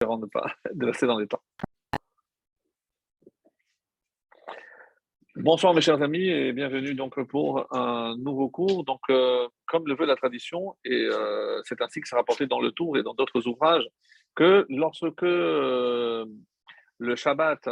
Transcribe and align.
de, 0.00 0.86
rester 0.86 1.06
dans 1.06 1.18
les 1.18 1.26
temps. 1.26 1.42
Bonsoir 5.36 5.74
mes 5.74 5.82
chers 5.82 6.00
amis 6.00 6.28
et 6.28 6.52
bienvenue 6.52 6.94
donc 6.94 7.22
pour 7.28 7.66
un 7.74 8.16
nouveau 8.16 8.48
cours. 8.48 8.84
Donc, 8.84 9.00
euh, 9.10 9.46
comme 9.66 9.86
le 9.86 9.94
veut 9.94 10.06
la 10.06 10.16
tradition, 10.16 10.76
et 10.84 11.08
euh, 11.10 11.60
c'est 11.64 11.80
ainsi 11.82 12.00
que 12.00 12.08
c'est 12.08 12.16
rapporté 12.16 12.46
dans 12.46 12.60
le 12.60 12.72
Tour 12.72 12.96
et 12.96 13.02
dans 13.02 13.12
d'autres 13.12 13.46
ouvrages, 13.46 13.86
que 14.34 14.66
lorsque 14.70 15.22
euh, 15.22 16.24
le 16.98 17.16
Shabbat 17.16 17.68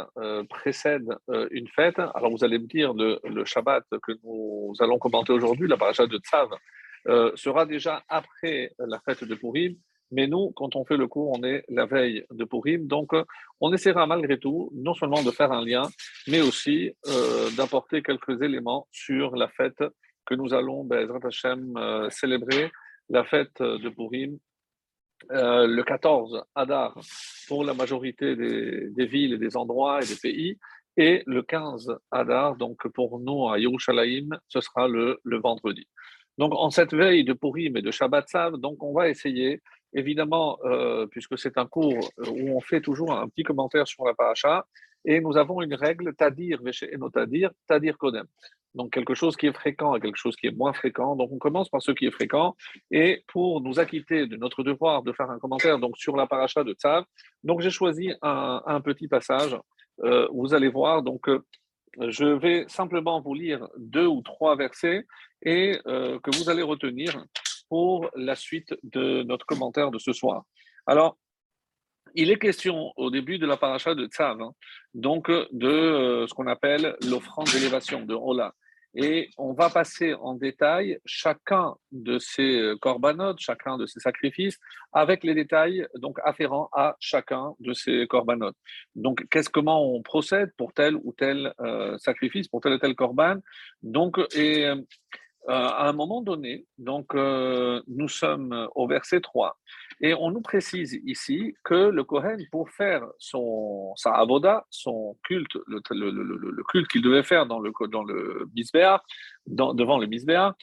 précède 0.49 1.07
une 1.49 1.67
fête, 1.67 1.97
alors 1.97 2.29
vous 2.29 2.43
allez 2.43 2.59
me 2.59 2.67
dire 2.67 2.93
le, 2.93 3.19
le 3.23 3.45
Shabbat 3.45 3.83
que 4.03 4.11
nous 4.23 4.73
allons 4.79 4.99
commenter 4.99 5.33
aujourd'hui, 5.33 5.67
la 5.67 5.77
paracha 5.77 6.05
de 6.05 6.17
Tzav, 6.19 6.49
sera 7.35 7.65
déjà 7.65 8.03
après 8.07 8.73
la 8.77 8.99
fête 8.99 9.23
de 9.23 9.33
Purim. 9.33 9.75
Mais 10.11 10.27
nous, 10.27 10.51
quand 10.51 10.75
on 10.75 10.85
fait 10.85 10.97
le 10.97 11.07
cours, 11.07 11.31
on 11.37 11.43
est 11.43 11.63
la 11.69 11.85
veille 11.85 12.25
de 12.31 12.45
Purim. 12.45 12.87
Donc, 12.87 13.13
euh, 13.13 13.23
on 13.59 13.73
essaiera 13.73 14.05
malgré 14.05 14.37
tout, 14.37 14.71
non 14.73 14.93
seulement 14.93 15.23
de 15.23 15.31
faire 15.31 15.51
un 15.51 15.65
lien, 15.65 15.89
mais 16.27 16.41
aussi 16.41 16.91
euh, 17.07 17.49
d'apporter 17.57 18.01
quelques 18.01 18.41
éléments 18.41 18.87
sur 18.91 19.35
la 19.35 19.47
fête 19.47 19.83
que 20.25 20.35
nous 20.35 20.53
allons, 20.53 20.83
Bezrat 20.83 21.19
Hashem, 21.23 21.75
euh, 21.77 22.09
célébrer, 22.09 22.71
la 23.09 23.23
fête 23.23 23.61
de 23.61 23.89
Purim, 23.89 24.37
le 25.29 25.81
14 25.81 26.43
Adar 26.55 26.99
pour 27.47 27.63
la 27.63 27.73
majorité 27.73 28.35
des, 28.35 29.05
villes 29.05 29.33
et 29.33 29.37
des 29.37 29.55
endroits 29.55 29.99
et 30.01 30.07
des 30.07 30.15
pays, 30.15 30.57
et 30.97 31.23
le 31.27 31.43
15 31.43 31.95
Adar, 32.09 32.55
donc 32.55 32.87
pour 32.89 33.19
nous 33.19 33.47
à 33.47 33.59
Yerushalayim, 33.59 34.29
ce 34.47 34.61
sera 34.61 34.87
le, 34.87 35.19
le 35.23 35.39
vendredi. 35.39 35.87
Donc, 36.37 36.53
en 36.53 36.69
cette 36.69 36.93
veille 36.93 37.23
de 37.23 37.33
Purim 37.33 37.77
et 37.77 37.81
de 37.81 37.91
Shabbat 37.91 38.27
Sav, 38.27 38.57
donc 38.57 38.83
on 38.83 38.93
va 38.93 39.09
essayer 39.09 39.61
Évidemment, 39.95 40.59
euh, 40.65 41.07
puisque 41.07 41.37
c'est 41.37 41.57
un 41.57 41.65
cours 41.65 42.11
où 42.17 42.49
on 42.49 42.59
fait 42.59 42.81
toujours 42.81 43.13
un 43.13 43.29
petit 43.29 43.43
commentaire 43.43 43.87
sur 43.87 44.05
la 44.05 44.13
paracha, 44.13 44.67
et 45.05 45.21
nous 45.21 45.37
avons 45.37 45.61
une 45.61 45.73
règle, 45.73 46.13
tadir, 46.13 46.59
et 46.81 46.97
non 46.97 47.09
tadir, 47.09 47.51
tadir 47.65 47.97
kodem. 47.97 48.25
Donc 48.73 48.91
quelque 48.91 49.13
chose 49.13 49.37
qui 49.37 49.47
est 49.47 49.53
fréquent 49.53 49.95
et 49.95 50.01
quelque 50.01 50.17
chose 50.17 50.35
qui 50.35 50.47
est 50.47 50.51
moins 50.51 50.73
fréquent. 50.73 51.15
Donc 51.15 51.31
on 51.31 51.37
commence 51.37 51.69
par 51.69 51.81
ce 51.81 51.93
qui 51.93 52.07
est 52.07 52.11
fréquent. 52.11 52.57
Et 52.91 53.23
pour 53.27 53.61
nous 53.61 53.79
acquitter 53.79 54.27
de 54.27 54.35
notre 54.35 54.63
devoir 54.63 55.01
de 55.01 55.13
faire 55.13 55.31
un 55.31 55.39
commentaire 55.39 55.79
donc 55.79 55.97
sur 55.97 56.17
la 56.17 56.27
paracha 56.27 56.65
de 56.65 56.73
Tzav, 56.73 57.05
donc 57.45 57.61
j'ai 57.61 57.69
choisi 57.69 58.11
un, 58.21 58.81
petit 58.81 59.07
passage. 59.07 59.57
Euh, 60.03 60.27
vous 60.33 60.53
allez 60.53 60.67
voir, 60.67 61.03
donc 61.03 61.29
euh, 61.29 61.39
je 62.09 62.25
vais 62.25 62.65
simplement 62.67 63.21
vous 63.21 63.33
lire 63.33 63.65
deux 63.77 64.07
ou 64.07 64.21
trois 64.21 64.57
versets 64.57 65.05
et 65.41 65.79
que 65.85 66.37
vous 66.37 66.49
allez 66.49 66.63
retenir 66.63 67.23
pour 67.69 68.09
la 68.15 68.35
suite 68.35 68.73
de 68.83 69.23
notre 69.23 69.45
commentaire 69.45 69.91
de 69.91 69.99
ce 69.99 70.13
soir. 70.13 70.43
Alors, 70.85 71.17
il 72.13 72.31
est 72.31 72.39
question 72.39 72.93
au 72.95 73.09
début 73.09 73.37
de 73.37 73.45
la 73.45 73.57
paracha 73.57 73.93
de 73.93 74.05
Tzav, 74.05 74.41
hein, 74.41 74.53
donc 74.93 75.29
de 75.29 75.67
euh, 75.67 76.27
ce 76.27 76.33
qu'on 76.33 76.47
appelle 76.47 76.95
l'offrande 77.09 77.47
d'élévation, 77.51 78.05
de 78.05 78.13
Rola. 78.13 78.53
Et 78.97 79.29
on 79.37 79.51
va 79.51 79.69
passer 79.69 80.13
en 80.13 80.35
détail 80.35 80.99
chacun 81.05 81.75
de 81.91 82.17
ces 82.17 82.73
corbanotes, 82.79 83.39
chacun 83.39 83.77
de 83.77 83.85
ces 83.85 83.99
sacrifices, 83.99 84.57
avec 84.93 85.25
les 85.25 85.35
détails 85.35 85.85
donc 85.95 86.17
afférents 86.23 86.69
à 86.71 86.95
chacun 87.01 87.53
de 87.59 87.73
ces 87.73 88.07
corbanotes. 88.07 88.55
Donc, 88.95 89.27
qu'est-ce, 89.29 89.49
comment 89.49 89.93
on 89.93 90.01
procède 90.01 90.51
pour 90.57 90.71
tel 90.71 90.95
ou 90.95 91.13
tel 91.17 91.53
euh, 91.59 91.97
sacrifice, 91.97 92.47
pour 92.47 92.61
tel 92.61 92.73
ou 92.73 92.77
tel 92.77 92.95
corban. 92.95 93.35
Donc, 93.83 94.17
et 94.33 94.71
euh, 95.47 95.53
à 95.53 95.87
un 95.87 95.93
moment 95.93 96.21
donné, 96.23 96.65
donc 96.79 97.13
euh, 97.13 97.79
nous 97.87 98.07
sommes 98.07 98.67
au 98.73 98.87
verset 98.87 99.21
3, 99.21 99.55
et 100.01 100.15
on 100.15 100.31
nous 100.31 100.41
précise 100.41 100.99
ici 101.05 101.55
que 101.63 101.89
le 101.89 102.03
Kohen, 102.03 102.39
pour 102.51 102.71
faire 102.71 103.05
son, 103.19 103.93
sa 103.95 104.11
avoda, 104.13 104.65
son 104.71 105.15
culte, 105.23 105.55
le, 105.67 106.63
culte 106.63 106.87
qu'il 106.87 107.03
devait 107.03 107.21
faire 107.21 107.45
dans 107.45 107.59
le, 107.59 107.71
dans 107.89 108.03
le 108.03 108.47
Bisbéa, 108.53 109.03
devant 109.45 109.99
le 109.99 110.07
Bisbéa, 110.07 110.55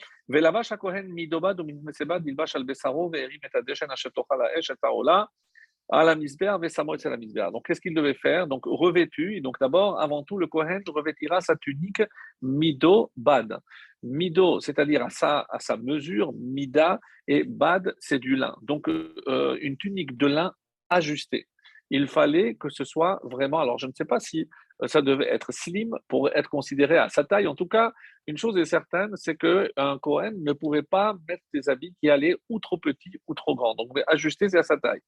Donc, 7.51 7.67
qu'est-ce 7.67 7.81
qu'il 7.81 7.95
devait 7.95 8.15
faire? 8.15 8.47
Donc, 8.47 8.63
revêtu. 8.67 9.37
Et 9.37 9.41
donc, 9.41 9.59
d'abord, 9.61 10.01
avant 10.01 10.23
tout, 10.23 10.39
le 10.39 10.47
Kohen 10.47 10.83
revêtira 10.89 11.41
sa 11.41 11.57
tunique 11.57 12.03
mido 12.41 13.11
bad. 13.17 13.59
Mido, 14.03 14.61
c'est-à-dire 14.61 15.03
à 15.03 15.11
sa, 15.11 15.47
à 15.51 15.59
sa 15.59 15.77
mesure, 15.77 16.33
mida, 16.33 17.01
et 17.29 17.45
bad, 17.45 17.95
c'est 18.01 18.19
du 18.19 18.37
lin. 18.37 18.57
Donc, 18.63 18.89
euh, 18.89 19.59
une 19.61 19.77
tunique 19.77 20.17
de 20.17 20.27
lin 20.27 20.53
ajustée. 20.91 21.47
Il 21.91 22.09
fallait 22.09 22.55
que 22.55 22.69
ce 22.69 22.85
soit 22.85 23.21
vraiment, 23.23 23.61
alors 23.61 23.79
je 23.79 23.87
ne 23.87 23.93
sais 23.93 24.05
pas 24.05 24.19
si 24.19 24.41
euh, 24.41 24.47
ça 24.87 25.03
devait 25.03 25.29
être 25.29 25.53
slim 25.53 25.97
pour 26.09 26.29
être 26.35 26.49
considéré 26.49 26.99
à 26.99 27.09
sa 27.09 27.25
taille. 27.25 27.47
En 27.47 27.55
tout 27.55 27.67
cas, 27.67 27.93
une 28.27 28.37
chose 28.37 28.57
est 28.57 28.65
certaine, 28.65 29.11
c'est 29.17 29.37
qu'un 29.37 29.99
Cohen 30.01 30.33
ne 30.39 30.53
pouvait 30.53 30.83
pas 30.83 31.17
mettre 31.29 31.43
des 31.53 31.69
habits 31.69 31.95
qui 32.01 32.09
allaient 32.09 32.37
ou 32.49 32.61
trop 32.61 32.79
petits 32.79 33.13
ou 33.27 33.35
trop 33.35 33.55
grands. 33.55 33.75
Donc, 33.75 33.91
ajuster 34.07 34.47
à 34.57 34.63
sa 34.63 34.77
taille. 34.77 35.01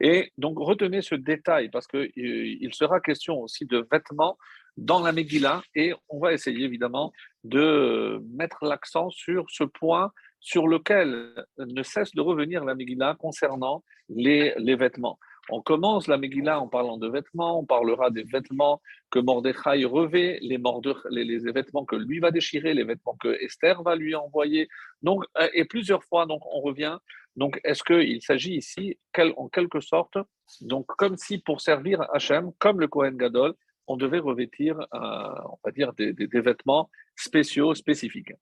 Et 0.00 0.32
donc, 0.38 0.58
retenez 0.58 1.02
ce 1.02 1.14
détail 1.14 1.68
parce 1.70 1.86
qu'il 1.86 2.10
euh, 2.18 2.70
sera 2.72 3.00
question 3.00 3.40
aussi 3.40 3.66
de 3.66 3.86
vêtements 3.90 4.36
dans 4.76 5.02
la 5.02 5.12
Megillah 5.12 5.62
et 5.74 5.94
on 6.08 6.18
va 6.18 6.32
essayer 6.32 6.64
évidemment 6.64 7.12
de 7.44 8.20
mettre 8.34 8.64
l'accent 8.64 9.10
sur 9.10 9.46
ce 9.48 9.64
point 9.64 10.12
sur 10.40 10.68
lequel 10.68 11.34
ne 11.58 11.82
cesse 11.82 12.14
de 12.14 12.20
revenir 12.20 12.64
la 12.64 12.74
Megillah 12.74 13.16
concernant 13.18 13.82
les, 14.08 14.54
les 14.58 14.76
vêtements. 14.76 15.18
On 15.50 15.62
commence 15.62 16.08
la 16.08 16.18
Megillah 16.18 16.60
en 16.60 16.66
parlant 16.66 16.96
de 16.96 17.08
vêtements, 17.08 17.60
on 17.60 17.64
parlera 17.64 18.10
des 18.10 18.24
vêtements 18.24 18.80
que 19.10 19.18
Mordechai 19.20 19.84
revêt, 19.84 20.38
les, 20.42 20.58
vêtements 20.58 21.84
que 21.84 21.96
lui 21.96 22.18
va 22.18 22.30
déchirer, 22.30 22.74
les 22.74 22.84
vêtements 22.84 23.16
que 23.20 23.28
Esther 23.40 23.82
va 23.82 23.94
lui 23.94 24.14
envoyer. 24.14 24.68
Donc, 25.02 25.24
et 25.54 25.64
plusieurs 25.64 26.02
fois, 26.02 26.26
donc, 26.26 26.42
on 26.46 26.60
revient. 26.60 26.98
Donc, 27.36 27.60
est-ce 27.64 27.84
qu'il 27.84 28.20
s'agit 28.22 28.56
ici, 28.56 28.98
en 29.36 29.48
quelque 29.48 29.80
sorte, 29.80 30.18
donc, 30.60 30.86
comme 30.86 31.16
si 31.16 31.38
pour 31.38 31.60
servir 31.60 32.02
Hachem, 32.12 32.52
comme 32.58 32.80
le 32.80 32.88
Kohen 32.88 33.16
Gadol, 33.16 33.54
on 33.86 33.96
devait 33.96 34.18
revêtir, 34.18 34.80
euh, 34.80 34.86
on 34.94 35.58
va 35.64 35.70
dire, 35.70 35.92
des, 35.94 36.12
vêtements 36.40 36.90
spéciaux, 37.14 37.74
spécifiques. 37.74 38.32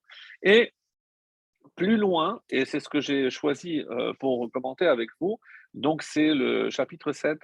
Et 0.41 0.73
plus 1.75 1.97
loin, 1.97 2.41
et 2.49 2.65
c'est 2.65 2.79
ce 2.79 2.89
que 2.89 3.01
j'ai 3.01 3.29
choisi 3.29 3.81
euh, 3.81 4.13
pour 4.19 4.49
commenter 4.51 4.87
avec 4.87 5.09
vous, 5.19 5.39
donc 5.75 6.01
c'est 6.01 6.33
le 6.33 6.69
chapitre 6.69 7.11
7, 7.11 7.37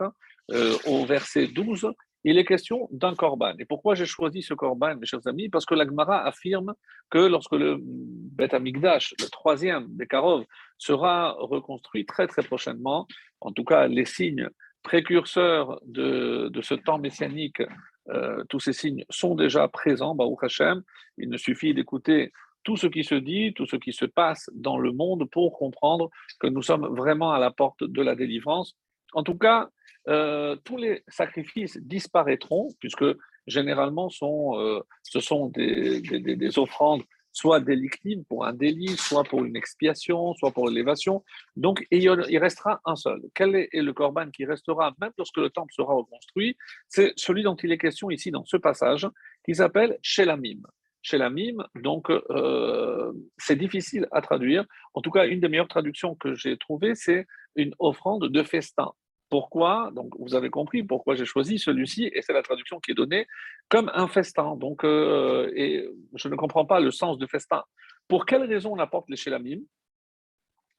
euh, 0.51 0.75
au 0.87 1.05
verset 1.05 1.47
12, 1.47 1.91
il 2.23 2.37
est 2.37 2.45
question 2.45 2.87
d'un 2.91 3.15
korban. 3.15 3.53
Et 3.59 3.65
pourquoi 3.65 3.95
j'ai 3.95 4.05
choisi 4.05 4.41
ce 4.41 4.53
korban, 4.53 4.95
mes 4.95 5.05
chers 5.05 5.25
amis? 5.27 5.49
Parce 5.49 5.65
que 5.65 5.73
l'Agmara 5.73 6.25
affirme 6.25 6.73
que 7.09 7.19
lorsque 7.19 7.53
le 7.53 7.77
Beth 7.79 8.53
Amikdash, 8.53 9.13
le 9.19 9.27
troisième 9.29 9.87
des 9.89 10.07
Karov, 10.07 10.45
sera 10.77 11.33
reconstruit 11.39 12.05
très 12.05 12.27
très 12.27 12.43
prochainement, 12.43 13.07
en 13.39 13.51
tout 13.51 13.63
cas 13.63 13.87
les 13.87 14.05
signes 14.05 14.49
précurseurs 14.83 15.79
de, 15.85 16.49
de 16.49 16.61
ce 16.61 16.73
temps 16.73 16.97
messianique 16.97 17.61
euh, 18.09 18.43
tous 18.49 18.59
ces 18.59 18.73
signes 18.73 19.05
sont 19.09 19.35
déjà 19.35 19.67
présents, 19.67 20.15
Baruch 20.15 20.43
Hashem. 20.43 20.81
Il 21.17 21.29
ne 21.29 21.37
suffit 21.37 21.73
d'écouter 21.73 22.31
tout 22.63 22.77
ce 22.77 22.87
qui 22.87 23.03
se 23.03 23.15
dit, 23.15 23.53
tout 23.53 23.65
ce 23.65 23.75
qui 23.75 23.93
se 23.93 24.05
passe 24.05 24.49
dans 24.53 24.77
le 24.77 24.91
monde 24.91 25.29
pour 25.29 25.57
comprendre 25.57 26.09
que 26.39 26.47
nous 26.47 26.61
sommes 26.61 26.87
vraiment 26.95 27.31
à 27.31 27.39
la 27.39 27.51
porte 27.51 27.83
de 27.83 28.01
la 28.01 28.15
délivrance. 28.15 28.75
En 29.13 29.23
tout 29.23 29.37
cas, 29.37 29.69
euh, 30.07 30.55
tous 30.63 30.77
les 30.77 31.03
sacrifices 31.07 31.77
disparaîtront, 31.77 32.69
puisque 32.79 33.05
généralement 33.47 34.09
sont, 34.09 34.57
euh, 34.57 34.79
ce 35.03 35.19
sont 35.19 35.47
des, 35.47 36.01
des 36.01 36.59
offrandes 36.59 37.03
soit 37.33 37.59
délictive 37.59 38.23
pour 38.27 38.45
un 38.45 38.53
délit, 38.53 38.97
soit 38.97 39.23
pour 39.23 39.43
une 39.45 39.55
expiation, 39.55 40.33
soit 40.35 40.51
pour 40.51 40.67
l'élévation. 40.67 41.23
Donc, 41.55 41.85
il 41.91 42.37
restera 42.37 42.81
un 42.85 42.95
seul. 42.95 43.21
Quel 43.33 43.55
est 43.55 43.69
le 43.73 43.93
corban 43.93 44.29
qui 44.29 44.45
restera 44.45 44.93
même 44.99 45.11
lorsque 45.17 45.37
le 45.37 45.49
temple 45.49 45.73
sera 45.73 45.93
reconstruit? 45.93 46.57
C'est 46.87 47.13
celui 47.15 47.43
dont 47.43 47.55
il 47.55 47.71
est 47.71 47.77
question 47.77 48.11
ici 48.11 48.31
dans 48.31 48.45
ce 48.45 48.57
passage, 48.57 49.07
qui 49.45 49.55
s'appelle 49.55 49.97
Shelamim. 50.01 50.61
Shelamim, 51.01 51.65
donc 51.75 52.09
euh, 52.09 53.11
c'est 53.37 53.55
difficile 53.55 54.07
à 54.11 54.21
traduire. 54.21 54.65
En 54.93 55.01
tout 55.01 55.11
cas, 55.11 55.27
une 55.27 55.39
des 55.39 55.47
meilleures 55.47 55.67
traductions 55.67 56.15
que 56.15 56.35
j'ai 56.35 56.57
trouvées, 56.57 56.95
c'est 56.95 57.25
une 57.55 57.73
offrande 57.79 58.27
de 58.27 58.43
festin. 58.43 58.91
Pourquoi? 59.29 59.91
Donc, 59.93 60.13
vous 60.19 60.35
avez 60.35 60.49
compris 60.49 60.83
pourquoi 60.83 61.15
j'ai 61.15 61.25
choisi 61.25 61.57
celui-ci, 61.57 62.11
et 62.13 62.21
c'est 62.21 62.33
la 62.33 62.43
traduction 62.43 62.79
qui 62.79 62.91
est 62.91 62.95
donnée 62.95 63.27
comme 63.69 63.89
un 63.93 64.07
festin. 64.07 64.55
Donc, 64.57 64.83
euh, 64.83 65.51
et 65.55 65.89
je 66.15 66.27
ne 66.27 66.35
comprends 66.35 66.65
pas 66.65 66.79
le 66.79 66.91
sens 66.91 67.17
de 67.17 67.25
festin. 67.25 67.63
Pour 68.07 68.25
quelle 68.25 68.43
raison 68.43 68.73
on 68.73 68.79
apporte 68.79 69.09
les 69.09 69.15
shelamim 69.15 69.61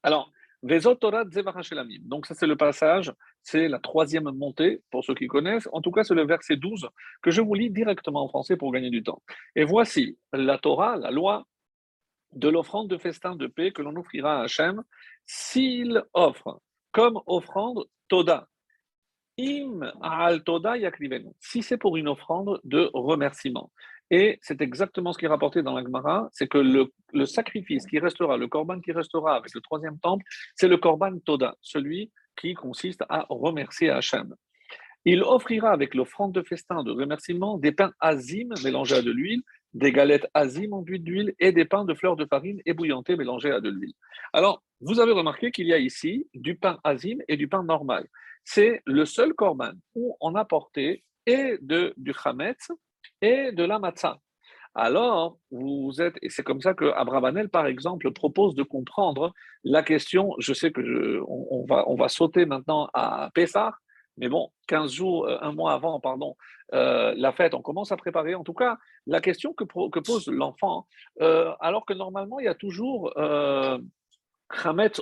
Alors, 0.03 0.31
Vezotorat 0.31 0.42
Shelamim. 0.42 0.42
Donc, 0.63 2.25
ça, 2.25 2.35
c'est 2.35 2.47
le 2.47 2.55
passage, 2.55 3.11
c'est 3.41 3.67
la 3.67 3.79
troisième 3.79 4.31
montée, 4.31 4.81
pour 4.91 5.03
ceux 5.03 5.13
qui 5.13 5.27
connaissent. 5.27 5.67
En 5.73 5.81
tout 5.81 5.91
cas, 5.91 6.03
c'est 6.03 6.13
le 6.13 6.25
verset 6.25 6.55
12 6.55 6.87
que 7.21 7.31
je 7.31 7.41
vous 7.41 7.53
lis 7.53 7.69
directement 7.69 8.23
en 8.23 8.29
français 8.29 8.55
pour 8.55 8.71
gagner 8.71 8.89
du 8.89 9.03
temps. 9.03 9.21
Et 9.55 9.65
voici 9.65 10.17
la 10.31 10.57
Torah, 10.57 10.95
la 10.95 11.11
loi 11.11 11.45
de 12.31 12.47
l'offrande 12.47 12.89
de 12.89 12.97
festin 12.97 13.35
de 13.35 13.47
paix 13.47 13.71
que 13.71 13.81
l'on 13.81 13.95
offrira 13.95 14.39
à 14.39 14.43
Hachem 14.43 14.83
s'il 15.25 16.01
offre 16.13 16.61
comme 16.91 17.19
offrande 17.25 17.85
Toda. 18.07 18.47
Im 19.39 19.91
al 20.01 20.43
toda 20.43 20.75
Si 21.39 21.63
c'est 21.63 21.77
pour 21.77 21.97
une 21.97 22.07
offrande 22.07 22.59
de 22.63 22.89
remerciement. 22.93 23.71
Et 24.11 24.39
c'est 24.41 24.61
exactement 24.61 25.13
ce 25.13 25.17
qui 25.17 25.25
est 25.25 25.29
rapporté 25.29 25.63
dans 25.63 25.75
la 25.75 25.83
Gemara, 25.83 26.29
c'est 26.31 26.47
que 26.47 26.57
le, 26.57 27.25
sacrifice 27.25 27.85
qui 27.85 27.99
restera, 27.99 28.37
le 28.37 28.47
korban 28.47 28.79
qui 28.79 28.91
restera 28.91 29.35
avec 29.35 29.53
le 29.53 29.61
troisième 29.61 29.99
temple, 29.99 30.25
c'est 30.55 30.67
le 30.67 30.77
korban 30.77 31.17
toda, 31.19 31.55
celui 31.61 32.11
qui 32.35 32.53
consiste 32.53 33.03
à 33.09 33.25
remercier 33.29 33.89
Hachem. 33.89 34.35
Il 35.05 35.21
offrira 35.21 35.71
avec 35.71 35.95
l'offrande 35.95 36.33
de 36.33 36.41
festin 36.41 36.83
de 36.83 36.91
remerciement 36.91 37.57
des 37.57 37.71
pains 37.71 37.91
azim 37.99 38.49
mélangés 38.63 38.95
à 38.95 39.01
de 39.01 39.11
l'huile, 39.11 39.41
des 39.73 39.91
galettes 39.91 40.27
azim 40.33 40.71
enduites 40.71 41.03
d'huile 41.03 41.33
et 41.39 41.51
des 41.51 41.65
pains 41.65 41.83
de 41.83 41.93
fleurs 41.93 42.15
de 42.15 42.25
farine 42.25 42.61
ébouillantés 42.65 43.15
mélangés 43.15 43.51
à 43.51 43.59
de 43.59 43.69
l'huile. 43.69 43.93
Alors, 44.31 44.63
vous 44.79 44.99
avez 44.99 45.11
remarqué 45.11 45.51
qu'il 45.51 45.67
y 45.67 45.73
a 45.73 45.77
ici 45.77 46.27
du 46.33 46.55
pain 46.55 46.79
azim 46.83 47.17
et 47.27 47.37
du 47.37 47.47
pain 47.47 47.63
normal. 47.63 48.07
C'est 48.45 48.81
le 48.85 49.05
seul 49.05 49.33
korban 49.33 49.73
où 49.95 50.15
on 50.21 50.35
a 50.35 50.45
porté 50.45 51.03
et 51.25 51.57
de, 51.61 51.93
du 51.97 52.13
chametz 52.13 52.69
et 53.21 53.51
de 53.51 53.63
la 53.63 53.79
matzah. 53.79 54.17
Alors, 54.75 55.37
vous 55.51 56.01
êtes, 56.01 56.15
et 56.23 56.29
c'est 56.29 56.41
comme 56.41 56.61
ça 56.61 56.73
que 56.73 56.85
Abravanel, 56.85 57.49
par 57.49 57.67
exemple, 57.67 58.11
propose 58.11 58.55
de 58.55 58.63
comprendre 58.63 59.31
la 59.63 59.83
question. 59.83 60.33
Je 60.39 60.53
sais 60.53 60.71
que 60.71 61.21
on, 61.27 61.63
va, 61.67 61.87
on 61.87 61.95
va 61.95 62.09
sauter 62.09 62.45
maintenant 62.45 62.89
à 62.93 63.29
Pessah, 63.35 63.75
mais 64.17 64.29
bon, 64.29 64.51
15 64.67 64.91
jours, 64.91 65.27
euh, 65.27 65.37
un 65.41 65.51
mois 65.51 65.73
avant, 65.73 65.99
pardon, 65.99 66.35
euh, 66.73 67.13
la 67.17 67.31
fête, 67.31 67.53
on 67.53 67.61
commence 67.61 67.91
à 67.91 67.97
préparer. 67.97 68.33
En 68.35 68.43
tout 68.43 68.53
cas, 68.53 68.77
la 69.05 69.21
question 69.21 69.53
que, 69.53 69.63
pose 69.63 70.27
l'enfant, 70.27 70.87
euh, 71.21 71.51
alors 71.59 71.85
que 71.85 71.93
normalement, 71.93 72.39
il 72.39 72.45
y 72.45 72.49
a 72.49 72.55
toujours 72.55 73.13
euh, 73.17 73.77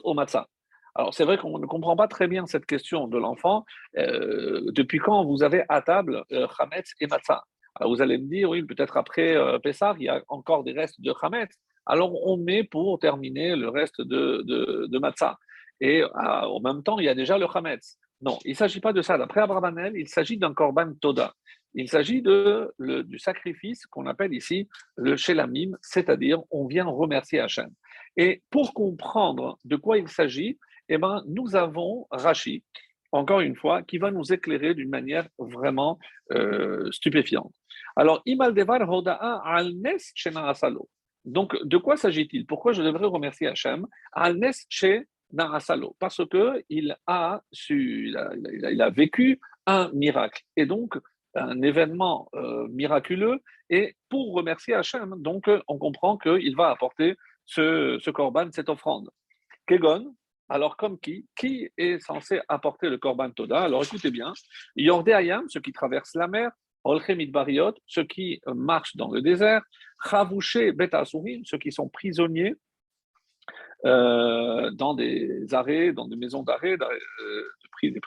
au 0.04 0.13
matzah. 0.13 0.47
Alors, 0.95 1.13
c'est 1.13 1.24
vrai 1.24 1.38
qu'on 1.38 1.57
ne 1.59 1.65
comprend 1.65 1.95
pas 1.95 2.09
très 2.09 2.27
bien 2.27 2.45
cette 2.45 2.65
question 2.65 3.07
de 3.07 3.18
l'enfant. 3.18 3.63
depuis 3.95 5.00
quand 5.00 5.24
vous 5.24 5.44
avez 5.44 5.63
à 5.69 5.81
table 5.81 6.25
Chametz 6.57 6.92
et 7.00 7.07
matzah 7.07 7.45
Vous 7.79 8.01
allez 8.01 8.18
me 8.18 8.27
dire, 8.27 8.50
oui, 8.50 8.63
peut-être 8.63 8.97
après 8.97 9.35
Pessah, 9.63 9.95
il 9.97 10.06
y 10.06 10.09
a 10.09 10.21
encore 10.27 10.63
des 10.63 10.73
restes 10.73 11.00
de 11.00 11.13
Chametz. 11.19 11.56
Alors, 11.85 12.13
on 12.27 12.38
met 12.38 12.63
pour 12.63 13.00
terminer 13.00 13.56
le 13.56 13.69
reste 13.69 14.01
de, 14.01 14.44
de, 14.88 15.00
matzah. 15.00 15.38
Et 15.79 16.03
en 16.13 16.59
même 16.59 16.83
temps, 16.83 17.00
il 17.00 17.06
y 17.06 17.09
a 17.09 17.15
déjà 17.15 17.38
le 17.38 17.47
Chametz. 17.51 17.97
Non, 18.21 18.38
il 18.45 18.51
ne 18.51 18.56
s'agit 18.56 18.81
pas 18.81 18.94
de 18.94 19.01
ça. 19.01 19.18
D'après 19.18 19.41
Abravanel, 19.41 19.94
il 19.95 20.07
s'agit 20.07 20.38
d'un 20.38 20.53
korban 20.53 20.94
toda. 21.00 21.33
Il 21.73 21.89
s'agit 21.89 22.21
de, 22.21 22.73
du 22.79 23.18
sacrifice 23.18 23.85
qu'on 23.88 24.06
appelle 24.06 24.33
ici 24.33 24.68
le 24.95 25.15
shelamim, 25.15 25.71
c'est-à-dire 25.81 26.39
on 26.51 26.68
vient 26.68 26.85
remercier 26.85 27.39
Hachem. 27.39 27.69
Et 28.18 28.44
pour 28.50 28.73
comprendre 28.73 29.57
de 29.63 29.75
quoi 29.77 29.97
il 29.97 30.07
s'agit, 30.09 30.59
eh 30.89 30.97
ben, 30.97 31.23
nous 31.27 31.56
avons 31.56 32.07
Rashi, 32.12 32.63
encore 33.12 33.39
une 33.39 33.56
fois, 33.56 33.81
qui 33.83 33.97
va 33.97 34.12
nous 34.12 34.33
éclairer 34.33 34.75
d'une 34.75 34.89
manière 34.89 35.27
vraiment 35.39 35.97
euh, 36.33 36.91
stupéfiante. 36.91 37.53
Alors, 37.95 38.22
Imaldevar 38.25 38.89
Hoda'a 38.89 39.42
al-Nes 39.45 40.13
Asalo. 40.36 40.89
Donc, 41.25 41.56
de 41.63 41.78
quoi 41.78 41.98
s'agit-il? 41.98 42.45
Pourquoi 42.45 42.72
je 42.74 42.81
devrais 42.81 43.06
remercier 43.06 43.48
Hachem? 43.48 43.88
Al-Nes 44.12 44.66
Narasalo, 45.33 45.95
parce 46.00 46.22
qu'il 46.28 46.98
a, 47.07 47.42
su, 47.51 48.10
il 48.10 48.18
a, 48.18 48.31
il, 48.72 48.81
a, 48.81 48.89
vécu 48.89 49.39
un 49.66 49.89
miracle. 49.94 50.44
Et 50.57 50.66
donc, 50.66 50.98
un 51.36 51.62
événement 51.62 52.30
euh, 52.33 52.68
miraculeux. 52.69 53.39
Et 53.69 53.95
pour 54.10 54.33
remercier 54.33 54.74
Hachem, 54.74 55.16
donc, 55.19 55.50
on 55.68 55.78
comprend 55.78 56.18
qu'il 56.18 56.56
va 56.56 56.69
apporter 56.69 57.16
ce, 57.45 58.10
korban, 58.10 58.50
cette 58.51 58.69
offrande. 58.69 59.10
Kegon, 59.68 60.16
alors 60.50 60.75
comme 60.75 61.00
qui 61.00 61.28
Qui 61.36 61.69
est 61.78 62.00
censé 62.00 62.42
apporter 62.50 62.89
le 62.89 62.98
korban 62.98 63.31
Toda? 63.31 63.62
Alors 63.62 63.83
écoutez 63.83 64.12
bien, 64.12 64.33
Yordé 64.75 65.13
Ayam, 65.13 65.45
ceux 65.48 65.62
qui 65.62 65.72
traversent 65.72 66.16
la 66.16 66.28
mer, 66.28 66.51
Bariot, 66.83 67.74
ceux 67.86 68.04
qui 68.04 68.42
marchent 68.48 68.95
dans 68.95 69.12
le 69.12 69.22
désert, 69.22 69.62
Chavouché 70.04 70.72
Betasurim, 70.72 71.44
ceux 71.45 71.57
qui 71.57 71.72
sont 71.72 71.89
prisonniers 71.89 72.56
euh, 73.86 74.69
dans 74.72 74.94
des 74.94 75.54
arrêts, 75.54 75.92
dans 75.92 76.07
des 76.07 76.16
maisons 76.16 76.44
d'arrêt, 76.44 76.74
euh, 76.74 77.44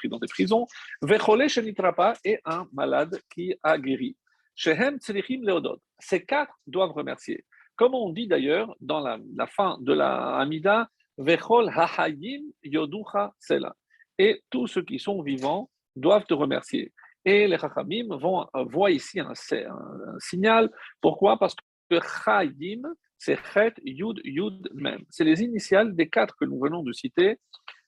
dans 0.09 0.19
des 0.19 0.27
prisons. 0.29 0.67
Vecholé 1.03 1.49
Shenitrapa 1.49 2.15
et 2.25 2.39
un 2.45 2.69
malade 2.73 3.21
qui 3.35 3.55
a 3.63 3.77
guéri. 3.77 4.17
Shehem 4.55 4.99
Tzrichim 4.99 5.43
Leodot. 5.43 5.81
Ces 5.99 6.25
quatre 6.25 6.55
doivent 6.67 6.93
remercier. 6.93 7.45
Comme 7.75 7.95
on 7.95 8.11
dit 8.11 8.29
d'ailleurs 8.29 8.77
dans 8.81 9.01
la, 9.01 9.19
fin 9.49 9.79
de 9.81 9.93
la 9.93 10.37
Hamida, 10.37 10.89
Vechol 11.19 11.69
Hahayim 11.75 12.45
Yoducha 12.63 13.33
Sela. 13.41 13.75
Et 14.17 14.43
tous 14.51 14.69
ceux 14.69 14.83
qui 14.83 15.01
sont 15.01 15.23
vivants 15.23 15.71
doivent 15.97 16.27
te 16.27 16.35
remercier. 16.35 16.93
Et 17.25 17.47
les 17.47 17.59
Chachamim 17.59 18.17
vont, 18.17 18.47
voient 18.71 18.91
ici 18.91 19.21
un, 19.21 19.33
un, 19.33 20.19
signal. 20.19 20.71
Pourquoi? 21.01 21.39
Parce 21.39 21.55
que 21.91 21.99
Chayim, 22.01 22.83
c'est 23.19 23.39
Chet, 23.53 23.75
Yud, 23.83 24.21
Yud, 24.25 24.69
même. 24.75 25.05
C'est 25.09 25.25
les 25.25 25.43
initiales 25.43 25.95
des 25.95 26.09
quatre 26.09 26.37
que 26.37 26.45
nous 26.45 26.61
venons 26.61 26.83
de 26.83 26.93
citer. 26.93 27.39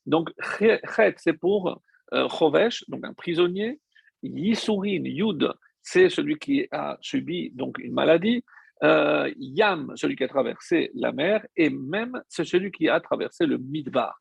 Donc, 0.06 0.31
Chet, 0.59 0.81
c'est 1.19 1.35
pour 1.35 1.83
euh, 2.15 2.29
Chovesh, 2.29 2.85
donc 2.88 3.05
un 3.05 3.12
prisonnier. 3.12 3.81
Yisurin, 4.23 5.05
Yud, 5.05 5.53
c'est 5.83 6.09
celui 6.09 6.37
qui 6.38 6.67
a 6.73 6.97
subi 7.00 7.50
donc 7.50 7.79
une 7.79 7.93
maladie. 7.93 8.43
Euh, 8.83 9.33
Yam, 9.37 9.93
celui 9.97 10.17
qui 10.17 10.25
a 10.25 10.29
traversé 10.29 10.91
la 10.94 11.12
mer. 11.12 11.47
Et 11.56 11.71
même, 11.71 12.21
c'est 12.29 12.44
celui 12.44 12.71
qui 12.71 12.88
a 12.88 13.00
traversé 13.00 13.47
le 13.47 13.59
Midbar. 13.59 14.19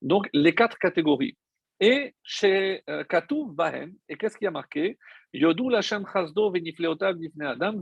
Donc, 0.00 0.28
les 0.32 0.54
quatre 0.54 0.78
catégories. 0.78 1.36
Et 1.80 2.14
chez 2.22 2.82
euh, 2.90 3.04
Katuv 3.04 3.54
Bahem, 3.54 3.94
et 4.08 4.16
qu'est-ce 4.16 4.36
qui 4.36 4.46
a 4.46 4.50
marqué? 4.50 4.98
Yodou 5.32 5.68
Lachem 5.68 6.04
Chazdo 6.12 6.50
Venifleotav 6.50 7.16
Nifne 7.16 7.42
Adam. 7.42 7.80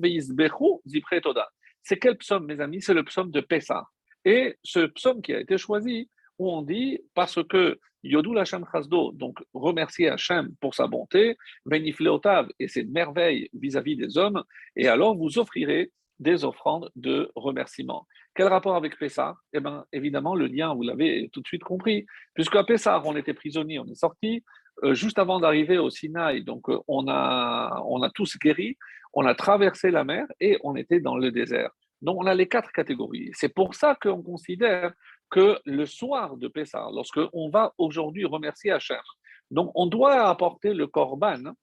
C'est 1.82 1.98
quel 1.98 2.18
psaume, 2.18 2.46
mes 2.46 2.60
amis? 2.60 2.82
C'est 2.82 2.94
le 2.94 3.04
psaume 3.04 3.30
de 3.30 3.40
Pessah. 3.40 3.86
Et 4.24 4.56
ce 4.62 4.86
psaume 4.86 5.22
qui 5.22 5.32
a 5.32 5.40
été 5.40 5.56
choisi, 5.56 6.10
où 6.38 6.50
on 6.50 6.62
dit, 6.62 7.00
parce 7.14 7.42
que 7.44 7.78
Yodul 8.02 8.38
Hashem 8.38 8.64
Chazdo, 8.70 9.12
donc 9.12 9.38
remercier 9.54 10.10
Hashem 10.10 10.54
pour 10.60 10.74
sa 10.74 10.86
bonté, 10.86 11.36
Venifleotav 11.64 12.48
et 12.58 12.68
ses 12.68 12.84
merveilles 12.84 13.48
vis-à-vis 13.54 13.96
des 13.96 14.18
hommes, 14.18 14.44
et 14.76 14.88
alors 14.88 15.16
vous 15.16 15.38
offrirez 15.38 15.90
des 16.18 16.44
offrandes 16.44 16.90
de 16.96 17.30
remerciement. 17.34 18.06
Quel 18.36 18.48
rapport 18.48 18.76
avec 18.76 18.98
Pessah? 18.98 19.34
Eh 19.54 19.60
bien, 19.60 19.86
évidemment, 19.92 20.34
le 20.34 20.46
lien, 20.46 20.74
vous 20.74 20.82
l'avez 20.82 21.30
tout 21.32 21.40
de 21.40 21.46
suite 21.46 21.64
compris, 21.64 22.04
puisqu'à 22.34 22.64
Pessah, 22.64 23.00
on 23.06 23.16
était 23.16 23.32
prisonniers, 23.32 23.78
on 23.78 23.86
est 23.86 23.94
sortis. 23.94 24.44
Euh, 24.84 24.92
juste 24.92 25.18
avant 25.18 25.40
d'arriver 25.40 25.78
au 25.78 25.88
Sinaï, 25.88 26.44
donc 26.44 26.68
euh, 26.68 26.78
on, 26.86 27.08
a, 27.08 27.82
on 27.86 28.02
a 28.02 28.10
tous 28.10 28.36
guéri, 28.38 28.76
on 29.14 29.24
a 29.24 29.34
traversé 29.34 29.90
la 29.90 30.04
mer 30.04 30.26
et 30.38 30.58
on 30.64 30.76
était 30.76 31.00
dans 31.00 31.16
le 31.16 31.30
désert. 31.30 31.70
Donc 32.02 32.18
on 32.20 32.26
a 32.26 32.34
les 32.34 32.46
quatre 32.46 32.70
catégories. 32.72 33.30
C'est 33.32 33.54
pour 33.54 33.74
ça 33.74 33.94
qu'on 33.94 34.22
considère 34.22 34.92
que 35.30 35.58
le 35.64 35.86
soir 35.86 36.36
de 36.36 36.46
Pessah, 36.48 36.90
lorsque 36.92 37.20
on 37.32 37.48
va 37.48 37.72
aujourd'hui 37.78 38.26
remercier 38.26 38.70
Hachem, 38.70 39.00
donc 39.50 39.70
on 39.74 39.86
doit 39.86 40.28
apporter 40.28 40.74
le 40.74 40.86
korban. 40.86 41.54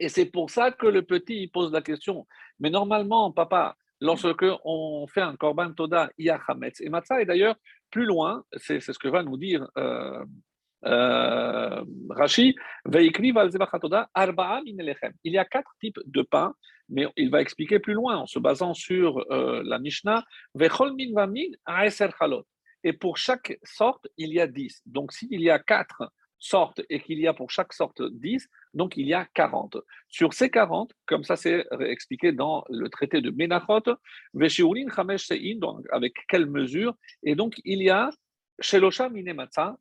Et 0.00 0.08
c'est 0.08 0.26
pour 0.26 0.50
ça 0.50 0.72
que 0.72 0.88
le 0.88 1.02
petit 1.02 1.46
pose 1.46 1.70
la 1.70 1.82
question. 1.82 2.26
Mais 2.58 2.70
normalement, 2.70 3.30
papa, 3.30 3.76
lorsque 4.00 4.44
on 4.64 5.06
fait 5.06 5.20
un 5.20 5.36
korban 5.36 5.72
toda, 5.72 6.10
il 6.18 6.26
y 6.26 6.30
a 6.30 6.40
et 6.80 6.88
matzah. 6.88 7.22
Et 7.22 7.26
d'ailleurs, 7.26 7.56
plus 7.90 8.04
loin, 8.04 8.44
c'est 8.56 8.80
ce 8.80 8.98
que 8.98 9.08
va 9.08 9.22
nous 9.22 9.36
dire 9.36 9.68
euh, 9.76 10.24
euh, 10.86 11.84
Rashi, 12.08 12.54
il 12.92 13.02
y 15.24 15.38
a 15.38 15.44
quatre 15.44 15.74
types 15.80 16.00
de 16.06 16.22
pain, 16.22 16.54
mais 16.88 17.06
il 17.16 17.30
va 17.30 17.40
expliquer 17.40 17.78
plus 17.78 17.94
loin 17.94 18.16
en 18.16 18.26
se 18.26 18.38
basant 18.38 18.74
sur 18.74 19.24
euh, 19.30 19.62
la 19.64 19.78
Mishnah. 19.78 20.24
Et 22.82 22.92
pour 22.94 23.18
chaque 23.18 23.58
sorte, 23.62 24.06
il 24.16 24.32
y 24.32 24.40
a 24.40 24.46
dix. 24.46 24.80
Donc 24.86 25.12
s'il 25.12 25.42
y 25.42 25.50
a 25.50 25.58
quatre 25.58 26.10
sortes 26.40 26.80
et 26.88 27.00
qu'il 27.00 27.20
y 27.20 27.28
a 27.28 27.34
pour 27.34 27.50
chaque 27.50 27.72
sorte 27.72 28.02
dix, 28.10 28.48
donc 28.74 28.96
il 28.96 29.06
y 29.06 29.14
a 29.14 29.26
quarante. 29.26 29.76
Sur 30.08 30.32
ces 30.32 30.50
quarante, 30.50 30.92
comme 31.06 31.22
ça 31.22 31.36
c'est 31.36 31.64
expliqué 31.80 32.32
dans 32.32 32.64
le 32.70 32.88
traité 32.88 33.20
de 33.20 33.30
Menachot, 33.30 33.96
avec 35.92 36.14
quelle 36.28 36.46
mesure? 36.46 36.94
Et 37.22 37.34
donc 37.36 37.60
il 37.64 37.82
y 37.82 37.90
a 37.90 38.10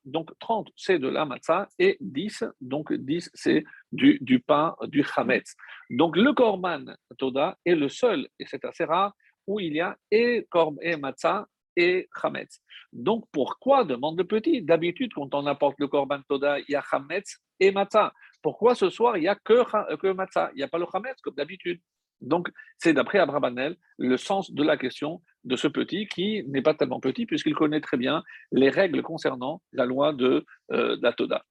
donc 0.06 0.32
30 0.40 0.70
c'est 0.78 1.00
de 1.00 1.10
la 1.10 1.26
matzah 1.26 1.68
et 1.78 1.98
10, 2.00 2.46
donc 2.62 2.94
10 2.94 3.30
c'est 3.34 3.66
du, 3.92 4.20
du 4.22 4.40
pain 4.40 4.76
du 4.84 5.04
chametz. 5.04 5.56
Donc 5.90 6.16
le 6.16 6.32
korban 6.34 6.86
toda 7.18 7.58
est 7.66 7.76
le 7.76 7.90
seul, 7.90 8.28
et 8.40 8.46
c'est 8.46 8.64
assez 8.64 8.86
rare, 8.86 9.14
où 9.48 9.60
il 9.60 9.74
y 9.74 9.82
a 9.82 9.98
et 10.12 10.48
korban 10.50 10.78
et 10.82 10.96
matzah 10.96 11.46
et 11.76 12.10
chametz. 12.20 12.62
Donc 12.92 13.26
pourquoi, 13.32 13.84
demande 13.84 14.18
le 14.18 14.26
petit, 14.26 14.62
d'habitude 14.62 15.14
quand 15.14 15.34
on 15.34 15.46
apporte 15.46 15.80
le 15.80 15.88
korban 15.88 16.22
toda, 16.28 16.60
il 16.60 16.66
y 16.70 16.76
a 16.76 16.82
chametz 16.82 17.38
et 17.60 17.72
matzah. 17.72 18.14
Pourquoi 18.42 18.76
ce 18.76 18.90
soir 18.90 19.18
il 19.18 19.22
n'y 19.22 19.28
a 19.28 19.36
que, 19.36 19.96
que 19.96 20.12
matzah, 20.12 20.52
il 20.54 20.58
n'y 20.58 20.64
a 20.64 20.68
pas 20.68 20.80
le 20.80 20.86
chametz 20.92 21.20
comme 21.22 21.36
d'habitude 21.36 21.80
donc, 22.22 22.50
c'est 22.78 22.94
d'après 22.94 23.20
Abrabanel 23.20 23.78
le 23.98 24.18
sens 24.18 24.52
de 24.52 24.64
la 24.64 24.78
question 24.78 25.22
de 25.46 25.56
ce 25.56 25.68
petit 25.68 26.08
qui 26.08 26.44
n'est 26.48 26.62
pas 26.62 26.74
tellement 26.74 27.00
petit 27.00 27.26
puisqu'il 27.26 27.56
connaît 27.56 27.82
très 27.82 27.98
bien 27.98 28.24
les 28.52 28.70
règles 28.70 29.02
concernant 29.02 29.62
la 29.72 29.86
loi 29.86 30.14
de, 30.14 30.46
euh, 30.72 30.98
la 31.02 31.14
Toda. 31.14 31.46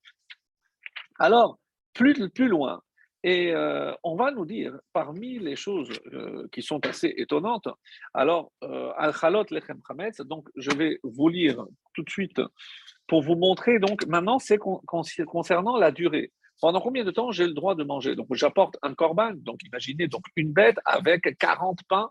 Alors, 1.18 1.58
plus, 1.94 2.28
plus 2.30 2.48
loin. 2.48 2.82
Et 3.30 3.52
euh, 3.52 3.92
on 4.04 4.16
va 4.16 4.30
nous 4.30 4.46
dire, 4.46 4.72
parmi 4.94 5.38
les 5.38 5.54
choses 5.54 5.90
euh, 6.14 6.48
qui 6.50 6.62
sont 6.62 6.80
assez 6.86 7.12
étonnantes, 7.18 7.68
alors, 8.14 8.52
euh, 8.62 8.90
Al-Khalot 8.96 9.44
Lechem 9.50 9.82
Chametz, 9.86 10.22
donc 10.22 10.48
je 10.56 10.70
vais 10.70 10.98
vous 11.02 11.28
lire 11.28 11.62
tout 11.92 12.02
de 12.02 12.08
suite 12.08 12.40
pour 13.06 13.20
vous 13.20 13.34
montrer, 13.34 13.80
donc 13.80 14.06
maintenant 14.06 14.38
c'est 14.38 14.56
concernant 14.56 15.76
la 15.76 15.90
durée. 15.90 16.32
Pendant 16.62 16.80
combien 16.80 17.04
de 17.04 17.10
temps 17.10 17.30
j'ai 17.30 17.46
le 17.46 17.52
droit 17.52 17.74
de 17.74 17.84
manger? 17.84 18.16
Donc 18.16 18.28
j'apporte 18.30 18.78
un 18.80 18.94
korban, 18.94 19.32
donc 19.34 19.62
imaginez 19.62 20.08
donc 20.08 20.24
une 20.34 20.54
bête 20.54 20.78
avec 20.86 21.36
40 21.36 21.80
pains, 21.86 22.08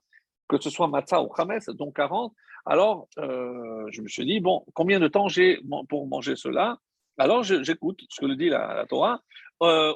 que 0.47 0.61
ce 0.61 0.69
soit 0.69 0.87
matzah 0.87 1.23
ou 1.23 1.33
chametz, 1.35 1.65
donc 1.69 1.95
40. 1.95 2.31
Alors 2.63 3.07
je 3.17 4.01
me 4.03 4.07
suis 4.07 4.25
dit, 4.25 4.39
bon, 4.39 4.63
combien 4.75 4.99
de 4.99 5.07
temps 5.07 5.27
j'ai 5.27 5.59
pour 5.89 6.05
manger 6.07 6.35
cela? 6.35 6.77
Alors 7.17 7.41
j'écoute 7.41 8.01
ce 8.07 8.21
que 8.21 8.31
dit 8.35 8.49
la, 8.49 8.75
la 8.75 8.85
Torah. 8.85 9.19
Euh, 9.63 9.93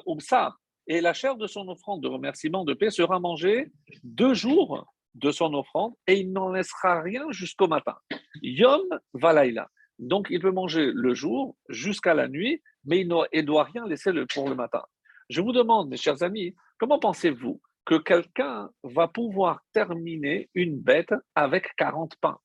et 0.92 1.00
la 1.00 1.14
chair 1.14 1.36
de 1.36 1.46
son 1.46 1.68
offrande 1.68 2.02
de 2.02 2.08
remerciement 2.08 2.66
de 2.66 2.74
paix 2.74 2.90
sera 2.90 3.18
mangée 3.18 3.72
deux 4.04 4.34
jours 4.34 4.92
de 5.14 5.30
son 5.30 5.54
offrande 5.54 5.94
et 6.06 6.20
il 6.20 6.32
n'en 6.32 6.52
laissera 6.52 7.00
rien 7.00 7.24
jusqu'au 7.30 7.66
matin. 7.66 7.96
Yom 8.42 8.82
valaila. 9.14 9.70
Donc 9.98 10.26
il 10.28 10.38
peut 10.38 10.50
manger 10.50 10.90
le 10.92 11.14
jour 11.14 11.56
jusqu'à 11.70 12.12
la 12.12 12.28
nuit, 12.28 12.60
mais 12.84 13.00
il 13.00 13.08
ne 13.08 13.40
doit 13.40 13.64
rien 13.64 13.86
laisser 13.86 14.12
pour 14.34 14.50
le 14.50 14.54
matin. 14.54 14.82
Je 15.30 15.40
vous 15.40 15.52
demande, 15.52 15.88
mes 15.88 15.96
chers 15.96 16.22
amis, 16.22 16.54
comment 16.78 16.98
pensez-vous 16.98 17.62
que 17.86 17.94
quelqu'un 17.94 18.68
va 18.82 19.08
pouvoir 19.08 19.62
terminer 19.72 20.50
une 20.52 20.78
bête 20.78 21.14
avec 21.34 21.74
40 21.76 22.16
pains? 22.20 22.38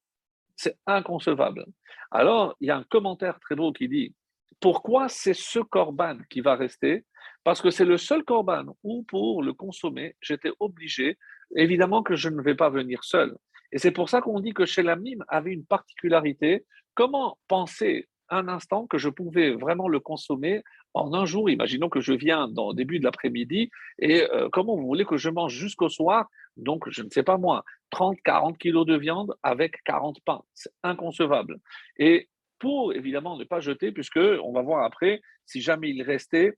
C'est 0.56 0.78
inconcevable. 0.86 1.66
Alors, 2.12 2.56
il 2.62 2.70
y 2.70 2.72
a 2.72 2.78
un 2.78 2.84
commentaire 2.84 3.42
très 3.42 3.56
beau 3.56 3.74
qui 3.74 3.90
dit 3.90 4.16
pourquoi 4.62 5.10
c'est 5.10 5.34
ce 5.34 5.60
corban 5.60 6.18
qui 6.30 6.40
va 6.40 6.56
rester 6.56 7.06
Parce 7.48 7.62
que 7.62 7.70
c'est 7.70 7.86
le 7.86 7.98
seul 7.98 8.26
corban 8.26 8.76
où, 8.84 9.04
pour 9.04 9.42
le 9.42 9.54
consommer, 9.54 10.18
j'étais 10.20 10.52
obligé, 10.60 11.18
évidemment 11.56 12.04
que 12.04 12.18
je 12.18 12.28
ne 12.28 12.42
vais 12.42 12.56
pas 12.56 12.70
venir 12.70 13.06
seul. 13.06 13.38
Et 13.72 13.78
c'est 13.78 13.92
pour 13.92 14.10
ça 14.10 14.20
qu'on 14.20 14.42
dit 14.42 14.54
que 14.54 14.66
chez 14.66 14.84
la 14.84 14.98
mime 14.98 15.24
avait 15.30 15.54
une 15.54 15.66
particularité. 15.66 16.66
Comment 16.94 17.38
penser 17.48 18.10
un 18.28 18.50
instant 18.50 18.86
que 18.86 18.98
je 18.98 19.08
pouvais 19.08 19.52
vraiment 19.52 19.88
le 19.88 20.02
consommer 20.02 20.62
en 20.94 21.14
un 21.14 21.26
jour? 21.26 21.50
Imaginons 21.50 21.88
que 21.88 22.02
je 22.02 22.12
viens 22.12 22.50
dans 22.50 22.72
le 22.72 22.76
début 22.76 23.00
de 23.00 23.06
l'après-midi 23.06 23.70
et 24.00 24.24
euh, 24.24 24.50
comment 24.52 24.76
vous 24.76 24.86
voulez 24.86 25.06
que 25.06 25.16
je 25.16 25.30
mange 25.30 25.54
jusqu'au 25.54 25.88
soir? 25.88 26.28
Donc, 26.58 26.90
je 26.90 27.02
ne 27.02 27.10
sais 27.10 27.24
pas 27.24 27.38
moi, 27.38 27.64
30, 27.92 28.18
40 28.26 28.58
kilos 28.58 28.86
de 28.86 28.98
viande 28.98 29.34
avec 29.42 29.82
40 29.86 30.20
pains. 30.26 30.42
C'est 30.54 30.74
inconcevable. 30.84 31.60
Et 31.98 32.28
pour 32.60 32.92
évidemment 32.92 33.38
ne 33.38 33.46
pas 33.46 33.62
jeter, 33.62 33.94
puisque 33.94 34.20
on 34.20 34.52
va 34.52 34.62
voir 34.62 34.84
après, 34.84 35.22
si 35.46 35.62
jamais 35.62 35.92
il 35.92 36.02
restait, 36.02 36.58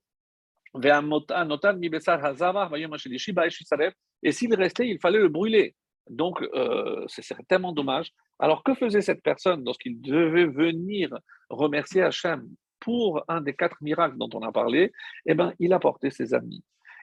et 4.22 4.32
s'il 4.32 4.54
restait, 4.54 4.88
il 4.88 4.98
fallait 5.00 5.18
le 5.18 5.28
brûler. 5.28 5.74
Donc, 6.08 6.42
euh, 6.42 7.04
ce 7.06 7.22
serait 7.22 7.44
tellement 7.44 7.72
dommage. 7.72 8.12
Alors, 8.38 8.62
que 8.62 8.74
faisait 8.74 9.00
cette 9.00 9.22
personne 9.22 9.64
lorsqu'il 9.64 10.00
devait 10.00 10.46
venir 10.46 11.16
remercier 11.48 12.02
Hachem 12.02 12.48
pour 12.78 13.24
un 13.28 13.40
des 13.40 13.54
quatre 13.54 13.76
miracles 13.80 14.16
dont 14.16 14.30
on 14.32 14.42
a 14.42 14.52
parlé? 14.52 14.92
Eh 15.26 15.34
bien, 15.34 15.52
il 15.58 15.72
apportait 15.72 16.10
ses 16.10 16.34
amis. 16.34 16.62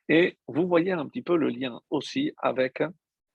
Et 0.09 0.37
vous 0.47 0.67
voyez 0.67 0.91
un 0.91 1.05
petit 1.05 1.21
peu 1.21 1.35
le 1.35 1.49
lien 1.49 1.79
aussi 1.89 2.31
avec 2.37 2.81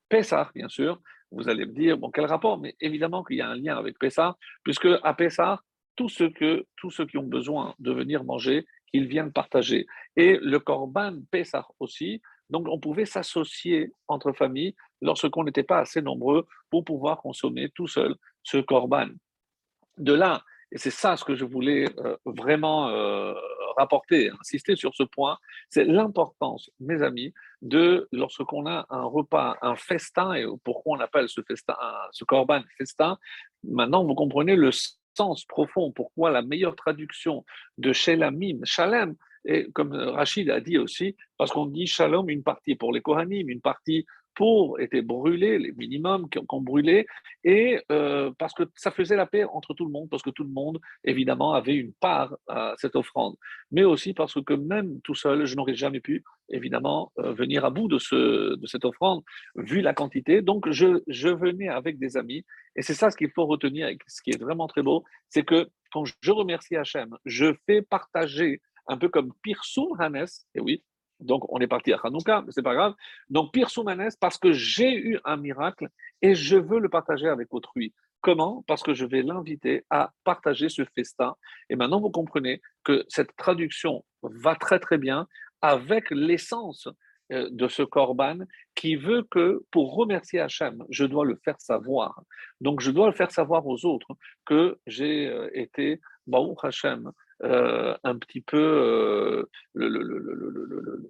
Pessah, 0.09 0.51
bien 0.55 0.69
sûr, 0.69 1.01
vous 1.31 1.49
allez 1.49 1.65
me 1.65 1.73
dire, 1.73 1.97
bon, 1.97 2.11
quel 2.11 2.27
rapport? 2.27 2.59
Mais 2.59 2.75
évidemment 2.81 3.25
qu'il 3.25 3.37
y 3.37 3.41
a 3.41 3.49
un 3.49 3.57
lien 3.57 3.77
avec 3.77 3.99
Pessah, 3.99 4.37
puisque 4.63 4.89
à 5.03 5.15
Pessah, 5.15 5.61
tous 5.97 6.09
ceux, 6.09 6.31
que, 6.31 6.67
tous 6.77 6.91
ceux 6.91 7.07
qui 7.07 7.19
ont 7.19 7.27
besoin 7.27 7.75
de 7.79 7.93
venir 7.93 8.25
manger, 8.25 8.67
qu'ils 8.93 9.07
viennent 9.07 9.33
partager. 9.33 9.87
Et 10.17 10.39
le 10.41 10.59
Korban 10.59 11.19
Pessah 11.31 11.67
aussi, 11.81 12.21
donc 12.51 12.67
on 12.69 12.79
pouvait 12.79 13.07
s'associer 13.07 13.93
entre 14.09 14.33
familles 14.33 14.75
lorsqu'on 15.01 15.45
n'était 15.45 15.63
pas 15.63 15.79
assez 15.79 16.03
nombreux 16.03 16.47
pour 16.71 16.85
pouvoir 16.85 17.19
consommer 17.19 17.71
tout 17.75 17.89
seul 17.89 18.15
ce 18.43 18.59
Korban. 18.59 19.09
De 19.99 20.13
là, 20.13 20.43
et 20.71 20.79
c'est 20.79 20.91
ça 20.91 21.17
ce 21.17 21.25
que 21.25 21.35
je 21.35 21.45
voulais 21.45 21.87
euh, 21.99 22.17
vraiment 22.25 22.89
euh, 22.89 23.35
rapporter, 23.77 24.31
insister 24.41 24.75
sur 24.75 24.95
ce 24.95 25.03
point, 25.03 25.39
c'est 25.69 25.85
l'importance, 25.85 26.71
mes 26.81 27.03
amis, 27.03 27.33
de 27.61 28.09
lorsqu'on 28.11 28.67
a 28.67 28.87
un 28.89 29.05
repas, 29.05 29.57
un 29.63 29.77
festin, 29.77 30.33
et 30.33 30.47
pourquoi 30.65 30.97
on 30.97 31.01
appelle 31.01 31.29
ce 31.29 31.43
festin, 31.43 31.77
ce 32.13 32.25
corban 32.25 32.63
festin, 32.79 33.19
maintenant 33.65 34.05
vous 34.05 34.15
comprenez 34.15 34.57
le 34.57 34.71
sens 35.17 35.45
profond, 35.45 35.93
pourquoi 35.93 36.31
la 36.31 36.43
meilleure 36.43 36.77
traduction 36.77 37.45
de 37.79 37.93
Shelamim, 37.93 38.61
Shalem, 38.65 39.17
et 39.45 39.67
comme 39.73 39.93
Rachid 39.93 40.51
a 40.51 40.61
dit 40.61 40.79
aussi, 40.79 41.17
parce 41.37 41.51
qu'on 41.51 41.67
dit 41.67 41.87
Shalom, 41.87 42.29
une 42.29 42.43
partie 42.43 42.75
pour 42.75 42.93
les 42.93 43.01
Kohanim, 43.01 43.49
une 43.49 43.61
partie 43.61 44.07
pour 44.35 44.81
étaient 44.81 45.03
brûlés, 45.03 45.59
les 45.59 45.73
minimums 45.73 46.29
qui 46.29 46.39
ont 46.39 46.61
brûlé, 46.61 47.07
et 47.45 47.81
euh, 47.91 48.31
parce 48.39 48.55
que 48.55 48.65
ça 48.75 48.91
faisait 48.91 49.17
la 49.17 49.27
paix 49.27 49.45
entre 49.45 49.75
tout 49.75 49.85
le 49.85 49.91
monde, 49.91 50.09
parce 50.11 50.23
que 50.23 50.31
tout 50.31 50.45
le 50.45 50.51
monde, 50.51 50.81
évidemment, 51.05 51.55
avait 51.55 51.75
une 51.75 51.93
part 51.93 52.37
à 52.49 52.75
cette 52.79 52.97
offrande, 52.97 53.37
mais 53.71 53.85
aussi 53.85 54.15
parce 54.15 54.41
que 54.43 54.55
même 54.55 55.01
tout 55.03 55.15
seul, 55.15 55.45
je 55.45 55.57
n'aurais 55.57 55.75
jamais 55.75 56.01
pu, 56.01 56.25
évidemment, 56.49 57.13
euh, 57.19 57.33
venir 57.33 57.65
à 57.65 57.71
bout 57.71 57.89
de, 57.89 57.99
ce, 57.99 58.57
de 58.57 58.67
cette 58.67 58.85
offrande, 58.85 59.23
vu 59.57 59.81
la 59.81 59.95
quantité. 59.95 60.43
Donc, 60.43 60.71
je, 60.71 61.03
je 61.07 61.29
venais 61.29 61.69
avec 61.69 61.99
des 61.99 62.17
amis, 62.17 62.45
et 62.77 62.83
c'est 62.83 62.95
ça 62.95 63.11
ce 63.11 63.17
qu'il 63.17 63.31
faut 63.31 63.47
retenir, 63.47 63.89
et 63.89 63.99
ce 64.07 64.23
qui 64.23 64.31
est 64.31 64.41
vraiment 64.41 64.67
très 64.67 64.83
beau, 64.83 65.05
c'est 65.29 65.45
que 65.45 65.69
quand 65.93 66.05
je 66.05 66.31
remercie 66.31 66.77
Hachem, 66.77 67.17
je 67.27 67.53
fais 67.67 67.83
partager 67.83 68.61
un 68.89 68.97
peu 68.97 69.09
comme 69.09 69.33
Pirsum 69.43 70.01
Hanes, 70.01 70.27
et 70.55 70.61
oui, 70.61 70.83
donc, 71.23 71.45
on 71.53 71.59
est 71.59 71.67
parti 71.67 71.93
à 71.93 72.01
Hanouka, 72.03 72.43
mais 72.43 72.53
c'est 72.53 72.63
pas 72.63 72.75
grave. 72.75 72.95
Donc, 73.31 73.53
Pire 73.53 73.71
Soumanès, 73.71 74.17
parce 74.17 74.39
que 74.39 74.53
j'ai 74.53 74.95
eu 74.95 75.19
un 75.25 75.37
miracle 75.37 75.89
et 76.21 76.35
je 76.35 76.57
veux 76.57 76.79
le 76.79 76.89
partager 76.89 77.29
avec 77.29 77.53
autrui. 77.55 77.95
Comment? 78.21 78.65
Parce 78.67 78.83
que 78.83 78.95
je 78.95 79.05
vais 79.05 79.23
l'inviter 79.23 79.85
à 79.91 80.13
partager 80.25 80.69
ce 80.69 80.85
festin. 80.95 81.35
Et 81.69 81.77
maintenant, 81.77 82.01
vous 82.01 82.11
comprenez 82.11 82.61
que 82.85 83.05
cette 83.09 83.35
traduction 83.37 84.05
va 84.23 84.55
très 84.55 84.79
très 84.79 84.99
bien 84.99 85.27
avec 85.61 86.11
l'essence 86.11 86.89
euh, 87.33 87.49
de 87.51 87.69
ce 87.69 87.83
korban 87.83 88.39
qui 88.75 88.97
veut 88.97 89.23
que 89.31 89.65
pour 89.71 89.95
remercier 89.95 90.41
Hachem, 90.41 90.85
je 90.89 91.05
dois 91.05 91.25
le 91.25 91.37
faire 91.45 91.61
savoir. 91.61 92.23
Donc, 92.61 92.81
je 92.81 92.91
dois 92.91 93.07
le 93.07 93.13
faire 93.13 93.31
savoir 93.31 93.67
aux 93.67 93.85
autres 93.87 94.17
que 94.45 94.79
j'ai 94.87 95.29
euh, 95.29 95.49
été, 95.53 96.01
Baou 96.27 96.55
Hachem, 96.63 97.11
un 97.43 98.19
petit 98.19 98.41
peu 98.41 98.59
euh, 98.59 99.45
le, 99.75 101.09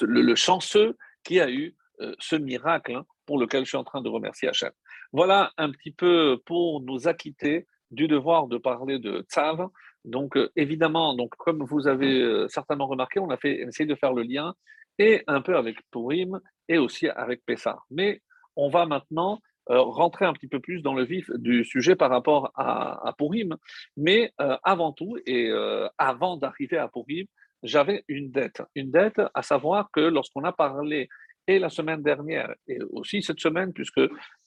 le, 0.00 0.34
chanceux 0.34 0.96
qui 1.24 1.40
a 1.40 1.50
eu 1.50 1.74
euh, 2.00 2.14
ce 2.18 2.36
miracle 2.36 2.94
hein, 2.94 3.06
pour 3.26 3.38
lequel 3.38 3.64
je 3.64 3.70
suis 3.70 3.78
en 3.78 3.84
train 3.84 4.02
de 4.02 4.08
remercier 4.08 4.48
Hachem. 4.48 4.72
Voilà 5.12 5.52
un 5.56 5.70
petit 5.70 5.90
peu 5.90 6.40
pour 6.44 6.82
nous 6.82 7.08
acquitter 7.08 7.66
du 7.90 8.08
devoir 8.08 8.46
de 8.46 8.58
parler 8.58 8.98
de 8.98 9.24
Tzav. 9.28 9.68
Donc, 10.04 10.38
évidemment, 10.56 11.14
donc, 11.14 11.34
comme 11.36 11.64
vous 11.64 11.88
avez 11.88 12.46
certainement 12.48 12.86
remarqué, 12.86 13.20
on 13.20 13.30
a 13.30 13.36
fait, 13.36 13.60
essayé 13.60 13.86
de 13.86 13.96
faire 13.96 14.14
le 14.14 14.22
lien 14.22 14.54
et 14.98 15.22
un 15.26 15.42
peu 15.42 15.56
avec 15.56 15.76
Purim 15.90 16.40
et 16.68 16.78
aussi 16.78 17.08
avec 17.08 17.44
Pessah. 17.44 17.80
Mais 17.90 18.22
on 18.56 18.68
va 18.68 18.86
maintenant 18.86 19.34
euh, 19.34 19.49
rentrer 19.78 20.24
un 20.24 20.32
petit 20.32 20.48
peu 20.48 20.60
plus 20.60 20.82
dans 20.82 20.94
le 20.94 21.04
vif 21.04 21.30
du 21.34 21.64
sujet 21.64 21.96
par 21.96 22.10
rapport 22.10 22.52
à, 22.54 23.08
à 23.08 23.12
Purim. 23.12 23.56
Mais 23.96 24.32
euh, 24.40 24.56
avant 24.62 24.92
tout, 24.92 25.16
et 25.26 25.48
euh, 25.48 25.88
avant 25.98 26.36
d'arriver 26.36 26.78
à 26.78 26.88
Purim, 26.88 27.26
j'avais 27.62 28.04
une 28.08 28.30
dette. 28.30 28.62
Une 28.74 28.90
dette, 28.90 29.20
à 29.34 29.42
savoir 29.42 29.90
que 29.92 30.00
lorsqu'on 30.00 30.44
a 30.44 30.52
parlé 30.52 31.08
et 31.46 31.58
la 31.58 31.68
semaine 31.68 32.02
dernière, 32.02 32.54
et 32.68 32.78
aussi 32.90 33.22
cette 33.22 33.40
semaine, 33.40 33.72
puisque 33.72 34.00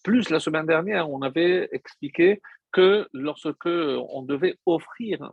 plus 0.03 0.29
la 0.29 0.39
semaine 0.39 0.65
dernière, 0.65 1.09
on 1.09 1.21
avait 1.21 1.67
expliqué 1.71 2.41
que 2.71 3.07
lorsque 3.13 3.65
on 3.65 4.23
devait 4.23 4.55
offrir 4.65 5.31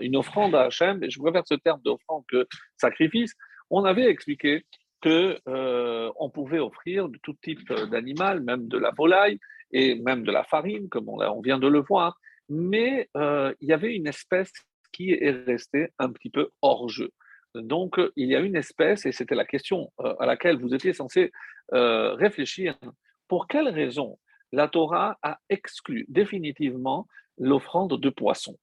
une 0.00 0.16
offrande 0.16 0.54
à 0.54 0.62
Hachem, 0.62 1.02
et 1.02 1.10
je 1.10 1.18
préfère 1.18 1.42
ce 1.46 1.54
terme 1.54 1.80
d'offrande 1.82 2.24
que 2.28 2.46
sacrifice, 2.76 3.34
on 3.70 3.84
avait 3.84 4.08
expliqué 4.08 4.64
que 5.00 5.38
euh, 5.48 6.10
pouvait 6.34 6.58
offrir 6.58 7.08
de 7.08 7.18
tout 7.22 7.34
type 7.42 7.72
d'animal, 7.90 8.42
même 8.42 8.68
de 8.68 8.78
la 8.78 8.90
volaille 8.96 9.38
et 9.70 9.94
même 9.96 10.22
de 10.22 10.32
la 10.32 10.44
farine, 10.44 10.88
comme 10.88 11.08
on, 11.08 11.40
vient 11.40 11.58
de 11.58 11.68
le 11.68 11.80
voir. 11.80 12.18
Mais 12.48 13.08
euh, 13.16 13.54
il 13.60 13.68
y 13.68 13.72
avait 13.72 13.94
une 13.94 14.06
espèce 14.06 14.52
qui 14.92 15.12
est 15.12 15.44
restée 15.46 15.88
un 15.98 16.10
petit 16.10 16.30
peu 16.30 16.50
hors 16.62 16.88
jeu. 16.88 17.10
Donc, 17.54 18.00
il 18.16 18.28
y 18.28 18.36
a 18.36 18.40
une 18.40 18.56
espèce, 18.56 19.06
et 19.06 19.12
c'était 19.12 19.34
la 19.34 19.44
question 19.44 19.92
euh, 20.00 20.14
à 20.18 20.26
laquelle 20.26 20.58
vous 20.58 20.74
étiez 20.74 20.92
censé 20.92 21.32
réfléchir, 21.70 22.78
pour 23.26 23.46
quelle 23.46 23.68
raison 23.68 24.18
la 24.52 24.68
Torah 24.68 25.18
a 25.22 25.38
exclu 25.50 26.06
définitivement 26.08 27.06
l'offrande 27.36 28.00
de 28.00 28.08
poisson? 28.08 28.56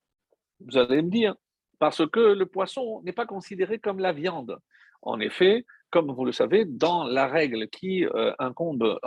Vous 0.59 0.77
allez 0.77 1.03
me 1.03 1.11
dire, 1.11 1.35
parce 1.77 2.07
que 2.09 2.19
le 2.19 2.45
poisson 2.47 3.01
n'est 3.03 3.13
pas 3.13 3.27
considéré 3.27 3.77
comme 3.77 3.99
la 3.99 4.11
viande. 4.11 4.57
En 5.05 5.19
effet, 5.19 5.65
comme 5.91 6.11
vous 6.11 6.25
le 6.25 6.31
savez, 6.31 6.65
dans 6.65 7.05
la 7.05 7.27
règle 7.27 7.69
qui 7.69 8.05
euh, 8.05 8.33
incombe 8.39 8.99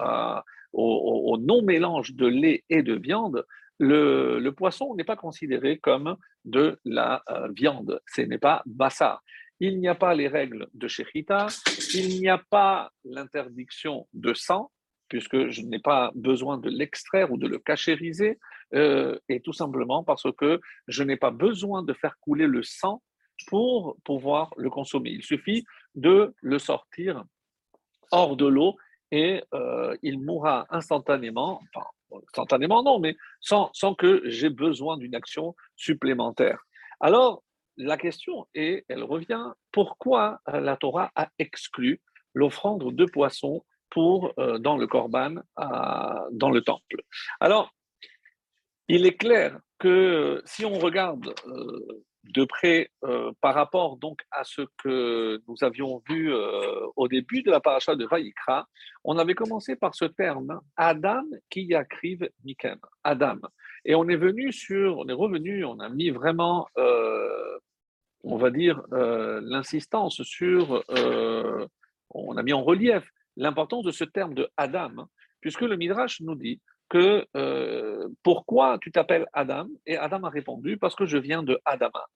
au, 0.72 1.36
non-mélange 1.38 2.14
de 2.14 2.26
lait 2.26 2.64
et 2.70 2.82
de 2.82 2.94
viande, 2.94 3.44
le, 3.78 4.48
poisson 4.50 4.94
n'est 4.94 5.04
pas 5.04 5.16
considéré 5.16 5.78
comme 5.78 6.16
de 6.44 6.78
la 6.84 7.22
euh, 7.28 7.48
viande, 7.54 8.00
ce 8.06 8.22
n'est 8.22 8.38
pas 8.38 8.62
bassar. 8.66 9.22
Il 9.60 9.80
n'y 9.80 9.88
a 9.88 9.94
pas 9.94 10.14
les 10.14 10.28
règles 10.28 10.68
de 10.72 10.88
Shechita, 10.88 11.48
il 11.94 12.20
n'y 12.20 12.28
a 12.28 12.40
pas 12.50 12.90
l'interdiction 13.04 14.06
de 14.14 14.32
sang, 14.34 14.70
puisque 15.08 15.48
je 15.48 15.62
n'ai 15.62 15.80
pas 15.80 16.12
besoin 16.14 16.58
de 16.58 16.68
l'extraire 16.68 17.32
ou 17.32 17.38
de 17.38 17.48
le 17.48 17.58
cachériser, 17.58 18.38
euh, 18.74 19.18
et 19.28 19.40
tout 19.40 19.52
simplement 19.52 20.04
parce 20.04 20.26
que 20.36 20.60
je 20.86 21.02
n'ai 21.02 21.16
pas 21.16 21.30
besoin 21.30 21.82
de 21.82 21.92
faire 21.92 22.16
couler 22.20 22.46
le 22.46 22.62
sang 22.62 23.02
pour 23.46 23.96
pouvoir 24.04 24.52
le 24.56 24.70
consommer. 24.70 25.10
Il 25.10 25.22
suffit 25.22 25.64
de 25.98 26.34
le 26.40 26.58
sortir 26.58 27.24
hors 28.10 28.36
de 28.36 28.46
l'eau 28.46 28.76
et 29.10 29.42
euh, 29.54 29.96
il 30.02 30.20
mourra 30.20 30.66
instantanément, 30.70 31.60
instantanément 32.28 32.82
non, 32.82 32.98
mais 33.00 33.16
sans, 33.40 33.70
sans 33.72 33.94
que 33.94 34.22
j'ai 34.24 34.50
besoin 34.50 34.96
d'une 34.96 35.14
action 35.14 35.54
supplémentaire. 35.76 36.58
Alors, 37.00 37.42
la 37.76 37.96
question 37.96 38.46
est, 38.54 38.84
elle 38.88 39.04
revient, 39.04 39.46
pourquoi 39.72 40.40
la 40.46 40.76
Torah 40.76 41.10
a 41.14 41.28
exclu 41.38 42.00
l'offrande 42.34 42.94
de 42.94 43.04
poissons 43.04 43.64
pour, 43.90 44.32
euh, 44.38 44.58
dans 44.58 44.76
le 44.76 44.86
Corban, 44.86 45.36
dans 46.32 46.50
le 46.50 46.60
temple? 46.60 47.02
Alors, 47.40 47.72
il 48.88 49.06
est 49.06 49.16
clair 49.16 49.58
que 49.78 50.42
si 50.44 50.64
on 50.64 50.78
regarde 50.78 51.34
euh, 51.46 52.04
de 52.24 52.44
près 52.44 52.90
euh, 53.04 53.32
par 53.40 53.54
rapport 53.54 53.96
donc 53.96 54.20
à 54.30 54.44
ce 54.44 54.62
que 54.82 55.40
nous 55.48 55.56
avions 55.62 56.02
vu 56.08 56.32
euh, 56.32 56.86
au 56.96 57.08
début 57.08 57.42
de 57.42 57.50
la 57.50 57.60
paracha 57.60 57.96
de 57.96 58.04
Vaïkra, 58.04 58.66
on 59.04 59.18
avait 59.18 59.34
commencé 59.34 59.76
par 59.76 59.94
ce 59.94 60.04
terme 60.04 60.60
Adam 60.76 61.24
qui 61.50 61.62
yakriv 61.62 62.28
mikem, 62.44 62.78
Adam. 63.04 63.38
Et 63.84 63.94
on 63.94 64.08
est 64.08 64.16
venu 64.16 64.52
sur, 64.52 64.98
on 64.98 65.08
est 65.08 65.12
revenu, 65.12 65.64
on 65.64 65.78
a 65.80 65.88
mis 65.88 66.10
vraiment, 66.10 66.66
euh, 66.76 67.58
on 68.24 68.36
va 68.36 68.50
dire, 68.50 68.82
l'insistance 68.90 70.22
sur, 70.22 70.84
on 72.10 72.36
a 72.36 72.42
mis 72.42 72.52
en 72.52 72.62
relief 72.62 73.08
l'importance 73.36 73.84
de 73.84 73.92
ce 73.92 74.04
terme 74.04 74.34
de 74.34 74.48
Adam, 74.56 75.08
puisque 75.40 75.62
le 75.62 75.76
Midrash 75.76 76.20
nous 76.20 76.34
dit 76.34 76.60
que 76.88 77.26
pourquoi 78.22 78.78
tu 78.80 78.90
t'appelles 78.90 79.26
Adam? 79.32 79.68
Et 79.86 79.96
Adam 79.96 80.24
a 80.24 80.30
répondu 80.30 80.76
parce 80.78 80.94
que 80.94 81.06
je 81.06 81.18
viens 81.18 81.42
de 81.42 81.60
Adama. 81.64 82.06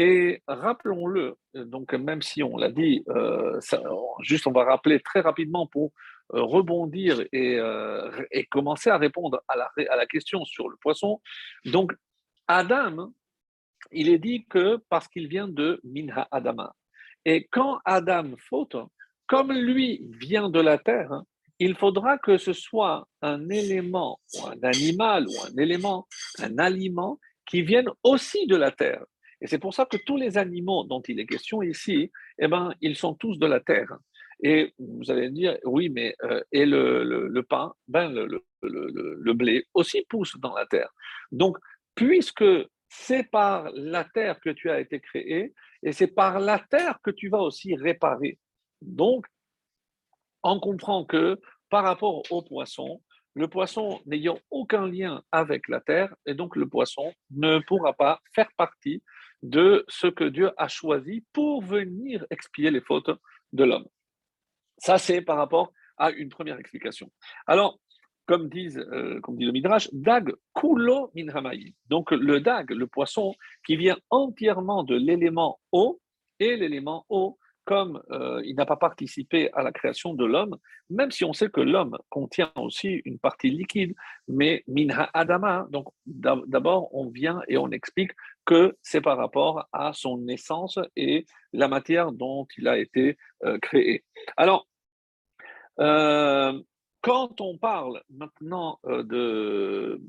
Et 0.00 0.44
rappelons-le, 0.46 1.36
donc 1.54 1.92
même 1.92 2.22
si 2.22 2.44
on 2.44 2.56
l'a 2.56 2.70
dit, 2.70 3.02
euh, 3.08 3.58
juste 4.20 4.46
on 4.46 4.52
va 4.52 4.62
rappeler 4.62 5.00
très 5.00 5.20
rapidement 5.20 5.66
pour 5.66 5.92
euh, 6.34 6.40
rebondir 6.40 7.24
euh, 7.34 8.24
et, 8.30 8.46
commencer 8.46 8.90
à 8.90 8.96
répondre 8.96 9.42
à 9.48 9.56
la, 9.56 9.68
à 9.90 9.96
la 9.96 10.06
question 10.06 10.44
sur 10.44 10.68
le 10.68 10.76
poisson. 10.76 11.20
Donc 11.64 11.92
Adam, 12.46 13.12
il 13.90 14.08
est 14.08 14.20
dit 14.20 14.46
que 14.48 14.76
parce 14.88 15.08
qu'il 15.08 15.26
vient 15.26 15.48
de 15.48 15.80
Minha 15.82 16.28
Adama. 16.30 16.76
Et 17.24 17.48
quand 17.50 17.80
Adam 17.84 18.36
faute, 18.48 18.76
comme 19.26 19.52
lui 19.52 20.06
vient 20.20 20.48
de 20.48 20.60
la 20.60 20.78
terre, 20.78 21.22
il 21.58 21.74
faudra 21.74 22.18
que 22.18 22.38
ce 22.38 22.52
soit 22.52 23.08
un 23.22 23.48
élément, 23.48 24.20
ou 24.34 24.46
un 24.46 24.62
animal, 24.62 25.26
ou 25.28 25.34
un 25.46 25.62
élément, 25.62 26.06
un 26.38 26.58
aliment 26.58 27.18
qui 27.46 27.62
vienne 27.62 27.88
aussi 28.02 28.46
de 28.46 28.56
la 28.56 28.70
terre. 28.70 29.04
Et 29.40 29.46
c'est 29.46 29.58
pour 29.58 29.74
ça 29.74 29.86
que 29.86 29.96
tous 30.04 30.16
les 30.16 30.36
animaux 30.36 30.84
dont 30.84 31.02
il 31.02 31.20
est 31.20 31.26
question 31.26 31.62
ici, 31.62 32.10
eh 32.38 32.48
ben, 32.48 32.74
ils 32.80 32.96
sont 32.96 33.14
tous 33.14 33.38
de 33.38 33.46
la 33.46 33.60
terre. 33.60 33.96
Et 34.42 34.72
vous 34.78 35.10
allez 35.10 35.30
me 35.30 35.34
dire, 35.34 35.58
oui, 35.64 35.88
mais 35.88 36.14
euh, 36.22 36.42
et 36.52 36.64
le, 36.64 37.40
pain, 37.48 37.72
ben, 37.88 38.10
le, 38.12 38.44
le, 38.62 39.32
blé 39.32 39.66
aussi 39.74 40.04
pousse 40.08 40.36
dans 40.38 40.54
la 40.54 40.66
terre. 40.66 40.90
Donc, 41.32 41.56
puisque 41.94 42.44
c'est 42.88 43.28
par 43.30 43.70
la 43.74 44.04
terre 44.04 44.40
que 44.40 44.50
tu 44.50 44.70
as 44.70 44.80
été 44.80 45.00
créé, 45.00 45.54
et 45.82 45.92
c'est 45.92 46.08
par 46.08 46.40
la 46.40 46.58
terre 46.58 46.98
que 47.02 47.10
tu 47.10 47.28
vas 47.28 47.42
aussi 47.42 47.74
réparer. 47.74 48.38
Donc, 48.80 49.26
on 50.42 50.60
comprend 50.60 51.04
que 51.04 51.40
par 51.70 51.84
rapport 51.84 52.22
au 52.30 52.42
poisson, 52.42 53.00
le 53.34 53.48
poisson 53.48 54.00
n'ayant 54.06 54.38
aucun 54.50 54.86
lien 54.86 55.22
avec 55.30 55.68
la 55.68 55.80
terre, 55.80 56.14
et 56.26 56.34
donc 56.34 56.56
le 56.56 56.68
poisson 56.68 57.12
ne 57.30 57.58
pourra 57.60 57.92
pas 57.92 58.20
faire 58.34 58.50
partie 58.56 59.02
de 59.42 59.84
ce 59.88 60.06
que 60.08 60.24
Dieu 60.24 60.50
a 60.56 60.68
choisi 60.68 61.24
pour 61.32 61.62
venir 61.62 62.26
expier 62.30 62.70
les 62.70 62.80
fautes 62.80 63.10
de 63.52 63.64
l'homme. 63.64 63.86
Ça, 64.78 64.98
c'est 64.98 65.20
par 65.20 65.36
rapport 65.36 65.72
à 65.96 66.10
une 66.10 66.28
première 66.28 66.58
explication. 66.58 67.10
Alors, 67.46 67.78
comme, 68.26 68.50
euh, 68.54 69.20
dit 69.28 69.44
le 69.44 69.52
Midrash, 69.52 69.88
dag 69.92 70.32
kulo 70.54 71.10
minhamaï. 71.14 71.74
Donc, 71.88 72.10
le 72.10 72.40
dag, 72.40 72.70
le 72.70 72.86
poisson, 72.86 73.34
qui 73.64 73.76
vient 73.76 73.96
entièrement 74.10 74.82
de 74.82 74.96
l'élément 74.96 75.58
eau, 75.72 76.00
et 76.40 76.56
l'élément 76.56 77.04
eau 77.08 77.38
comme 77.68 78.02
euh, 78.10 78.40
il 78.46 78.56
n'a 78.56 78.64
pas 78.64 78.78
participé 78.78 79.52
à 79.52 79.62
la 79.62 79.72
création 79.72 80.14
de 80.14 80.24
l'homme, 80.24 80.56
même 80.88 81.10
si 81.10 81.22
on 81.26 81.34
sait 81.34 81.50
que 81.50 81.60
l'homme 81.60 81.98
contient 82.08 82.50
aussi 82.56 83.02
une 83.04 83.18
partie 83.18 83.50
liquide, 83.50 83.94
mais 84.26 84.64
minha 84.66 85.10
adama, 85.12 85.66
donc 85.68 85.88
d'abord 86.06 86.88
on 86.94 87.10
vient 87.10 87.42
et 87.46 87.58
on 87.58 87.70
explique 87.70 88.12
que 88.46 88.74
c'est 88.80 89.02
par 89.02 89.18
rapport 89.18 89.68
à 89.70 89.92
son 89.92 90.16
naissance 90.16 90.78
et 90.96 91.26
la 91.52 91.68
matière 91.68 92.10
dont 92.10 92.46
il 92.56 92.68
a 92.68 92.78
été 92.78 93.18
euh, 93.44 93.58
créé. 93.58 94.02
Alors, 94.38 94.66
euh, 95.78 96.58
quand 97.02 97.42
on 97.42 97.58
parle 97.58 98.02
maintenant 98.08 98.80
de, 98.84 100.00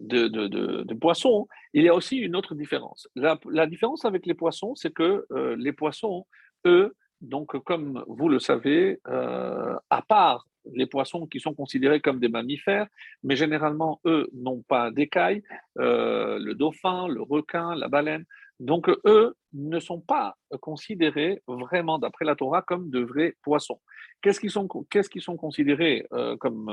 de, 0.00 0.26
de, 0.26 0.94
poissons, 0.94 1.46
il 1.74 1.84
y 1.84 1.88
a 1.88 1.94
aussi 1.94 2.16
une 2.16 2.34
autre 2.34 2.56
différence. 2.56 3.06
La 3.14 3.66
différence 3.68 4.04
avec 4.04 4.26
les 4.26 4.34
poissons, 4.34 4.74
c'est 4.74 4.92
que 4.92 5.24
les 5.56 5.72
poissons, 5.72 6.26
eux, 6.66 6.94
donc, 7.20 7.58
comme 7.64 8.04
vous 8.06 8.28
le 8.28 8.38
savez, 8.38 9.00
euh, 9.08 9.76
à 9.90 10.02
part 10.02 10.46
les 10.72 10.86
poissons 10.86 11.26
qui 11.26 11.40
sont 11.40 11.54
considérés 11.54 12.00
comme 12.00 12.20
des 12.20 12.28
mammifères, 12.28 12.86
mais 13.22 13.36
généralement, 13.36 14.00
eux 14.06 14.28
n'ont 14.32 14.62
pas 14.62 14.90
d'écailles, 14.90 15.42
euh, 15.78 16.38
le 16.38 16.54
dauphin, 16.54 17.06
le 17.08 17.22
requin, 17.22 17.74
la 17.74 17.88
baleine. 17.88 18.24
Donc, 18.60 18.88
eux 19.04 19.34
ne 19.52 19.78
sont 19.80 20.00
pas 20.00 20.36
considérés 20.60 21.42
vraiment, 21.46 21.98
d'après 21.98 22.24
la 22.24 22.36
Torah, 22.36 22.62
comme 22.62 22.88
de 22.88 23.00
vrais 23.00 23.34
poissons. 23.42 23.80
Qu'est-ce 24.22 24.40
qu'ils 24.40 24.50
sont, 24.50 24.68
qu'est-ce 24.90 25.10
sont 25.20 25.36
considérés 25.36 26.06
euh, 26.12 26.36
comme 26.38 26.70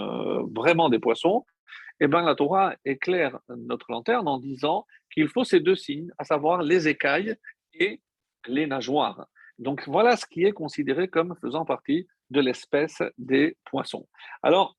vraiment 0.56 0.90
des 0.90 1.00
poissons? 1.00 1.46
Eh 2.00 2.08
bien, 2.08 2.22
la 2.22 2.36
Torah 2.36 2.76
éclaire 2.86 3.40
notre 3.50 3.92
lanterne 3.92 4.28
en 4.28 4.40
disant 4.40 4.86
qu'il 5.12 5.28
faut 5.28 5.44
ces 5.44 5.60
deux 5.60 5.76
signes, 5.76 6.12
à 6.18 6.24
savoir 6.24 6.64
les 6.64 6.88
écailles 6.88 7.36
et 7.74 8.00
les 8.48 8.68
nageoires. 8.68 9.28
Donc 9.62 9.88
voilà 9.88 10.18
ce 10.18 10.26
qui 10.26 10.44
est 10.44 10.52
considéré 10.52 11.08
comme 11.08 11.36
faisant 11.40 11.66
partie 11.66 12.08
de 12.32 12.42
l'espèce 12.42 13.02
des 13.18 13.56
poissons. 13.64 14.08
Alors, 14.42 14.76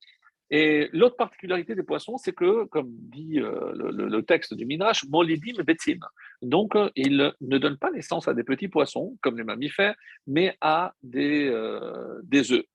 et 0.50 0.90
l'autre 0.92 1.16
particularité 1.16 1.74
des 1.74 1.82
poissons, 1.82 2.18
c'est 2.18 2.34
que, 2.34 2.64
comme 2.64 2.90
dit 2.90 3.40
euh, 3.40 3.72
le, 3.74 4.22
texte 4.22 4.52
du 4.52 4.66
Midrash, 4.66 5.06
molidim 5.08 5.62
betzim. 5.62 6.00
Donc, 6.42 6.76
euh, 6.76 6.90
ils 6.94 7.32
ne 7.40 7.58
donnent 7.58 7.78
pas 7.78 7.90
naissance 7.90 8.28
à 8.28 8.34
des 8.34 8.44
petits 8.44 8.68
poissons, 8.68 9.16
comme 9.22 9.38
les 9.38 9.44
mammifères, 9.44 9.94
mais 10.26 10.54
à 10.60 10.92
des, 11.02 11.48
euh, 11.48 12.20
des 12.24 12.52
œufs. 12.52 12.66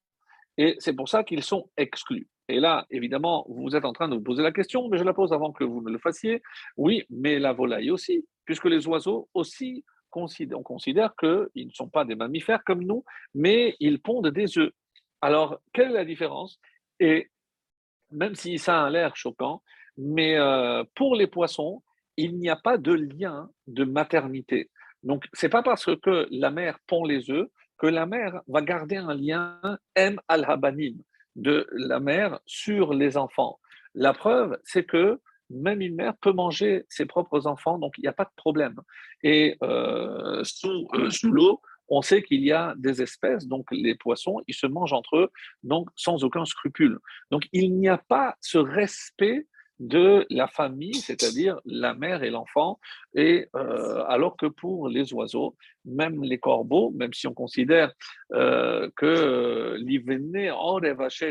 Et 0.57 0.75
c'est 0.79 0.93
pour 0.93 1.07
ça 1.07 1.23
qu'ils 1.23 1.43
sont 1.43 1.69
exclus. 1.77 2.27
Et 2.47 2.59
là, 2.59 2.87
évidemment, 2.89 3.45
vous 3.47 3.75
êtes 3.75 3.85
en 3.85 3.93
train 3.93 4.07
de 4.07 4.15
vous 4.15 4.23
poser 4.23 4.41
la 4.41 4.51
question, 4.51 4.89
mais 4.89 4.97
je 4.97 5.03
la 5.03 5.13
pose 5.13 5.31
avant 5.31 5.51
que 5.51 5.63
vous 5.63 5.81
ne 5.81 5.91
le 5.91 5.99
fassiez. 5.99 6.41
Oui, 6.77 7.05
mais 7.11 7.37
la 7.37 7.53
volaille 7.53 7.91
aussi, 7.91 8.25
puisque 8.45 8.65
les 8.65 8.87
oiseaux 8.87 9.29
aussi 9.35 9.83
on 10.17 10.63
considère 10.63 11.15
qu'ils 11.15 11.67
ne 11.67 11.71
sont 11.71 11.89
pas 11.89 12.05
des 12.05 12.15
mammifères 12.15 12.63
comme 12.63 12.83
nous, 12.83 13.03
mais 13.33 13.75
ils 13.79 14.01
pondent 14.01 14.29
des 14.29 14.57
œufs. 14.57 14.71
Alors, 15.21 15.59
quelle 15.73 15.91
est 15.91 15.95
la 15.95 16.05
différence? 16.05 16.59
Et 16.99 17.29
même 18.11 18.35
si 18.35 18.57
ça 18.57 18.85
a 18.85 18.89
l'air 18.89 19.15
choquant, 19.15 19.61
mais 19.97 20.37
euh, 20.37 20.83
pour 20.95 21.15
les 21.15 21.27
poissons, 21.27 21.83
il 22.17 22.37
n'y 22.37 22.49
a 22.49 22.55
pas 22.55 22.77
de 22.77 22.93
lien 22.93 23.49
de 23.67 23.83
maternité. 23.83 24.69
Donc, 25.03 25.25
c'est 25.33 25.49
pas 25.49 25.63
parce 25.63 25.85
que 25.85 26.27
la 26.31 26.51
mère 26.51 26.79
pond 26.87 27.03
les 27.03 27.29
œufs 27.29 27.47
que 27.77 27.87
la 27.87 28.05
mère 28.05 28.41
va 28.47 28.61
garder 28.61 28.97
un 28.97 29.13
lien 29.13 29.59
M 29.95 30.19
al-habanim 30.27 30.97
de 31.35 31.67
la 31.71 31.99
mère 31.99 32.39
sur 32.45 32.93
les 32.93 33.17
enfants. 33.17 33.59
La 33.93 34.13
preuve, 34.13 34.57
c'est 34.63 34.83
que 34.83 35.19
même 35.49 35.81
une 35.81 35.95
mère 35.95 36.15
peut 36.17 36.33
manger 36.33 36.83
ses 36.89 37.05
propres 37.05 37.47
enfants, 37.47 37.77
donc 37.77 37.97
il 37.97 38.01
n'y 38.01 38.07
a 38.07 38.13
pas 38.13 38.25
de 38.25 38.35
problème. 38.35 38.75
Et 39.23 39.57
euh, 39.63 40.43
sous, 40.43 40.87
euh, 40.93 41.09
sous 41.09 41.31
l'eau, 41.31 41.61
on 41.89 42.01
sait 42.01 42.21
qu'il 42.21 42.43
y 42.43 42.51
a 42.51 42.73
des 42.77 43.01
espèces, 43.01 43.47
donc 43.47 43.65
les 43.71 43.95
poissons, 43.95 44.41
ils 44.47 44.53
se 44.53 44.67
mangent 44.67 44.93
entre 44.93 45.17
eux, 45.17 45.31
donc 45.63 45.89
sans 45.95 46.23
aucun 46.23 46.45
scrupule. 46.45 46.99
Donc 47.31 47.47
il 47.53 47.75
n'y 47.75 47.87
a 47.87 47.97
pas 47.97 48.35
ce 48.41 48.57
respect 48.57 49.47
de 49.79 50.25
la 50.29 50.47
famille, 50.47 50.95
c'est-à-dire 50.95 51.59
la 51.65 51.93
mère 51.93 52.23
et 52.23 52.29
l'enfant, 52.29 52.79
et 53.13 53.47
euh, 53.55 54.03
alors 54.07 54.35
que 54.35 54.47
pour 54.47 54.89
les 54.89 55.13
oiseaux, 55.13 55.55
même 55.85 56.23
les 56.23 56.39
corbeaux, 56.39 56.91
même 56.91 57.13
si 57.13 57.27
on 57.27 57.33
considère 57.33 57.93
euh, 58.33 58.89
que 58.95 59.75
l'ivene 59.79 60.51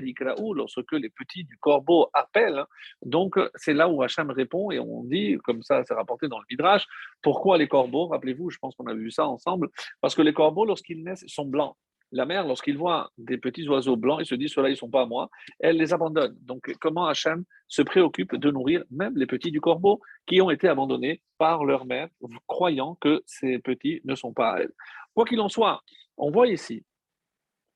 ikraou, 0.05 0.55
lorsque 0.55 0.93
les 0.93 1.11
petits 1.11 1.45
du 1.45 1.57
corbeau 1.59 2.09
appellent, 2.13 2.59
hein, 2.59 2.67
donc 3.03 3.39
c'est 3.57 3.75
là 3.75 3.89
où 3.89 4.03
Hachem 4.03 4.31
répond 4.31 4.71
et 4.71 4.79
on 4.79 5.03
dit, 5.05 5.39
comme 5.45 5.63
ça 5.63 5.83
c'est 5.85 5.95
rapporté 5.95 6.29
dans 6.29 6.39
le 6.39 6.45
Midrash, 6.51 6.87
pourquoi 7.23 7.59
les 7.59 7.69
corbeaux, 7.69 8.07
rappelez-vous, 8.07 8.51
je 8.51 8.59
pense 8.59 8.75
qu'on 8.77 8.87
a 8.87 8.95
vu 8.95 9.11
ça 9.11 9.27
ensemble, 9.27 9.69
parce 10.01 10.15
que 10.15 10.23
les 10.23 10.33
corbeaux, 10.33 10.65
lorsqu'ils 10.65 11.03
naissent, 11.03 11.25
sont 11.27 11.47
blancs 11.47 11.77
la 12.13 12.27
mère, 12.27 12.47
lorsqu'il 12.47 12.77
voit 12.79 13.11
des 13.19 13.39
petits 13.39 13.69
oiseaux 13.69 13.97
blancs, 13.97 14.21
il 14.21 14.27
se 14.27 14.35
dit, 14.35 14.49
ceux-là, 14.49 14.69
ils 14.69 14.73
ne 14.73 14.77
sont 14.77 14.91
pas 14.91 15.03
à 15.03 15.07
moi, 15.07 15.29
elle 15.59 15.77
les 15.77 15.93
abandonne. 15.93 16.37
Donc, 16.43 16.73
comment 16.81 17.07
Hachem 17.07 17.45
se 17.69 17.83
préoccupe 17.83 18.37
de 18.37 18.51
nourrir 18.51 18.85
même 18.91 19.17
les 19.17 19.27
petits 19.27 19.51
du 19.51 19.61
corbeau 19.61 20.01
qui 20.27 20.41
ont 20.41 20.51
été 20.51 20.69
abandonnés 20.69 21.23
par 21.39 21.65
leur 21.65 21.85
mère, 21.85 22.09
croyant 22.47 22.97
que 23.01 23.23
ces 23.27 23.59
petits 23.59 24.01
ne 24.05 24.15
sont 24.15 24.33
pas 24.33 24.53
à 24.53 24.61
elle. 24.61 24.73
Quoi 25.15 25.25
qu'il 25.25 25.41
en 25.41 25.49
soit, 25.49 25.83
on 26.17 26.31
voit 26.31 26.49
ici 26.49 26.85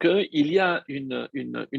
qu'il 0.00 0.52
y 0.52 0.58
a 0.58 0.82
une, 0.88 1.28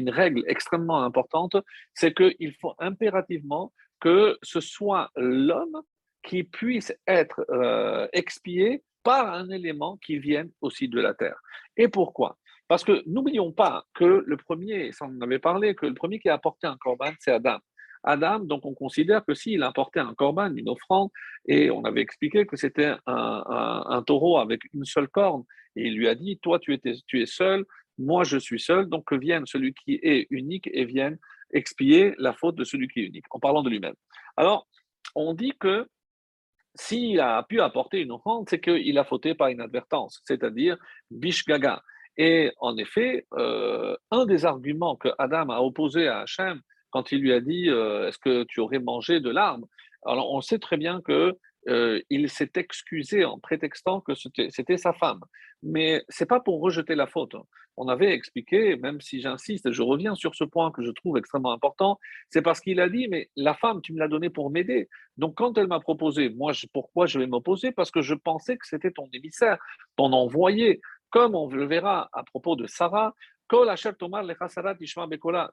règle 0.08 0.44
extrêmement 0.46 1.02
importante, 1.02 1.56
c'est 1.92 2.14
qu'il 2.14 2.54
faut 2.60 2.74
impérativement 2.78 3.72
que 4.00 4.38
ce 4.42 4.60
soit 4.60 5.10
l'homme 5.16 5.82
qui 6.22 6.44
puisse 6.44 6.94
être 7.06 7.44
euh, 7.50 8.06
expié 8.12 8.84
par 9.02 9.32
un 9.32 9.50
élément 9.50 9.96
qui 9.96 10.18
vienne 10.18 10.50
aussi 10.60 10.88
de 10.88 11.00
la 11.00 11.14
terre. 11.14 11.40
Et 11.76 11.88
pourquoi? 11.88 12.38
Parce 12.72 12.84
que 12.84 13.02
n'oublions 13.06 13.52
pas 13.52 13.84
que 13.92 14.24
le 14.26 14.36
premier, 14.38 14.92
ça 14.92 15.04
on 15.04 15.14
en 15.18 15.20
avait 15.20 15.38
parlé, 15.38 15.74
que 15.74 15.84
le 15.84 15.92
premier 15.92 16.18
qui 16.18 16.30
a 16.30 16.32
apporté 16.32 16.66
un 16.66 16.78
corban, 16.78 17.10
c'est 17.20 17.30
Adam. 17.30 17.58
Adam, 18.02 18.38
donc 18.38 18.64
on 18.64 18.72
considère 18.72 19.22
que 19.26 19.34
s'il 19.34 19.62
a 19.62 19.66
apporté 19.66 20.00
un 20.00 20.14
corban, 20.14 20.50
une 20.56 20.70
offrande, 20.70 21.10
et 21.46 21.70
on 21.70 21.84
avait 21.84 22.00
expliqué 22.00 22.46
que 22.46 22.56
c'était 22.56 22.94
un, 23.04 24.02
taureau 24.06 24.38
avec 24.38 24.62
une 24.72 24.86
seule 24.86 25.08
corne, 25.08 25.44
et 25.76 25.88
il 25.88 25.98
lui 25.98 26.08
a 26.08 26.14
dit, 26.14 26.38
toi 26.38 26.58
tu, 26.58 26.80
tu 27.06 27.20
es 27.20 27.26
seul, 27.26 27.66
moi 27.98 28.24
je 28.24 28.38
suis 28.38 28.58
seul, 28.58 28.86
donc 28.88 29.04
que 29.04 29.16
vienne 29.16 29.44
celui 29.44 29.74
qui 29.74 30.00
est 30.02 30.26
unique 30.30 30.70
et 30.72 30.86
vienne 30.86 31.18
expier 31.52 32.14
la 32.16 32.32
faute 32.32 32.54
de 32.54 32.64
celui 32.64 32.88
qui 32.88 33.00
est 33.00 33.04
unique, 33.04 33.26
en 33.32 33.38
parlant 33.38 33.62
de 33.62 33.68
lui-même. 33.68 33.96
Alors, 34.38 34.66
on 35.14 35.34
dit 35.34 35.52
que 35.60 35.86
s'il 36.74 37.20
a 37.20 37.42
pu 37.42 37.60
apporter 37.60 38.00
une 38.00 38.12
offrande, 38.12 38.48
c'est 38.48 38.60
qu'il 38.60 38.96
a 38.96 39.04
fauté 39.04 39.34
par 39.34 39.50
inadvertance, 39.50 40.22
c'est-à-dire 40.24 40.78
bishgaga. 41.10 41.82
Et 42.16 42.52
en 42.58 42.76
effet, 42.76 43.26
euh, 43.34 43.96
un 44.10 44.26
des 44.26 44.44
arguments 44.44 44.96
que 44.96 45.08
Adam 45.18 45.48
a 45.50 45.60
opposé 45.60 46.08
à 46.08 46.20
Hachem 46.20 46.60
quand 46.90 47.12
il 47.12 47.20
lui 47.20 47.32
a 47.32 47.40
dit 47.40 47.68
euh, 47.68 48.08
Est-ce 48.08 48.18
que 48.18 48.44
tu 48.44 48.60
aurais 48.60 48.78
mangé 48.78 49.20
de 49.20 49.30
l'arbre? 49.30 49.66
Alors 50.04 50.32
on 50.32 50.40
sait 50.40 50.58
très 50.58 50.76
bien 50.76 51.00
que 51.00 51.36
euh, 51.68 52.00
il 52.10 52.28
s'est 52.28 52.52
excusé 52.56 53.24
en 53.24 53.38
prétextant 53.38 54.00
que 54.00 54.12
c'était 54.14 54.76
sa 54.76 54.92
femme. 54.92 55.20
Mais 55.62 56.02
c'est 56.08 56.26
pas 56.26 56.40
pour 56.40 56.60
rejeter 56.60 56.94
la 56.94 57.06
faute. 57.06 57.36
On 57.76 57.88
avait 57.88 58.12
expliqué, 58.12 58.76
même 58.76 59.00
si 59.00 59.20
j'insiste, 59.20 59.70
je 59.70 59.82
reviens 59.82 60.14
sur 60.14 60.34
ce 60.34 60.44
point 60.44 60.70
que 60.72 60.82
je 60.82 60.90
trouve 60.90 61.16
extrêmement 61.16 61.52
important, 61.52 61.98
c'est 62.28 62.42
parce 62.42 62.60
qu'il 62.60 62.80
a 62.80 62.88
dit, 62.88 63.08
mais 63.08 63.30
la 63.34 63.54
femme, 63.54 63.80
tu 63.80 63.94
me 63.94 63.98
l'as 63.98 64.08
donnée 64.08 64.28
pour 64.28 64.50
m'aider. 64.50 64.88
Donc 65.16 65.36
quand 65.36 65.56
elle 65.56 65.68
m'a 65.68 65.80
proposé, 65.80 66.28
moi, 66.28 66.52
pourquoi 66.72 67.06
je 67.06 67.18
vais 67.18 67.26
m'opposer? 67.26 67.72
Parce 67.72 67.90
que 67.90 68.02
je 68.02 68.14
pensais 68.14 68.56
que 68.58 68.66
c'était 68.66 68.90
ton 68.90 69.08
émissaire, 69.12 69.58
ton 69.96 70.12
envoyé. 70.12 70.80
Comme 71.12 71.34
on 71.36 71.46
le 71.48 71.66
verra 71.66 72.08
à 72.12 72.24
propos 72.24 72.56
de 72.56 72.66
Sarah, 72.66 73.14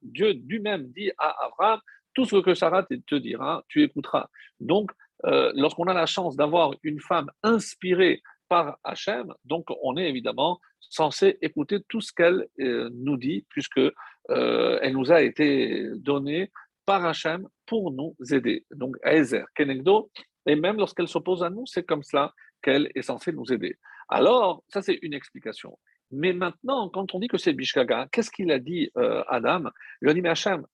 Dieu 0.01 0.31
lui-même 0.47 0.87
dit 0.87 1.11
à 1.17 1.45
Abraham, 1.45 1.79
tout 2.13 2.25
ce 2.25 2.37
que 2.37 2.53
Sarah 2.53 2.83
te 2.83 3.15
dira, 3.15 3.63
tu 3.67 3.83
écouteras. 3.83 4.27
Donc, 4.59 4.91
euh, 5.25 5.51
lorsqu'on 5.55 5.83
a 5.83 5.93
la 5.93 6.05
chance 6.05 6.37
d'avoir 6.37 6.71
une 6.83 7.01
femme 7.01 7.29
inspirée 7.43 8.21
par 8.47 8.77
Hachem, 8.85 9.33
donc 9.43 9.65
on 9.83 9.97
est 9.97 10.09
évidemment 10.09 10.59
censé 10.79 11.37
écouter 11.41 11.79
tout 11.89 11.99
ce 11.99 12.13
qu'elle 12.13 12.47
euh, 12.61 12.89
nous 12.93 13.17
dit, 13.17 13.45
puisque 13.49 13.79
euh, 13.79 14.79
elle 14.81 14.93
nous 14.93 15.11
a 15.11 15.21
été 15.21 15.89
donnée 15.95 16.51
par 16.85 17.05
Hachem 17.05 17.47
pour 17.65 17.91
nous 17.91 18.15
aider. 18.31 18.65
Donc, 18.71 18.95
Ezer, 19.03 19.45
Kenegdo, 19.55 20.09
et 20.45 20.55
même 20.55 20.77
lorsqu'elle 20.77 21.09
s'oppose 21.09 21.43
à 21.43 21.49
nous, 21.49 21.65
c'est 21.65 21.83
comme 21.83 22.01
cela 22.01 22.33
qu'elle 22.61 22.89
est 22.95 23.01
censée 23.01 23.33
nous 23.33 23.51
aider. 23.51 23.77
Alors, 24.09 24.63
ça 24.67 24.81
c'est 24.81 24.99
une 25.01 25.13
explication. 25.13 25.77
Mais 26.11 26.33
maintenant, 26.33 26.89
quand 26.89 27.13
on 27.13 27.19
dit 27.19 27.27
que 27.27 27.37
c'est 27.37 27.53
Bishkaga, 27.53 28.07
qu'est-ce 28.11 28.31
qu'il 28.31 28.51
a 28.51 28.59
dit 28.59 28.91
Adam? 29.27 29.65
Il 30.01 30.09
a 30.09 30.13
dit, 30.13 30.21
mais 30.21 30.29
Hachem, 30.29 30.65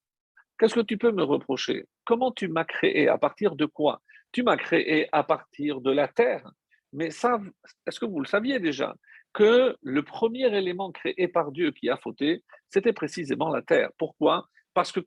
qu'est-ce 0.58 0.76
que 0.76 0.80
tu 0.80 0.98
peux 0.98 1.12
me 1.12 1.24
reprocher? 1.24 1.86
Comment 2.06 2.32
tu 2.32 2.48
m'as 2.48 2.64
créé? 2.64 3.10
À 3.10 3.18
partir 3.18 3.56
de 3.56 3.66
quoi? 3.66 4.02
Tu 4.32 4.44
m'as 4.44 4.56
créé 4.56 5.10
à 5.12 5.24
partir 5.24 5.82
de 5.82 5.92
la 5.92 6.08
terre. 6.08 6.50
Mais 6.94 7.10
ça, 7.12 7.42
est-ce 7.86 8.00
que 8.00 8.06
vous 8.06 8.22
le 8.22 8.26
saviez 8.26 8.60
déjà? 8.60 8.96
Que 9.34 9.76
le 9.82 10.04
premier 10.04 10.56
élément 10.56 10.94
créé 10.94 11.28
par 11.28 11.52
Dieu 11.52 11.72
qui 11.72 11.90
a 11.90 11.98
fauté, 11.98 12.42
c'était 12.70 12.94
précisément 12.94 13.50
la 13.50 13.62
terre. 13.62 13.90
Pourquoi? 13.98 14.48
Parce 14.74 14.94
que 14.94 15.02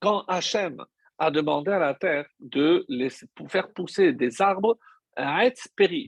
quand 0.00 0.24
Hachem 0.26 0.84
a 1.18 1.30
demandé 1.30 1.70
à 1.70 1.78
la 1.78 1.94
terre 1.94 2.26
de 2.40 2.84
faire 3.48 3.72
pousser 3.72 4.12
des 4.12 4.42
arbres, 4.42 4.76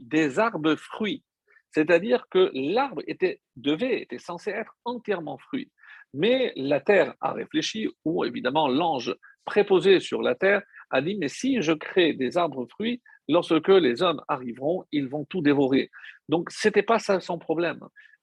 des 0.03 0.39
arbres 0.39 0.75
fruits, 0.77 1.23
c'est-à-dire 1.71 2.27
que 2.31 2.51
l'arbre 2.55 3.03
était, 3.07 3.41
devait, 3.57 4.03
était 4.03 4.19
censé 4.19 4.51
être 4.51 4.75
entièrement 4.85 5.39
fruit. 5.39 5.71
Mais 6.15 6.53
la 6.57 6.81
terre 6.81 7.15
a 7.21 7.33
réfléchi, 7.33 7.89
ou 8.05 8.25
évidemment 8.25 8.69
l'ange 8.69 9.15
préposé 9.45 10.01
sur 10.01 10.23
la 10.23 10.35
terre 10.35 10.63
a 10.91 11.01
dit, 11.01 11.17
mais 11.17 11.29
si 11.29 11.63
je 11.63 11.73
crée 11.73 12.13
des 12.13 12.37
arbres 12.37 12.67
fruits, 12.67 13.01
lorsque 13.29 13.69
les 13.69 14.03
hommes 14.03 14.21
arriveront, 14.29 14.85
ils 14.93 15.09
vont 15.09 15.25
tout 15.25 15.41
dévorer. 15.41 15.91
Donc, 16.29 16.51
ce 16.51 16.69
n'était 16.69 16.83
pas 16.83 16.99
ça 16.99 17.21
son 17.21 17.39
problème. 17.39 17.81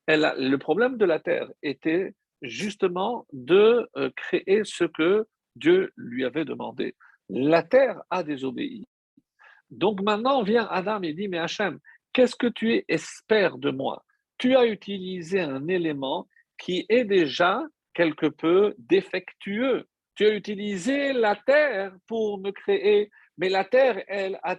Le 0.07 0.55
problème 0.57 0.97
de 0.97 1.05
la 1.05 1.19
terre 1.19 1.49
était 1.61 2.13
justement 2.41 3.25
de 3.33 3.89
euh, 3.97 4.09
créer 4.15 4.61
ce 4.63 4.85
que 4.85 5.25
Dieu 5.55 5.91
lui 5.97 6.25
avait 6.25 6.45
demandé. 6.45 6.95
La 7.29 7.63
terre 7.63 8.01
a 8.09 8.23
désobéi. 8.23 8.87
Donc 9.71 10.01
maintenant 10.01 10.43
vient 10.43 10.67
Adam 10.69 11.01
et 11.01 11.13
dit, 11.13 11.27
mais 11.27 11.39
Hachem, 11.39 11.79
qu'est-ce 12.13 12.35
que 12.35 12.47
tu 12.47 12.83
espères 12.87 13.57
de 13.57 13.71
moi? 13.71 14.03
Tu 14.37 14.55
as 14.55 14.65
utilisé 14.65 15.41
un 15.41 15.67
élément 15.67 16.27
qui 16.57 16.85
est 16.89 17.05
déjà 17.05 17.61
quelque 17.93 18.27
peu 18.27 18.75
défectueux 18.77 19.85
tu 20.19 20.25
as 20.25 20.35
utilisé 20.35 21.13
la 21.13 21.37
terre 21.37 21.93
pour 22.05 22.39
me 22.39 22.51
créer, 22.51 23.09
mais 23.37 23.47
la 23.47 23.63
terre, 23.63 24.03
elle, 24.09 24.37
a, 24.43 24.57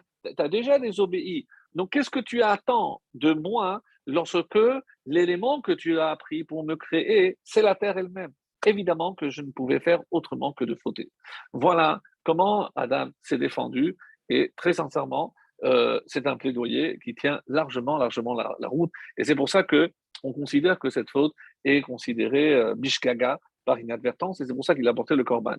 déjà 0.49 0.79
désobéi. 0.79 1.47
Donc, 1.75 1.91
qu'est-ce 1.93 2.09
que 2.09 2.21
tu 2.21 2.43
attends 2.43 3.03
de 3.13 3.35
moi 3.35 3.83
lorsque 4.07 4.59
l'élément 5.05 5.61
que 5.61 5.73
tu 5.73 6.01
as 6.01 6.13
appris 6.13 6.45
pour 6.45 6.65
me 6.65 6.77
créer, 6.77 7.37
c'est 7.45 7.61
la 7.61 7.75
terre 7.75 7.99
elle-même? 7.99 8.33
Évidemment 8.65 9.15
que 9.15 9.29
je 9.29 9.43
ne 9.43 9.53
pouvais 9.53 9.81
faire 9.81 10.01
autrement 10.11 10.55
que 10.55 10.65
de 10.65 10.75
fauter. 10.77 11.11
Voilà 11.53 12.01
comment 12.25 12.71
Adam 12.75 13.11
s'est 13.21 13.37
défendu 13.37 13.99
et 14.31 14.53
très 14.57 14.73
sincèrement, 14.73 15.35
euh, 15.65 16.01
c'est 16.07 16.27
un 16.27 16.37
plaidoyer 16.37 16.99
qui 17.05 17.15
tient 17.15 17.43
largement, 17.47 17.99
largement 17.99 18.35
la, 18.35 18.69
route. 18.69 18.91
Et 19.19 19.25
c'est 19.25 19.35
pour 19.35 19.49
ça 19.49 19.63
que 19.63 19.93
on 20.23 20.33
considère 20.33 20.79
que 20.79 20.89
cette 20.89 21.11
faute 21.11 21.35
est 21.65 21.83
considérée 21.83 22.55
euh, 22.55 22.75
bishkaga, 22.75 23.39
par 23.67 23.79
inadvertance, 23.79 24.41
et 24.41 24.47
c'est 24.47 24.55
pour 24.55 24.65
ça 24.65 24.75
qu'il 24.75 24.89
a 24.89 24.95
porté 24.95 25.15
le 25.15 25.25
corban. 25.25 25.57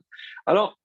Alors, 0.47 0.79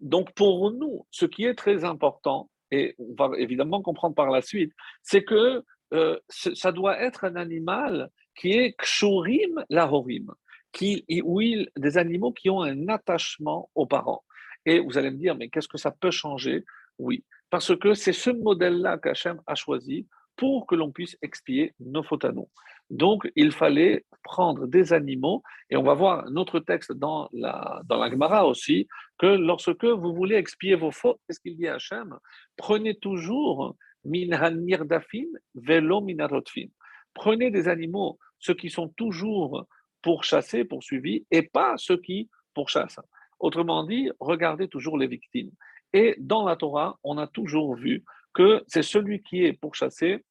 donc 0.00 0.32
pour 0.34 0.70
nous, 0.72 1.06
ce 1.10 1.24
qui 1.24 1.44
est 1.46 1.54
très 1.54 1.84
important, 1.84 2.50
et 2.70 2.94
on 2.98 3.14
va 3.16 3.38
évidemment 3.38 3.80
comprendre 3.80 4.14
par 4.14 4.30
la 4.30 4.42
suite, 4.42 4.72
c'est 5.02 5.24
que 5.24 5.64
euh, 5.94 6.18
ça 6.28 6.72
doit 6.72 7.00
être 7.00 7.24
un 7.24 7.36
animal 7.36 8.10
qui 8.34 8.52
est 8.52 8.74
kshurim 8.76 9.64
lahorim, 9.70 10.32
qui, 10.72 11.04
où 11.24 11.40
des 11.40 11.98
animaux 11.98 12.32
qui 12.32 12.50
ont 12.50 12.62
un 12.62 12.88
attachement 12.88 13.70
aux 13.74 13.86
parents. 13.86 14.24
Et 14.66 14.80
vous 14.80 14.96
allez 14.98 15.10
me 15.10 15.16
dire, 15.16 15.36
mais 15.36 15.48
qu'est-ce 15.48 15.68
que 15.68 15.78
ça 15.78 15.90
peut 15.90 16.10
changer? 16.10 16.64
Oui, 16.98 17.24
parce 17.50 17.76
que 17.76 17.94
c'est 17.94 18.12
ce 18.12 18.30
modèle-là 18.30 18.98
qu'Hachem 18.98 19.40
a 19.46 19.54
choisi 19.54 20.06
pour 20.36 20.66
que 20.66 20.74
l'on 20.74 20.90
puisse 20.90 21.16
expier 21.22 21.74
nos 21.80 22.02
fautes 22.02 22.24
à 22.24 22.32
nous. 22.32 22.48
Donc, 22.90 23.30
il 23.36 23.52
fallait 23.52 24.04
prendre 24.22 24.66
des 24.66 24.92
animaux, 24.92 25.42
et 25.70 25.76
on 25.76 25.82
va 25.82 25.94
voir 25.94 26.26
un 26.26 26.36
autre 26.36 26.60
texte 26.60 26.92
dans 26.92 27.28
la, 27.32 27.80
dans 27.86 27.98
la 27.98 28.10
Gemara 28.10 28.46
aussi, 28.46 28.86
que 29.18 29.26
lorsque 29.26 29.84
vous 29.84 30.14
voulez 30.14 30.36
expier 30.36 30.74
vos 30.74 30.90
fautes, 30.90 31.18
qu'est-ce 31.26 31.40
qu'il 31.40 31.56
dit 31.56 31.68
à 31.68 31.74
Hachem? 31.74 32.18
Prenez 32.56 32.96
toujours 32.96 33.76
dafin 34.04 35.24
velo 35.54 36.00
minarotfin. 36.02 36.66
Prenez 37.14 37.50
des 37.50 37.68
animaux, 37.68 38.18
ceux 38.38 38.54
qui 38.54 38.68
sont 38.68 38.88
toujours 38.88 39.66
pourchassés, 40.02 40.64
poursuivis, 40.64 41.24
et 41.30 41.42
pas 41.42 41.74
ceux 41.78 41.96
qui 41.96 42.28
pourchassent. 42.52 43.00
Autrement 43.44 43.84
dit, 43.84 44.10
regardez 44.20 44.68
toujours 44.68 44.96
les 44.96 45.06
victimes. 45.06 45.50
Et 45.92 46.16
dans 46.18 46.46
la 46.46 46.56
Torah, 46.56 46.98
on 47.04 47.18
a 47.18 47.26
toujours 47.26 47.74
vu 47.74 48.02
que 48.32 48.64
c'est 48.68 48.82
celui 48.82 49.22
qui 49.22 49.44
est 49.44 49.52
pourchassé, 49.52 50.24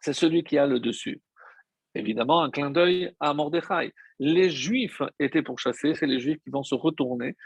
c'est 0.00 0.12
celui 0.12 0.44
qui 0.44 0.58
a 0.58 0.66
le 0.66 0.78
dessus. 0.78 1.22
évidemment 1.94 2.42
un 2.42 2.50
clin 2.50 2.70
d'œil 2.70 3.10
à 3.20 3.32
Mordechai. 3.32 3.90
Les 4.18 4.50
Juifs 4.50 5.00
étaient 5.18 5.40
pourchassés, 5.40 5.94
c'est 5.94 6.06
les 6.06 6.20
Juifs 6.20 6.38
qui 6.44 6.50
vont 6.50 6.62
se 6.62 6.74
retourner. 6.74 7.36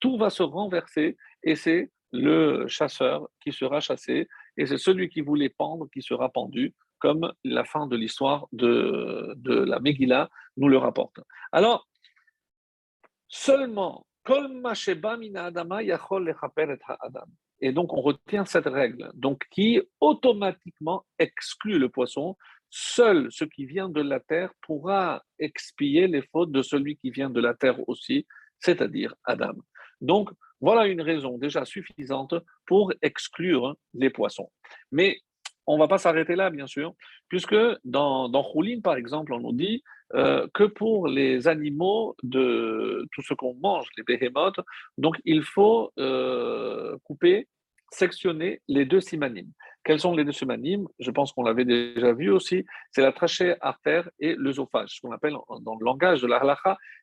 Tout 0.00 0.18
va 0.18 0.28
se 0.28 0.42
renverser 0.42 1.16
et 1.42 1.56
c'est 1.56 1.90
le 2.12 2.68
chasseur 2.68 3.26
qui 3.40 3.52
sera 3.52 3.80
chassé 3.80 4.28
et 4.58 4.66
c'est 4.66 4.76
celui 4.76 5.08
qui 5.08 5.22
voulait 5.22 5.48
pendre 5.48 5.88
qui 5.94 6.02
sera 6.02 6.28
pendu, 6.28 6.74
comme 6.98 7.32
la 7.42 7.64
fin 7.64 7.86
de 7.86 7.96
l'histoire 7.96 8.48
de, 8.52 9.32
de 9.38 9.54
la 9.54 9.80
Megillah 9.80 10.28
nous 10.58 10.68
le 10.68 10.76
rapporte. 10.76 11.20
Alors, 11.52 11.88
seulement, 13.28 14.06
et 17.60 17.72
donc 17.72 17.92
on 17.92 18.00
retient 18.00 18.44
cette 18.44 18.66
règle, 18.66 19.10
donc 19.14 19.44
qui 19.50 19.80
automatiquement 20.00 21.06
exclut 21.18 21.78
le 21.78 21.88
poisson. 21.88 22.36
Seul 22.68 23.28
ce 23.30 23.44
qui 23.44 23.64
vient 23.64 23.88
de 23.88 24.02
la 24.02 24.18
terre 24.18 24.50
pourra 24.62 25.22
expier 25.38 26.08
les 26.08 26.22
fautes 26.22 26.50
de 26.50 26.62
celui 26.62 26.96
qui 26.96 27.10
vient 27.10 27.30
de 27.30 27.40
la 27.40 27.54
terre 27.54 27.88
aussi, 27.88 28.26
c'est-à-dire 28.58 29.14
Adam. 29.24 29.54
Donc 30.00 30.30
voilà 30.60 30.86
une 30.86 31.00
raison 31.00 31.38
déjà 31.38 31.64
suffisante 31.64 32.34
pour 32.66 32.92
exclure 33.02 33.76
les 33.94 34.10
poissons. 34.10 34.50
Mais 34.90 35.20
on 35.66 35.74
ne 35.74 35.80
va 35.80 35.88
pas 35.88 35.98
s'arrêter 35.98 36.36
là, 36.36 36.50
bien 36.50 36.66
sûr, 36.66 36.94
puisque 37.28 37.56
dans, 37.84 38.28
dans 38.28 38.44
par 38.82 38.96
exemple, 38.96 39.32
on 39.32 39.40
nous 39.40 39.52
dit 39.52 39.82
euh, 40.14 40.46
que 40.54 40.64
pour 40.64 41.08
les 41.08 41.48
animaux 41.48 42.16
de 42.22 43.06
tout 43.12 43.22
ce 43.22 43.34
qu'on 43.34 43.54
mange, 43.54 43.88
les 43.96 44.04
behemoths, 44.04 44.60
donc 44.98 45.16
il 45.24 45.42
faut 45.42 45.92
euh, 45.98 46.96
couper, 47.04 47.48
sectionner 47.90 48.60
les 48.68 48.84
deux 48.84 49.00
simanimes. 49.00 49.50
Quels 49.86 50.00
sont 50.00 50.16
les 50.16 50.24
deux 50.24 50.32
simanimes? 50.32 50.86
Je 50.98 51.12
pense 51.12 51.32
qu'on 51.32 51.44
l'avait 51.44 51.64
déjà 51.64 52.12
vu 52.12 52.30
aussi. 52.30 52.64
C'est 52.90 53.02
la 53.02 53.12
trachée 53.12 53.54
artère 53.60 54.10
et 54.18 54.34
l'œsophage, 54.36 54.96
ce 54.96 55.00
qu'on 55.00 55.12
appelle 55.12 55.36
dans 55.60 55.76
le 55.78 55.84
langage 55.84 56.22
de 56.22 56.26
la 56.26 56.40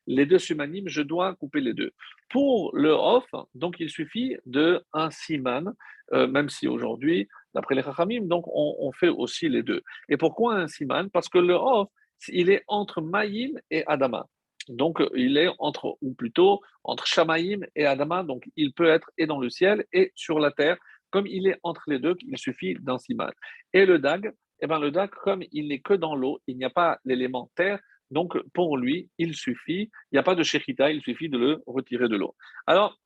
les 0.06 0.26
deux 0.26 0.38
simanimes, 0.38 0.88
je 0.88 1.00
dois 1.00 1.34
couper 1.34 1.60
les 1.62 1.72
deux. 1.72 1.92
Pour 2.28 2.76
le 2.76 2.90
off, 2.90 3.26
donc 3.54 3.76
il 3.80 3.88
suffit 3.88 4.36
de 4.44 4.84
un 4.92 5.10
siman, 5.10 5.72
euh, 6.12 6.26
même 6.26 6.50
si 6.50 6.68
aujourd'hui, 6.68 7.26
d'après 7.54 7.74
les 7.74 7.82
chachamim, 7.82 8.26
donc 8.26 8.44
on, 8.48 8.92
fait 8.92 9.08
aussi 9.08 9.48
les 9.48 9.62
deux. 9.62 9.82
Et 10.10 10.18
pourquoi 10.18 10.56
un 10.56 10.68
siman? 10.68 11.08
Parce 11.08 11.30
que 11.30 11.38
le 11.38 11.54
off, 11.54 11.88
il 12.28 12.50
est 12.50 12.62
entre 12.66 13.00
Maïm 13.00 13.60
et 13.70 13.84
Adama. 13.86 14.26
Donc, 14.68 15.02
il 15.14 15.36
est 15.36 15.48
entre, 15.58 15.98
ou 16.00 16.14
plutôt 16.14 16.62
entre 16.84 17.06
Shamaïm 17.06 17.66
et 17.74 17.86
Adama. 17.86 18.22
Donc, 18.22 18.44
il 18.56 18.72
peut 18.72 18.88
être 18.88 19.10
et 19.18 19.26
dans 19.26 19.38
le 19.38 19.50
ciel 19.50 19.84
et 19.92 20.12
sur 20.14 20.38
la 20.38 20.50
terre. 20.50 20.76
Comme 21.10 21.26
il 21.26 21.46
est 21.46 21.58
entre 21.62 21.82
les 21.86 21.98
deux, 21.98 22.16
il 22.26 22.38
suffit 22.38 22.74
d'un 22.80 22.98
siman. 22.98 23.30
Et 23.72 23.86
le 23.86 23.98
dag, 23.98 24.32
eh 24.60 24.66
ben, 24.66 24.78
le 24.78 24.90
dag, 24.90 25.10
comme 25.10 25.42
il 25.52 25.68
n'est 25.68 25.80
que 25.80 25.94
dans 25.94 26.14
l'eau, 26.14 26.40
il 26.46 26.56
n'y 26.56 26.64
a 26.64 26.70
pas 26.70 26.98
l'élément 27.04 27.50
terre. 27.54 27.78
Donc, 28.10 28.36
pour 28.52 28.76
lui, 28.76 29.10
il 29.18 29.34
suffit, 29.34 29.90
il 30.10 30.14
n'y 30.14 30.18
a 30.18 30.22
pas 30.22 30.34
de 30.34 30.42
shechita, 30.42 30.90
il 30.90 31.02
suffit 31.02 31.28
de 31.28 31.38
le 31.38 31.62
retirer 31.66 32.08
de 32.08 32.16
l'eau. 32.16 32.34
Alors, 32.66 32.98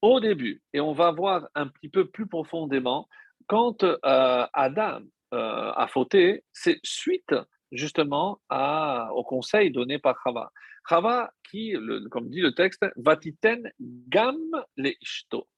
au 0.00 0.18
début, 0.18 0.62
et 0.72 0.80
on 0.80 0.92
va 0.92 1.12
voir 1.12 1.48
un 1.54 1.68
petit 1.68 1.88
peu 1.88 2.06
plus 2.06 2.26
profondément, 2.26 3.08
quand 3.46 3.84
euh, 3.84 3.98
Adam 4.52 5.00
euh, 5.34 5.72
a 5.72 5.86
fauté, 5.86 6.44
c'est 6.52 6.80
suite 6.82 7.34
justement 7.72 8.40
au 8.50 9.24
conseil 9.24 9.70
donné 9.70 9.98
par 9.98 10.16
Chava. 10.22 10.52
Chava, 10.88 11.32
qui, 11.50 11.74
comme 12.10 12.28
dit 12.28 12.40
le 12.40 12.54
texte, 12.54 12.84
vatiten 12.96 13.70
gam 13.80 14.38
le 14.76 14.92
ishto. 15.00 15.48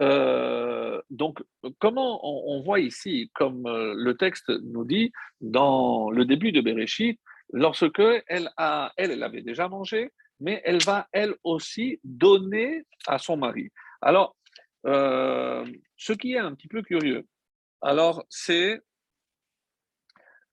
Euh, 0.00 1.00
donc, 1.10 1.42
comment 1.80 2.20
on, 2.22 2.62
voit 2.62 2.80
ici, 2.80 3.30
comme 3.34 3.66
euh, 3.66 3.94
le 3.96 4.16
texte 4.16 4.48
nous 4.48 4.84
dit 4.84 5.12
dans 5.40 6.10
le 6.10 6.24
début 6.24 6.52
de 6.52 6.60
Bereshit, 6.60 7.18
lorsque 7.52 8.02
elle, 8.26 8.50
a, 8.56 8.92
elle 8.96 9.22
avait 9.22 9.42
déjà 9.42 9.68
mangé, 9.68 10.12
mais 10.40 10.62
elle 10.64 10.82
va 10.84 11.08
elle 11.12 11.34
aussi 11.42 11.98
donner 12.04 12.84
à 13.06 13.18
son 13.18 13.36
mari. 13.36 13.70
Alors, 14.00 14.36
euh, 14.86 15.66
ce 15.96 16.12
qui 16.12 16.34
est 16.34 16.38
un 16.38 16.54
petit 16.54 16.68
peu 16.68 16.82
curieux, 16.82 17.26
alors 17.80 18.24
c'est 18.28 18.80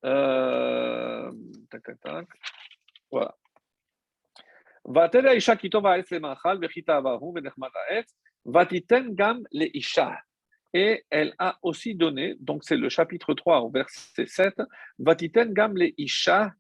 euh, 0.06 1.32
tac, 1.70 1.84
tac, 1.84 2.00
tac. 2.00 2.28
Voilà. 3.12 3.36
Et 10.74 11.04
elle 11.10 11.34
a 11.40 11.58
aussi 11.64 11.96
donné, 11.96 12.36
donc 12.40 12.64
c'est 12.64 12.78
le 12.78 12.90
chapitre 12.90 13.34
3 13.34 13.62
au 13.62 13.70
verset 13.70 14.28
7, 14.28 14.54
Vatiten 15.00 15.54
gam 15.54 15.76
le 15.76 15.90
isha 16.00 16.54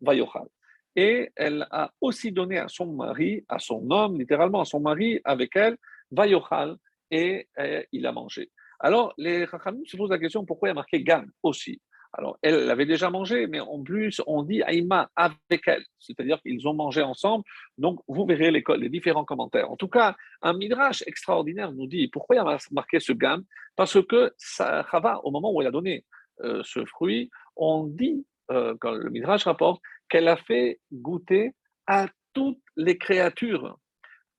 vayochal. 0.00 0.46
Et 0.94 1.30
elle 1.36 1.66
a 1.70 1.92
aussi 2.00 2.32
donné 2.32 2.56
à 2.58 2.68
son 2.68 2.86
mari, 2.94 3.44
à 3.48 3.58
son 3.58 3.90
homme, 3.90 4.18
littéralement 4.18 4.62
à 4.62 4.64
son 4.64 4.80
mari, 4.80 5.20
avec 5.24 5.56
elle, 5.56 5.76
vayochal, 6.10 6.76
et, 7.10 7.48
et 7.58 7.86
il 7.92 8.06
a 8.06 8.12
mangé. 8.12 8.50
Alors, 8.78 9.12
les 9.18 9.44
Rachamim 9.44 9.84
se 9.84 9.96
posent 9.96 10.10
la 10.10 10.18
question 10.18 10.44
pourquoi 10.46 10.68
il 10.68 10.70
y 10.70 10.72
a 10.72 10.74
marqué 10.74 11.02
gam 11.02 11.30
aussi? 11.42 11.80
Alors, 12.18 12.38
elle 12.40 12.64
l'avait 12.64 12.86
déjà 12.86 13.10
mangé, 13.10 13.46
mais 13.46 13.60
en 13.60 13.82
plus, 13.82 14.22
on 14.26 14.42
dit 14.42 14.62
Aïma 14.62 15.10
avec 15.16 15.60
elle, 15.66 15.84
c'est-à-dire 15.98 16.40
qu'ils 16.40 16.66
ont 16.66 16.72
mangé 16.72 17.02
ensemble. 17.02 17.44
Donc, 17.76 18.00
vous 18.08 18.24
verrez 18.24 18.50
les, 18.50 18.88
différents 18.88 19.26
commentaires. 19.26 19.70
En 19.70 19.76
tout 19.76 19.88
cas, 19.88 20.16
un 20.40 20.54
midrash 20.54 21.04
extraordinaire 21.06 21.72
nous 21.72 21.86
dit 21.86 22.08
pourquoi 22.08 22.36
il 22.36 22.38
a 22.38 22.56
marqué 22.70 23.00
ce 23.00 23.12
gamme? 23.12 23.44
Parce 23.76 24.02
que 24.06 24.32
Chava, 24.38 25.20
au 25.24 25.30
moment 25.30 25.52
où 25.52 25.60
elle 25.60 25.68
a 25.68 25.70
donné 25.70 26.06
euh, 26.40 26.62
ce 26.64 26.86
fruit, 26.86 27.28
on 27.54 27.84
dit, 27.84 28.24
euh, 28.50 28.74
quand 28.80 28.92
le 28.92 29.10
midrash 29.10 29.44
rapporte, 29.44 29.82
qu'elle 30.08 30.28
a 30.28 30.36
fait 30.36 30.80
goûter 30.90 31.52
à 31.86 32.08
toutes 32.32 32.62
les 32.76 32.96
créatures. 32.96 33.78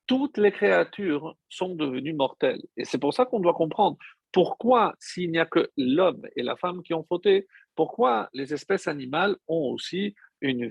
Toutes 0.07 0.37
les 0.37 0.51
créatures 0.51 1.35
sont 1.47 1.75
devenues 1.75 2.13
mortelles. 2.13 2.61
Et 2.75 2.85
c'est 2.85 2.97
pour 2.97 3.13
ça 3.13 3.25
qu'on 3.25 3.39
doit 3.39 3.53
comprendre 3.53 3.97
pourquoi, 4.31 4.93
s'il 4.99 5.31
n'y 5.31 5.39
a 5.39 5.45
que 5.45 5.69
l'homme 5.77 6.21
et 6.35 6.43
la 6.43 6.55
femme 6.55 6.83
qui 6.83 6.93
ont 6.93 7.03
fauté, 7.03 7.47
pourquoi 7.77 8.27
les 8.33 8.53
espèces 8.53 8.87
animales 8.87 9.37
ont 9.47 9.71
aussi 9.71 10.15
une, 10.41 10.67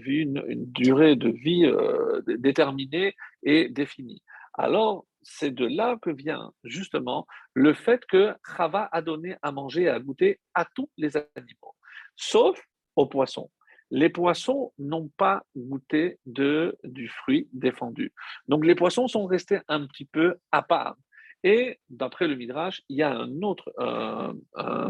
durée 0.67 1.17
de 1.17 1.31
vie 1.31 1.65
euh, 1.65 2.21
déterminée 2.27 3.15
et 3.45 3.69
définie? 3.69 4.23
Alors, 4.55 5.07
c'est 5.23 5.53
de 5.53 5.67
là 5.67 5.97
que 6.03 6.11
vient 6.11 6.53
justement 6.65 7.27
le 7.55 7.75
fait 7.75 8.05
que 8.07 8.35
Chava 8.57 8.89
a 8.91 9.03
donné 9.03 9.37
à 9.41 9.53
manger 9.53 9.83
et 9.83 9.89
à 9.89 10.01
goûter 10.01 10.41
à 10.55 10.65
tous 10.65 10.91
les 10.97 11.17
animaux, 11.17 11.75
sauf 12.17 12.61
aux 12.97 13.07
poissons. 13.07 13.51
Les 13.91 14.09
poissons 14.09 14.73
n'ont 14.79 15.09
pas 15.17 15.45
goûté 15.57 16.19
de, 16.27 16.77
du 16.83 17.09
fruit 17.09 17.49
défendu. 17.53 18.13
Donc 18.49 18.67
les 18.67 18.75
poissons 18.75 19.07
sont 19.07 19.27
restés 19.27 19.61
un 19.69 19.87
petit 19.87 20.07
peu 20.07 20.37
à 20.51 20.63
part. 20.63 20.97
Et 21.45 21.79
d'après 21.91 22.27
le 22.29 22.35
Midrash, 22.35 22.83
il 22.89 22.97
y 22.97 23.03
a 23.03 23.15
un 23.15 23.43
autre 23.43 23.73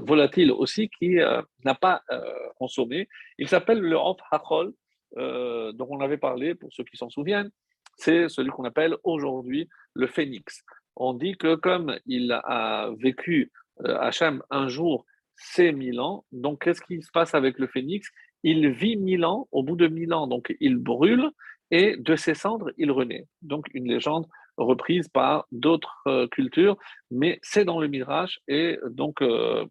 volatile 0.02 0.52
aussi 0.52 0.88
qui 0.88 1.18
euh, 1.18 1.42
n'a 1.64 1.74
pas 1.74 2.02
euh, 2.10 2.20
consommé. 2.58 3.08
Il 3.38 3.48
s'appelle 3.48 3.80
le 3.80 3.96
Hof 3.96 4.18
Hachol, 4.30 4.72
euh, 5.18 5.72
dont 5.72 5.88
on 5.90 6.00
avait 6.00 6.18
parlé 6.18 6.54
pour 6.54 6.72
ceux 6.72 6.84
qui 6.84 6.96
s'en 6.96 7.10
souviennent. 7.10 7.50
C'est 7.98 8.28
celui 8.28 8.50
qu'on 8.50 8.64
appelle 8.64 8.96
aujourd'hui 9.04 9.68
le 9.94 10.06
phénix. 10.06 10.62
On 10.96 11.14
dit 11.14 11.36
que 11.36 11.54
comme 11.54 11.98
il 12.06 12.32
a 12.32 12.90
vécu 12.98 13.52
Hachem 13.84 14.42
un 14.50 14.68
jour, 14.68 15.04
c'est 15.34 15.72
mille 15.72 16.00
ans. 16.00 16.24
Donc, 16.32 16.64
qu'est-ce 16.64 16.80
qui 16.80 17.02
se 17.02 17.10
passe 17.10 17.34
avec 17.34 17.58
le 17.58 17.66
phénix? 17.66 18.08
Il 18.42 18.70
vit 18.70 18.96
mille 18.96 19.24
ans, 19.24 19.48
au 19.52 19.62
bout 19.62 19.76
de 19.76 19.88
mille 19.88 20.14
ans, 20.14 20.26
donc 20.26 20.54
il 20.60 20.76
brûle, 20.76 21.30
et 21.70 21.96
de 21.96 22.16
ses 22.16 22.34
cendres, 22.34 22.70
il 22.78 22.90
renaît. 22.90 23.26
Donc, 23.42 23.66
une 23.74 23.88
légende 23.88 24.26
reprise 24.56 25.08
par 25.08 25.46
d'autres 25.52 25.96
euh, 26.06 26.26
cultures, 26.28 26.76
mais 27.10 27.38
c'est 27.42 27.64
dans 27.64 27.80
le 27.80 27.88
Midrash 27.88 28.40
et 28.48 28.78
donc 28.88 29.22
euh, 29.22 29.64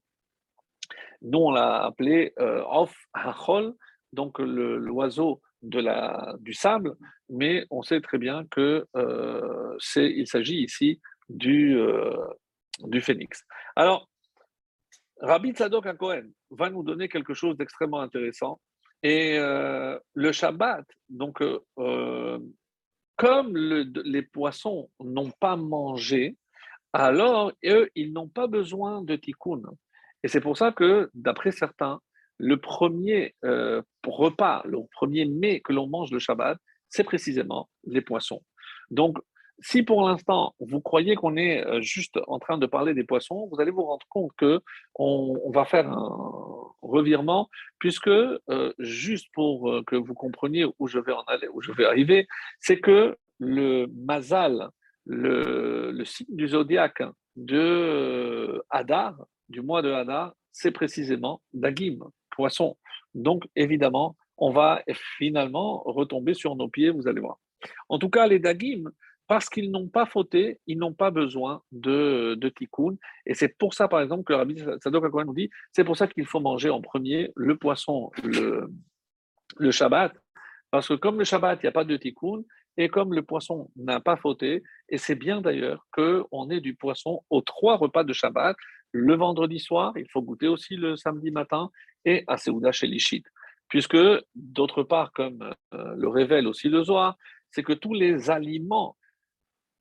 nous 1.21 1.39
on 1.39 1.51
l'a 1.51 1.83
appelé 1.83 2.33
euh, 2.39 2.63
Of 2.65 2.95
Hachol, 3.13 3.73
donc 4.13 4.39
l'oiseau 4.39 5.41
du 5.61 6.53
sable, 6.53 6.95
mais 7.29 7.65
on 7.71 7.81
sait 7.81 7.99
très 7.99 8.19
bien 8.19 8.45
que 8.51 8.85
il 9.95 10.27
s'agit 10.27 10.61
ici 10.61 11.01
du, 11.27 11.75
du 12.83 13.01
phénix. 13.01 13.43
Alors, 13.75 14.07
Rabbi 15.21 15.53
Tzadok 15.53 15.97
Cohen 15.97 16.27
va 16.51 16.69
nous 16.69 16.83
donner 16.83 17.09
quelque 17.09 17.33
chose 17.33 17.57
d'extrêmement 17.57 17.99
intéressant. 17.99 18.61
Et 19.01 19.39
le 19.39 20.31
Shabbat, 20.31 20.85
donc 21.09 21.41
comme 23.15 23.55
les 23.55 24.21
poissons 24.21 24.89
n'ont 24.99 25.31
pas 25.39 25.55
mangé, 25.55 26.35
alors 26.93 27.51
eux, 27.65 27.89
ils 27.95 28.13
n'ont 28.13 28.29
pas 28.29 28.47
besoin 28.47 29.01
de 29.01 29.15
tikkun. 29.15 29.61
Et 30.23 30.27
c'est 30.27 30.41
pour 30.41 30.57
ça 30.57 30.71
que, 30.71 31.09
d'après 31.13 31.51
certains, 31.51 31.99
le 32.37 32.57
premier 32.57 33.35
euh, 33.43 33.81
repas, 34.05 34.61
le 34.65 34.79
premier 34.91 35.25
mets 35.25 35.61
que 35.61 35.73
l'on 35.73 35.87
mange 35.87 36.11
le 36.11 36.19
Shabbat, 36.19 36.57
c'est 36.89 37.03
précisément 37.03 37.69
les 37.85 38.01
poissons. 38.01 38.41
Donc, 38.91 39.17
si 39.59 39.83
pour 39.83 40.07
l'instant 40.07 40.53
vous 40.59 40.81
croyez 40.81 41.15
qu'on 41.15 41.37
est 41.37 41.65
euh, 41.65 41.81
juste 41.81 42.19
en 42.27 42.39
train 42.39 42.57
de 42.57 42.65
parler 42.65 42.93
des 42.93 43.03
poissons, 43.03 43.47
vous 43.51 43.61
allez 43.61 43.71
vous 43.71 43.83
rendre 43.83 44.05
compte 44.09 44.31
que 44.37 44.61
on, 44.95 45.51
va 45.51 45.65
faire 45.65 45.89
revirement, 46.87 47.49
puisque, 47.79 48.09
juste 48.79 49.27
pour 49.33 49.81
que 49.85 49.95
vous 49.95 50.13
compreniez 50.13 50.65
où 50.79 50.87
je 50.87 50.99
vais 50.99 51.11
en 51.11 51.23
aller, 51.27 51.47
où 51.53 51.61
je 51.61 51.71
vais 51.71 51.85
arriver, 51.85 52.27
c'est 52.59 52.79
que 52.79 53.15
le 53.39 53.87
mazal, 53.87 54.69
le, 55.05 55.91
le 55.91 56.05
signe 56.05 56.27
du 56.29 56.47
zodiaque 56.47 57.03
de 57.35 58.63
Hadar, 58.69 59.15
du 59.49 59.61
mois 59.61 59.81
de 59.81 59.91
Hadar, 59.91 60.33
c'est 60.51 60.71
précisément 60.71 61.41
Dagim, 61.53 61.99
poisson. 62.31 62.77
Donc, 63.13 63.43
évidemment, 63.55 64.15
on 64.37 64.51
va 64.51 64.83
finalement 65.17 65.83
retomber 65.85 66.33
sur 66.33 66.55
nos 66.55 66.67
pieds, 66.67 66.89
vous 66.89 67.07
allez 67.07 67.21
voir. 67.21 67.37
En 67.89 67.99
tout 67.99 68.09
cas, 68.09 68.27
les 68.27 68.39
Dagim, 68.39 68.91
parce 69.27 69.49
qu'ils 69.49 69.71
n'ont 69.71 69.87
pas 69.87 70.05
fauté, 70.05 70.59
ils 70.67 70.77
n'ont 70.77 70.93
pas 70.93 71.11
besoin 71.11 71.61
de, 71.71 72.35
de 72.35 72.49
tikkun. 72.49 72.95
Et 73.25 73.33
c'est 73.33 73.57
pour 73.57 73.73
ça, 73.73 73.87
par 73.87 74.01
exemple, 74.01 74.23
que 74.23 74.33
le 74.33 74.37
Rabbi 74.37 74.59
Sadok 74.83 75.25
nous 75.25 75.33
dit 75.33 75.49
c'est 75.73 75.83
pour 75.83 75.97
ça 75.97 76.07
qu'il 76.07 76.25
faut 76.25 76.39
manger 76.39 76.69
en 76.69 76.81
premier 76.81 77.31
le 77.35 77.57
poisson 77.57 78.11
le, 78.23 78.69
le 79.57 79.71
Shabbat. 79.71 80.13
Parce 80.71 80.87
que 80.87 80.93
comme 80.93 81.17
le 81.17 81.23
Shabbat, 81.23 81.59
il 81.61 81.65
n'y 81.65 81.69
a 81.69 81.71
pas 81.71 81.85
de 81.85 81.97
tikkun, 81.97 82.43
et 82.77 82.89
comme 82.89 83.13
le 83.13 83.23
poisson 83.23 83.71
n'a 83.75 83.99
pas 83.99 84.17
fauté, 84.17 84.61
et 84.89 84.97
c'est 84.97 85.15
bien 85.15 85.41
d'ailleurs 85.41 85.87
qu'on 85.91 86.49
ait 86.49 86.59
du 86.59 86.75
poisson 86.75 87.23
aux 87.29 87.41
trois 87.41 87.77
repas 87.77 88.03
de 88.03 88.13
Shabbat, 88.13 88.55
le 88.91 89.15
vendredi 89.15 89.59
soir, 89.59 89.93
il 89.97 90.09
faut 90.09 90.21
goûter 90.21 90.47
aussi 90.47 90.75
le 90.75 90.95
samedi 90.95 91.31
matin, 91.31 91.69
et 92.03 92.23
à 92.27 92.37
Seouda 92.37 92.71
chez 92.71 92.87
l'Ishit. 92.87 93.25
Puisque, 93.67 93.97
d'autre 94.35 94.83
part, 94.83 95.11
comme 95.11 95.51
euh, 95.73 95.93
le 95.95 96.07
révèle 96.07 96.47
aussi 96.47 96.69
le 96.69 96.83
Zohar, 96.83 97.17
c'est 97.51 97.63
que 97.63 97.73
tous 97.73 97.93
les 97.93 98.29
aliments 98.29 98.95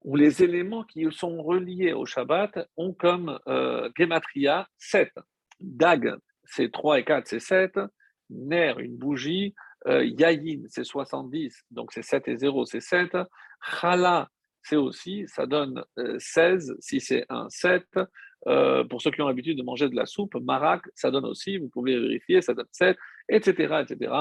ou 0.04 0.16
les 0.16 0.42
éléments 0.42 0.84
qui 0.84 1.06
sont 1.10 1.42
reliés 1.42 1.92
au 1.92 2.04
Shabbat 2.04 2.68
ont 2.76 2.92
comme 2.92 3.38
euh, 3.48 3.88
gematria 3.96 4.68
7. 4.78 5.10
Dag, 5.60 6.14
c'est 6.44 6.70
3 6.70 7.00
et 7.00 7.04
4, 7.04 7.26
c'est 7.26 7.40
7. 7.40 7.72
Ner, 8.30 8.74
une 8.78 8.96
bougie. 8.96 9.54
Euh, 9.86 10.04
yayin, 10.04 10.62
c'est 10.68 10.84
70, 10.84 11.64
donc 11.70 11.92
c'est 11.92 12.02
7 12.02 12.28
et 12.28 12.36
0, 12.36 12.64
c'est 12.64 12.80
7. 12.80 13.16
Chala, 13.80 14.28
c'est 14.62 14.76
aussi, 14.76 15.24
ça 15.26 15.46
donne 15.46 15.84
16, 16.18 16.70
euh, 16.70 16.76
si 16.80 17.00
c'est 17.00 17.26
un 17.28 17.48
7. 17.50 17.84
Euh, 18.46 18.84
pour 18.84 19.00
ceux 19.00 19.10
qui 19.10 19.22
ont 19.22 19.28
l'habitude 19.28 19.58
de 19.58 19.62
manger 19.62 19.88
de 19.88 19.96
la 19.96 20.06
soupe, 20.06 20.34
marak, 20.36 20.82
ça 20.94 21.10
donne 21.10 21.24
aussi, 21.24 21.58
vous 21.58 21.68
pouvez 21.68 21.98
vérifier, 21.98 22.42
ça 22.42 22.54
donne 22.54 22.68
7, 22.72 22.96
etc. 23.28 23.82
etc. 23.82 24.14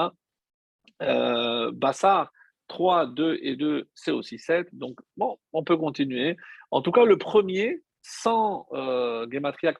Euh, 1.02 1.70
Bassar, 1.72 2.30
3, 2.68 3.06
2 3.06 3.38
et 3.42 3.56
2, 3.56 3.88
c'est 3.94 4.10
aussi 4.10 4.38
7. 4.38 4.68
Donc, 4.72 4.98
bon, 5.16 5.38
on 5.52 5.64
peut 5.64 5.76
continuer. 5.76 6.36
En 6.70 6.82
tout 6.82 6.92
cas, 6.92 7.04
le 7.04 7.18
premier, 7.18 7.82
sans 8.02 8.66
euh, 8.72 9.26
Gematria 9.30 9.72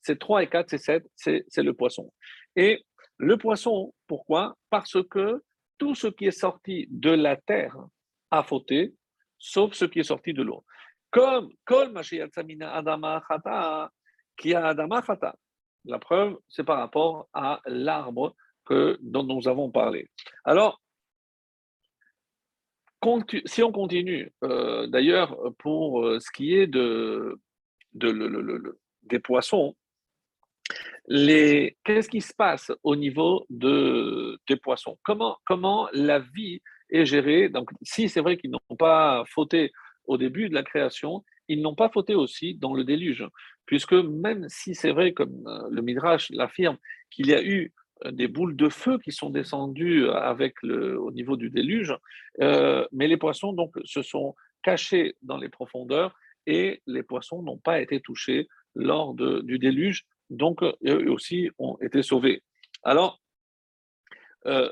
c'est 0.00 0.18
3 0.18 0.42
et 0.42 0.48
4, 0.48 0.70
c'est 0.70 0.78
7, 0.78 1.06
c'est 1.14 1.62
le 1.62 1.72
poisson. 1.74 2.12
Et 2.56 2.84
le 3.18 3.36
poisson, 3.36 3.94
pourquoi? 4.06 4.56
Parce 4.70 5.02
que 5.08 5.42
tout 5.78 5.94
ce 5.94 6.08
qui 6.08 6.26
est 6.26 6.30
sorti 6.30 6.88
de 6.90 7.10
la 7.10 7.36
terre 7.36 7.76
a 8.30 8.42
fauté, 8.42 8.94
sauf 9.38 9.74
ce 9.74 9.84
qui 9.84 10.00
est 10.00 10.04
sorti 10.04 10.34
de 10.34 10.42
l'eau. 10.42 10.64
Comme 11.10 11.50
Kol 11.64 11.92
Adama 11.96 13.22
Chata, 13.28 13.90
qui 14.36 14.54
a 14.54 14.66
Adama 14.66 15.02
Chata. 15.06 15.36
La 15.84 15.98
preuve, 15.98 16.36
c'est 16.48 16.64
par 16.64 16.78
rapport 16.78 17.28
à 17.32 17.60
l'arbre 17.66 18.34
que, 18.64 18.98
dont 19.02 19.24
nous 19.24 19.48
avons 19.48 19.70
parlé. 19.70 20.08
Alors, 20.44 20.81
si 23.46 23.62
on 23.62 23.72
continue, 23.72 24.32
euh, 24.44 24.86
d'ailleurs, 24.86 25.36
pour 25.58 26.04
euh, 26.04 26.20
ce 26.20 26.30
qui 26.30 26.54
est 26.54 26.66
de, 26.66 27.38
de 27.94 28.78
des 29.04 29.18
poissons, 29.18 29.74
qu'est-ce 31.08 32.08
qui 32.08 32.20
se 32.20 32.32
passe 32.34 32.70
au 32.82 32.96
niveau 32.96 33.44
de, 33.50 34.38
des 34.48 34.56
poissons? 34.56 34.98
Comment, 35.02 35.36
comment 35.44 35.88
la 35.92 36.20
vie 36.20 36.60
est 36.90 37.04
gérée? 37.04 37.48
Donc, 37.48 37.70
si 37.82 38.08
c'est 38.08 38.20
vrai 38.20 38.36
qu'ils 38.36 38.50
n'ont 38.50 38.76
pas 38.76 39.24
fauté 39.26 39.72
au 40.04 40.16
début 40.16 40.48
de 40.48 40.54
la 40.54 40.62
création, 40.62 41.24
ils 41.48 41.60
n'ont 41.60 41.74
pas 41.74 41.88
fauté 41.88 42.14
aussi 42.14 42.54
dans 42.54 42.74
le 42.74 42.84
déluge, 42.84 43.26
puisque 43.66 43.92
même 43.94 44.46
si 44.48 44.74
c'est 44.74 44.92
vrai, 44.92 45.12
comme 45.12 45.44
euh, 45.46 45.68
le 45.70 45.82
Midrash 45.82 46.30
l'affirme, 46.30 46.78
qu'il 47.10 47.26
y 47.26 47.34
a 47.34 47.42
eu 47.42 47.72
des 48.10 48.28
boules 48.28 48.56
de 48.56 48.68
feu 48.68 48.98
qui 48.98 49.12
sont 49.12 49.30
descendues 49.30 50.08
avec 50.08 50.54
le, 50.62 51.00
au 51.00 51.10
niveau 51.10 51.36
du 51.36 51.50
déluge, 51.50 51.94
euh, 52.40 52.86
mais 52.92 53.06
les 53.06 53.16
poissons 53.16 53.52
donc 53.52 53.74
se 53.84 54.02
sont 54.02 54.34
cachés 54.62 55.16
dans 55.22 55.36
les 55.36 55.48
profondeurs 55.48 56.14
et 56.46 56.82
les 56.86 57.02
poissons 57.02 57.42
n'ont 57.42 57.58
pas 57.58 57.80
été 57.80 58.00
touchés 58.00 58.48
lors 58.74 59.14
du 59.14 59.58
déluge, 59.58 60.06
donc 60.30 60.62
eux 60.62 61.10
aussi 61.10 61.50
ont 61.58 61.76
été 61.80 62.02
sauvés. 62.02 62.42
Alors, 62.82 63.20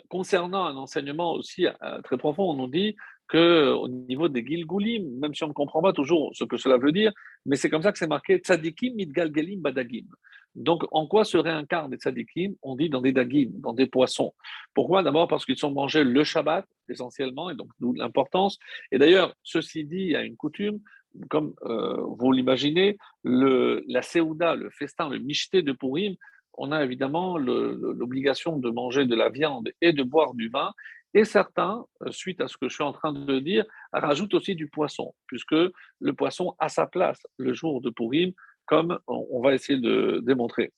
concernant 0.08 0.64
un 0.64 0.76
enseignement 0.76 1.32
aussi 1.34 1.66
très 2.02 2.16
profond, 2.16 2.50
on 2.50 2.54
nous 2.54 2.66
dit 2.66 2.96
qu'au 3.30 3.88
niveau 3.88 4.28
des 4.28 4.44
Gilgulim, 4.44 5.18
même 5.20 5.34
si 5.34 5.44
on 5.44 5.48
ne 5.48 5.52
comprend 5.52 5.80
pas 5.80 5.92
toujours 5.92 6.30
ce 6.34 6.44
que 6.44 6.56
cela 6.56 6.78
veut 6.78 6.92
dire, 6.92 7.12
mais 7.46 7.56
c'est 7.56 7.70
comme 7.70 7.82
ça 7.82 7.92
que 7.92 7.98
c'est 7.98 8.08
marqué 8.08 8.38
Tzadikim 8.38 8.94
mitgalgelim 8.94 9.60
badagim. 9.60 10.06
Donc, 10.54 10.84
en 10.90 11.06
quoi 11.06 11.24
se 11.24 11.36
réincarnent 11.36 11.92
les 11.92 11.98
tzadikim 11.98 12.54
On 12.62 12.74
dit 12.74 12.90
dans 12.90 13.00
des 13.00 13.12
dagim, 13.12 13.50
dans 13.54 13.72
des 13.72 13.86
poissons. 13.86 14.34
Pourquoi? 14.74 15.02
D'abord 15.02 15.28
parce 15.28 15.44
qu'ils 15.44 15.58
sont 15.58 15.70
mangés 15.70 16.04
le 16.04 16.24
Shabbat, 16.24 16.66
essentiellement, 16.88 17.50
et 17.50 17.54
donc 17.54 17.68
d'où 17.78 17.92
l'importance. 17.92 18.58
Et 18.90 18.98
d'ailleurs, 18.98 19.34
ceci 19.42 19.84
dit, 19.84 20.00
il 20.00 20.10
y 20.10 20.16
a 20.16 20.22
une 20.22 20.36
coutume, 20.36 20.80
comme 21.28 21.54
euh, 21.64 22.00
vous 22.18 22.32
l'imaginez, 22.32 22.98
la 23.24 24.02
Seouda, 24.02 24.54
le 24.54 24.70
festin, 24.70 25.08
le 25.08 25.18
michté 25.18 25.62
de 25.62 25.72
Purim, 25.72 26.16
on 26.54 26.72
a 26.72 26.84
évidemment 26.84 27.38
l'obligation 27.38 28.58
de 28.58 28.70
manger 28.70 29.06
de 29.06 29.14
la 29.14 29.30
viande 29.30 29.70
et 29.80 29.92
de 29.92 30.02
boire 30.02 30.34
du 30.34 30.48
vin. 30.48 30.72
Et 31.14 31.24
certains, 31.24 31.84
euh, 32.02 32.12
suite 32.12 32.40
à 32.40 32.46
ce 32.46 32.56
que 32.56 32.68
je 32.68 32.74
suis 32.74 32.84
en 32.84 32.92
train 32.92 33.12
de 33.12 33.38
dire, 33.40 33.64
rajoutent 33.92 34.34
aussi 34.34 34.54
du 34.54 34.68
poisson, 34.68 35.12
puisque 35.26 35.54
le 35.54 36.12
poisson 36.12 36.54
a 36.58 36.68
sa 36.68 36.86
place 36.86 37.20
le 37.36 37.52
jour 37.52 37.80
de 37.80 37.90
Purim, 37.90 38.32
comme 38.66 38.98
on 39.06 39.40
va 39.40 39.54
essayer 39.54 39.78
de 39.78 40.20
démontrer. 40.24 40.72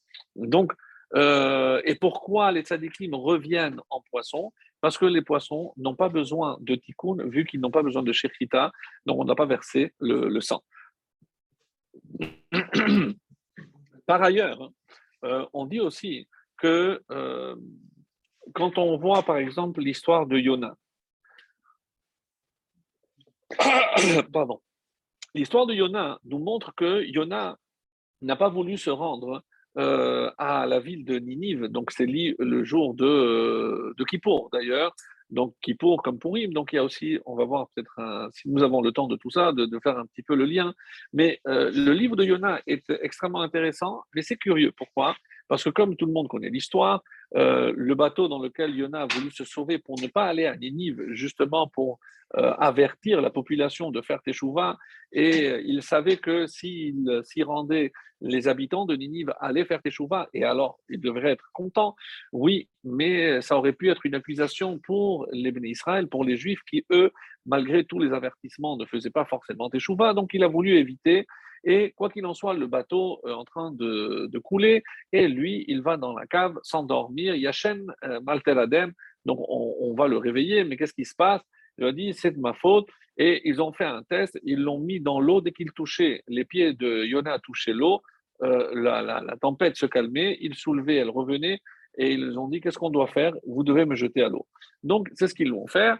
Euh, 1.14 1.82
et 1.84 1.94
pourquoi 1.94 2.52
les 2.52 2.62
tzadikim 2.62 3.14
reviennent 3.14 3.80
en 3.90 4.00
poisson? 4.00 4.52
Parce 4.80 4.96
que 4.98 5.04
les 5.04 5.22
poissons 5.22 5.74
n'ont 5.76 5.94
pas 5.94 6.08
besoin 6.08 6.56
de 6.60 6.74
tikkun, 6.74 7.28
vu 7.28 7.44
qu'ils 7.44 7.60
n'ont 7.60 7.70
pas 7.70 7.82
besoin 7.82 8.02
de 8.02 8.12
shekhita, 8.12 8.72
donc 9.06 9.20
on 9.20 9.24
n'a 9.24 9.34
pas 9.34 9.46
versé 9.46 9.92
le, 10.00 10.40
sang. 10.40 10.62
Par 14.06 14.22
ailleurs, 14.22 14.70
euh, 15.24 15.46
on 15.52 15.66
dit 15.66 15.80
aussi 15.80 16.26
que 16.56 17.02
quand 18.54 18.78
on 18.78 18.96
voit 18.96 19.22
par 19.22 19.36
exemple 19.36 19.80
l'histoire 19.80 20.26
de 20.26 20.38
Yona, 20.38 20.74
pardon, 24.32 24.60
l'histoire 25.34 25.66
de 25.66 25.74
Yona 25.74 26.18
nous 26.24 26.38
montre 26.38 26.74
que 26.74 27.04
Yona 27.04 27.56
n'a 28.22 28.36
pas 28.36 28.48
voulu 28.48 28.76
se 28.78 28.90
rendre 28.90 29.42
euh, 29.78 30.30
à 30.38 30.66
la 30.66 30.80
ville 30.80 31.04
de 31.04 31.18
Ninive, 31.18 31.66
donc 31.68 31.90
c'est 31.90 32.06
le 32.06 32.64
jour 32.64 32.94
de, 32.94 33.04
euh, 33.04 33.94
de 33.96 34.04
Kippour 34.04 34.50
d'ailleurs, 34.52 34.94
donc 35.30 35.54
Kippour 35.62 36.02
comme 36.02 36.18
Purim, 36.18 36.52
donc 36.52 36.72
il 36.72 36.76
y 36.76 36.78
a 36.78 36.84
aussi, 36.84 37.18
on 37.24 37.34
va 37.34 37.44
voir 37.44 37.68
peut-être 37.74 38.30
si 38.34 38.50
nous 38.50 38.62
avons 38.62 38.82
le 38.82 38.92
temps 38.92 39.08
de 39.08 39.16
tout 39.16 39.30
ça, 39.30 39.52
de, 39.52 39.66
faire 39.82 39.98
un 39.98 40.06
petit 40.06 40.22
peu 40.22 40.34
le 40.34 40.44
lien, 40.44 40.74
mais 41.12 41.40
euh, 41.46 41.70
le 41.74 41.92
livre 41.92 42.16
de 42.16 42.24
Yona 42.24 42.60
est 42.66 42.90
extrêmement 43.00 43.40
intéressant, 43.40 44.02
mais 44.14 44.20
c'est 44.20 44.36
curieux, 44.36 44.72
pourquoi? 44.76 45.16
Parce 45.52 45.64
que 45.64 45.68
comme 45.68 45.96
tout 45.96 46.06
le 46.06 46.14
monde 46.14 46.28
connaît 46.28 46.48
l'histoire, 46.48 47.04
euh, 47.36 47.74
le 47.76 47.94
bateau 47.94 48.26
dans 48.26 48.38
lequel 48.38 48.74
Yona 48.74 49.02
a 49.02 49.06
voulu 49.06 49.30
se 49.30 49.44
sauver 49.44 49.76
pour 49.76 50.00
ne 50.00 50.06
pas 50.06 50.24
aller 50.24 50.46
à 50.46 50.56
Ninive, 50.56 51.04
justement 51.10 51.68
pour 51.68 51.98
euh, 52.38 52.54
avertir 52.54 53.20
la 53.20 53.28
population 53.28 53.90
de 53.90 54.00
faire 54.00 54.22
Teshuvah, 54.22 54.78
et 55.12 55.50
euh, 55.50 55.62
il 55.66 55.82
savait 55.82 56.16
que 56.16 56.46
s'il 56.46 57.20
s'y 57.24 57.42
rendait, 57.42 57.92
les 58.22 58.48
habitants 58.48 58.86
de 58.86 58.96
Ninive 58.96 59.34
allaient 59.40 59.66
faire 59.66 59.82
Teshuvah, 59.82 60.30
et 60.32 60.42
alors 60.42 60.78
il 60.88 61.02
devrait 61.02 61.32
être 61.32 61.50
content, 61.52 61.96
oui, 62.32 62.70
mais 62.82 63.42
ça 63.42 63.58
aurait 63.58 63.74
pu 63.74 63.90
être 63.90 64.06
une 64.06 64.14
accusation 64.14 64.78
pour 64.78 65.26
les 65.32 65.52
bénis 65.52 65.72
Israël, 65.72 66.08
pour 66.08 66.24
les 66.24 66.38
Juifs 66.38 66.62
qui, 66.66 66.86
eux, 66.90 67.10
malgré 67.44 67.84
tous 67.84 67.98
les 67.98 68.14
avertissements, 68.14 68.78
ne 68.78 68.86
faisaient 68.86 69.10
pas 69.10 69.26
forcément 69.26 69.68
Teshuvah, 69.68 70.14
donc 70.14 70.30
il 70.32 70.44
a 70.44 70.48
voulu 70.48 70.78
éviter 70.78 71.26
et 71.64 71.92
quoi 71.92 72.10
qu'il 72.10 72.26
en 72.26 72.34
soit, 72.34 72.54
le 72.54 72.66
bateau 72.66 73.20
est 73.26 73.32
en 73.32 73.44
train 73.44 73.70
de, 73.72 74.38
couler 74.38 74.82
et 75.12 75.28
lui, 75.28 75.64
il 75.68 75.82
va 75.82 75.96
dans 75.96 76.12
la 76.12 76.26
cave 76.26 76.58
s'endormir. 76.62 77.34
Yachem 77.36 77.92
euh, 78.04 78.20
Malteradem, 78.20 78.92
donc 79.24 79.38
on, 79.48 79.94
va 79.94 80.08
le 80.08 80.16
réveiller, 80.16 80.64
mais 80.64 80.76
qu'est-ce 80.76 80.94
qui 80.94 81.04
se 81.04 81.14
passe? 81.14 81.42
Il 81.78 81.84
a 81.84 81.92
dit 81.92 82.12
c'est 82.14 82.32
de 82.32 82.40
ma 82.40 82.52
faute. 82.54 82.88
Et 83.18 83.42
ils 83.44 83.60
ont 83.60 83.72
fait 83.72 83.84
un 83.84 84.02
test, 84.02 84.38
ils 84.42 84.58
l'ont 84.58 84.78
mis 84.78 84.98
dans 84.98 85.20
l'eau. 85.20 85.42
Dès 85.42 85.52
qu'il 85.52 85.70
touchait, 85.72 86.22
les 86.28 86.46
pieds 86.46 86.72
de 86.72 87.04
Yona 87.04 87.38
touchaient 87.40 87.74
l'eau, 87.74 88.00
euh, 88.42 88.70
la, 88.74 89.02
la, 89.02 89.36
tempête 89.36 89.76
se 89.76 89.84
calmait, 89.84 90.38
il 90.40 90.54
soulevait, 90.54 90.96
elle 90.96 91.10
revenait, 91.10 91.60
et 91.98 92.12
ils 92.12 92.38
ont 92.38 92.48
dit 92.48 92.62
qu'est-ce 92.62 92.78
qu'on 92.78 92.90
doit 92.90 93.06
faire? 93.06 93.34
Vous 93.46 93.64
devez 93.64 93.84
me 93.84 93.94
jeter 93.94 94.22
à 94.22 94.30
l'eau. 94.30 94.46
Donc 94.82 95.10
c'est 95.14 95.28
ce 95.28 95.34
qu'ils 95.34 95.52
vont 95.52 95.66
faire. 95.66 95.98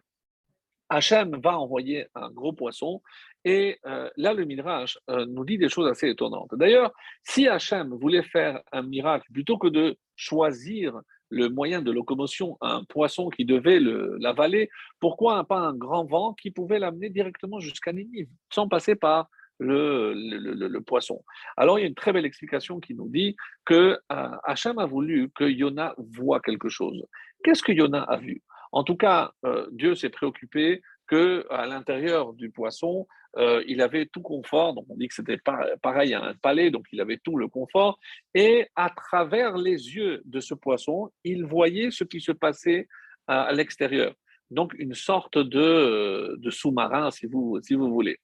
Hachem 0.89 1.37
va 1.43 1.59
envoyer 1.59 2.07
un 2.15 2.31
gros 2.31 2.53
poisson 2.53 3.03
Et 3.45 3.79
euh, 3.87 4.09
là, 4.17 4.35
le 4.35 4.45
Midrash 4.45 4.99
euh, 5.11 5.27
nous 5.27 5.45
dit 5.45 5.59
des 5.59 5.69
choses 5.69 5.89
assez 5.89 6.09
étonnantes. 6.09 6.51
D'ailleurs, 6.53 6.93
si 7.25 7.49
Hachem 7.49 7.93
voulait 7.95 8.23
faire 8.23 8.61
un 8.71 8.83
miracle, 8.83 9.27
plutôt 9.33 9.59
que 9.59 9.69
de 9.69 9.97
choisir 10.17 11.01
le 11.33 11.49
moyen 11.49 11.81
de 11.81 11.91
locomotion, 11.91 12.59
un 12.61 12.85
poisson 12.85 13.31
qui 13.31 13.45
devait 13.45 13.81
l'avaler, 13.81 14.69
pourquoi 15.01 15.45
pas 15.45 15.59
un 15.59 15.75
grand 15.75 16.05
vent 16.05 16.35
qui 16.35 16.51
pouvait 16.51 16.79
l'amener 16.79 17.09
directement 17.09 17.59
jusqu'à 17.59 17.93
Ninive, 17.93 18.29
sans 18.53 18.69
passer 18.69 18.95
par 18.95 19.29
le, 19.59 20.13
le, 20.15 20.81
poisson? 20.83 21.25
Alors, 21.57 21.79
il 21.79 21.83
y 21.83 21.85
a 21.85 21.89
une 21.89 21.95
très 21.95 22.13
belle 22.13 22.27
explication 22.27 22.81
qui 22.81 22.95
nous 22.95 23.09
dit 23.09 23.35
que 23.65 23.99
euh, 24.13 24.29
Hachem 24.45 24.79
a 24.79 24.85
voulu 24.85 25.31
que 25.35 25.45
Yona 25.45 25.95
voit 25.97 26.41
quelque 26.41 26.69
chose. 26.69 27.03
Qu'est-ce 27.43 27.63
que 27.63 27.73
Yona 27.73 28.03
a 28.03 28.19
vu? 28.19 28.43
En 28.71 28.85
tout 28.85 28.97
cas, 28.97 29.33
euh, 29.47 29.67
Dieu 29.73 29.95
s'est 29.95 30.11
préoccupé 30.11 30.83
que 31.07 31.47
à 31.51 31.67
l'intérieur 31.67 32.35
du 32.35 32.51
poisson, 32.51 33.07
euh, 33.37 33.63
il 33.67 33.81
avait 33.81 34.07
tout 34.07 34.21
confort. 34.21 34.75
Donc, 34.75 34.87
on 34.89 34.97
dit 34.97 35.09
que 35.09 35.15
c'était 35.15 35.39
pareil 35.83 36.15
à 36.15 36.23
un 36.23 36.35
palais, 36.35 36.71
donc 36.71 36.87
il 36.93 37.01
avait 37.01 37.19
tout 37.19 37.37
le 37.37 37.49
confort. 37.49 37.99
Et 38.35 38.67
à 38.77 38.91
travers 38.91 39.57
les 39.57 39.95
yeux 39.95 40.23
de 40.25 40.41
ce 40.41 40.55
poisson, 40.55 41.11
il 41.25 41.45
voyait 41.45 41.91
ce 41.91 42.05
qui 42.05 42.21
se 42.21 42.33
passait 42.33 42.89
à, 43.27 43.53
l'extérieur. 43.53 44.15
Donc, 44.51 44.75
une 44.79 44.95
sorte 44.95 45.39
de, 45.39 46.37
de 46.39 46.51
sous-marin, 46.51 47.11
si 47.11 47.27
vous, 47.27 47.59
si 47.63 47.75
vous 47.75 47.91
voulez. 47.91 48.19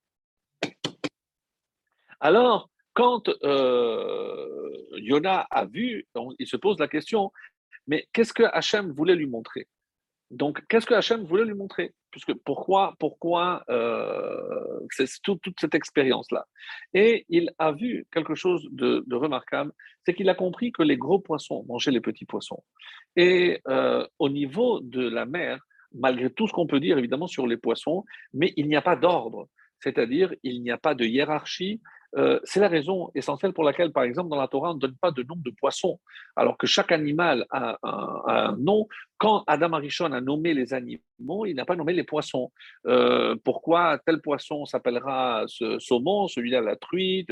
Alors, 2.20 2.68
quand 2.92 3.28
euh, 3.44 4.68
Yona 4.96 5.46
a 5.50 5.64
vu, 5.66 6.06
il 6.38 6.46
se 6.46 6.56
pose 6.56 6.78
la 6.78 6.88
question, 6.88 7.32
mais 7.86 8.08
qu'est-ce 8.12 8.32
que 8.32 8.42
Hachem 8.42 8.92
voulait 8.92 9.14
lui 9.14 9.26
montrer? 9.26 9.68
Donc, 10.30 10.66
qu'est-ce 10.68 10.84
que 10.84 10.94
Hachem 10.94 11.24
voulait 11.24 11.44
lui 11.44 11.54
montrer? 11.54 11.94
Pourquoi, 12.44 12.94
pourquoi 12.98 13.62
euh, 13.68 14.80
c'est 14.90 15.06
toute 15.22 15.42
cette 15.60 15.74
expérience-là 15.74 16.46
Et 16.94 17.26
il 17.28 17.50
a 17.58 17.72
vu 17.72 18.06
quelque 18.12 18.34
chose 18.34 18.66
de, 18.70 19.04
remarquable, 19.10 19.72
c'est 20.04 20.14
qu'il 20.14 20.28
a 20.28 20.34
compris 20.34 20.72
que 20.72 20.82
les 20.82 20.96
gros 20.96 21.18
poissons 21.18 21.64
mangeaient 21.68 21.90
les 21.90 22.00
petits 22.00 22.24
poissons. 22.24 22.62
Et 23.16 23.60
euh, 23.68 24.06
au 24.18 24.28
niveau 24.28 24.80
de 24.80 25.06
la 25.08 25.26
mer, 25.26 25.60
malgré 25.92 26.30
tout 26.30 26.46
ce 26.46 26.52
qu'on 26.52 26.66
peut 26.66 26.80
dire 26.80 26.98
évidemment 26.98 27.26
sur 27.26 27.46
les 27.46 27.56
poissons, 27.56 28.04
mais 28.32 28.52
il 28.56 28.68
n'y 28.68 28.76
a 28.76 28.82
pas 28.82 28.96
d'ordre. 28.96 29.48
C'est-à-dire, 29.80 30.34
il 30.42 30.62
n'y 30.62 30.70
a 30.70 30.78
pas 30.78 30.94
de 30.94 31.04
hiérarchie, 31.04 31.80
euh, 32.16 32.40
c'est 32.44 32.60
la 32.60 32.68
raison 32.68 33.10
essentielle 33.14 33.52
pour 33.52 33.64
laquelle, 33.64 33.92
par 33.92 34.04
exemple, 34.04 34.30
dans 34.30 34.40
la 34.40 34.48
Torah, 34.48 34.70
on 34.70 34.74
ne 34.74 34.80
donne 34.80 34.96
pas 34.96 35.10
de 35.10 35.22
nom 35.22 35.36
de 35.36 35.50
poisson, 35.50 36.00
alors 36.36 36.56
que 36.56 36.66
chaque 36.66 36.92
animal 36.92 37.46
a 37.50 37.78
un, 37.82 38.56
nom. 38.58 38.88
Quand 39.18 39.44
Adam 39.46 39.72
Arishon 39.72 40.12
a 40.12 40.20
nommé 40.20 40.54
les 40.54 40.72
animaux, 40.74 41.44
il 41.44 41.54
n'a 41.54 41.64
pas 41.64 41.76
nommé 41.76 41.92
les 41.92 42.04
poissons. 42.04 42.52
Euh, 42.86 43.36
pourquoi 43.44 43.98
tel 44.06 44.20
poisson 44.20 44.64
s'appellera 44.64 45.44
ce 45.48 45.78
saumon, 45.78 46.28
celui-là 46.28 46.60
la 46.60 46.76
truite 46.76 47.30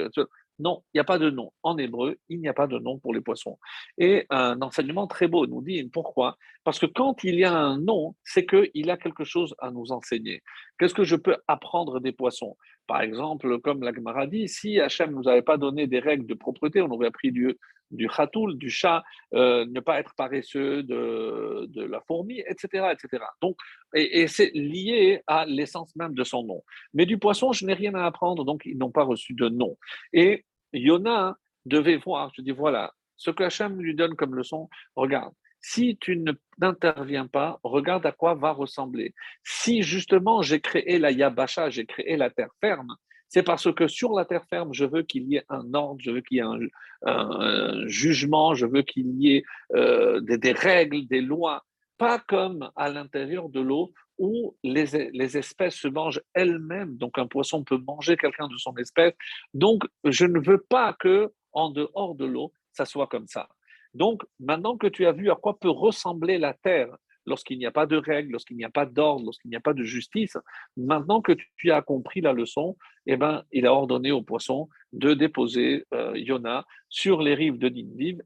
non, 0.59 0.83
il 0.95 0.97
n'y 0.97 1.01
a 1.01 1.05
pas 1.05 1.19
de 1.19 1.31
nom. 1.31 1.53
En 1.63 1.77
hébreu, 1.77 2.17
il 2.29 2.41
n'y 2.41 2.49
a 2.49 2.55
pas 2.55 2.67
de 2.67 2.79
nom 2.79 2.99
pour 2.99 3.13
les 3.13 3.21
poissons. 3.21 3.59
Et 3.99 4.27
un 4.31 4.61
enseignement 4.63 5.07
très 5.07 5.29
beau 5.29 5.47
nous 5.47 5.63
dit 5.63 5.85
pourquoi 5.93 6.37
Parce 6.65 6.79
que 6.79 6.87
quand 6.87 7.25
il 7.25 7.35
y 7.35 7.45
a 7.45 7.55
un 7.55 7.79
nom, 7.79 8.15
c'est 8.25 8.47
qu'il 8.47 8.91
a 8.91 8.97
quelque 8.97 9.25
chose 9.25 9.55
à 9.59 9.71
nous 9.71 9.93
enseigner. 9.93 10.43
Qu'est-ce 10.79 10.95
que 10.95 11.05
je 11.05 11.17
peux 11.17 11.37
apprendre 11.47 12.01
des 12.01 12.13
poissons? 12.13 12.57
Par 12.87 13.03
exemple, 13.03 13.59
comme 13.61 13.83
la 13.83 14.27
dit, 14.27 14.49
si 14.49 14.81
Hachem 14.81 15.11
ne 15.11 15.17
nous 15.17 15.29
avait 15.29 15.43
pas 15.43 15.57
donné 15.57 15.87
des 15.87 15.99
règles 15.99 16.27
de 16.27 16.35
propreté, 16.35 16.81
on 16.81 16.91
aurait 16.91 17.09
appris 17.09 17.33
du, 17.33 17.57
du 17.91 18.09
du 18.55 18.71
chat, 18.71 19.03
euh, 19.35 19.67
ne 19.67 19.81
pas 19.81 19.99
être 19.99 20.15
paresseux 20.17 20.83
de, 20.83 21.67
de, 21.69 21.83
la 21.83 22.01
fourmi, 22.03 22.41
etc. 22.47 22.93
etc. 22.93 23.25
Donc, 23.43 23.57
et, 23.95 24.21
et 24.21 24.29
c'est 24.29 24.51
lié 24.55 25.23
à 25.27 25.47
l'essence 25.47 25.95
même 25.97 26.15
de 26.15 26.25
son 26.25 26.45
nom. 26.45 26.63
Mais 26.95 27.07
du 27.07 27.19
poisson, 27.19 27.53
je 27.53 27.65
n'ai 27.65 27.75
rien 27.75 27.95
à 27.95 28.05
apprendre, 28.05 28.45
donc 28.45 28.63
ils 28.65 28.79
n'ont 28.79 28.93
pas 28.93 29.05
reçu 29.05 29.35
de 29.35 29.49
nom. 29.49 29.77
Et 30.13 30.45
Yona 30.73 31.37
devait 31.65 31.97
voir, 31.97 32.31
je 32.37 32.43
dis 32.43 32.53
voilà, 32.53 32.93
ce 33.17 33.31
que 33.31 33.45
Hachem 33.45 33.81
lui 33.81 33.95
donne 33.95 34.15
comme 34.15 34.35
leçon, 34.35 34.69
regarde, 34.95 35.33
si 35.69 35.99
tu 36.01 36.25
n'interviens 36.59 37.27
pas, 37.27 37.59
regarde 37.65 38.07
à 38.07 38.13
quoi 38.13 38.35
va 38.35 38.53
ressembler. 38.53 39.15
Si 39.43 39.83
justement 39.83 40.41
j'ai 40.41 40.61
créé 40.61 41.01
la 41.01 41.11
Yabasha, 41.11 41.71
j'ai 41.71 41.87
créé 41.87 42.17
la 42.17 42.31
terre 42.31 42.53
ferme, 42.61 42.95
c'est 43.29 43.43
parce 43.43 43.73
que 43.75 43.89
sur 43.89 44.13
la 44.13 44.25
terre 44.25 44.45
ferme, 44.49 44.73
je 44.73 44.85
veux 44.85 45.03
qu'il 45.03 45.25
y 45.25 45.35
ait 45.35 45.45
un 45.49 45.75
ordre, 45.75 46.01
je 46.01 46.13
veux 46.13 46.21
qu'il 46.21 46.37
y 46.37 46.41
ait 46.41 46.71
un, 47.03 47.89
jugement, 47.89 48.55
je 48.55 48.65
veux 48.65 48.83
qu'il 48.83 49.09
y 49.21 49.35
ait 49.35 49.43
euh, 49.75 50.21
des, 50.21 50.53
règles, 50.53 51.05
des 51.09 51.21
lois, 51.21 51.65
pas 51.99 52.21
comme 52.21 52.71
à 52.77 52.89
l'intérieur 52.89 53.49
de 53.49 53.61
l'eau 53.61 53.93
où 54.19 54.57
les, 54.63 55.11
les, 55.13 55.37
espèces 55.37 55.75
se 55.75 55.89
mangent 55.89 56.23
elles-mêmes. 56.33 56.97
Donc 56.97 57.19
un 57.19 57.27
poisson 57.27 57.65
peut 57.65 57.79
manger 57.79 58.17
quelqu'un 58.17 58.47
de 58.47 58.57
son 58.57 58.77
espèce. 58.77 59.15
Donc 59.53 59.83
je 60.05 60.27
ne 60.27 60.39
veux 60.39 60.63
pas 60.63 60.93
que 60.93 61.33
en 61.53 61.71
dehors 61.71 62.15
de 62.15 62.25
l'eau, 62.25 62.53
ça 62.73 62.85
soit 62.85 63.09
comme 63.09 63.27
ça. 63.27 63.49
Donc 63.97 64.23
maintenant 64.41 64.77
que 64.77 64.87
tu 64.87 65.07
as 65.07 65.13
vu 65.13 65.31
à 65.31 65.37
quoi 65.37 65.59
peut 65.59 65.71
ressembler 65.71 66.37
la 66.39 66.53
terre 66.53 66.95
lorsqu'il 67.25 67.59
n'y 67.59 67.67
a 67.67 67.73
pas 67.73 67.87
de 67.87 67.97
règles, 67.97 68.33
lorsqu'il 68.33 68.57
n'y 68.57 68.65
a 68.65 68.71
pas 68.71 68.87
d'ordre, 68.87 69.25
lorsqu'il 69.25 69.51
n'y 69.51 69.57
a 69.57 69.61
pas 69.61 69.73
de 69.73 69.83
justice, 69.83 70.37
maintenant 70.77 71.23
que 71.23 71.33
tu 71.57 71.73
as 71.73 71.83
compris 71.83 72.21
la 72.21 72.33
leçon, 72.33 72.77
eh 73.07 73.17
ben, 73.17 73.43
il 73.53 73.67
a 73.67 73.73
ordonné 73.73 74.13
au 74.13 74.23
poisson 74.23 74.69
de 74.93 75.15
déposer 75.15 75.87
euh, 75.93 76.13
Yona 76.17 76.65
sur 76.89 77.23
les 77.23 77.35
rives 77.35 77.59
de 77.59 77.69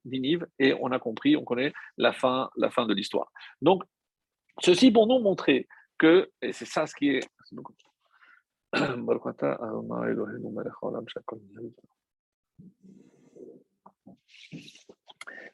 Ninive, 0.04 0.46
et 0.58 0.74
on 0.80 0.88
a 0.88 0.98
compris, 0.98 1.36
on 1.36 1.44
connaît 1.44 1.72
la 1.96 2.12
fin, 2.12 2.50
la 2.56 2.70
fin 2.70 2.84
de 2.86 2.92
l'histoire. 2.92 3.32
Donc, 3.62 3.84
ceci 4.60 4.90
pour 4.90 5.06
nous 5.06 5.20
montrer 5.20 5.66
que, 5.96 6.30
et 6.42 6.52
c'est 6.52 6.66
ça 6.66 6.86
ce 6.86 6.94
qui 6.94 7.10
est. 7.10 7.26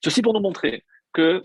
Ceci 0.03 0.23
pour 0.23 0.35
nous 0.35 0.41
montrer 0.41 0.85
que 1.13 1.43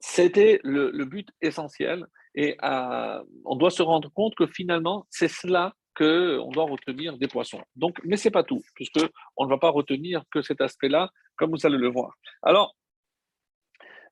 c'était 0.00 0.60
le, 0.64 1.04
but 1.04 1.28
essentiel 1.40 2.06
et 2.34 2.56
on 2.62 3.56
doit 3.56 3.70
se 3.70 3.82
rendre 3.82 4.10
compte 4.12 4.34
que 4.34 4.46
finalement, 4.46 5.06
c'est 5.10 5.28
cela 5.28 5.74
qu'on 5.96 6.50
doit 6.50 6.64
retenir 6.64 7.18
des 7.18 7.28
poissons. 7.28 7.62
Donc, 7.76 8.00
mais 8.04 8.16
ce 8.16 8.28
n'est 8.28 8.32
pas 8.32 8.44
tout, 8.44 8.62
puisque 8.74 9.00
on 9.36 9.44
ne 9.44 9.50
va 9.50 9.58
pas 9.58 9.70
retenir 9.70 10.22
que 10.30 10.40
cet 10.40 10.60
aspect-là, 10.60 11.10
comme 11.36 11.50
vous 11.50 11.66
allez 11.66 11.76
le 11.76 11.90
voir. 11.90 12.16
Alors, 12.42 12.76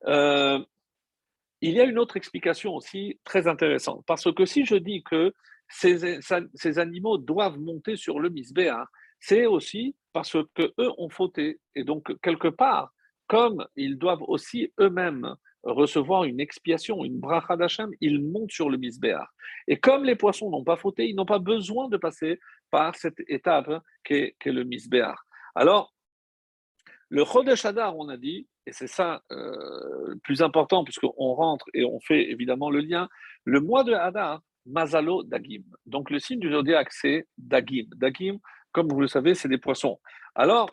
euh, 0.07 0.63
il 1.61 1.73
y 1.73 1.81
a 1.81 1.85
une 1.85 1.99
autre 1.99 2.17
explication 2.17 2.75
aussi 2.75 3.19
très 3.25 3.49
intéressante, 3.49 4.05
parce 4.07 4.33
que 4.33 4.45
si 4.45 4.65
je 4.65 4.77
dis 4.77 5.03
que 5.03 5.33
ces, 5.69 6.79
animaux 6.79 7.19
doivent 7.19 7.59
monter 7.59 7.97
sur 7.97 8.21
le 8.21 8.31
misbéa, 8.31 8.87
c'est 9.21 9.47
aussi 9.47 9.97
parce 10.13 10.37
que 10.55 10.73
eux 10.79 10.93
ont 10.99 11.11
fauté. 11.11 11.61
Et 11.75 11.85
donc, 11.85 12.13
quelque 12.21 12.49
part, 12.49 12.93
comme 13.29 13.65
ils 13.77 13.97
doivent 13.97 14.25
aussi 14.27 14.73
eux-mêmes 14.81 15.35
recevoir 15.63 16.25
une 16.25 16.41
expiation, 16.41 17.05
une 17.05 17.21
bracha 17.21 17.57
d'Hachem, 17.57 17.91
ils 18.01 18.23
montent 18.23 18.53
sur 18.53 18.71
le 18.71 18.79
misbéar. 18.79 19.33
Et 19.67 19.79
comme 19.79 20.05
les 20.05 20.17
poissons 20.17 20.51
n'ont 20.51 20.65
pas 20.65 20.77
fauté, 20.77 21.09
ils 21.09 21.15
n'ont 21.15 21.27
pas 21.27 21.39
besoin 21.39 21.89
de 21.89 21.97
passer 21.97 22.41
par 22.71 22.97
cette 22.97 23.21
étape 23.29 23.71
qu'est 24.05 24.35
le 24.47 24.65
misbéar. 24.65 25.25
Alors, 25.55 25.93
le 27.11 27.25
Chodesh 27.25 27.65
Hadar, 27.65 27.97
on 27.97 28.09
a 28.09 28.17
dit, 28.17 28.49
et 28.67 28.73
c'est 28.73 28.87
ça 28.87 29.23
euh, 29.33 30.09
le 30.09 30.19
plus 30.19 30.43
important 30.43 30.85
puisqu'on 30.85 31.33
rentre 31.35 31.67
et 31.73 31.85
on 31.85 32.01
fait 32.01 32.31
évidemment 32.31 32.71
le 32.71 32.81
lien, 32.81 33.09
le 33.45 33.61
mois 33.61 33.83
de 33.83 33.95
Hadar, 33.95 34.43
Mazalo 34.67 35.23
Dagim. 35.23 35.63
Donc 35.87 36.11
le 36.11 36.19
signe 36.19 36.39
du 36.39 36.51
zodiaque, 36.53 36.93
c'est 36.93 37.27
Dagim. 37.39 37.87
Dagim, 37.97 38.39
comme 38.73 38.89
vous 38.89 39.01
le 39.01 39.09
savez, 39.09 39.35
c'est 39.35 39.49
des 39.49 39.59
poissons. 39.59 39.99
Alors, 40.35 40.69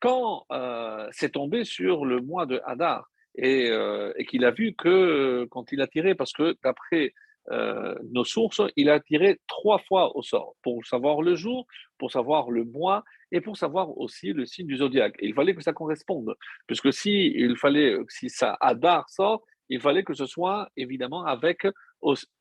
quand 0.00 0.44
euh, 0.52 1.08
c'est 1.12 1.32
tombé 1.32 1.64
sur 1.64 2.04
le 2.04 2.20
mois 2.20 2.46
de 2.46 2.60
Hadar, 2.64 3.08
euh, 3.44 4.12
et, 4.16 4.24
qu'il 4.24 4.44
a 4.44 4.50
vu 4.50 4.74
que 4.74 4.88
euh, 4.88 5.46
quand 5.50 5.70
il 5.70 5.80
a 5.80 5.86
tiré, 5.86 6.14
parce 6.14 6.32
que 6.32 6.56
d'après 6.64 7.14
euh, 7.50 7.94
nos 8.10 8.24
sources, 8.24 8.60
il 8.76 8.90
a 8.90 9.00
tiré 9.00 9.38
trois 9.46 9.78
fois 9.78 10.16
au 10.16 10.22
sort 10.22 10.54
pour 10.62 10.84
savoir 10.84 11.22
le 11.22 11.36
jour, 11.36 11.66
pour 11.98 12.10
savoir 12.10 12.50
le 12.50 12.64
mois 12.64 13.04
et 13.30 13.40
pour 13.40 13.56
savoir 13.56 13.96
aussi 13.96 14.32
le 14.32 14.44
signe 14.44 14.66
du 14.66 14.78
zodiaque. 14.78 15.14
Il 15.20 15.34
fallait 15.34 15.54
que 15.54 15.62
ça 15.62 15.72
corresponde, 15.72 16.34
puisque 16.66 16.92
si 16.92 17.28
il 17.28 17.56
fallait, 17.56 17.96
si 18.08 18.28
ça 18.28 18.56
Hadar 18.60 19.08
sort, 19.08 19.44
il 19.68 19.80
fallait 19.80 20.02
que 20.02 20.14
ce 20.14 20.26
soit 20.26 20.68
évidemment 20.76 21.24
avec 21.24 21.66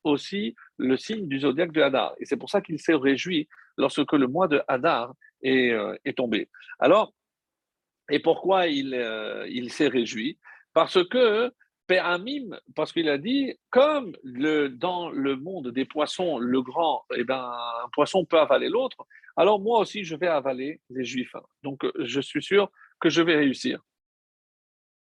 aussi 0.04 0.56
le 0.78 0.98
signe 0.98 1.28
du 1.28 1.40
zodiaque 1.40 1.74
de 1.74 1.82
Hadar. 1.82 2.16
Et 2.20 2.26
c'est 2.26 2.38
pour 2.38 2.50
ça 2.50 2.62
qu'il 2.62 2.80
s'est 2.80 2.96
réjoui 2.96 3.48
lorsque 3.78 4.14
le 4.14 4.28
mois 4.28 4.48
de 4.48 4.62
Hadar 4.68 5.14
est, 5.42 5.76
est 6.06 6.18
tombé. 6.18 6.50
Alors, 6.80 7.14
et 8.10 8.20
pourquoi 8.20 8.68
il, 8.68 8.94
il 9.50 9.72
s'est 9.72 9.88
réjoui? 9.88 10.38
Parce 10.74 11.04
que 11.08 11.52
Péamim, 11.88 12.60
parce 12.76 12.92
qu'il 12.92 13.10
a 13.10 13.18
dit, 13.18 13.58
comme 13.70 14.14
dans 14.24 15.10
le 15.10 15.36
monde 15.38 15.70
des 15.70 15.86
poissons, 15.86 16.38
le 16.38 16.62
grand, 16.62 17.04
eh 17.16 17.24
ben, 17.24 17.52
un 17.84 17.90
poisson 17.94 18.26
peut 18.26 18.40
avaler 18.40 18.68
l'autre, 18.68 18.98
alors 19.38 19.60
moi 19.60 19.80
aussi 19.80 20.04
je 20.04 20.16
vais 20.16 20.28
avaler 20.28 20.82
les 20.90 21.06
juifs. 21.06 21.36
Donc 21.64 21.86
je 21.98 22.20
suis 22.20 22.44
sûr 22.44 22.70
que 23.00 23.10
je 23.10 23.22
vais 23.22 23.36
réussir. 23.36 23.82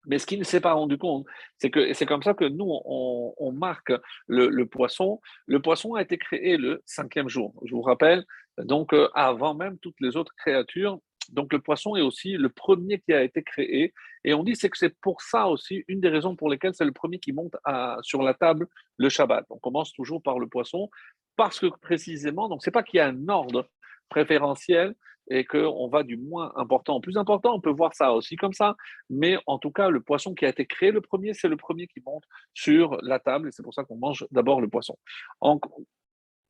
Mais 0.06 0.20
ce 0.20 0.26
qu'il 0.26 0.38
ne 0.38 0.44
s'est 0.44 0.60
pas 0.60 0.74
rendu 0.74 0.98
compte, 0.98 1.26
c'est 1.58 1.70
que 1.70 1.92
c'est 1.92 2.06
comme 2.06 2.22
ça 2.22 2.34
que 2.34 2.44
nous, 2.44 2.80
on, 2.84 3.52
marque 3.52 3.92
le, 4.28 4.64
poisson. 4.64 5.20
Le 5.46 5.60
poisson 5.60 5.94
a 5.94 6.02
été 6.02 6.16
créé 6.16 6.56
le 6.56 6.80
cinquième 6.86 7.28
jour. 7.28 7.60
Je 7.64 7.74
vous 7.74 7.82
rappelle 7.82 8.24
donc 8.58 8.94
avant 9.14 9.54
même 9.54 9.78
toutes 9.78 10.00
les 10.00 10.16
autres 10.16 10.32
créatures. 10.36 11.00
Donc 11.30 11.52
le 11.52 11.60
poisson 11.60 11.96
est 11.96 12.02
aussi 12.02 12.32
le 12.32 12.48
premier 12.48 13.00
qui 13.00 13.12
a 13.12 13.22
été 13.22 13.42
créé. 13.42 13.92
Et 14.24 14.34
on 14.34 14.42
dit 14.44 14.56
c'est 14.56 14.70
que 14.70 14.78
c'est 14.78 14.94
pour 15.00 15.22
ça 15.22 15.48
aussi 15.48 15.84
une 15.88 16.00
des 16.00 16.08
raisons 16.08 16.36
pour 16.36 16.48
lesquelles 16.48 16.74
c'est 16.74 16.84
le 16.84 16.92
premier 16.92 17.18
qui 17.18 17.32
monte 17.32 17.56
sur 18.02 18.22
la 18.22 18.34
table 18.34 18.68
le 18.98 19.08
Shabbat. 19.08 19.46
On 19.50 19.58
commence 19.58 19.92
toujours 19.92 20.22
par 20.22 20.38
le 20.38 20.46
poisson 20.48 20.90
parce 21.36 21.60
que 21.60 21.66
précisément, 21.66 22.48
donc 22.48 22.62
c'est 22.62 22.70
pas 22.70 22.82
qu'il 22.82 22.98
y 22.98 23.00
a 23.00 23.08
un 23.08 23.28
ordre 23.28 23.68
préférentiel 24.08 24.94
et 25.28 25.44
qu'on 25.44 25.88
va 25.88 26.02
du 26.02 26.16
moins 26.16 26.52
important 26.56 26.96
au 26.96 27.00
plus 27.00 27.16
important. 27.16 27.54
On 27.54 27.60
peut 27.60 27.70
voir 27.70 27.94
ça 27.94 28.12
aussi 28.12 28.36
comme 28.36 28.52
ça. 28.52 28.76
Mais 29.10 29.38
en 29.46 29.58
tout 29.58 29.70
cas, 29.72 29.90
le 29.90 30.00
poisson 30.00 30.34
qui 30.34 30.46
a 30.46 30.48
été 30.48 30.66
créé 30.66 30.92
le 30.92 31.00
premier, 31.00 31.34
c'est 31.34 31.48
le 31.48 31.56
premier 31.56 31.86
qui 31.88 32.00
monte 32.04 32.24
sur 32.54 32.96
la 33.02 33.18
table. 33.18 33.48
Et 33.48 33.52
c'est 33.52 33.62
pour 33.62 33.74
ça 33.74 33.84
qu'on 33.84 33.96
mange 33.96 34.26
d'abord 34.30 34.60
le 34.60 34.68
poisson. 34.68 34.96
En, 35.40 35.58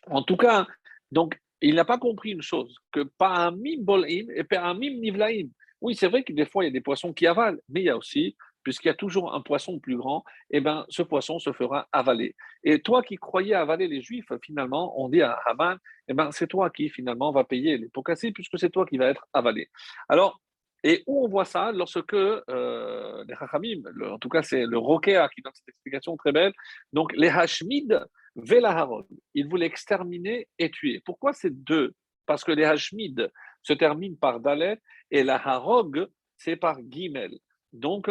en 0.08 0.22
tout 0.22 0.36
cas, 0.36 0.66
donc 1.10 1.40
il 1.60 1.76
n'a 1.76 1.84
pas 1.84 1.98
compris 1.98 2.32
une 2.32 2.42
chose, 2.42 2.76
que 2.92 3.02
pas 3.18 3.34
un 3.34 3.50
mim 3.50 3.80
bolim 3.80 4.30
et 4.34 4.44
pas 4.44 4.62
un 4.62 4.74
mim 4.74 4.98
nivlaim. 5.00 5.48
Oui, 5.80 5.94
c'est 5.94 6.08
vrai 6.08 6.22
que 6.22 6.32
des 6.32 6.46
fois, 6.46 6.64
il 6.64 6.68
y 6.68 6.70
a 6.70 6.72
des 6.72 6.80
poissons 6.80 7.12
qui 7.12 7.26
avalent, 7.26 7.58
mais 7.68 7.80
il 7.82 7.84
y 7.84 7.90
a 7.90 7.96
aussi, 7.96 8.36
puisqu'il 8.62 8.88
y 8.88 8.90
a 8.90 8.94
toujours 8.94 9.34
un 9.34 9.40
poisson 9.42 9.78
plus 9.78 9.96
grand, 9.96 10.24
eh 10.50 10.60
ben, 10.60 10.84
ce 10.88 11.02
poisson 11.02 11.38
se 11.38 11.52
fera 11.52 11.86
avaler. 11.92 12.34
Et 12.64 12.80
toi 12.80 13.02
qui 13.02 13.16
croyais 13.16 13.54
avaler 13.54 13.86
les 13.86 14.00
Juifs, 14.00 14.32
finalement, 14.42 15.00
on 15.00 15.08
dit 15.08 15.22
à 15.22 15.38
Haman, 15.46 15.78
eh 16.08 16.14
ben, 16.14 16.32
c'est 16.32 16.48
toi 16.48 16.70
qui 16.70 16.88
finalement 16.88 17.30
va 17.30 17.44
payer 17.44 17.78
les 17.78 17.88
pots 17.88 18.02
puisque 18.34 18.58
c'est 18.58 18.70
toi 18.70 18.84
qui 18.86 18.96
va 18.96 19.06
être 19.06 19.26
avalé. 19.32 19.68
Alors, 20.08 20.40
et 20.82 21.02
où 21.06 21.24
on 21.24 21.28
voit 21.28 21.44
ça 21.44 21.72
Lorsque 21.72 22.14
euh, 22.14 23.24
les 23.26 23.34
Chachamim, 23.34 23.82
en 24.10 24.18
tout 24.18 24.28
cas 24.28 24.42
c'est 24.42 24.66
le 24.66 24.78
Rokea 24.78 25.28
qui 25.34 25.42
donne 25.42 25.52
cette 25.54 25.68
explication 25.68 26.16
très 26.16 26.32
belle, 26.32 26.52
donc 26.92 27.12
les 27.16 27.28
Hashmid 27.28 28.04
Velaharod, 28.36 29.06
il 29.34 29.48
voulait 29.48 29.66
exterminer 29.66 30.48
et 30.58 30.70
tuer. 30.70 31.00
Pourquoi 31.04 31.32
ces 31.32 31.50
deux? 31.50 31.94
Parce 32.26 32.44
que 32.44 32.52
les 32.52 32.64
Hashmid 32.64 33.30
se 33.62 33.72
terminent 33.72 34.16
par 34.20 34.40
Dalet 34.40 34.78
et 35.10 35.24
la 35.24 35.36
Harog, 35.36 36.06
c'est 36.36 36.56
par 36.56 36.78
Gimel. 36.90 37.38
Donc, 37.72 38.10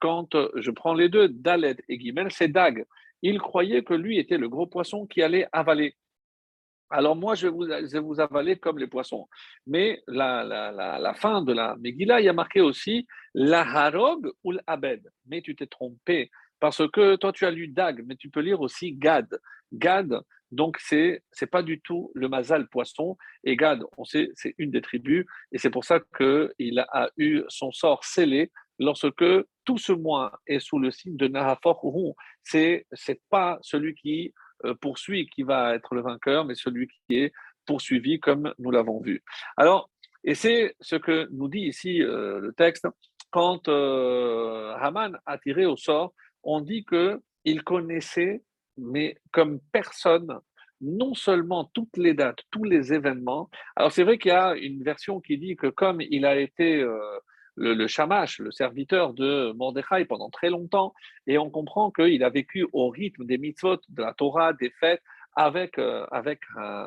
quand 0.00 0.28
je 0.56 0.70
prends 0.70 0.94
les 0.94 1.08
deux, 1.08 1.28
Dalet 1.28 1.76
et 1.88 1.98
Gimel, 1.98 2.30
c'est 2.30 2.48
Dag. 2.48 2.84
Il 3.22 3.38
croyait 3.40 3.82
que 3.82 3.94
lui 3.94 4.18
était 4.18 4.38
le 4.38 4.48
gros 4.48 4.66
poisson 4.66 5.06
qui 5.06 5.22
allait 5.22 5.48
avaler. 5.52 5.96
Alors 6.90 7.16
moi, 7.16 7.34
je 7.34 7.48
vais 7.48 8.00
vous, 8.00 8.20
avaler 8.20 8.56
comme 8.56 8.78
les 8.78 8.86
poissons. 8.86 9.26
Mais 9.66 10.02
la, 10.06 10.44
la, 10.44 11.14
fin 11.14 11.42
de 11.42 11.52
la 11.52 11.76
Megillah, 11.80 12.20
il 12.20 12.26
y 12.26 12.28
a 12.28 12.32
marqué 12.32 12.60
aussi 12.60 13.06
la 13.32 13.62
Harog 13.62 14.30
ou 14.44 14.52
l'Abed. 14.52 15.08
Mais 15.26 15.42
tu 15.42 15.56
t'es 15.56 15.66
trompé 15.66 16.30
parce 16.60 16.82
que 16.90 17.16
toi, 17.16 17.32
tu 17.32 17.44
as 17.44 17.50
lu 17.50 17.68
Dag, 17.68 18.02
mais 18.06 18.16
tu 18.16 18.30
peux 18.30 18.40
lire 18.40 18.60
aussi 18.60 18.92
Gad. 18.92 19.28
Gad, 19.72 20.20
donc 20.50 20.78
c'est 20.78 21.22
c'est 21.32 21.50
pas 21.50 21.62
du 21.62 21.80
tout 21.80 22.12
le 22.14 22.28
Mazal 22.28 22.68
poisson. 22.68 23.16
Et 23.42 23.56
Gad, 23.56 23.82
on 23.98 24.04
sait, 24.04 24.30
c'est 24.34 24.54
une 24.58 24.70
des 24.70 24.80
tribus, 24.80 25.26
et 25.52 25.58
c'est 25.58 25.70
pour 25.70 25.84
ça 25.84 26.00
qu'il 26.16 26.78
a 26.78 27.10
eu 27.16 27.42
son 27.48 27.72
sort 27.72 28.04
scellé 28.04 28.50
lorsque 28.78 29.24
tout 29.64 29.78
ce 29.78 29.92
mois 29.92 30.40
est 30.46 30.58
sous 30.58 30.78
le 30.78 30.90
signe 30.90 31.16
de 31.16 31.28
Nahafor 31.28 31.80
C'est 32.42 32.86
c'est 32.92 33.20
pas 33.30 33.58
celui 33.62 33.94
qui 33.94 34.32
euh, 34.64 34.74
poursuit 34.74 35.28
qui 35.28 35.42
va 35.42 35.74
être 35.74 35.94
le 35.94 36.02
vainqueur, 36.02 36.44
mais 36.44 36.54
celui 36.54 36.88
qui 36.88 37.18
est 37.18 37.32
poursuivi 37.66 38.20
comme 38.20 38.52
nous 38.58 38.70
l'avons 38.70 39.00
vu. 39.00 39.22
Alors, 39.56 39.90
et 40.22 40.34
c'est 40.34 40.74
ce 40.80 40.96
que 40.96 41.28
nous 41.32 41.48
dit 41.48 41.66
ici 41.66 42.02
euh, 42.02 42.40
le 42.40 42.52
texte, 42.52 42.86
quand 43.30 43.68
euh, 43.68 44.74
Haman 44.76 45.18
a 45.26 45.38
tiré 45.38 45.66
au 45.66 45.76
sort, 45.76 46.14
on 46.44 46.60
dit 46.60 46.84
qu'il 46.84 47.62
connaissait, 47.62 48.42
mais 48.76 49.16
comme 49.32 49.60
personne, 49.72 50.38
non 50.80 51.14
seulement 51.14 51.70
toutes 51.72 51.96
les 51.96 52.14
dates, 52.14 52.40
tous 52.50 52.64
les 52.64 52.92
événements. 52.92 53.48
Alors 53.76 53.92
c'est 53.92 54.04
vrai 54.04 54.18
qu'il 54.18 54.30
y 54.30 54.34
a 54.34 54.54
une 54.56 54.82
version 54.82 55.20
qui 55.20 55.38
dit 55.38 55.56
que 55.56 55.68
comme 55.68 56.00
il 56.00 56.26
a 56.26 56.36
été 56.36 56.84
le, 57.56 57.74
le 57.74 57.86
shamash, 57.86 58.38
le 58.38 58.50
serviteur 58.50 59.14
de 59.14 59.52
Mordechai 59.52 60.04
pendant 60.04 60.30
très 60.30 60.50
longtemps, 60.50 60.92
et 61.26 61.38
on 61.38 61.50
comprend 61.50 61.90
qu'il 61.90 62.22
a 62.24 62.30
vécu 62.30 62.66
au 62.72 62.88
rythme 62.88 63.24
des 63.24 63.38
mitzvot, 63.38 63.78
de 63.88 64.02
la 64.02 64.12
Torah, 64.12 64.52
des 64.52 64.70
fêtes, 64.70 65.02
avec, 65.36 65.78
euh, 65.78 66.06
avec, 66.10 66.40
euh, 66.56 66.86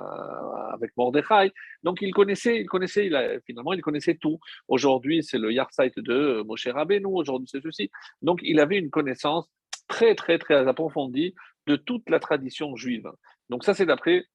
avec 0.73 0.91
Mordechai. 0.97 1.51
Donc 1.83 2.01
il 2.01 2.13
connaissait, 2.13 2.61
il 2.61 2.67
connaissait 2.67 3.07
il 3.07 3.41
finalement, 3.45 3.73
il 3.73 3.81
connaissait 3.81 4.15
tout. 4.15 4.39
Aujourd'hui, 4.67 5.23
c'est 5.23 5.37
le 5.37 5.51
Yarsait 5.51 5.91
de 5.97 6.43
Moshe 6.45 6.67
Rabbeinu, 6.67 7.07
aujourd'hui, 7.07 7.47
c'est 7.51 7.61
ceci. 7.61 7.89
Donc 8.21 8.39
il 8.43 8.59
avait 8.59 8.77
une 8.77 8.89
connaissance 8.89 9.47
très, 9.87 10.15
très, 10.15 10.37
très 10.37 10.67
approfondie 10.67 11.33
de 11.65 11.75
toute 11.75 12.09
la 12.09 12.19
tradition 12.19 12.75
juive. 12.75 13.09
Donc 13.49 13.63
ça, 13.63 13.73
c'est 13.73 13.85
d'après 13.85 14.25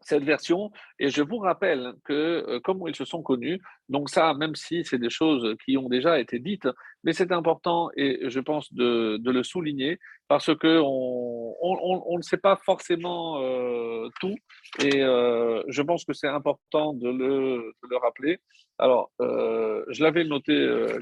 cette 0.00 0.24
version. 0.24 0.70
Et 0.98 1.08
je 1.08 1.22
vous 1.22 1.38
rappelle 1.38 1.92
que, 2.04 2.12
euh, 2.12 2.60
comme 2.60 2.82
ils 2.86 2.96
se 2.96 3.04
sont 3.04 3.22
connus, 3.22 3.60
donc 3.88 4.10
ça, 4.10 4.34
même 4.34 4.54
si 4.54 4.84
c'est 4.84 4.98
des 4.98 5.10
choses 5.10 5.54
qui 5.64 5.76
ont 5.76 5.88
déjà 5.88 6.18
été 6.18 6.38
dites, 6.38 6.68
mais 7.04 7.12
c'est 7.12 7.32
important 7.32 7.90
et 7.96 8.28
je 8.28 8.40
pense 8.40 8.72
de, 8.72 9.20
le 9.22 9.42
souligner 9.42 9.98
parce 10.28 10.54
que 10.56 10.80
on, 10.82 12.16
ne 12.16 12.22
sait 12.22 12.36
pas 12.36 12.56
forcément 12.56 13.40
euh, 13.42 14.08
tout 14.20 14.34
et 14.82 15.02
euh, 15.02 15.62
je 15.68 15.82
pense 15.82 16.04
que 16.04 16.12
c'est 16.12 16.28
important 16.28 16.92
de 16.92 17.08
le, 17.08 17.72
rappeler. 18.02 18.38
Alors, 18.78 19.10
je 19.18 20.02
l'avais 20.02 20.24
noté 20.24 20.54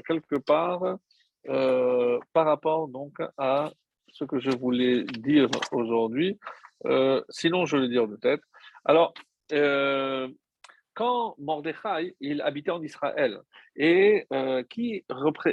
quelque 0.07 0.35
part 0.35 0.97
par 1.45 2.45
rapport 2.45 2.87
donc 2.89 3.17
à 3.37 3.71
ce 4.11 4.25
que 4.25 4.39
je 4.39 4.51
voulais 4.51 5.03
dire 5.03 5.49
aujourd'hui. 5.71 6.37
sinon, 7.29 7.65
je 7.65 7.77
vais 7.77 7.83
le 7.83 7.89
dire 7.89 8.07
de 8.07 8.17
tête. 8.17 8.41
Alors, 8.85 9.13
euh, 9.51 10.27
quand 10.93 11.35
Mordechai, 11.37 12.15
il 12.19 12.41
habitait 12.41 12.71
en 12.71 12.81
Israël 12.81 13.39
et, 13.75 14.25
euh, 14.33 14.63
qui 14.69 15.05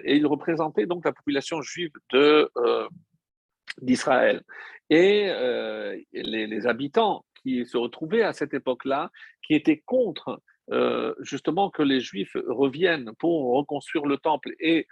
il 0.05 0.27
représentait 0.27 0.87
donc 0.87 1.05
la 1.05 1.13
population 1.13 1.63
juive 1.63 1.93
de, 2.13 2.51
euh, 2.57 2.89
d'Israël. 3.81 4.43
Et 4.91 5.27
les, 6.13 6.67
habitants 6.67 7.25
qui 7.43 7.67
se 7.67 7.77
retrouvaient 7.77 8.23
à 8.23 8.33
cette 8.33 8.55
époque-là, 8.55 9.11
qui 9.43 9.55
étaient 9.55 9.83
contre 9.85 10.41
justement 11.21 11.71
que 11.71 11.83
les 11.83 12.01
Juifs 12.01 12.37
reviennent 12.47 13.11
pour 13.19 13.57
reconstruire 13.57 14.07
le 14.07 14.17
temple 14.17 14.55
et 14.61 14.87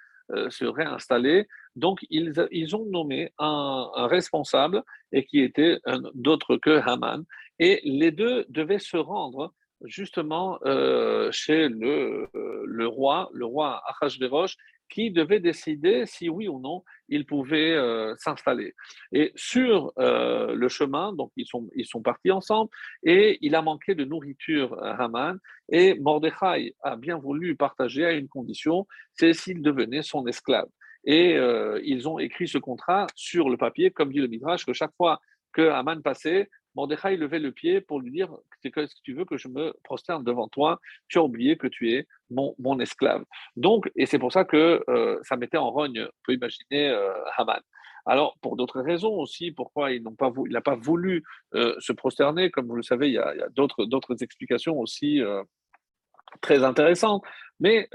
se 0.49 0.64
réinstaller, 0.64 1.47
donc, 1.76 2.05
ils, 2.09 2.32
ils 2.53 2.76
ont 2.76 2.85
nommé 2.87 3.32
un, 3.39 3.91
responsable 4.07 4.82
et 5.12 5.24
qui 5.24 5.41
était 5.41 5.78
d'autre 6.14 6.57
que 6.57 6.70
Haman. 6.70 7.24
Et 7.59 7.80
les 7.84 8.11
deux 8.11 8.44
devaient 8.48 8.78
se 8.78 8.96
rendre 8.96 9.55
justement 9.84 10.59
euh, 10.64 11.30
chez 11.30 11.68
le, 11.68 12.28
le, 12.64 12.86
roi, 12.86 13.28
le 13.32 13.44
roi 13.44 13.82
qui 14.88 15.11
devait 15.11 15.40
décider 15.40 16.07
si 16.07 16.28
oui 16.28 16.48
ou 16.48 16.61
non 16.61 16.84
il 17.09 17.26
pouvait 17.26 17.72
euh, 17.72 18.14
s'installer. 18.16 18.74
Et 19.12 19.32
sur 19.34 19.92
euh, 19.98 20.55
le 20.55 20.68
chemin, 20.68 21.12
donc 21.12 21.32
ils 21.36 21.46
sont, 21.46 21.68
ils 21.74 21.86
sont 21.86 22.02
partis 22.02 22.30
ensemble, 22.30 22.70
et 23.02 23.38
il 23.42 23.55
a 23.55 23.62
manqué 23.62 23.94
de 23.94 24.05
nourriture 24.05 24.82
à 24.82 25.02
Haman, 25.02 25.38
et 25.70 25.98
Mordechai 25.98 26.74
a 26.82 26.96
bien 26.96 27.18
voulu 27.18 27.57
partager 27.57 28.05
à 28.05 28.12
une 28.12 28.28
condition, 28.28 28.86
c'est 29.12 29.32
s'il 29.32 29.62
devenait 29.62 30.02
son 30.02 30.26
esclave. 30.26 30.68
Et 31.05 31.36
euh, 31.36 31.80
ils 31.84 32.09
ont 32.09 32.18
écrit 32.18 32.48
ce 32.48 32.59
contrat 32.59 33.07
sur 33.14 33.50
le 33.50 33.59
papier, 33.59 33.90
comme 33.90 34.12
dit 34.12 34.20
le 34.20 34.28
Midrash, 34.28 34.64
que 34.64 34.72
chaque 34.72 34.94
fois 34.96 35.20
que 35.52 35.68
Haman 35.68 36.02
passait, 36.02 36.48
Mordechai 36.75 37.16
levait 37.16 37.39
le 37.39 37.53
pied 37.53 37.81
pour 37.81 38.01
lui 38.01 38.11
dire 38.11 38.31
Est-ce 38.64 38.70
que 38.70 39.03
tu 39.03 39.14
veux 39.14 39.25
que 39.25 39.37
je 39.37 39.49
me 39.49 39.75
prosterne 39.83 40.25
devant 40.25 40.49
toi? 40.49 40.81
Tu 41.09 41.18
as 41.18 41.22
oublié 41.22 41.57
que 41.57 41.66
tu 41.66 41.93
es 41.93 42.07
mon, 42.31 42.79
esclave. 42.81 43.25
Donc, 43.57 43.91
et 43.97 44.07
c'est 44.07 44.18
pour 44.18 44.33
ça 44.33 44.45
que 44.45 44.83
euh, 44.89 45.18
ça 45.22 45.37
mettait 45.37 45.57
en 45.57 45.70
rogne, 45.70 46.03
on 46.03 46.22
peut 46.25 46.35
imaginer, 46.35 46.89
euh, 46.91 47.12
Haman. 47.37 47.61
Alors, 48.07 48.37
pour 48.43 48.57
d'autres 48.57 48.83
raisons 48.83 49.14
aussi, 49.14 49.51
pourquoi 49.51 49.93
il 49.93 50.03
n'a 50.03 50.11
pas, 50.11 50.29
voulu, 50.29 50.53
voulu 50.83 51.25
se 51.79 51.93
prosterner, 51.93 52.51
comme 52.51 52.66
vous 52.66 52.77
le 52.77 52.83
savez, 52.83 53.09
il 53.09 53.14
y 53.14 53.18
a, 53.18 53.29
a 53.29 53.49
d'autres 53.49 54.22
explications 54.22 54.79
aussi 54.79 55.22
très 56.43 56.64
intéressantes. 56.64 57.22
Mais 57.61 57.89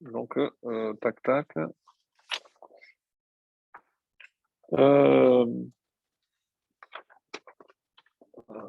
donc, 0.00 0.36
euh, 0.36 0.92
tac, 1.00 1.22
tac. 1.22 1.48
Euh, 4.72 5.46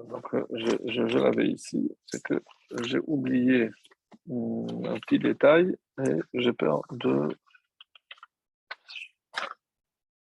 donc, 0.06 0.26
je, 0.52 0.78
je, 0.86 1.18
l'avais 1.18 1.48
ici, 1.48 1.92
c'est 2.06 2.22
que 2.24 2.42
j'ai 2.84 3.00
oublié 3.08 3.70
un 4.30 5.00
petit 5.00 5.20
détail 5.20 5.76
et 6.06 6.20
j'ai 6.34 6.54
peur 6.54 6.82
de. 6.92 7.30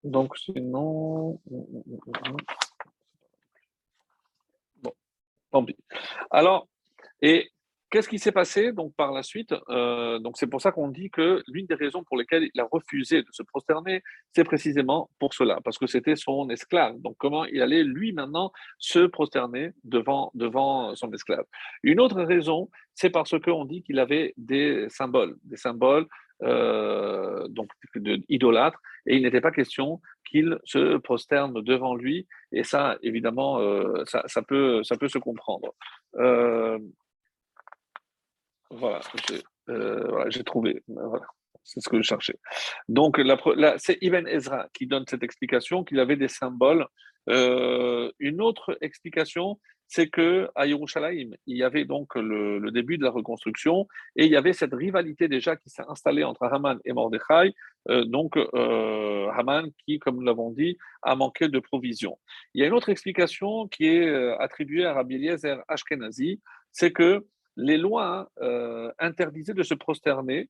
Donc, 0.03 0.37
sinon. 0.37 1.39
Bon, 4.81 4.93
tant 5.51 5.65
pis. 5.65 5.77
Alors, 6.31 6.67
et 7.21 7.51
Qu'est-ce 7.89 8.09
qui 8.09 8.19
s'est 8.19 8.33
passé 8.33 8.73
donc 8.73 8.93
par 8.95 9.13
la 9.13 9.23
suite? 9.23 9.53
Euh, 9.69 10.19
Donc 10.19 10.37
c'est 10.37 10.47
pour 10.47 10.61
ça 10.61 10.71
qu'on 10.73 10.89
dit 10.89 11.09
que 11.09 11.41
l'une 11.47 11.67
des 11.67 11.75
raisons 11.75 12.03
pour 12.03 12.17
lesquelles 12.17 12.49
il 12.53 12.59
a 12.59 12.67
refusé 12.69 13.21
de 13.21 13.27
se 13.31 13.43
prosterner, 13.43 14.03
c'est 14.35 14.43
précisément 14.43 15.09
pour 15.19 15.33
cela, 15.33 15.59
parce 15.63 15.77
que 15.77 15.87
c'était 15.87 16.17
son 16.17 16.49
esclave. 16.49 16.99
Donc 16.99 17.15
comment 17.17 17.45
il 17.45 17.61
allait 17.61 17.83
lui 17.83 18.11
maintenant 18.11 18.51
se 18.77 19.05
prosterner 19.07 19.71
devant 19.85 20.31
devant 20.33 20.95
son 20.95 21.11
esclave? 21.13 21.45
Une 21.81 22.01
autre 22.01 22.21
raison, 22.23 22.69
c'est 22.93 23.09
parce 23.09 23.39
qu'on 23.39 23.63
dit 23.63 23.83
qu'il 23.83 23.99
avait 23.99 24.33
des 24.35 24.89
symboles, 24.89 25.37
des 25.43 25.57
symboles 25.57 26.07
euh, 26.43 27.47
idolâtres, 28.27 28.79
et 29.05 29.15
il 29.15 29.23
n'était 29.23 29.41
pas 29.41 29.51
question 29.51 30.01
qu'il 30.29 30.59
se 30.65 30.97
prosterne 30.97 31.61
devant 31.63 31.95
lui. 31.95 32.27
Et 32.51 32.63
ça, 32.63 32.97
évidemment, 33.01 33.59
euh, 33.61 34.03
ça, 34.05 34.23
ça, 34.27 34.41
peut 34.41 34.83
ça 34.83 34.97
peut 34.97 35.07
se 35.07 35.19
comprendre. 35.19 35.73
Euh, 38.71 40.07
voilà, 40.09 40.29
j'ai 40.29 40.43
trouvé. 40.43 40.83
Voilà. 40.87 41.25
C'est 41.63 41.81
ce 41.81 41.89
que 41.89 41.97
je 41.97 42.03
cherchais. 42.03 42.39
Donc, 42.87 43.19
c'est 43.77 43.97
Ibn 44.01 44.25
Ezra 44.27 44.67
qui 44.73 44.87
donne 44.87 45.03
cette 45.07 45.23
explication 45.23 45.83
qu'il 45.83 45.99
avait 45.99 46.15
des 46.15 46.29
symboles. 46.29 46.87
Euh, 47.29 48.09
une 48.19 48.41
autre 48.41 48.77
explication, 48.79 49.59
c'est 49.89 50.07
que 50.07 50.49
à 50.55 50.65
Yerushalayim, 50.65 51.31
il 51.45 51.57
y 51.57 51.63
avait 51.63 51.83
donc 51.83 52.15
le, 52.15 52.71
début 52.71 52.97
de 52.97 53.03
la 53.03 53.09
reconstruction 53.09 53.85
et 54.15 54.25
il 54.25 54.31
y 54.31 54.37
avait 54.37 54.53
cette 54.53 54.73
rivalité 54.73 55.27
déjà 55.27 55.57
qui 55.57 55.69
s'est 55.69 55.83
installée 55.89 56.23
entre 56.23 56.43
Haman 56.43 56.79
et 56.85 56.93
Mordechai. 56.93 57.53
Euh, 57.89 58.05
donc, 58.05 58.37
Haman 59.33 59.69
qui, 59.85 59.99
comme 59.99 60.15
nous 60.15 60.25
l'avons 60.25 60.51
dit, 60.51 60.77
a 61.01 61.17
manqué 61.17 61.49
de 61.49 61.59
provisions. 61.59 62.17
Il 62.53 62.61
y 62.61 62.63
a 62.63 62.67
une 62.67 62.73
autre 62.73 62.87
explication 62.87 63.67
qui 63.67 63.87
est 63.87 64.09
attribuée 64.39 64.85
à 64.85 64.93
Rabbi 64.93 65.15
Eliezer 65.15 65.61
Ashkenazi, 65.67 66.39
c'est 66.71 66.93
que 66.93 67.25
les 67.57 67.77
lois 67.77 68.29
interdisaient 68.99 69.53
de 69.53 69.63
se 69.63 69.73
prosterner 69.73 70.49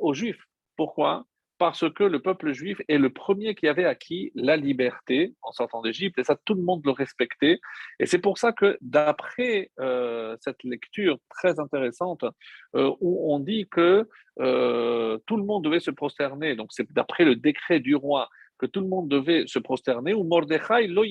aux 0.00 0.14
Juifs. 0.14 0.44
Pourquoi? 0.76 1.24
Parce 1.60 1.84
que 1.92 2.04
le 2.04 2.20
peuple 2.20 2.52
juif 2.52 2.80
est 2.88 2.96
le 2.96 3.10
premier 3.10 3.54
qui 3.54 3.68
avait 3.68 3.84
acquis 3.84 4.32
la 4.34 4.56
liberté 4.56 5.34
en 5.42 5.52
sortant 5.52 5.82
d'Égypte, 5.82 6.18
et 6.18 6.24
ça, 6.24 6.34
tout 6.46 6.54
le 6.54 6.62
monde 6.62 6.80
le 6.86 6.90
respectait. 6.90 7.58
Et 7.98 8.06
c'est 8.06 8.18
pour 8.18 8.38
ça 8.38 8.52
que, 8.52 8.78
d'après 8.80 9.70
euh, 9.78 10.38
cette 10.40 10.64
lecture 10.64 11.18
très 11.28 11.60
intéressante, 11.60 12.24
euh, 12.76 12.90
où 13.02 13.30
on 13.30 13.40
dit 13.40 13.68
que 13.70 14.08
euh, 14.40 15.18
tout 15.26 15.36
le 15.36 15.44
monde 15.44 15.62
devait 15.62 15.80
se 15.80 15.90
prosterner, 15.90 16.56
donc 16.56 16.68
c'est 16.70 16.90
d'après 16.94 17.26
le 17.26 17.36
décret 17.36 17.78
du 17.78 17.94
roi, 17.94 18.30
que 18.56 18.64
tout 18.64 18.80
le 18.80 18.88
monde 18.88 19.10
devait 19.10 19.46
se 19.46 19.58
prosterner, 19.58 20.14
ou 20.14 20.24
Mordechai 20.24 20.86
lo 20.86 21.04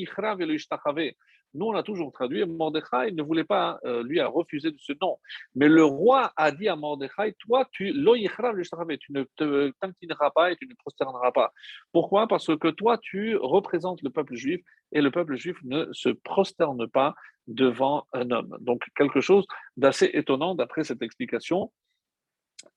nous, 1.53 1.65
on 1.65 1.75
a 1.75 1.83
toujours 1.83 2.11
traduit, 2.11 2.45
Mordechai 2.45 3.11
ne 3.11 3.23
voulait 3.23 3.43
pas, 3.43 3.79
euh, 3.85 4.03
lui, 4.03 4.19
a 4.19 4.27
refusé 4.27 4.71
de 4.71 4.77
ce 4.79 4.93
nom. 5.01 5.17
Mais 5.55 5.67
le 5.67 5.83
roi 5.83 6.31
a 6.35 6.51
dit 6.51 6.67
à 6.67 6.75
Mordechai, 6.75 7.35
toi, 7.39 7.65
tu, 7.71 7.93
tu 7.93 9.11
ne 9.11 9.23
te 9.35 9.71
t'inclineras 9.79 10.31
pas 10.31 10.51
et 10.51 10.55
tu 10.55 10.67
ne 10.67 10.73
prosterneras 10.75 11.31
pas. 11.31 11.51
Pourquoi? 11.91 12.27
Parce 12.27 12.55
que 12.57 12.69
toi, 12.69 12.97
tu 12.97 13.35
représentes 13.37 14.01
le 14.01 14.09
peuple 14.09 14.35
juif 14.35 14.61
et 14.91 15.01
le 15.01 15.11
peuple 15.11 15.35
juif 15.35 15.57
ne 15.63 15.91
se 15.91 16.09
prosterne 16.09 16.87
pas 16.87 17.15
devant 17.47 18.05
un 18.13 18.29
homme. 18.31 18.57
Donc, 18.61 18.83
quelque 18.95 19.21
chose 19.21 19.45
d'assez 19.77 20.09
étonnant 20.13 20.55
d'après 20.55 20.83
cette 20.83 21.01
explication. 21.01 21.71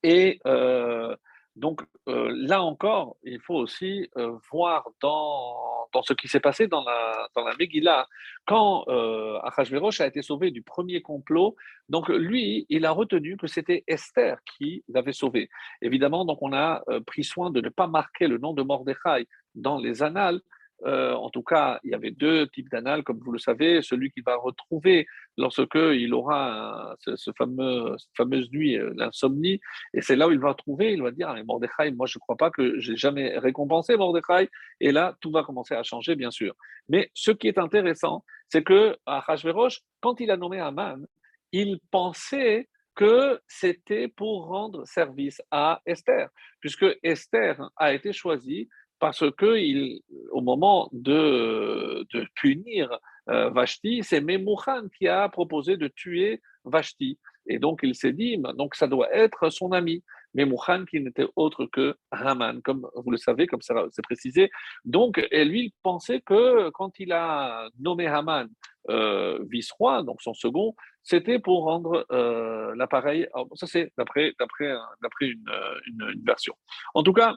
Et 0.03 0.41
euh, 0.47 1.15
donc 1.57 1.83
euh, 2.09 2.33
là 2.35 2.63
encore, 2.63 3.17
il 3.25 3.41
faut 3.41 3.55
aussi 3.55 4.09
euh, 4.17 4.37
voir 4.51 4.89
dans, 5.01 5.87
ce 6.03 6.15
qui 6.15 6.27
s'est 6.27 6.41
passé 6.41 6.67
dans 6.67 6.83
la, 6.83 7.29
dans 7.37 7.45
la 7.45 7.55
Megillah, 7.57 8.09
quand 8.47 8.85
euh, 8.89 9.39
a 9.43 10.07
été 10.07 10.23
sauvé 10.23 10.51
du 10.51 10.63
premier 10.63 11.03
complot, 11.03 11.55
donc 11.89 12.09
lui, 12.09 12.67
il 12.71 12.87
a 12.87 12.91
retenu 12.91 13.37
que 13.37 13.47
c'était 13.47 13.85
Esther 13.87 14.39
qui 14.57 14.83
l'avait 14.89 15.13
sauvé. 15.13 15.51
Évidemment, 15.83 16.25
donc 16.25 16.39
on 16.41 16.55
a 16.55 16.83
euh, 16.89 17.01
pris 17.01 17.25
soin 17.25 17.51
de 17.51 17.61
ne 17.61 17.69
pas 17.69 17.87
marquer 17.87 18.29
le 18.29 18.39
nom 18.39 18.55
de 18.55 18.63
Mordechai 18.63 19.29
dans 19.55 19.79
les 19.79 20.03
annales, 20.03 20.41
euh, 20.85 21.15
en 21.15 21.31
tout 21.31 21.43
cas, 21.43 21.79
il 21.85 21.91
y 21.91 21.95
avait 21.95 22.11
deux 22.11 22.49
types 22.49 22.69
d'annales, 22.71 23.05
comme 23.05 23.19
vous 23.19 23.33
le 23.33 23.39
savez. 23.39 23.83
Celui 23.83 24.11
qui 24.11 24.21
va 24.21 24.37
retrouver 24.37 25.07
lorsque 25.39 25.75
il 25.75 26.13
aura 26.15 26.97
ce, 26.99 27.31
fameux, 27.37 27.95
cette 27.99 28.17
fameuse 28.17 28.51
nuit, 28.51 28.77
euh, 28.77 28.93
l'insomnie, 28.97 29.61
et 29.95 30.01
c'est 30.01 30.17
là 30.17 30.29
où 30.29 30.33
il 30.33 30.41
va 30.41 30.55
trouver, 30.55 30.93
il 30.93 31.03
va 31.03 31.11
dire, 31.11 31.29
ah, 31.29 31.43
Mordechai, 31.45 31.91
moi 31.93 32.07
je 32.07 32.19
ne 32.19 32.21
crois 32.21 32.37
pas 32.37 32.51
que 32.51 32.79
j'ai 32.81 32.97
jamais 32.97 33.39
récompensé 33.39 33.97
Mordechai, 33.97 34.49
et 34.81 34.93
là, 34.93 35.17
tout 35.21 35.31
va 35.31 35.43
commencer 35.43 35.75
à 35.75 35.83
changer, 35.83 36.17
bien 36.17 36.31
sûr. 36.31 36.55
Mais 36.89 37.11
ce 37.15 37.31
qui 37.31 37.49
est 37.49 37.59
intéressant, 37.59 38.25
c'est 38.49 38.63
que 38.63 38.97
à 39.07 39.25
quand 40.01 40.21
il 40.21 40.31
a 40.31 40.37
nommé 40.37 40.61
Aman, 40.61 41.07
il 41.53 41.79
pensait 41.91 42.69
que 42.95 43.41
c'était 43.47 44.09
pour 44.09 44.47
rendre 44.49 44.87
service 44.87 45.41
à 45.51 45.81
Esther, 45.87 46.29
puisque 46.61 46.87
Esther 47.03 47.71
a 47.77 47.95
été 47.95 48.13
choisie 48.13 48.69
parce 49.03 49.29
que 49.33 49.99
au 50.31 50.41
moment 50.43 50.89
de, 50.93 52.07
punir 52.37 53.01
euh, 53.31 53.51
Vashti, 53.51 54.05
c'est 54.05 54.21
Memouchan 54.21 54.83
qui 54.97 55.09
a 55.09 55.29
proposé 55.29 55.77
de 55.77 55.89
tuer 55.89 56.41
Vashti. 56.65 57.19
Et 57.47 57.59
donc 57.59 57.81
il 57.83 57.97
s'est 57.97 58.13
dit, 58.13 58.39
donc 58.57 58.77
ça 58.77 58.87
doit 58.87 59.13
être 59.13 59.51
son 59.51 59.73
ami. 59.73 60.05
Memouchan 60.35 60.85
qui 60.85 61.01
n'était 61.01 61.27
autre 61.35 61.67
que 61.67 61.97
Haman, 62.13 62.63
comme 62.63 62.89
vous 62.95 63.11
le 63.11 63.17
savez, 63.17 63.49
comme 63.49 63.61
c'est 63.61 64.03
précisé. 64.03 64.53
Donc, 64.85 65.21
et 65.33 65.45
lui, 65.45 65.65
il 65.65 65.73
pensait 65.83 66.21
que 66.21 66.71
quand 66.71 67.01
il 67.01 67.11
a 67.11 67.69
nommé 67.81 68.07
Haman 68.07 68.49
euh, 68.89 69.41
vice-roi, 69.51 70.05
donc 70.05 70.23
son 70.23 70.33
second, 70.33 70.77
c'était 71.03 71.41
pour 71.41 71.65
rendre 71.65 72.07
euh, 72.13 72.73
l'appareil. 72.77 73.27
Ça, 73.55 73.67
c'est 73.67 73.93
d'après 73.99 74.33
une 75.21 76.23
version. 76.25 76.55
En 76.95 77.03
tout 77.03 77.13
cas, 77.13 77.35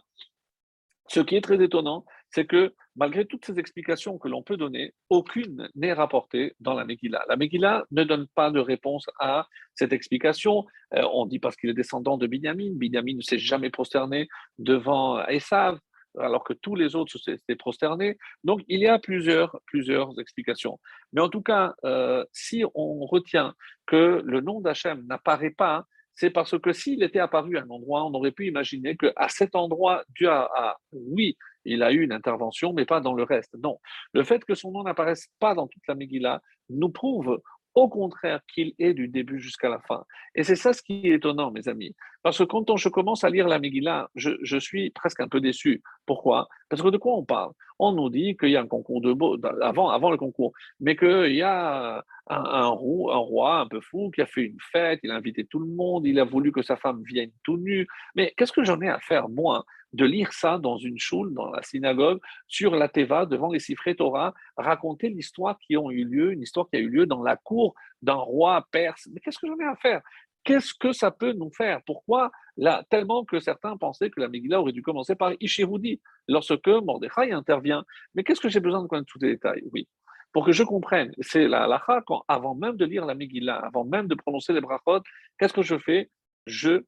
ce 1.07 1.19
qui 1.19 1.35
est 1.35 1.41
très 1.41 1.63
étonnant, 1.63 2.05
c'est 2.29 2.45
que 2.45 2.73
malgré 2.95 3.25
toutes 3.25 3.45
ces 3.45 3.59
explications 3.59 4.17
que 4.17 4.27
l'on 4.27 4.43
peut 4.43 4.57
donner, 4.57 4.93
aucune 5.09 5.69
n'est 5.75 5.93
rapportée 5.93 6.53
dans 6.59 6.73
la 6.73 6.85
Megillah. 6.85 7.23
La 7.29 7.35
Megillah 7.35 7.85
ne 7.91 8.03
donne 8.03 8.27
pas 8.35 8.51
de 8.51 8.59
réponse 8.59 9.05
à 9.19 9.47
cette 9.75 9.93
explication. 9.93 10.65
Euh, 10.93 11.03
on 11.13 11.25
dit 11.25 11.39
parce 11.39 11.55
qu'il 11.55 11.69
est 11.69 11.73
descendant 11.73 12.17
de 12.17 12.27
Binyamin. 12.27 12.71
Binyamin 12.73 13.15
ne 13.15 13.21
s'est 13.21 13.37
jamais 13.37 13.69
prosterné 13.69 14.27
devant 14.57 15.25
Esav, 15.27 15.79
alors 16.17 16.43
que 16.43 16.53
tous 16.53 16.75
les 16.75 16.95
autres 16.95 17.17
s'étaient 17.17 17.55
prosternés. 17.55 18.17
Donc, 18.43 18.61
il 18.67 18.79
y 18.79 18.87
a 18.87 18.99
plusieurs, 18.99 19.59
plusieurs 19.65 20.17
explications. 20.19 20.79
Mais 21.13 21.21
en 21.21 21.29
tout 21.29 21.41
cas, 21.41 21.75
euh, 21.83 22.23
si 22.31 22.63
on 22.73 23.05
retient 23.05 23.53
que 23.85 24.21
le 24.23 24.41
nom 24.41 24.61
d'Hachem 24.61 25.05
n'apparaît 25.05 25.51
pas 25.55 25.85
c'est 26.15 26.29
parce 26.29 26.57
que 26.57 26.71
s'il 26.71 27.03
était 27.03 27.19
apparu 27.19 27.57
à 27.57 27.61
un 27.61 27.69
endroit, 27.69 28.05
on 28.05 28.13
aurait 28.13 28.31
pu 28.31 28.47
imaginer 28.47 28.95
qu'à 28.95 29.27
cet 29.29 29.55
endroit, 29.55 30.03
Dieu 30.15 30.29
a, 30.29 30.77
oui, 30.91 31.37
il 31.65 31.83
a 31.83 31.91
eu 31.91 32.03
une 32.03 32.13
intervention, 32.13 32.73
mais 32.73 32.85
pas 32.85 33.01
dans 33.01 33.13
le 33.13 33.23
reste. 33.23 33.53
Non. 33.61 33.79
Le 34.13 34.23
fait 34.23 34.43
que 34.45 34.55
son 34.55 34.71
nom 34.71 34.83
n'apparaisse 34.83 35.27
pas 35.39 35.55
dans 35.55 35.67
toute 35.67 35.83
la 35.87 35.95
Megillah 35.95 36.41
nous 36.69 36.89
prouve 36.89 37.41
au 37.75 37.89
contraire 37.89 38.39
qu'il 38.53 38.73
est 38.79 38.93
du 38.93 39.09
début 39.09 39.39
jusqu'à 39.39 39.69
la 39.69 39.79
fin. 39.79 40.05
Et 40.33 40.43
c'est 40.43 40.55
ça 40.55 40.73
ce 40.73 40.81
qui 40.81 41.07
est 41.07 41.15
étonnant, 41.15 41.51
mes 41.51 41.67
amis. 41.67 41.93
Parce 42.23 42.37
que 42.37 42.43
quand 42.43 42.69
on, 42.69 42.77
je 42.77 42.89
commence 42.89 43.23
à 43.23 43.29
lire 43.29 43.47
la 43.47 43.59
Megillah, 43.59 44.09
je, 44.15 44.57
suis 44.57 44.89
presque 44.91 45.19
un 45.19 45.27
peu 45.27 45.41
déçu. 45.41 45.83
Pourquoi? 46.05 46.47
Parce 46.69 46.81
que 46.81 46.87
de 46.87 46.97
quoi 46.97 47.15
on 47.15 47.25
parle? 47.25 47.51
On 47.77 47.91
nous 47.91 48.09
dit 48.09 48.37
qu'il 48.37 48.49
y 48.49 48.55
a 48.55 48.61
un 48.61 48.67
concours 48.67 49.01
de 49.01 49.11
beau, 49.11 49.37
avant, 49.61 49.89
avant 49.89 50.09
le 50.09 50.17
concours, 50.17 50.53
mais 50.79 50.95
qu'il 50.95 51.35
y 51.35 51.41
a 51.41 51.97
un, 52.27 52.43
un, 52.43 52.67
roi, 52.67 53.59
un 53.59 53.67
peu 53.67 53.81
fou 53.81 54.09
qui 54.11 54.21
a 54.21 54.25
fait 54.25 54.43
une 54.43 54.57
fête, 54.71 55.01
il 55.03 55.11
a 55.11 55.15
invité 55.15 55.45
tout 55.45 55.59
le 55.59 55.67
monde, 55.67 56.07
il 56.07 56.19
a 56.19 56.23
voulu 56.23 56.53
que 56.53 56.61
sa 56.61 56.77
femme 56.77 57.03
vienne 57.03 57.31
tout 57.43 57.57
nue. 57.57 57.85
Mais 58.15 58.33
qu'est-ce 58.37 58.53
que 58.53 58.63
j'en 58.63 58.79
ai 58.81 58.87
à 58.87 58.99
faire, 58.99 59.27
moi? 59.27 59.65
De 59.95 60.05
lire 60.05 60.33
ça 60.33 60.57
dans 60.57 60.77
une 60.77 60.99
choule, 60.99 61.33
dans 61.33 61.49
la 61.49 61.63
synagogue, 61.63 62.19
sur 62.47 62.75
la 62.75 62.89
Teva, 62.89 63.25
devant 63.25 63.51
les 63.51 63.59
Sifré 63.59 63.95
Torah, 63.95 64.33
raconter 64.57 65.09
l'histoire 65.09 65.57
qui 65.59 65.77
ont 65.77 65.89
eu 65.89 66.03
lieu, 66.03 66.33
une 66.33 66.41
histoire 66.41 66.67
qui 66.69 66.75
a 66.75 66.79
eu 66.79 66.89
lieu 66.89 67.05
dans 67.05 67.23
la 67.23 67.37
cour 67.37 67.75
d'un 68.01 68.13
roi 68.13 68.65
perse. 68.71 69.07
Mais 69.11 69.19
qu'est-ce 69.19 69.39
que 69.39 69.47
j'en 69.47 69.57
ai 69.59 69.65
à 69.65 69.75
faire? 69.75 70.01
Qu'est-ce 70.43 70.73
que 70.75 70.91
ça 70.91 71.09
peut 71.09 71.33
nous 71.33 71.49
faire? 71.49 71.81
Pourquoi? 71.85 72.31
Là, 72.55 72.83
Tellement 72.89 73.25
que 73.25 73.39
certains 73.39 73.77
pensaient 73.77 74.11
que 74.11 74.19
la 74.19 74.27
Megillah 74.27 74.61
aurait 74.61 74.73
dû 74.73 74.83
commencer 74.83 75.15
par 75.15 75.33
Ishiroudi, 75.39 76.01
lorsque 76.27 76.67
Mordechai 76.67 77.31
intervient. 77.31 77.83
Mais 78.13 78.23
qu'est-ce 78.23 78.41
que 78.41 78.49
j'ai 78.49 78.59
besoin 78.59 78.83
de 78.83 78.87
connaître 78.87 79.11
tous 79.11 79.19
les 79.19 79.31
détails? 79.31 79.63
Oui. 79.71 79.87
Pour 80.33 80.45
que 80.45 80.51
je 80.51 80.63
comprenne, 80.63 81.13
c'est 81.21 81.47
la 81.47 81.63
halakha, 81.63 82.03
quand, 82.05 82.25
avant 82.27 82.55
même 82.55 82.75
de 82.75 82.85
lire 82.85 83.05
la 83.05 83.15
Megillah, 83.15 83.57
avant 83.57 83.85
même 83.85 84.07
de 84.07 84.15
prononcer 84.15 84.51
les 84.53 84.61
brachot, 84.61 85.01
qu'est-ce 85.39 85.53
que 85.53 85.63
je 85.63 85.77
fais? 85.77 86.11
Je 86.45 86.83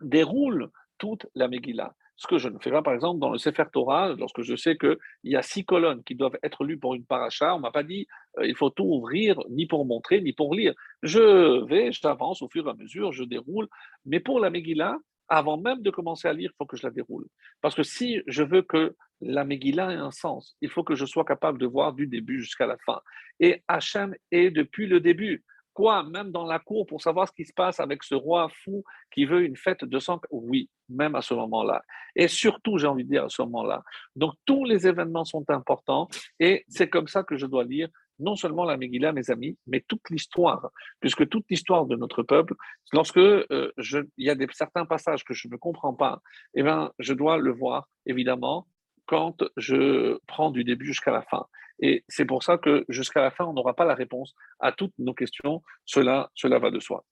déroule 0.00 0.70
toute 0.98 1.26
la 1.34 1.46
Megillah. 1.46 1.94
Ce 2.20 2.26
que 2.26 2.36
je 2.36 2.50
ne 2.50 2.58
fais 2.58 2.70
pas, 2.70 2.82
par 2.82 2.92
exemple, 2.92 3.18
dans 3.18 3.30
le 3.30 3.38
Sefer 3.38 3.64
Torah, 3.72 4.14
lorsque 4.14 4.42
je 4.42 4.54
sais 4.54 4.76
qu'il 4.76 4.98
y 5.24 5.36
a 5.36 5.42
six 5.42 5.64
colonnes 5.64 6.04
qui 6.04 6.14
doivent 6.14 6.36
être 6.42 6.64
lues 6.64 6.78
pour 6.78 6.94
une 6.94 7.06
paracha, 7.06 7.54
on 7.54 7.56
ne 7.56 7.62
m'a 7.62 7.70
pas 7.70 7.82
dit 7.82 8.06
euh, 8.38 8.46
il 8.46 8.54
faut 8.54 8.68
tout 8.68 8.84
ouvrir, 8.84 9.40
ni 9.48 9.66
pour 9.66 9.86
montrer, 9.86 10.20
ni 10.20 10.34
pour 10.34 10.54
lire. 10.54 10.74
Je 11.02 11.64
vais, 11.64 11.92
j'avance 11.92 12.42
au 12.42 12.48
fur 12.50 12.66
et 12.66 12.70
à 12.70 12.74
mesure, 12.74 13.10
je 13.12 13.24
déroule. 13.24 13.68
Mais 14.04 14.20
pour 14.20 14.38
la 14.38 14.50
Megillah, 14.50 14.98
avant 15.28 15.56
même 15.56 15.80
de 15.80 15.88
commencer 15.88 16.28
à 16.28 16.34
lire, 16.34 16.50
il 16.52 16.56
faut 16.58 16.66
que 16.66 16.76
je 16.76 16.86
la 16.86 16.90
déroule. 16.90 17.26
Parce 17.62 17.74
que 17.74 17.82
si 17.82 18.20
je 18.26 18.42
veux 18.42 18.60
que 18.60 18.94
la 19.22 19.46
Megillah 19.46 19.90
ait 19.90 19.96
un 19.96 20.10
sens, 20.10 20.58
il 20.60 20.68
faut 20.68 20.84
que 20.84 20.94
je 20.94 21.06
sois 21.06 21.24
capable 21.24 21.58
de 21.58 21.66
voir 21.66 21.94
du 21.94 22.06
début 22.06 22.42
jusqu'à 22.42 22.66
la 22.66 22.76
fin. 22.84 23.00
Et 23.38 23.62
Hachem 23.66 24.14
est 24.30 24.50
depuis 24.50 24.86
le 24.86 25.00
début. 25.00 25.42
Quoi 25.72 26.02
Même 26.04 26.30
dans 26.30 26.44
la 26.44 26.58
cour 26.58 26.86
pour 26.86 27.00
savoir 27.00 27.28
ce 27.28 27.32
qui 27.32 27.44
se 27.44 27.52
passe 27.52 27.80
avec 27.80 28.02
ce 28.02 28.14
roi 28.14 28.48
fou 28.64 28.84
qui 29.12 29.24
veut 29.24 29.44
une 29.44 29.56
fête 29.56 29.84
de 29.84 29.98
sang? 29.98 30.20
Oui, 30.30 30.68
même 30.88 31.14
à 31.14 31.22
ce 31.22 31.34
moment-là. 31.34 31.82
Et 32.16 32.28
surtout, 32.28 32.78
j'ai 32.78 32.86
envie 32.86 33.04
de 33.04 33.10
dire 33.10 33.24
à 33.24 33.28
ce 33.28 33.42
moment-là. 33.42 33.82
Donc, 34.16 34.34
tous 34.44 34.64
les 34.64 34.86
événements 34.86 35.24
sont 35.24 35.48
importants 35.48 36.08
et 36.38 36.64
c'est 36.68 36.88
comme 36.88 37.08
ça 37.08 37.22
que 37.22 37.36
je 37.36 37.46
dois 37.46 37.64
lire 37.64 37.88
non 38.20 38.36
seulement 38.36 38.64
la 38.64 38.76
Megillah, 38.76 39.12
mes 39.12 39.30
amis, 39.30 39.56
mais 39.66 39.82
toute 39.88 40.08
l'histoire, 40.10 40.70
puisque 41.00 41.28
toute 41.28 41.46
l'histoire 41.50 41.86
de 41.86 41.96
notre 41.96 42.22
peuple, 42.22 42.54
lorsque 42.92 43.16
euh, 43.16 43.72
il 43.78 44.06
y 44.18 44.30
a 44.30 44.34
des, 44.34 44.46
certains 44.52 44.84
passages 44.84 45.24
que 45.24 45.34
je 45.34 45.48
ne 45.48 45.56
comprends 45.56 45.94
pas, 45.94 46.20
eh 46.54 46.62
bien, 46.62 46.92
je 46.98 47.14
dois 47.14 47.38
le 47.38 47.50
voir, 47.50 47.88
évidemment, 48.06 48.66
quand 49.10 49.42
je 49.56 50.20
prends 50.28 50.52
du 50.52 50.62
début 50.62 50.86
jusqu'à 50.86 51.10
la 51.10 51.22
fin. 51.22 51.44
Et 51.80 52.04
c'est 52.08 52.24
pour 52.24 52.44
ça 52.44 52.58
que 52.58 52.84
jusqu'à 52.88 53.20
la 53.20 53.32
fin, 53.32 53.44
on 53.44 53.52
n'aura 53.52 53.74
pas 53.74 53.84
la 53.84 53.96
réponse 53.96 54.36
à 54.60 54.70
toutes 54.70 54.94
nos 55.00 55.14
questions. 55.14 55.62
Cela, 55.84 56.30
cela 56.36 56.60
va 56.60 56.70
de 56.70 56.78
soi. 56.78 57.04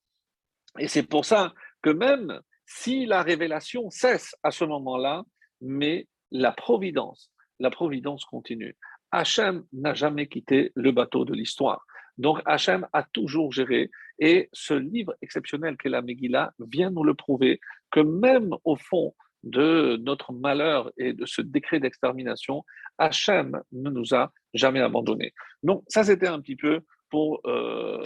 Et 0.78 0.86
c'est 0.86 1.02
pour 1.02 1.24
ça 1.24 1.52
que 1.82 1.90
même 1.90 2.40
si 2.66 3.04
la 3.04 3.24
révélation 3.24 3.90
cesse 3.90 4.36
à 4.44 4.52
ce 4.52 4.64
moment-là, 4.64 5.24
mais 5.60 6.06
la 6.30 6.52
providence, 6.52 7.32
la 7.58 7.70
providence 7.70 8.24
continue. 8.24 8.76
Hachem 9.10 9.64
n'a 9.72 9.94
jamais 9.94 10.28
quitté 10.28 10.70
le 10.76 10.92
bateau 10.92 11.24
de 11.24 11.34
l'histoire. 11.34 11.84
Donc 12.16 12.40
Hachem 12.44 12.86
a 12.92 13.02
toujours 13.02 13.52
géré. 13.52 13.90
Et 14.20 14.48
ce 14.52 14.74
livre 14.74 15.16
exceptionnel 15.20 15.76
qu'est 15.76 15.88
la 15.88 16.02
Megillah 16.02 16.52
vient 16.60 16.90
nous 16.90 17.02
le 17.02 17.14
prouver 17.14 17.58
que 17.90 18.00
même 18.00 18.54
au 18.62 18.76
fond 18.76 19.16
de 19.48 19.96
notre 19.96 20.32
malheur 20.32 20.90
et 20.96 21.12
de 21.12 21.26
ce 21.26 21.42
décret 21.42 21.80
d'extermination, 21.80 22.64
Hachem 22.98 23.60
ne 23.72 23.90
nous 23.90 24.14
a 24.14 24.32
jamais 24.54 24.80
abandonnés. 24.80 25.32
Donc 25.62 25.84
ça 25.88 26.04
c'était 26.04 26.28
un 26.28 26.40
petit 26.40 26.56
peu 26.56 26.80
pour, 27.10 27.40
euh, 27.46 28.02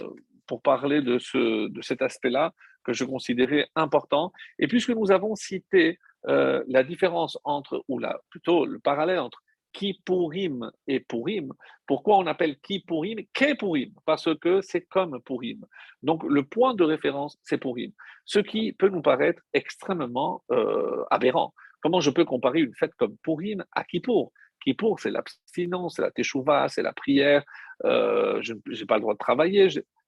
pour 0.47 0.61
parler 0.61 1.01
de, 1.01 1.19
ce, 1.19 1.67
de 1.67 1.81
cet 1.81 2.01
aspect-là 2.01 2.53
que 2.83 2.93
je 2.93 3.05
considérais 3.05 3.67
important. 3.75 4.31
Et 4.59 4.67
puisque 4.67 4.89
nous 4.89 5.11
avons 5.11 5.35
cité 5.35 5.99
euh, 6.27 6.63
la 6.67 6.83
différence 6.83 7.37
entre, 7.43 7.83
ou 7.87 7.99
plutôt 8.29 8.65
le 8.65 8.79
parallèle 8.79 9.19
entre 9.19 9.41
Kippourim 9.73 10.71
et 10.87 10.99
Purim. 10.99 11.51
Pourquoi 11.87 12.17
on 12.17 12.27
appelle 12.27 12.57
Kippourim 12.59 13.17
Kepurim 13.33 13.91
Parce 14.05 14.29
que 14.39 14.61
c'est 14.61 14.85
comme 14.85 15.21
Purim. 15.23 15.65
Donc 16.01 16.23
le 16.23 16.43
point 16.43 16.73
de 16.75 16.83
référence, 16.83 17.37
c'est 17.43 17.57
Purim. 17.57 17.91
Ce 18.25 18.39
qui 18.39 18.71
peut 18.71 18.89
nous 18.89 19.01
paraître 19.01 19.41
extrêmement 19.53 20.43
euh, 20.51 21.03
aberrant. 21.11 21.53
Comment 21.81 21.99
je 21.99 22.11
peux 22.11 22.23
comparer 22.23 22.61
une 22.61 22.73
fête 22.73 22.93
comme 22.95 23.17
Purim 23.23 23.65
à 23.73 23.83
Kippour? 23.83 24.31
Kippour, 24.63 24.99
c'est 24.99 25.11
l'abstinence, 25.11 25.95
c'est 25.95 26.01
la 26.01 26.11
teshuva, 26.11 26.69
c'est 26.69 26.83
la 26.83 26.93
prière, 26.93 27.43
euh, 27.83 28.41
je 28.41 28.53
n'ai 28.53 28.85
pas 28.85 28.95
le 28.95 29.01
droit 29.01 29.13
de 29.13 29.19
travailler. 29.19 29.67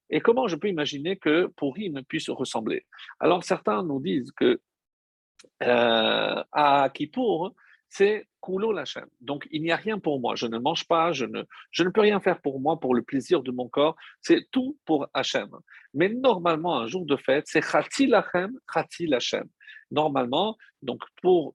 Et 0.10 0.22
comment 0.22 0.48
je 0.48 0.56
peux 0.56 0.70
imaginer 0.70 1.18
que 1.18 1.48
Purim 1.58 2.02
puisse 2.08 2.30
ressembler? 2.30 2.86
Alors 3.20 3.44
certains 3.44 3.84
nous 3.84 4.00
disent 4.00 4.32
que 4.32 4.62
euh, 5.64 6.44
à 6.52 6.90
Kippour, 6.94 7.54
c'est 7.90 8.28
Kulo 8.42 8.72
Lachem. 8.72 9.06
Donc, 9.22 9.48
il 9.52 9.62
n'y 9.62 9.72
a 9.72 9.76
rien 9.76 10.00
pour 10.00 10.20
moi. 10.20 10.36
Je 10.36 10.48
ne 10.48 10.58
mange 10.58 10.86
pas, 10.88 11.12
je 11.12 11.26
ne, 11.26 11.44
je 11.72 11.84
ne 11.84 11.90
peux 11.90 12.02
rien 12.02 12.20
faire 12.20 12.42
pour 12.42 12.60
moi, 12.60 12.80
pour 12.80 12.94
le 12.94 13.02
plaisir 13.02 13.42
de 13.42 13.52
mon 13.52 13.68
corps. 13.68 13.96
C'est 14.22 14.48
tout 14.52 14.78
pour 14.86 15.08
Hachem. 15.14 15.50
Mais 15.94 16.10
normalement, 16.10 16.80
un 16.80 16.88
jour 16.88 17.06
de 17.06 17.16
fête, 17.16 17.46
c'est 17.48 17.62
Chati 17.62 18.08
Lachem, 18.08 18.52
Chati 18.72 19.08
Lachem. 19.08 19.48
Normalement, 19.92 20.58
donc 20.82 21.02
pour 21.22 21.54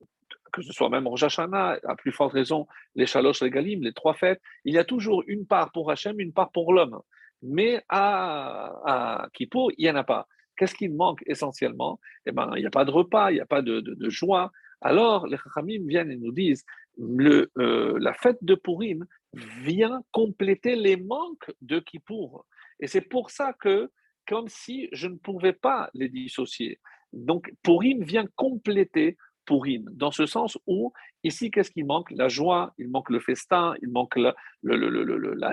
que 0.52 0.62
ce 0.62 0.72
soit 0.72 0.88
même 0.88 1.06
Rosh 1.06 1.22
Hashanah, 1.22 1.78
à 1.84 1.94
plus 1.94 2.10
forte 2.10 2.32
raison, 2.32 2.66
les 2.96 3.06
Shalosh 3.06 3.40
Regalim, 3.40 3.82
les 3.82 3.92
trois 3.92 4.14
fêtes, 4.14 4.40
il 4.64 4.74
y 4.74 4.78
a 4.78 4.84
toujours 4.84 5.22
une 5.28 5.46
part 5.46 5.70
pour 5.72 5.90
Hachem, 5.90 6.18
une 6.18 6.32
part 6.32 6.50
pour 6.50 6.72
l'homme. 6.72 7.00
Mais 7.42 7.82
à, 7.88 8.72
à 8.84 9.28
il 9.38 9.48
n'y 9.78 9.90
en 9.90 9.96
a 9.96 10.04
pas. 10.04 10.26
Qu'est-ce 10.56 10.74
qui 10.74 10.88
manque 10.88 11.22
essentiellement? 11.26 12.00
Eh 12.26 12.32
ben, 12.32 12.50
il 12.56 12.60
n'y 12.60 12.66
a 12.66 12.70
pas 12.70 12.84
de 12.84 12.90
repas, 12.90 13.30
il 13.30 13.34
n'y 13.34 13.40
a 13.40 13.46
pas 13.46 13.62
de, 13.62 13.80
de 13.80 14.10
joie, 14.10 14.50
alors 14.80 15.26
les 15.26 15.36
Chachamim 15.36 15.86
viennent 15.86 16.10
et 16.10 16.16
nous 16.16 16.32
disent 16.32 16.64
euh, 16.98 17.98
la 17.98 18.12
fête 18.12 18.38
de 18.42 18.54
Purim 18.54 19.06
vient 19.32 20.02
compléter 20.12 20.76
les 20.76 20.96
manques 20.96 21.50
de 21.60 21.78
Kippour. 21.78 22.46
Et 22.80 22.86
c'est 22.86 23.00
pour 23.00 23.30
ça 23.30 23.52
que, 23.52 23.90
comme 24.26 24.48
si 24.48 24.88
je 24.92 25.08
ne 25.08 25.16
pouvais 25.16 25.52
pas 25.52 25.90
les 25.94 26.08
dissocier. 26.08 26.80
Donc 27.12 27.52
Purim 27.62 28.02
vient 28.02 28.26
compléter 28.36 29.16
Purim, 29.46 29.88
dans 29.92 30.10
ce 30.12 30.26
sens 30.26 30.58
où, 30.66 30.92
ici, 31.24 31.50
qu'est-ce 31.50 31.70
qui 31.70 31.82
manque? 31.82 32.10
La 32.12 32.28
joie, 32.28 32.72
il 32.78 32.88
manque 32.88 33.10
le 33.10 33.20
festin, 33.20 33.74
il 33.82 33.90
manque 33.90 34.16
la, 34.16 34.34
le, 34.62 35.34
la 35.34 35.52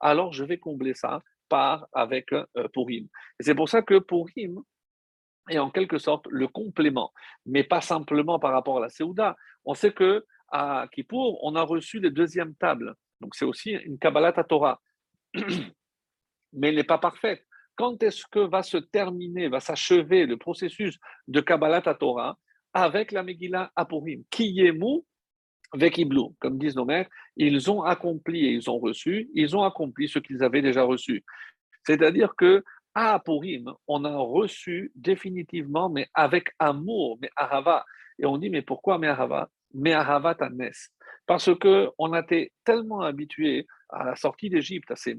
alors 0.00 0.32
je 0.32 0.44
vais 0.44 0.58
combler 0.58 0.94
ça 0.94 1.22
par 1.48 1.88
avec 1.92 2.32
euh, 2.32 2.44
Purim. 2.72 3.06
Et 3.38 3.42
c'est 3.42 3.54
pour 3.54 3.68
ça 3.68 3.82
que 3.82 3.98
Purim, 3.98 4.60
est 5.48 5.58
en 5.58 5.70
quelque 5.70 5.98
sorte 5.98 6.26
le 6.30 6.48
complément, 6.48 7.12
mais 7.46 7.64
pas 7.64 7.80
simplement 7.80 8.38
par 8.38 8.52
rapport 8.52 8.78
à 8.78 8.80
la 8.80 8.88
Séouda. 8.88 9.36
On 9.64 9.74
sait 9.74 9.92
que 9.92 10.24
à 10.50 10.86
Kippour, 10.92 11.38
on 11.42 11.54
a 11.54 11.62
reçu 11.62 12.00
les 12.00 12.10
deuxièmes 12.10 12.54
tables. 12.54 12.94
Donc 13.20 13.34
c'est 13.34 13.44
aussi 13.44 13.72
une 13.72 13.98
Kabbalah 13.98 14.32
Torah. 14.32 14.80
mais 16.52 16.68
elle 16.68 16.76
n'est 16.76 16.84
pas 16.84 16.98
parfaite. 16.98 17.44
Quand 17.76 18.02
est-ce 18.02 18.24
que 18.30 18.40
va 18.40 18.62
se 18.62 18.76
terminer, 18.78 19.48
va 19.48 19.60
s'achever 19.60 20.26
le 20.26 20.36
processus 20.36 20.98
de 21.28 21.40
Kabbalah 21.40 21.82
Torah 21.94 22.38
avec 22.72 23.12
la 23.12 23.22
Megillah 23.22 23.70
Apurim 23.76 24.24
Kiyemu 24.30 25.02
Vekiblu, 25.74 26.34
comme 26.40 26.58
disent 26.58 26.76
nos 26.76 26.86
maîtres, 26.86 27.10
ils 27.36 27.70
ont 27.70 27.82
accompli 27.82 28.46
et 28.46 28.52
ils 28.52 28.70
ont 28.70 28.78
reçu, 28.78 29.28
ils 29.34 29.54
ont 29.56 29.62
accompli 29.62 30.08
ce 30.08 30.18
qu'ils 30.18 30.42
avaient 30.42 30.62
déjà 30.62 30.82
reçu. 30.82 31.24
C'est-à-dire 31.86 32.34
que 32.36 32.64
à 32.94 33.18
Purim, 33.20 33.72
on 33.86 34.04
a 34.04 34.16
reçu 34.16 34.92
définitivement, 34.94 35.88
mais 35.88 36.08
avec 36.14 36.48
amour, 36.58 37.18
mais 37.20 37.30
Ahava. 37.36 37.84
Et 38.18 38.26
on 38.26 38.38
dit, 38.38 38.50
mais 38.50 38.62
pourquoi 38.62 38.98
mais 38.98 39.08
Ahava 39.08 39.48
Mais. 40.52 40.72
Parce 41.26 41.50
qu'on 41.58 42.12
a 42.12 42.20
été 42.20 42.52
tellement 42.64 43.02
habitué 43.02 43.66
à 43.90 44.04
la 44.04 44.16
sortie 44.16 44.50
d'Égypte, 44.50 44.90
à 44.90 44.96
ces 44.96 45.18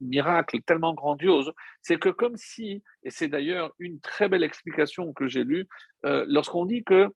miracles 0.00 0.62
tellement 0.62 0.94
grandioses, 0.94 1.52
c'est 1.82 1.98
que 1.98 2.08
comme 2.08 2.36
si, 2.36 2.82
et 3.02 3.10
c'est 3.10 3.28
d'ailleurs 3.28 3.72
une 3.78 4.00
très 4.00 4.28
belle 4.28 4.44
explication 4.44 5.12
que 5.12 5.28
j'ai 5.28 5.44
lue, 5.44 5.66
euh, 6.04 6.24
lorsqu'on 6.28 6.66
dit 6.66 6.84
que 6.84 7.08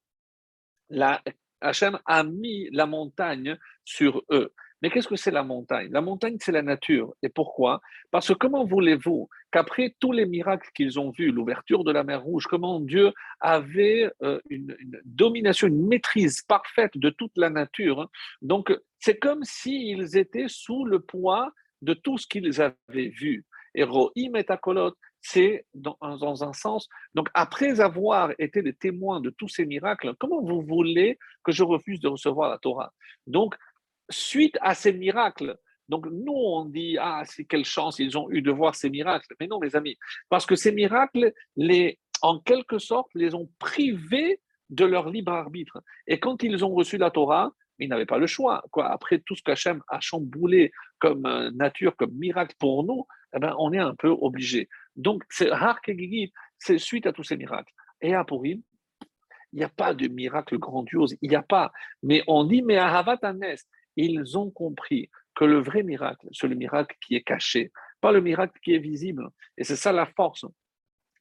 la, 0.88 1.22
Hachem 1.60 1.98
a 2.06 2.24
mis 2.24 2.68
la 2.70 2.86
montagne 2.86 3.58
sur 3.84 4.22
eux. 4.30 4.52
Mais 4.82 4.90
qu'est-ce 4.90 5.08
que 5.08 5.16
c'est 5.16 5.30
la 5.30 5.42
montagne? 5.42 5.90
La 5.92 6.00
montagne, 6.00 6.36
c'est 6.40 6.52
la 6.52 6.62
nature. 6.62 7.14
Et 7.22 7.28
pourquoi? 7.28 7.80
Parce 8.10 8.28
que 8.28 8.32
comment 8.34 8.64
voulez-vous 8.64 9.28
qu'après 9.52 9.94
tous 9.98 10.12
les 10.12 10.26
miracles 10.26 10.68
qu'ils 10.74 10.98
ont 10.98 11.10
vus, 11.10 11.32
l'ouverture 11.32 11.84
de 11.84 11.92
la 11.92 12.04
mer 12.04 12.22
Rouge, 12.22 12.46
comment 12.46 12.80
Dieu 12.80 13.12
avait 13.40 14.10
euh, 14.22 14.40
une, 14.48 14.76
domination, 15.04 15.66
une 15.66 15.86
maîtrise 15.86 16.42
parfaite 16.42 16.96
de 16.96 17.10
toute 17.10 17.32
la 17.36 17.50
nature, 17.50 18.02
hein? 18.02 18.08
donc 18.42 18.72
c'est 18.98 19.18
comme 19.18 19.42
s'ils 19.44 20.16
étaient 20.16 20.48
sous 20.48 20.84
le 20.84 21.00
poids 21.00 21.52
de 21.82 21.94
tout 21.94 22.18
ce 22.18 22.26
qu'ils 22.26 22.60
avaient 22.60 23.08
vu. 23.08 23.44
Et 23.74 23.84
Rohim 23.84 24.36
et 24.36 24.44
Akolot, 24.48 24.94
c'est 25.20 25.66
dans, 25.74 25.96
un 26.42 26.52
sens. 26.52 26.88
Donc, 27.14 27.28
après 27.34 27.80
avoir 27.80 28.32
été 28.38 28.62
des 28.62 28.72
témoins 28.72 29.20
de 29.20 29.30
tous 29.30 29.48
ces 29.48 29.66
miracles, 29.66 30.14
comment 30.18 30.42
vous 30.42 30.62
voulez 30.62 31.18
que 31.44 31.52
je 31.52 31.62
refuse 31.62 32.00
de 32.00 32.08
recevoir 32.08 32.50
la 32.50 32.58
Torah? 32.58 32.92
Donc, 33.26 33.54
suite 34.10 34.58
à 34.60 34.74
ces 34.74 34.92
miracles, 34.92 35.56
donc 35.88 36.06
nous, 36.06 36.32
on 36.32 36.66
dit, 36.66 36.96
ah, 37.00 37.22
c'est 37.26 37.44
quelle 37.44 37.64
chance 37.64 37.98
ils 37.98 38.16
ont 38.16 38.30
eu 38.30 38.42
de 38.42 38.52
voir 38.52 38.74
ces 38.76 38.90
miracles. 38.90 39.34
Mais 39.40 39.48
non, 39.48 39.58
mes 39.58 39.74
amis, 39.74 39.96
parce 40.28 40.46
que 40.46 40.54
ces 40.54 40.72
miracles, 40.72 41.32
les, 41.56 41.98
en 42.22 42.38
quelque 42.38 42.78
sorte, 42.78 43.10
les 43.14 43.34
ont 43.34 43.50
privés 43.58 44.40
de 44.68 44.84
leur 44.84 45.10
libre 45.10 45.32
arbitre. 45.32 45.82
Et 46.06 46.20
quand 46.20 46.42
ils 46.44 46.64
ont 46.64 46.70
reçu 46.70 46.96
la 46.96 47.10
Torah, 47.10 47.52
ils 47.80 47.88
n'avaient 47.88 48.06
pas 48.06 48.18
le 48.18 48.28
choix. 48.28 48.62
Quoi. 48.70 48.88
Après 48.88 49.18
tout 49.18 49.34
ce 49.34 49.42
qu'Hachem 49.42 49.82
a 49.88 50.00
chamboulé 50.00 50.70
comme 51.00 51.26
euh, 51.26 51.50
nature, 51.50 51.96
comme 51.96 52.12
miracle 52.12 52.54
pour 52.58 52.84
nous, 52.84 53.06
eh 53.34 53.40
ben, 53.40 53.54
on 53.58 53.72
est 53.72 53.78
un 53.78 53.94
peu 53.94 54.08
obligé. 54.08 54.68
Donc, 54.96 55.24
c'est 55.28 55.50
c'est 56.58 56.78
suite 56.78 57.06
à 57.06 57.12
tous 57.12 57.24
ces 57.24 57.36
miracles. 57.36 57.72
Et 58.00 58.14
à 58.14 58.24
Purim, 58.24 58.60
il 59.52 59.58
n'y 59.58 59.64
a 59.64 59.68
pas 59.68 59.94
de 59.94 60.06
miracle 60.06 60.58
grandiose, 60.58 61.16
il 61.20 61.30
n'y 61.30 61.36
a 61.36 61.42
pas. 61.42 61.72
Mais 62.02 62.22
on 62.28 62.44
dit, 62.44 62.62
mais 62.62 62.76
à 62.76 62.96
Havatanes, 62.96 63.56
ils 64.04 64.38
ont 64.38 64.50
compris 64.50 65.10
que 65.34 65.44
le 65.44 65.58
vrai 65.58 65.82
miracle, 65.82 66.26
c'est 66.32 66.48
le 66.48 66.54
miracle 66.54 66.96
qui 67.06 67.14
est 67.14 67.22
caché, 67.22 67.72
pas 68.00 68.12
le 68.12 68.20
miracle 68.20 68.58
qui 68.62 68.74
est 68.74 68.78
visible. 68.78 69.28
Et 69.56 69.64
c'est 69.64 69.76
ça 69.76 69.92
la 69.92 70.06
force. 70.06 70.44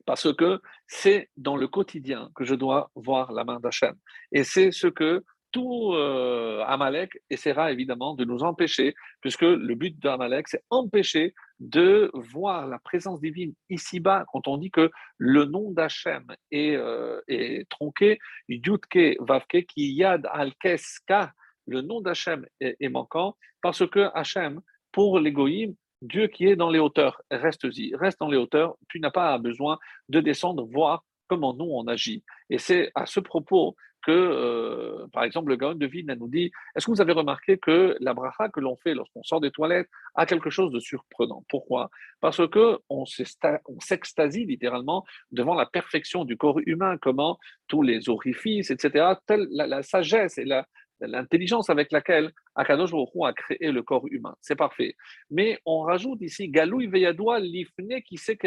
Parce 0.05 0.33
que 0.33 0.59
c'est 0.87 1.29
dans 1.37 1.55
le 1.55 1.67
quotidien 1.67 2.29
que 2.35 2.43
je 2.43 2.55
dois 2.55 2.89
voir 2.95 3.31
la 3.31 3.43
main 3.43 3.59
d'Hachem. 3.59 3.95
Et 4.31 4.43
c'est 4.43 4.71
ce 4.71 4.87
que 4.87 5.23
tout 5.51 5.93
euh, 5.93 6.63
Amalek 6.65 7.11
essaiera 7.29 7.71
évidemment 7.71 8.13
de 8.13 8.25
nous 8.25 8.43
empêcher, 8.43 8.93
puisque 9.21 9.41
le 9.41 9.75
but 9.75 9.97
d'Amalek, 9.99 10.47
c'est 10.47 10.63
empêcher 10.69 11.33
de 11.59 12.11
voir 12.13 12.67
la 12.67 12.79
présence 12.79 13.19
divine 13.19 13.53
ici-bas, 13.69 14.25
quand 14.31 14.47
on 14.47 14.57
dit 14.57 14.71
que 14.71 14.91
le 15.17 15.45
nom 15.45 15.71
d'Hachem 15.71 16.25
est, 16.51 16.75
euh, 16.75 17.19
est 17.27 17.69
tronqué, 17.69 18.19
Yudke 18.47 19.17
Vavke, 19.19 19.65
qui 19.67 19.93
Yad 19.93 20.27
Al-Keska, 20.31 21.33
le 21.69 21.81
nom 21.81 22.01
d'Hachem 22.01 22.45
est, 22.59 22.89
manquant 22.89 23.35
parce 23.61 23.87
que 23.87 24.09
Hachem, 24.13 24.61
pour 24.91 25.19
l'égoïme, 25.19 25.75
Dieu 26.01 26.27
qui 26.27 26.47
est 26.47 26.55
dans 26.55 26.69
les 26.69 26.79
hauteurs, 26.79 27.21
reste-y, 27.29 27.95
reste 27.95 28.19
dans 28.19 28.29
les 28.29 28.37
hauteurs, 28.37 28.75
tu 28.87 28.99
n'as 28.99 29.11
pas 29.11 29.37
besoin 29.37 29.77
de 30.07 30.21
descendre 30.21 30.65
voir 30.65 31.03
comment 31.27 31.53
nous 31.53 31.65
on 31.65 31.87
agit. 31.87 32.23
Et 32.49 32.57
c'est 32.57 32.91
à 32.95 33.05
ce 33.05 33.19
propos 33.19 33.75
que, 34.05 34.11
euh, 34.11 35.07
par 35.11 35.25
exemple, 35.25 35.49
le 35.49 35.57
Gaon 35.57 35.75
de 35.75 35.85
Vine 35.85 36.15
nous 36.17 36.29
dit 36.29 36.51
Est-ce 36.73 36.85
que 36.85 36.91
vous 36.91 37.01
avez 37.01 37.11
remarqué 37.11 37.57
que 37.57 37.97
la 37.99 38.13
bracha 38.13 38.47
que 38.47 38.61
l'on 38.61 38.77
fait 38.77 38.93
lorsqu'on 38.93 39.23
sort 39.23 39.41
des 39.41 39.51
toilettes 39.51 39.89
a 40.15 40.25
quelque 40.25 40.49
chose 40.49 40.71
de 40.71 40.79
surprenant? 40.79 41.43
Pourquoi? 41.49 41.89
Parce 42.21 42.47
que 42.47 42.79
on 42.89 43.05
s'extasie 43.05 44.45
littéralement 44.45 45.05
devant 45.31 45.53
la 45.53 45.65
perfection 45.65 46.23
du 46.23 46.37
corps 46.37 46.59
humain, 46.65 46.97
comment 46.97 47.37
tous 47.67 47.81
les 47.81 48.07
orifices, 48.07 48.71
etc., 48.71 49.05
telle 49.27 49.47
la 49.51 49.83
sagesse 49.83 50.37
et 50.37 50.45
la, 50.45 50.65
l'intelligence 51.01 51.69
avec 51.69 51.91
laquelle 51.91 52.31
Akadosh 52.55 52.91
a 52.93 53.33
créé 53.33 53.71
le 53.71 53.83
corps 53.83 54.05
humain. 54.09 54.35
C'est 54.41 54.55
parfait. 54.55 54.95
Mais 55.29 55.59
on 55.65 55.81
rajoute 55.81 56.21
ici 56.21 56.49
Galouy 56.49 56.87
Veyadoua 56.87 57.39
Lifne 57.39 58.01
qui 58.05 58.17
sait 58.17 58.37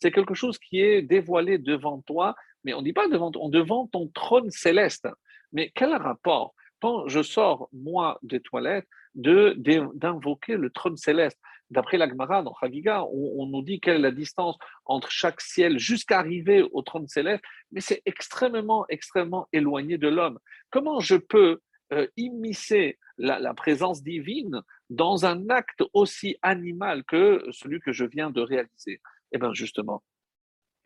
C'est 0.00 0.10
quelque 0.10 0.34
chose 0.34 0.58
qui 0.58 0.80
est 0.80 1.02
dévoilé 1.02 1.58
devant 1.58 2.00
toi, 2.02 2.34
mais 2.64 2.74
on 2.74 2.80
ne 2.80 2.84
dit 2.84 2.92
pas 2.92 3.08
devant, 3.08 3.30
devant 3.30 3.86
ton 3.86 4.08
trône 4.08 4.50
céleste. 4.50 5.08
Mais 5.52 5.72
quel 5.74 5.94
rapport 5.94 6.54
quand 6.80 7.08
je 7.08 7.22
sors, 7.22 7.68
moi, 7.72 8.18
des 8.22 8.40
toilettes, 8.40 8.88
d'invoquer 9.14 10.56
le 10.56 10.70
trône 10.70 10.96
céleste? 10.96 11.38
D'après 11.70 11.98
la 11.98 12.08
Gemara, 12.08 12.42
dans 12.42 12.54
Chagiga, 12.60 13.04
on, 13.04 13.46
nous 13.46 13.62
dit 13.62 13.78
quelle 13.78 13.96
est 13.96 14.00
la 14.00 14.10
distance 14.10 14.56
entre 14.84 15.10
chaque 15.10 15.40
ciel 15.40 15.78
jusqu'à 15.78 16.18
arriver 16.18 16.62
au 16.72 16.82
trône 16.82 17.06
céleste, 17.06 17.44
mais 17.70 17.80
c'est 17.80 18.02
extrêmement, 18.06 18.86
extrêmement 18.88 19.46
éloigné 19.52 19.96
de 19.96 20.08
l'homme. 20.08 20.38
Comment 20.70 20.98
je 20.98 21.14
peux 21.14 21.60
euh, 21.92 22.08
immiscer 22.16 22.98
la, 23.18 23.54
présence 23.54 24.02
divine 24.02 24.62
dans 24.88 25.26
un 25.26 25.48
acte 25.48 25.84
aussi 25.92 26.36
animal 26.42 27.04
que 27.04 27.44
celui 27.52 27.78
que 27.80 27.92
je 27.92 28.04
viens 28.04 28.30
de 28.30 28.40
réaliser? 28.40 29.00
Eh 29.30 29.38
bien, 29.38 29.52
justement, 29.54 30.02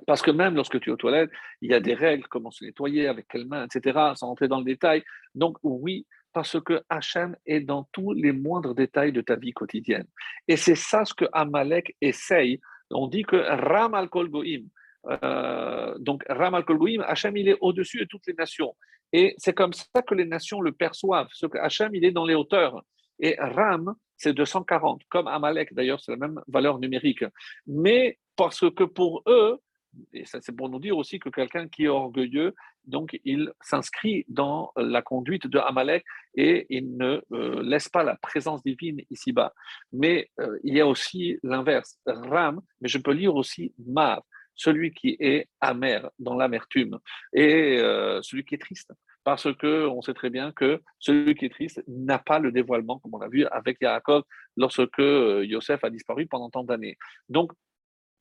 parce 0.07 0.21
que 0.21 0.31
même 0.31 0.55
lorsque 0.55 0.81
tu 0.81 0.91
es 0.91 0.93
aux 0.93 0.99
toilettes, 0.99 1.31
il 1.63 1.71
y 1.71 1.75
a 1.75 1.81
des 1.81 1.95
règles, 1.95 2.27
comment 2.29 2.51
se 2.51 2.63
nettoyer, 2.63 3.07
avec 3.07 3.27
quelles 3.29 3.47
mains, 3.47 3.67
etc., 3.67 4.13
sans 4.17 4.29
entrer 4.29 4.49
dans 4.49 4.59
le 4.59 4.65
détail. 4.65 5.03
Donc, 5.35 5.57
oui, 5.63 6.07
parce 6.35 6.61
que 6.61 6.83
Hachem 6.89 7.37
est 7.47 7.61
dans 7.61 7.85
tous 7.93 8.13
les 8.13 8.33
moindres 8.33 8.75
détails 8.75 9.13
de 9.13 9.21
ta 9.21 9.37
vie 9.37 9.53
quotidienne. 9.53 10.07
Et 10.49 10.57
c'est 10.57 10.75
ça 10.75 11.05
ce 11.05 11.15
que 11.15 11.25
Amalek 11.33 11.97
essaye. 12.01 12.61
On 12.91 13.07
dit 13.07 13.23
que 13.23 13.37
Ram 13.37 13.95
al 13.95 14.09
Goim, 14.09 14.65
euh, 15.07 15.95
donc 15.99 16.25
Ram 16.29 16.55
al 16.55 16.65
Goim, 16.65 17.03
Hachem 17.07 17.37
il 17.37 17.49
est 17.49 17.57
au-dessus 17.61 18.01
de 18.01 18.05
toutes 18.05 18.27
les 18.27 18.35
nations. 18.35 18.75
Et 19.13 19.35
c'est 19.39 19.55
comme 19.55 19.73
ça 19.73 20.03
que 20.03 20.15
les 20.15 20.25
nations 20.27 20.61
le 20.61 20.73
perçoivent, 20.73 21.29
ce 21.33 21.47
que 21.47 21.57
Hachem 21.59 21.95
il 21.95 22.05
est 22.05 22.11
dans 22.11 22.27
les 22.27 22.35
hauteurs. 22.35 22.83
Et 23.21 23.37
Ram, 23.39 23.95
c'est 24.17 24.33
240, 24.33 25.03
comme 25.09 25.29
Amalek 25.29 25.73
d'ailleurs, 25.73 26.01
c'est 26.01 26.13
la 26.13 26.19
même 26.19 26.41
valeur 26.49 26.81
numérique. 26.81 27.25
Mais 27.69 28.19
parce 28.35 28.69
que 28.71 28.83
pour 28.83 29.23
eux, 29.29 29.61
et 30.13 30.25
ça 30.25 30.39
c'est 30.41 30.55
pour 30.55 30.69
nous 30.69 30.79
dire 30.79 30.97
aussi 30.97 31.19
que 31.19 31.29
quelqu'un 31.29 31.69
qui 31.69 31.85
est 31.85 31.89
orgueilleux, 31.89 32.55
donc 32.85 33.19
il 33.25 33.53
s'inscrit 33.61 34.25
dans 34.29 34.73
la 34.77 35.03
conduite 35.03 35.47
de 35.47 35.59
Amalek 35.59 36.05
et 36.35 36.67
il 36.71 36.97
ne 36.97 37.21
euh, 37.33 37.63
laisse 37.63 37.89
pas 37.89 38.03
la 38.03 38.17
présence 38.17 38.63
divine 38.63 39.01
ici-bas. 39.11 39.53
Mais 39.93 40.31
euh, 40.41 40.59
il 40.65 40.75
y 40.75 40.81
a 40.81 40.87
aussi 40.87 41.39
l'inverse, 41.43 41.99
Ram, 42.07 42.61
mais 42.81 42.89
je 42.89 42.99
peux 42.99 43.13
lire 43.13 43.35
aussi 43.35 43.73
Mar, 43.87 44.23
celui 44.55 44.93
qui 44.93 45.17
est 45.21 45.49
amer, 45.61 46.11
dans 46.19 46.37
l'amertume, 46.37 46.99
et 47.33 47.79
euh, 47.79 48.21
celui 48.23 48.45
qui 48.45 48.55
est 48.55 48.59
triste. 48.59 48.93
Parce 49.25 49.51
que 49.55 49.87
on 49.89 50.03
sait 50.03 50.13
très 50.13 50.29
bien 50.29 50.53
que 50.53 50.83
celui 50.99 51.35
qui 51.35 51.47
est 51.47 51.51
triste 51.51 51.83
n'a 51.89 52.19
pas 52.19 52.39
le 52.39 52.53
dévoilement, 52.53 52.99
comme 52.99 53.15
on 53.15 53.19
l'a 53.19 53.29
vu 53.29 53.47
avec 53.47 53.79
Yaakov 53.81 54.23
lorsque 54.59 54.99
Yosef 54.99 55.83
a 55.83 55.89
disparu 55.89 56.27
pendant 56.27 56.51
tant 56.51 56.63
d'années. 56.63 56.99
Donc, 57.31 57.53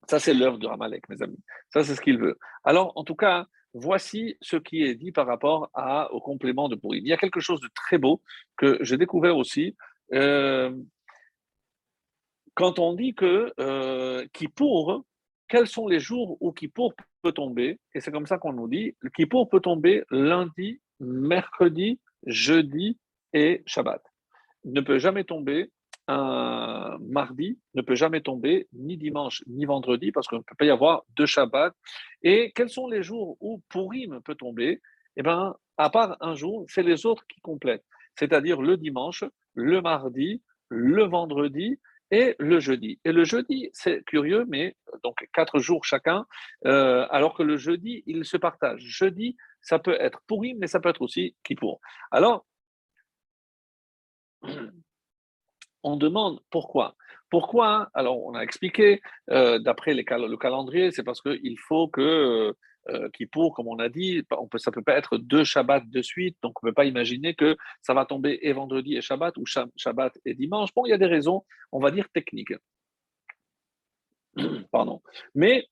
ça, 0.09 0.19
c'est 0.19 0.33
l'œuvre 0.33 0.57
de 0.57 0.67
Ramalek, 0.67 1.07
mes 1.09 1.21
amis. 1.21 1.39
Ça, 1.71 1.83
c'est 1.83 1.95
ce 1.95 2.01
qu'il 2.01 2.17
veut. 2.17 2.37
Alors, 2.63 2.91
en 2.95 3.03
tout 3.03 3.15
cas, 3.15 3.45
voici 3.73 4.37
ce 4.41 4.57
qui 4.57 4.83
est 4.83 4.95
dit 4.95 5.11
par 5.11 5.27
rapport 5.27 5.69
au 6.11 6.21
complément 6.21 6.69
de 6.69 6.75
Pourim. 6.75 7.03
Il 7.03 7.09
y 7.09 7.13
a 7.13 7.17
quelque 7.17 7.39
chose 7.39 7.61
de 7.61 7.69
très 7.73 7.97
beau 7.97 8.21
que 8.57 8.77
j'ai 8.81 8.97
découvert 8.97 9.37
aussi. 9.37 9.75
Euh, 10.13 10.71
quand 12.53 12.79
on 12.79 12.93
dit 12.93 13.15
que 13.15 13.51
euh, 13.59 14.27
quels 15.47 15.67
sont 15.67 15.87
les 15.87 15.99
jours 15.99 16.37
où 16.39 16.51
Kippour 16.51 16.93
peut 17.21 17.31
tomber? 17.31 17.79
Et 17.95 18.01
c'est 18.01 18.11
comme 18.11 18.27
ça 18.27 18.37
qu'on 18.37 18.53
nous 18.53 18.67
dit 18.67 18.95
Kippour 19.15 19.49
peut 19.49 19.59
tomber 19.59 20.03
lundi, 20.11 20.81
mercredi, 20.99 21.99
jeudi 22.25 22.99
et 23.33 23.63
Shabbat. 23.65 24.03
Ne 24.65 24.81
peut 24.81 24.99
jamais 24.99 25.23
tomber 25.23 25.71
un 26.07 26.97
mardi 26.99 27.59
ne 27.75 27.81
peut 27.81 27.95
jamais 27.95 28.21
tomber, 28.21 28.67
ni 28.73 28.97
dimanche, 28.97 29.43
ni 29.47 29.65
vendredi, 29.65 30.11
parce 30.11 30.27
qu'on 30.27 30.37
ne 30.37 30.41
peut 30.41 30.55
pas 30.57 30.65
y 30.65 30.69
avoir 30.69 31.03
deux 31.15 31.25
Shabbats. 31.25 31.73
Et 32.21 32.51
quels 32.55 32.69
sont 32.69 32.87
les 32.87 33.03
jours 33.03 33.37
où 33.39 33.61
Purim 33.69 34.21
peut 34.21 34.35
tomber? 34.35 34.81
Eh 35.15 35.23
bien, 35.23 35.55
à 35.77 35.89
part 35.89 36.17
un 36.21 36.35
jour, 36.35 36.65
c'est 36.67 36.83
les 36.83 37.05
autres 37.05 37.25
qui 37.27 37.39
complètent, 37.41 37.85
c'est-à-dire 38.17 38.61
le 38.61 38.77
dimanche, 38.77 39.23
le 39.53 39.81
mardi, 39.81 40.41
le 40.69 41.03
vendredi 41.03 41.79
et 42.11 42.35
le 42.39 42.59
jeudi. 42.59 42.99
Et 43.05 43.11
le 43.11 43.23
jeudi, 43.23 43.69
c'est 43.73 44.03
curieux, 44.05 44.45
mais 44.47 44.75
donc 45.03 45.27
quatre 45.33 45.59
jours 45.59 45.85
chacun, 45.85 46.25
euh, 46.65 47.07
alors 47.09 47.33
que 47.33 47.43
le 47.43 47.57
jeudi, 47.57 48.03
il 48.05 48.25
se 48.25 48.37
partage. 48.37 48.81
Jeudi, 48.81 49.35
ça 49.61 49.79
peut 49.79 49.97
être 49.99 50.21
Purim, 50.27 50.57
mais 50.59 50.67
ça 50.67 50.79
peut 50.79 50.89
être 50.89 51.01
aussi 51.01 51.35
Kippour. 51.43 51.79
Alors, 52.11 52.45
on 55.83 55.97
demande 55.97 56.39
pourquoi. 56.49 56.95
Pourquoi 57.29 57.89
Alors, 57.93 58.23
on 58.23 58.35
a 58.35 58.41
expliqué, 58.41 59.01
euh, 59.31 59.59
d'après 59.59 59.93
le 59.93 60.03
calendrier, 60.03 60.91
c'est 60.91 61.03
parce 61.03 61.21
qu'il 61.21 61.57
faut 61.59 61.87
que, 61.87 62.55
euh, 62.89 63.09
pour, 63.31 63.55
comme 63.55 63.67
on 63.67 63.79
a 63.79 63.89
dit, 63.89 64.23
ça 64.57 64.69
ne 64.69 64.73
peut 64.73 64.83
pas 64.83 64.95
être 64.97 65.17
deux 65.17 65.43
Shabbats 65.43 65.81
de 65.85 66.01
suite, 66.01 66.37
donc 66.43 66.61
on 66.61 66.67
ne 66.67 66.71
peut 66.71 66.75
pas 66.75 66.85
imaginer 66.85 67.33
que 67.33 67.57
ça 67.81 67.93
va 67.93 68.05
tomber 68.05 68.39
et 68.43 68.53
vendredi 68.53 68.95
et 68.95 69.01
Shabbat, 69.01 69.37
ou 69.37 69.45
Shabbat 69.45 70.17
et 70.25 70.33
dimanche. 70.35 70.69
Bon, 70.75 70.85
il 70.85 70.89
y 70.89 70.93
a 70.93 70.97
des 70.97 71.07
raisons, 71.07 71.43
on 71.71 71.79
va 71.79 71.91
dire, 71.91 72.07
techniques. 72.09 72.53
Pardon. 74.71 75.01
Mais 75.35 75.67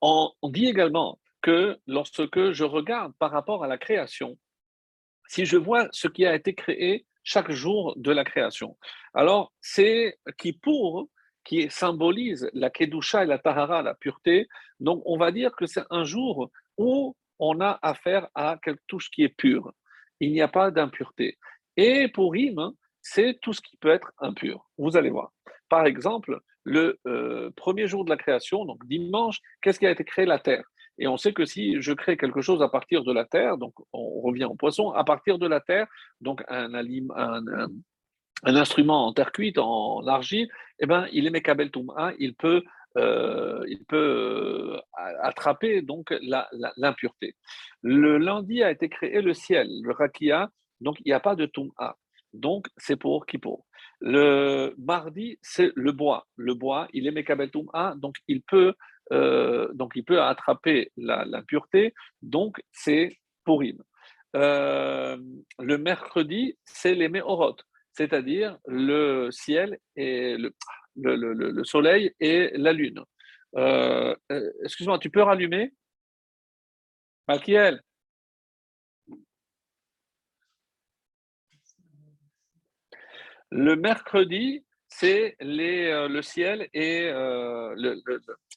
on 0.00 0.32
dit 0.44 0.66
également 0.66 1.18
que 1.42 1.78
lorsque 1.86 2.52
je 2.52 2.64
regarde 2.64 3.12
par 3.18 3.30
rapport 3.30 3.64
à 3.64 3.68
la 3.68 3.78
création, 3.78 4.38
si 5.32 5.46
je 5.46 5.56
vois 5.56 5.88
ce 5.92 6.08
qui 6.08 6.26
a 6.26 6.34
été 6.34 6.52
créé 6.52 7.06
chaque 7.24 7.50
jour 7.50 7.94
de 7.96 8.12
la 8.12 8.22
création. 8.22 8.76
Alors, 9.14 9.54
c'est 9.62 10.18
qui 10.38 10.52
pour 10.52 11.08
qui 11.42 11.70
symbolise 11.70 12.50
la 12.52 12.68
Kedusha 12.68 13.24
et 13.24 13.26
la 13.26 13.38
Tahara, 13.38 13.80
la 13.80 13.94
pureté. 13.94 14.46
Donc, 14.78 15.02
on 15.06 15.16
va 15.16 15.32
dire 15.32 15.52
que 15.56 15.64
c'est 15.64 15.84
un 15.88 16.04
jour 16.04 16.50
où 16.76 17.16
on 17.38 17.60
a 17.62 17.78
affaire 17.80 18.28
à 18.34 18.58
tout 18.86 19.00
ce 19.00 19.08
qui 19.08 19.22
est 19.24 19.34
pur. 19.34 19.72
Il 20.20 20.32
n'y 20.32 20.42
a 20.42 20.48
pas 20.48 20.70
d'impureté. 20.70 21.38
Et 21.78 22.08
pour 22.08 22.34
Im, 22.34 22.74
c'est 23.00 23.38
tout 23.40 23.54
ce 23.54 23.62
qui 23.62 23.78
peut 23.78 23.90
être 23.90 24.12
impur. 24.18 24.68
Vous 24.76 24.98
allez 24.98 25.10
voir. 25.10 25.32
Par 25.70 25.86
exemple, 25.86 26.40
le 26.64 27.00
euh, 27.06 27.50
premier 27.56 27.88
jour 27.88 28.04
de 28.04 28.10
la 28.10 28.18
création, 28.18 28.66
donc 28.66 28.86
dimanche, 28.86 29.40
qu'est-ce 29.62 29.78
qui 29.78 29.86
a 29.86 29.90
été 29.90 30.04
créé? 30.04 30.26
La 30.26 30.38
terre. 30.38 30.64
Et 30.98 31.08
on 31.08 31.16
sait 31.16 31.32
que 31.32 31.44
si 31.44 31.80
je 31.80 31.92
crée 31.92 32.16
quelque 32.16 32.42
chose 32.42 32.62
à 32.62 32.68
partir 32.68 33.02
de 33.02 33.12
la 33.12 33.24
terre, 33.24 33.56
donc 33.56 33.74
on 33.92 34.20
revient 34.20 34.44
au 34.44 34.54
poisson, 34.54 34.90
à 34.90 35.04
partir 35.04 35.38
de 35.38 35.46
la 35.46 35.60
terre, 35.60 35.86
donc 36.20 36.42
un, 36.48 36.74
un, 36.74 37.68
un 38.44 38.56
instrument 38.56 39.06
en 39.06 39.12
terre 39.12 39.32
cuite, 39.32 39.58
en 39.58 40.06
argile, 40.06 40.48
eh 40.78 40.86
ben, 40.86 41.06
il 41.12 41.26
est 41.26 41.30
Mekabel 41.30 41.70
Touma, 41.70 42.12
il 42.18 42.34
peut, 42.34 42.62
euh, 42.98 43.64
il 43.68 43.84
peut 43.84 44.76
euh, 44.76 44.80
attraper 45.22 45.82
donc 45.82 46.12
l'impureté. 46.76 47.36
Le 47.82 48.18
lundi 48.18 48.62
a 48.62 48.70
été 48.70 48.88
créé 48.88 49.22
le 49.22 49.34
ciel, 49.34 49.68
le 49.82 49.92
Rakia, 49.92 50.50
donc 50.80 50.98
il 51.00 51.08
n'y 51.08 51.12
a 51.12 51.20
pas 51.20 51.36
de 51.36 51.46
Touma. 51.46 51.96
Donc 52.32 52.66
c'est 52.76 52.96
pour 52.96 53.26
Kippour. 53.26 53.66
Le 54.00 54.74
mardi, 54.78 55.38
c'est 55.42 55.70
le 55.76 55.92
bois. 55.92 56.26
Le 56.36 56.54
bois, 56.54 56.88
il 56.92 57.06
est 57.06 57.12
Mekabel 57.12 57.50
Touma, 57.50 57.94
donc 57.96 58.16
il 58.26 58.42
peut 58.42 58.74
euh, 59.12 59.68
donc 59.74 59.92
il 59.94 60.04
peut 60.04 60.22
attraper 60.22 60.90
l'impureté, 60.96 61.94
donc 62.22 62.62
c'est 62.72 63.18
Purim. 63.44 63.82
Euh, 64.34 65.18
le 65.58 65.78
mercredi, 65.78 66.56
c'est 66.64 66.94
les 66.94 67.08
Mehorot, 67.08 67.56
c'est-à-dire 67.92 68.58
le 68.66 69.30
ciel 69.30 69.78
et 69.96 70.36
le, 70.38 70.54
le, 70.96 71.64
soleil 71.64 72.14
et 72.20 72.50
la 72.54 72.72
lune. 72.72 73.04
Euh, 73.56 74.14
excuse-moi, 74.64 74.98
tu 74.98 75.10
peux 75.10 75.22
rallumer? 75.22 75.72
Malkiel 77.28 77.82
Le 83.50 83.76
mercredi, 83.76 84.64
c'est 84.98 85.36
le 85.40 86.20
ciel 86.22 86.68
et 86.72 87.10
le, 87.10 88.02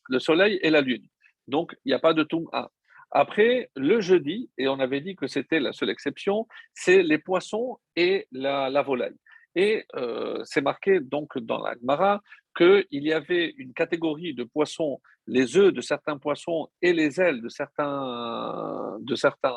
le 0.09 0.19
soleil 0.19 0.59
et 0.61 0.69
la 0.69 0.81
lune. 0.81 1.07
Donc, 1.47 1.75
il 1.85 1.89
n'y 1.89 1.93
a 1.93 1.99
pas 1.99 2.13
de 2.13 2.23
Toum'a. 2.23 2.71
Après, 3.11 3.69
le 3.75 4.01
jeudi, 4.01 4.49
et 4.57 4.67
on 4.67 4.79
avait 4.79 5.01
dit 5.01 5.15
que 5.15 5.27
c'était 5.27 5.59
la 5.59 5.73
seule 5.73 5.89
exception, 5.89 6.47
c'est 6.73 7.03
les 7.03 7.17
poissons 7.17 7.77
et 7.95 8.27
la, 8.31 8.81
volaille. 8.81 9.15
Et 9.55 9.85
euh, 9.95 10.41
c'est 10.43 10.61
marqué 10.61 10.99
donc 10.99 11.37
dans 11.37 11.61
la 11.63 11.75
Gemara 11.75 12.21
qu'il 12.57 12.85
y 12.91 13.13
avait 13.13 13.53
une 13.57 13.73
catégorie 13.73 14.33
de 14.33 14.43
poissons, 14.43 15.01
les 15.27 15.55
œufs 15.55 15.73
de 15.73 15.81
certains 15.81 16.17
poissons 16.17 16.67
et 16.81 16.93
les 16.93 17.21
ailes 17.21 17.41
de 17.41 17.49
certains, 17.49 18.97
de 18.99 19.15
certains, 19.15 19.55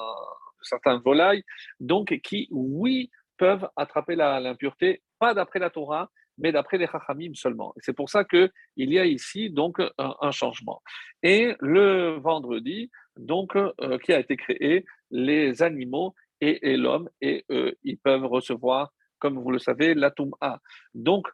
certains 0.62 0.99
volailles, 0.99 1.43
donc 1.81 2.16
qui, 2.22 2.49
oui, 2.51 3.11
peuvent 3.37 3.68
attraper 3.76 4.14
l'impureté, 4.14 5.03
pas 5.18 5.35
d'après 5.35 5.59
la 5.59 5.70
Torah, 5.70 6.11
mais 6.39 6.53
d'après 6.53 6.78
les 6.78 6.86
Chachamim 6.86 7.34
seulement. 7.34 7.74
C'est 7.78 7.93
pour 7.93 8.09
ça 8.09 8.24
qu'il 8.24 8.51
y 8.76 8.99
a 8.99 9.05
ici 9.05 9.51
donc 9.51 9.80
un, 9.99 10.30
changement. 10.30 10.82
Et 11.22 11.55
le 11.61 12.18
vendredi, 12.20 12.91
donc, 13.16 13.57
euh, 13.57 13.99
qui 13.99 14.12
a 14.12 14.20
été 14.20 14.36
créé, 14.36 14.84
les 15.11 15.62
animaux 15.62 16.14
et, 16.41 16.76
l'homme, 16.76 17.09
et 17.20 17.45
eux, 17.51 17.76
ils 17.82 17.99
peuvent 17.99 18.26
recevoir, 18.26 18.93
comme 19.18 19.39
vous 19.39 19.51
le 19.51 19.59
savez, 19.59 19.95
la 19.95 20.12
A. 20.41 20.61
Donc, 20.95 21.26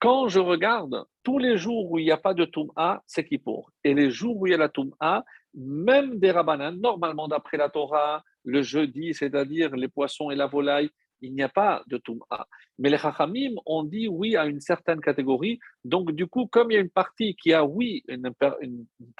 quand 0.00 0.28
je 0.28 0.40
regarde, 0.40 1.04
tous 1.24 1.38
les 1.38 1.56
jours 1.56 1.90
où 1.90 1.98
il 1.98 2.04
n'y 2.04 2.10
a 2.10 2.16
pas 2.16 2.34
de 2.34 2.48
A, 2.76 3.02
c'est 3.06 3.26
pour? 3.38 3.70
Et 3.84 3.94
les 3.94 4.10
jours 4.10 4.36
où 4.36 4.46
il 4.46 4.50
y 4.50 4.54
a 4.54 4.58
la 4.58 4.70
A, 5.00 5.24
même 5.54 6.18
des 6.18 6.30
rabbanans, 6.30 6.72
normalement 6.72 7.28
d'après 7.28 7.56
la 7.56 7.68
Torah, 7.68 8.22
le 8.44 8.62
jeudi, 8.62 9.12
c'est-à-dire 9.14 9.74
les 9.74 9.88
poissons 9.88 10.30
et 10.30 10.36
la 10.36 10.46
volaille, 10.46 10.90
il 11.20 11.34
n'y 11.34 11.42
a 11.42 11.48
pas 11.48 11.82
de 11.86 11.96
Toum'a. 11.98 12.46
Mais 12.78 12.90
les 12.90 12.98
Chachamim 12.98 13.54
ont 13.66 13.82
dit 13.82 14.08
oui 14.08 14.36
à 14.36 14.46
une 14.46 14.60
certaine 14.60 15.00
catégorie. 15.00 15.58
Donc, 15.84 16.12
du 16.12 16.26
coup, 16.26 16.46
comme 16.46 16.70
il 16.70 16.74
y 16.74 16.76
a 16.78 16.80
une 16.80 16.90
partie 16.90 17.34
qui 17.34 17.52
a 17.52 17.64
oui 17.64 18.04
une, 18.08 18.32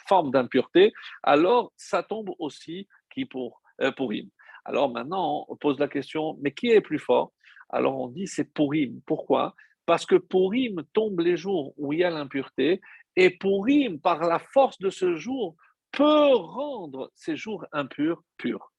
forme 0.07 0.31
d'impureté, 0.31 0.93
alors 1.23 1.73
ça 1.77 2.03
tombe 2.03 2.31
aussi 2.39 2.89
qui 3.13 3.25
pour, 3.25 3.61
euh, 3.81 3.93
Purim. 3.93 4.29
Alors 4.65 4.93
maintenant, 4.93 5.47
on 5.49 5.57
pose 5.57 5.79
la 5.79 5.89
question 5.89 6.37
mais 6.41 6.53
qui 6.53 6.69
est 6.69 6.81
plus 6.81 6.99
fort? 6.99 7.33
Alors 7.71 7.99
on 7.99 8.09
dit 8.09 8.27
c'est 8.27 8.53
Purim. 8.53 9.01
Pourquoi? 9.07 9.55
Parce 9.87 10.05
que 10.05 10.17
Purim 10.17 10.83
tombe 10.93 11.21
les 11.21 11.37
jours 11.37 11.73
où 11.77 11.93
il 11.93 12.01
y 12.01 12.05
a 12.05 12.11
l'impureté 12.11 12.81
et 13.17 13.31
Purim, 13.31 14.01
par 14.01 14.21
la 14.21 14.39
force 14.39 14.79
de 14.79 14.91
ce 14.91 15.17
jour, 15.17 15.57
peut 15.91 16.35
rendre 16.35 17.11
ces 17.15 17.37
jours 17.37 17.67
impurs 17.73 18.23
purs. 18.37 18.73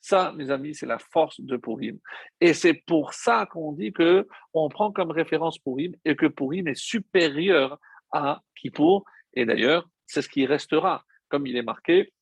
Ça, 0.00 0.32
mes 0.36 0.50
amis, 0.50 0.74
c'est 0.74 0.86
la 0.86 0.98
force 0.98 1.40
de 1.40 1.56
Purim. 1.56 1.98
Et 2.40 2.54
c'est 2.54 2.74
pour 2.74 3.14
ça 3.14 3.46
qu'on 3.46 3.72
dit 3.72 3.92
que 3.92 4.26
on 4.54 4.68
prend 4.68 4.92
comme 4.92 5.10
référence 5.10 5.58
Purim 5.58 5.94
et 6.04 6.16
que 6.16 6.26
Purim 6.26 6.68
est 6.68 6.78
supérieur 6.78 7.78
à 8.12 8.42
Kippour. 8.56 9.04
Et 9.34 9.44
d'ailleurs, 9.44 9.88
c'est 10.06 10.22
ce 10.22 10.28
qui 10.28 10.46
restera, 10.46 11.04
comme 11.28 11.46
il 11.46 11.56
est 11.56 11.62
marqué. 11.62 12.12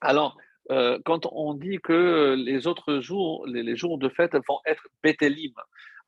Alors, 0.00 0.36
euh, 0.70 0.98
quand 1.04 1.26
on 1.32 1.54
dit 1.54 1.78
que 1.82 2.34
les 2.36 2.66
autres 2.66 3.00
jours, 3.00 3.46
les, 3.46 3.76
jours 3.76 3.98
de 3.98 4.08
fête 4.08 4.34
vont 4.48 4.60
être 4.66 4.88
Bétélim, 5.02 5.52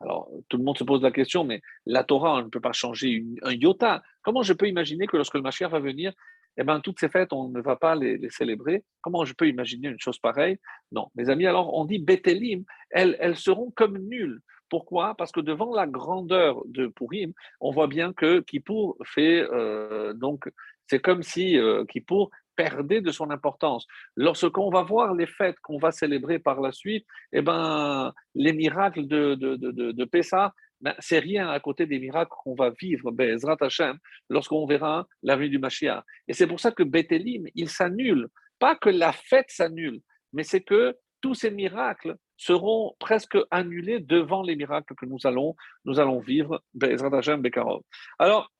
alors 0.00 0.28
tout 0.48 0.58
le 0.58 0.64
monde 0.64 0.78
se 0.78 0.84
pose 0.84 1.02
la 1.02 1.10
question, 1.10 1.44
mais 1.44 1.60
la 1.86 2.04
Torah, 2.04 2.36
on 2.36 2.42
ne 2.42 2.48
peut 2.48 2.60
pas 2.60 2.72
changer 2.72 3.24
un 3.42 3.52
iota. 3.52 4.02
Comment 4.22 4.42
je 4.42 4.52
peux 4.52 4.68
imaginer 4.68 5.06
que 5.06 5.16
lorsque 5.16 5.34
le 5.34 5.42
Mashiach 5.42 5.70
va 5.70 5.80
venir, 5.80 6.12
eh 6.58 6.64
bien, 6.64 6.80
toutes 6.80 6.98
ces 6.98 7.08
fêtes, 7.08 7.32
on 7.32 7.48
ne 7.48 7.60
va 7.60 7.76
pas 7.76 7.94
les, 7.94 8.18
célébrer. 8.30 8.84
Comment 9.00 9.24
je 9.24 9.32
peux 9.32 9.48
imaginer 9.48 9.88
une 9.88 10.00
chose 10.00 10.18
pareille? 10.18 10.58
Non, 10.92 11.08
mes 11.14 11.30
amis, 11.30 11.46
alors 11.46 11.72
on 11.74 11.84
dit 11.84 11.98
Bétélim, 11.98 12.64
elles, 12.90 13.16
elles 13.20 13.36
seront 13.36 13.70
comme 13.70 13.98
nulles. 13.98 14.40
Pourquoi? 14.68 15.14
Parce 15.14 15.32
que 15.32 15.40
devant 15.40 15.74
la 15.74 15.86
grandeur 15.86 16.62
de 16.66 16.88
Purim, 16.88 17.32
on 17.60 17.70
voit 17.70 17.86
bien 17.86 18.12
que 18.12 18.40
Kippour 18.40 18.96
fait 19.04 19.40
euh, 19.50 20.12
donc 20.12 20.50
c'est 20.88 21.00
comme 21.00 21.22
si 21.22 21.58
euh, 21.58 21.84
Kippour 21.84 22.30
perdait 22.56 23.00
de 23.00 23.12
son 23.12 23.30
importance. 23.30 23.86
Lorsqu'on 24.16 24.68
va 24.68 24.82
voir 24.82 25.14
les 25.14 25.26
fêtes 25.26 25.60
qu'on 25.60 25.78
va 25.78 25.92
célébrer 25.92 26.40
par 26.40 26.60
la 26.60 26.72
suite, 26.72 27.06
eh 27.32 27.40
ben, 27.40 28.12
les 28.34 28.52
miracles 28.52 29.06
de, 29.06 29.36
de, 29.36 29.54
de, 29.54 29.92
de 29.92 30.04
Pessah 30.04 30.52
ben, 30.80 30.94
c'est 30.98 31.18
rien 31.18 31.48
à 31.48 31.58
côté 31.60 31.86
des 31.86 31.98
miracles 31.98 32.32
qu'on 32.42 32.54
va 32.54 32.70
vivre, 32.70 33.10
Bezrat 33.10 33.56
Hashem, 33.60 33.98
lorsqu'on 34.28 34.66
verra 34.66 35.06
la 35.22 35.36
venue 35.36 35.50
du 35.50 35.58
Mashiach. 35.58 36.02
Et 36.26 36.32
c'est 36.32 36.46
pour 36.46 36.60
ça 36.60 36.70
que 36.70 36.82
Bethelim, 36.82 37.46
il 37.54 37.68
s'annule. 37.68 38.28
Pas 38.58 38.76
que 38.76 38.88
la 38.88 39.12
fête 39.12 39.50
s'annule, 39.50 40.00
mais 40.32 40.42
c'est 40.42 40.62
que 40.62 40.96
tous 41.20 41.34
ces 41.34 41.50
miracles 41.50 42.16
seront 42.36 42.94
presque 43.00 43.36
annulés 43.50 44.00
devant 44.00 44.42
les 44.42 44.56
miracles 44.56 44.94
que 44.94 45.06
nous 45.06 45.26
allons, 45.26 46.20
vivre, 46.20 46.62
Bezrat 46.74 47.16
Hashem, 47.16 47.42
Bekarov. 47.42 47.82
Alors, 48.18 48.50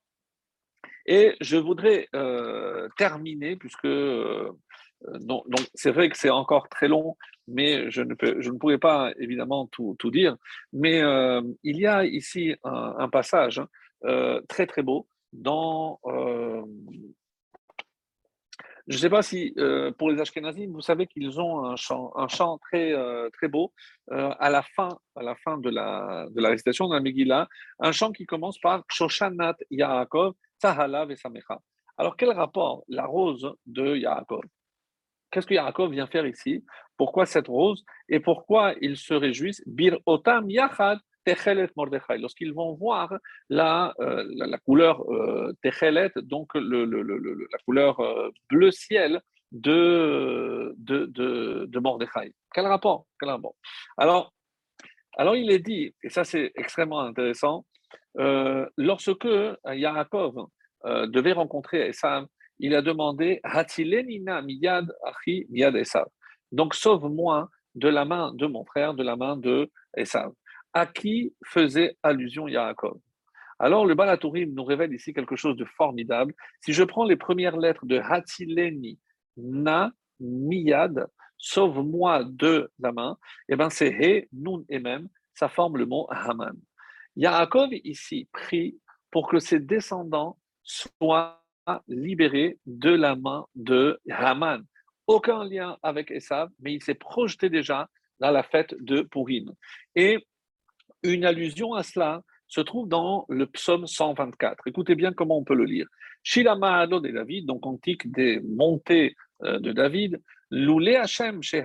et 1.07 1.37
je 1.41 1.57
voudrais 1.57 2.09
euh, 2.15 2.89
terminer, 2.97 3.57
puisque 3.57 3.87
euh, 3.87 4.53
donc, 5.21 5.45
c'est 5.75 5.91
vrai 5.91 6.09
que 6.09 6.17
c'est 6.17 6.31
encore 6.31 6.69
très 6.69 6.89
long, 6.89 7.17
mais 7.49 7.91
je 7.91 8.03
ne, 8.03 8.59
pourrais 8.59 8.79
pas 8.79 9.13
évidemment 9.19 9.67
tout, 9.67 9.97
dire. 10.11 10.37
Mais 10.73 11.01
euh, 11.03 11.43
il 11.65 11.79
y 11.79 11.87
a 11.87 12.05
ici 12.05 12.55
un, 12.63 13.09
passage 13.09 13.59
hein, 13.59 13.69
euh, 14.05 14.41
très 14.49 14.67
très 14.67 14.83
beau 14.83 15.09
dans. 15.33 15.99
Euh, 16.07 16.63
je 18.87 18.95
ne 18.95 19.01
sais 19.01 19.11
pas 19.11 19.21
si 19.21 19.55
pour 19.99 20.11
les 20.11 20.19
Ashkenazim, 20.19 20.73
vous 20.73 20.81
savez 20.81 21.07
qu'ils 21.07 21.39
ont 21.41 21.67
un 21.67 21.77
chant, 21.77 22.59
très 22.59 22.95
très 23.35 23.49
beau 23.49 23.75
à 24.11 24.49
la 24.49 24.63
fin 24.63 24.89
à 25.15 25.23
la 25.23 25.35
fin 25.35 25.59
de 25.59 25.69
la 25.69 26.27
de 26.31 26.41
la 26.41 26.49
récitation 26.49 26.89
de 26.89 26.95
la 26.95 27.01
Megillah, 27.01 27.49
un 27.81 27.93
chant 27.93 28.13
qui 28.13 28.25
commence 28.25 28.59
par 28.59 28.85
Shoshanat 28.89 29.57
Yaakov 29.71 30.33
Sahala 30.59 31.05
Vesamecha. 31.05 31.61
Alors 31.99 32.17
quel 32.17 32.31
rapport 32.31 32.83
la 32.89 33.05
rose 33.05 33.53
de 33.67 33.95
Yaakov? 33.95 34.41
Qu'est-ce 35.31 35.47
que 35.47 35.55
Yaakov 35.55 35.91
vient 35.91 36.07
faire 36.07 36.27
ici? 36.27 36.65
Pourquoi 36.97 37.27
cette 37.27 37.49
rose? 37.49 37.85
Et 38.09 38.21
pourquoi 38.21 38.75
ils 38.81 38.97
se 38.97 39.15
réjouissent? 39.15 39.63
Bir 39.67 39.99
otam 40.07 40.49
yachad 40.51 40.99
techelet 41.25 41.69
Mordechai. 41.77 42.19
Lorsqu'ils 42.19 42.55
vont 42.55 42.75
voir 42.75 43.15
la, 43.51 43.95
euh, 44.01 44.25
la, 44.35 44.59
couleur 44.59 45.03
euh, 45.13 45.53
techelet, 45.63 46.11
donc 46.17 46.55
le, 46.55 46.85
le, 46.85 47.03
le, 47.03 47.49
la 47.53 47.59
couleur 47.65 48.01
euh, 48.01 48.31
bleu 48.49 48.71
ciel 48.71 49.21
de, 49.53 50.75
de, 50.79 51.07
de, 51.07 51.67
de 51.69 51.79
Mordechai. 51.79 52.33
Quel 52.55 52.67
rapport, 52.67 53.07
Quel 53.21 53.29
rapport? 53.31 53.55
Alors, 53.97 54.33
alors 55.17 55.37
il 55.37 55.51
est 55.51 55.59
dit, 55.59 55.95
et 56.03 56.09
ça 56.09 56.25
c'est 56.25 56.53
extrêmement 56.55 57.01
intéressant, 57.01 57.67
euh, 58.19 58.67
lorsque 58.77 59.29
Yaakov 59.67 60.47
devait 60.85 61.33
rencontrer 61.33 61.89
Esav, 61.89 62.27
il 62.59 62.75
a 62.75 62.83
demandé 62.83 63.41
Hatilenina 63.43 64.43
miyad 64.43 64.93
achi 65.05 65.47
miyad 65.51 65.77
Esav. 65.77 66.07
Donc 66.53 66.75
sauve-moi 66.75 67.49
de 67.75 67.89
la 67.89 68.05
main 68.05 68.33
de 68.35 68.47
mon 68.47 68.65
frère, 68.65 68.95
de 68.95 69.03
la 69.03 69.17
main 69.17 69.37
de 69.37 69.71
Esav. 69.97 70.33
À 70.73 70.87
qui 70.87 71.35
faisait 71.45 71.97
allusion 72.03 72.49
Yaakov? 72.49 72.99
Alors 73.59 73.87
le 73.87 73.95
Balatourim 73.95 74.55
nous 74.55 74.65
révèle 74.65 74.93
ici 74.93 75.13
quelque 75.13 75.37
chose 75.37 75.57
de 75.57 75.65
formidable. 75.65 76.35
Si 76.61 76.73
je 76.73 76.85
prends 76.85 77.05
les 77.05 77.17
premières 77.17 77.57
lettres 77.57 77.87
de 77.87 77.99
Hatileni 77.99 78.99
na 79.37 79.91
miyad, 80.21 81.07
sauve-moi 81.39 82.25
de 82.25 82.71
la 82.79 82.93
main, 82.93 83.17
eh 83.49 83.57
bien 83.57 83.71
c'est 83.71 83.91
He, 83.91 84.29
Nun 84.33 84.65
et 84.69 84.79
même, 84.79 85.09
ça 85.35 85.49
forme 85.49 85.77
le 85.77 85.87
mot 85.87 86.07
Haman. 86.11 86.57
Yaakov 87.17 87.71
ici 87.85 88.29
prie 88.33 88.79
pour 89.11 89.29
que 89.29 89.39
ses 89.39 89.59
descendants 89.59 90.39
soient 90.63 91.43
libéré 91.89 92.59
de 92.67 92.91
la 92.91 93.17
main 93.17 93.47
de 93.55 94.01
Haman. 94.11 94.65
Aucun 95.07 95.45
lien 95.45 95.77
avec 95.83 96.11
Esav, 96.11 96.51
mais 96.61 96.75
il 96.75 96.83
s'est 96.83 96.95
projeté 96.95 97.49
déjà 97.49 97.89
dans 98.21 98.31
la 98.31 98.43
fête 98.43 98.75
de 98.81 99.03
Purim. 99.03 99.53
Et 99.95 100.27
une 101.03 101.25
allusion 101.25 101.75
à 101.75 101.83
cela 101.83 102.23
se 102.47 102.61
trouve 102.61 102.89
dans 102.89 103.25
le 103.29 103.47
psaume 103.47 103.87
124. 103.87 104.67
Écoutez 104.67 104.95
bien 104.95 105.13
comment 105.13 105.39
on 105.39 105.45
peut 105.45 105.55
le 105.55 105.65
lire. 105.65 105.87
Shilama 106.23 106.87
de 106.87 107.11
David, 107.11 107.47
donc 107.47 107.67
antique 107.67 108.11
des 108.11 108.41
montées 108.41 109.15
euh, 109.45 109.59
de 109.59 109.73
David, 109.73 110.21
Loulé 110.51 110.97
Hachem 110.97 111.43
chez. 111.43 111.63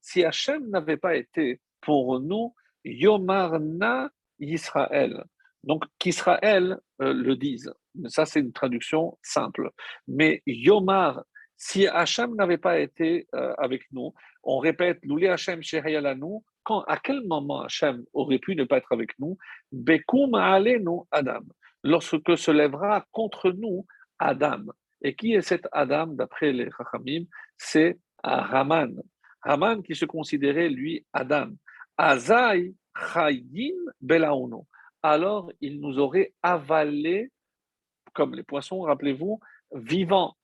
Si 0.00 0.24
Hachem 0.24 0.68
n'avait 0.70 0.96
pas 0.96 1.16
été 1.16 1.60
pour 1.80 2.20
nous, 2.20 2.54
Yomarna 2.84 4.10
Israël. 4.38 5.24
Donc 5.64 5.84
qu'Israël 5.98 6.78
euh, 7.00 7.12
le 7.12 7.36
dise. 7.36 7.72
Ça, 8.08 8.24
c'est 8.26 8.40
une 8.40 8.52
traduction 8.52 9.18
simple. 9.22 9.70
Mais 10.08 10.42
Yomar, 10.46 11.22
si 11.56 11.86
Hachem 11.86 12.34
n'avait 12.34 12.58
pas 12.58 12.78
été 12.78 13.26
euh, 13.34 13.54
avec 13.58 13.82
nous, 13.92 14.14
on 14.42 14.58
répète, 14.58 14.98
Loulé 15.04 15.28
Hachem 15.28 15.60
nous 16.16 16.44
quand, 16.64 16.82
à 16.82 16.96
quel 16.96 17.22
moment 17.26 17.62
Hachem 17.62 18.04
aurait 18.12 18.38
pu 18.38 18.56
ne 18.56 18.64
pas 18.64 18.78
être 18.78 18.92
avec 18.92 19.18
nous? 19.18 19.36
Bekum 19.70 20.30
nous 20.80 21.06
Adam. 21.10 21.42
Lorsque 21.84 22.38
se 22.38 22.50
lèvera 22.50 23.04
contre 23.10 23.50
nous 23.50 23.86
Adam. 24.18 24.64
Et 25.02 25.14
qui 25.14 25.34
est 25.34 25.42
cet 25.42 25.66
Adam, 25.72 26.08
d'après 26.08 26.52
les 26.52 26.68
Chachamim? 26.76 27.24
C'est 27.56 27.98
Haman. 28.22 29.02
Haman 29.42 29.82
qui 29.82 29.96
se 29.96 30.04
considérait, 30.04 30.68
lui, 30.68 31.04
Adam. 31.12 31.50
Azai 31.96 32.74
Chayin 32.96 33.76
Belauno. 34.00 34.66
Alors 35.02 35.50
il 35.60 35.80
nous 35.80 35.98
aurait 35.98 36.32
avalé 36.42 37.30
comme 38.12 38.34
les 38.34 38.42
poissons, 38.42 38.82
rappelez-vous, 38.82 39.40
vivants. 39.72 40.36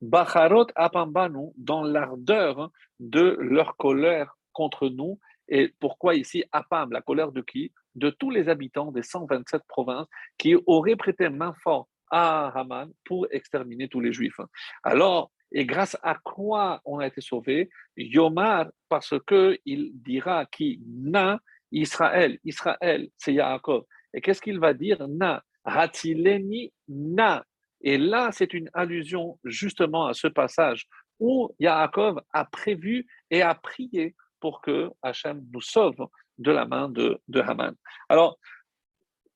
Bacharot 0.00 0.66
apambanu, 0.74 1.50
dans 1.56 1.82
l'ardeur 1.82 2.70
de 3.00 3.36
leur 3.40 3.76
colère 3.76 4.36
contre 4.52 4.88
nous. 4.88 5.18
Et 5.48 5.74
pourquoi 5.80 6.14
ici 6.14 6.44
apam, 6.52 6.92
la 6.92 7.02
colère 7.02 7.32
de 7.32 7.40
qui? 7.40 7.72
De 7.94 8.10
tous 8.10 8.30
les 8.30 8.48
habitants 8.48 8.90
des 8.90 9.02
127 9.02 9.62
provinces 9.68 10.08
qui 10.38 10.56
auraient 10.66 10.96
prêté 10.96 11.28
main 11.28 11.54
forte 11.62 11.88
à 12.10 12.48
Haman 12.58 12.90
pour 13.04 13.26
exterminer 13.30 13.88
tous 13.88 14.00
les 14.00 14.12
Juifs. 14.12 14.40
Alors, 14.82 15.30
et 15.52 15.66
grâce 15.66 15.96
à 16.02 16.14
quoi 16.22 16.80
on 16.84 16.98
a 16.98 17.06
été 17.06 17.20
sauvé 17.20 17.68
Yomar, 17.96 18.66
parce 18.88 19.14
qu'il 19.26 19.90
dira 19.94 20.46
qui? 20.46 20.80
Na 20.86 21.40
Israël. 21.70 22.38
Israël, 22.44 23.08
c'est 23.16 23.34
Yaakov. 23.34 23.84
Et 24.14 24.20
qu'est-ce 24.20 24.40
qu'il 24.40 24.58
va 24.58 24.74
dire? 24.74 25.06
Na. 25.08 25.42
Na. 26.88 27.44
Et 27.80 27.98
là, 27.98 28.30
c'est 28.32 28.54
une 28.54 28.70
allusion 28.74 29.38
justement 29.44 30.06
à 30.06 30.14
ce 30.14 30.28
passage 30.28 30.86
où 31.18 31.54
Yaakov 31.58 32.20
a 32.32 32.44
prévu 32.44 33.06
et 33.30 33.42
a 33.42 33.54
prié 33.54 34.14
pour 34.40 34.60
que 34.60 34.90
Hachem 35.02 35.44
nous 35.52 35.60
sauve 35.60 36.08
de 36.38 36.50
la 36.50 36.64
main 36.64 36.88
de, 36.88 37.20
de 37.28 37.40
Haman. 37.40 37.74
Alors, 38.08 38.38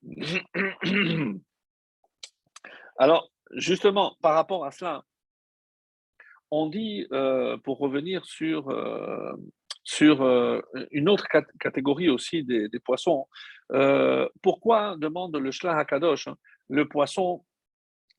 alors, 2.99 3.31
justement, 3.53 4.16
par 4.20 4.35
rapport 4.35 4.64
à 4.64 4.70
cela, 4.70 5.05
on 6.51 6.68
dit, 6.68 7.07
euh, 7.12 7.57
pour 7.59 7.79
revenir 7.79 8.24
sur, 8.24 8.68
euh, 8.70 9.33
sur 9.87 10.22
euh, 10.22 10.61
une 10.91 11.09
autre 11.09 11.28
catégorie 11.61 12.09
aussi 12.09 12.43
des, 12.43 12.68
poissons, 12.84 13.28
pourquoi 14.43 14.97
demande 14.99 15.37
le 15.37 15.51
Shlach 15.53 15.78
HaKadosh, 15.78 16.26
hein, 16.26 16.37
le 16.68 16.89
poisson 16.89 17.45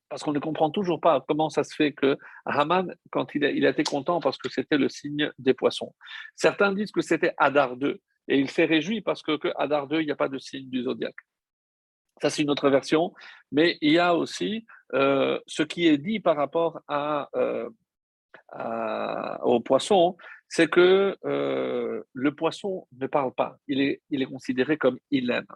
parce 0.08 0.22
qu'on 0.22 0.32
ne 0.32 0.38
comprend 0.38 0.70
toujours 0.70 1.02
pas 1.02 1.22
comment 1.28 1.50
ça 1.50 1.64
se 1.64 1.74
fait 1.74 1.92
que 1.92 2.16
Haman, 2.46 2.94
quand 3.10 3.34
il 3.34 3.44
a, 3.44 3.68
été 3.68 3.84
content 3.84 4.20
parce 4.20 4.38
que 4.38 4.48
c'était 4.48 4.78
le 4.78 4.88
signe 4.88 5.30
des 5.38 5.52
poissons. 5.52 5.94
Certains 6.34 6.72
disent 6.72 6.90
que 6.90 7.02
c'était 7.02 7.34
Hadar 7.36 7.76
2, 7.76 8.00
et 8.28 8.38
il 8.38 8.48
s'est 8.48 8.64
réjoui 8.64 9.02
parce 9.02 9.22
que, 9.22 9.36
que 9.36 9.48
Hadar 9.58 9.86
2, 9.86 10.00
il 10.00 10.06
n'y 10.06 10.10
a 10.10 10.16
pas 10.16 10.30
de 10.30 10.38
signe 10.38 10.70
du 10.70 10.82
zodiaque. 10.84 11.20
Ça, 12.22 12.30
c'est 12.30 12.40
une 12.40 12.48
autre 12.48 12.70
version, 12.70 13.12
mais 13.52 13.76
il 13.82 13.92
y 13.92 13.98
a 13.98 14.14
aussi 14.14 14.64
ce 14.94 15.62
qui 15.62 15.86
est 15.86 15.98
dit 15.98 16.20
par 16.20 16.36
rapport 16.36 16.80
à, 16.88 17.28
au 18.54 19.60
poisson, 19.60 20.16
c'est 20.48 20.68
que 20.68 21.16
euh, 21.24 22.02
le 22.12 22.34
poisson 22.34 22.86
ne 22.98 23.06
parle 23.06 23.32
pas, 23.34 23.56
il 23.68 23.80
est, 23.80 24.02
il 24.10 24.22
est 24.22 24.26
considéré 24.26 24.78
comme 24.78 24.98
il 25.10 25.30
aime. 25.30 25.46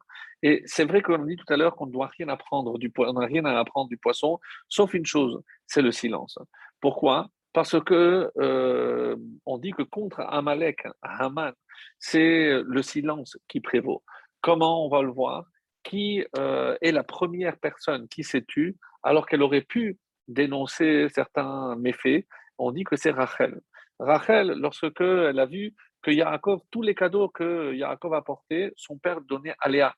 Et 0.43 0.63
c'est 0.67 0.85
vrai 0.85 1.01
qu'on 1.03 1.25
dit 1.25 1.37
tout 1.37 1.51
à 1.53 1.57
l'heure 1.57 1.77
qu'on 1.77 1.87
ne 1.87 1.93
doit 1.93 2.11
rien 2.19 2.29
apprendre 2.29 2.79
du 2.79 2.93
on 2.99 3.13
n'a 3.15 3.27
rien 3.27 3.45
à 3.47 3.59
apprendre 3.59 3.89
du 3.89 3.97
poisson, 3.97 4.39
sauf 4.69 4.93
une 4.95 5.07
chose, 5.07 5.43
c'est 5.67 5.83
le 5.83 5.93
silence. 5.93 6.39
Pourquoi? 6.81 7.29
Parce 7.55 7.79
que 7.81 8.31
euh, 8.39 9.17
on 9.47 9.59
dit 9.59 9.73
que 9.73 9.83
contre 9.83 10.21
Amalek, 10.21 10.87
Haman, 11.03 11.53
c'est 11.99 12.61
le 12.63 12.83
silence 12.83 13.37
qui 13.49 13.61
prévaut. 13.61 14.03
Comment 14.41 14.85
on 14.85 14.89
va 14.89 15.03
le 15.03 15.11
voir? 15.11 15.45
Qui 15.85 16.25
euh, 16.39 16.77
est 16.81 16.93
la 16.93 17.03
première 17.03 17.57
personne 17.59 18.09
qui 18.09 18.25
s'est 18.25 18.45
tue 18.47 18.77
alors 19.03 19.27
qu'elle 19.27 19.43
aurait 19.43 19.63
pu 19.63 19.99
dénoncer 20.29 21.09
certains 21.09 21.77
méfaits 21.77 22.25
On 22.59 22.73
dit 22.73 22.85
que 22.85 22.97
c'est 22.97 23.11
Rachel. 23.11 23.61
Rachel, 23.99 24.49
lorsque 24.59 25.01
elle 25.01 25.39
a 25.39 25.47
vu 25.47 25.75
que 26.03 26.11
Yaakov, 26.11 26.61
tous 26.71 26.83
les 26.83 26.95
cadeaux 26.95 27.29
que 27.29 27.73
Yaakov 27.75 28.15
a 28.15 28.19
apportés, 28.19 28.73
son 28.77 28.99
père 28.99 29.21
donnait 29.21 29.55
à 29.61 29.69
Léa. 29.69 29.95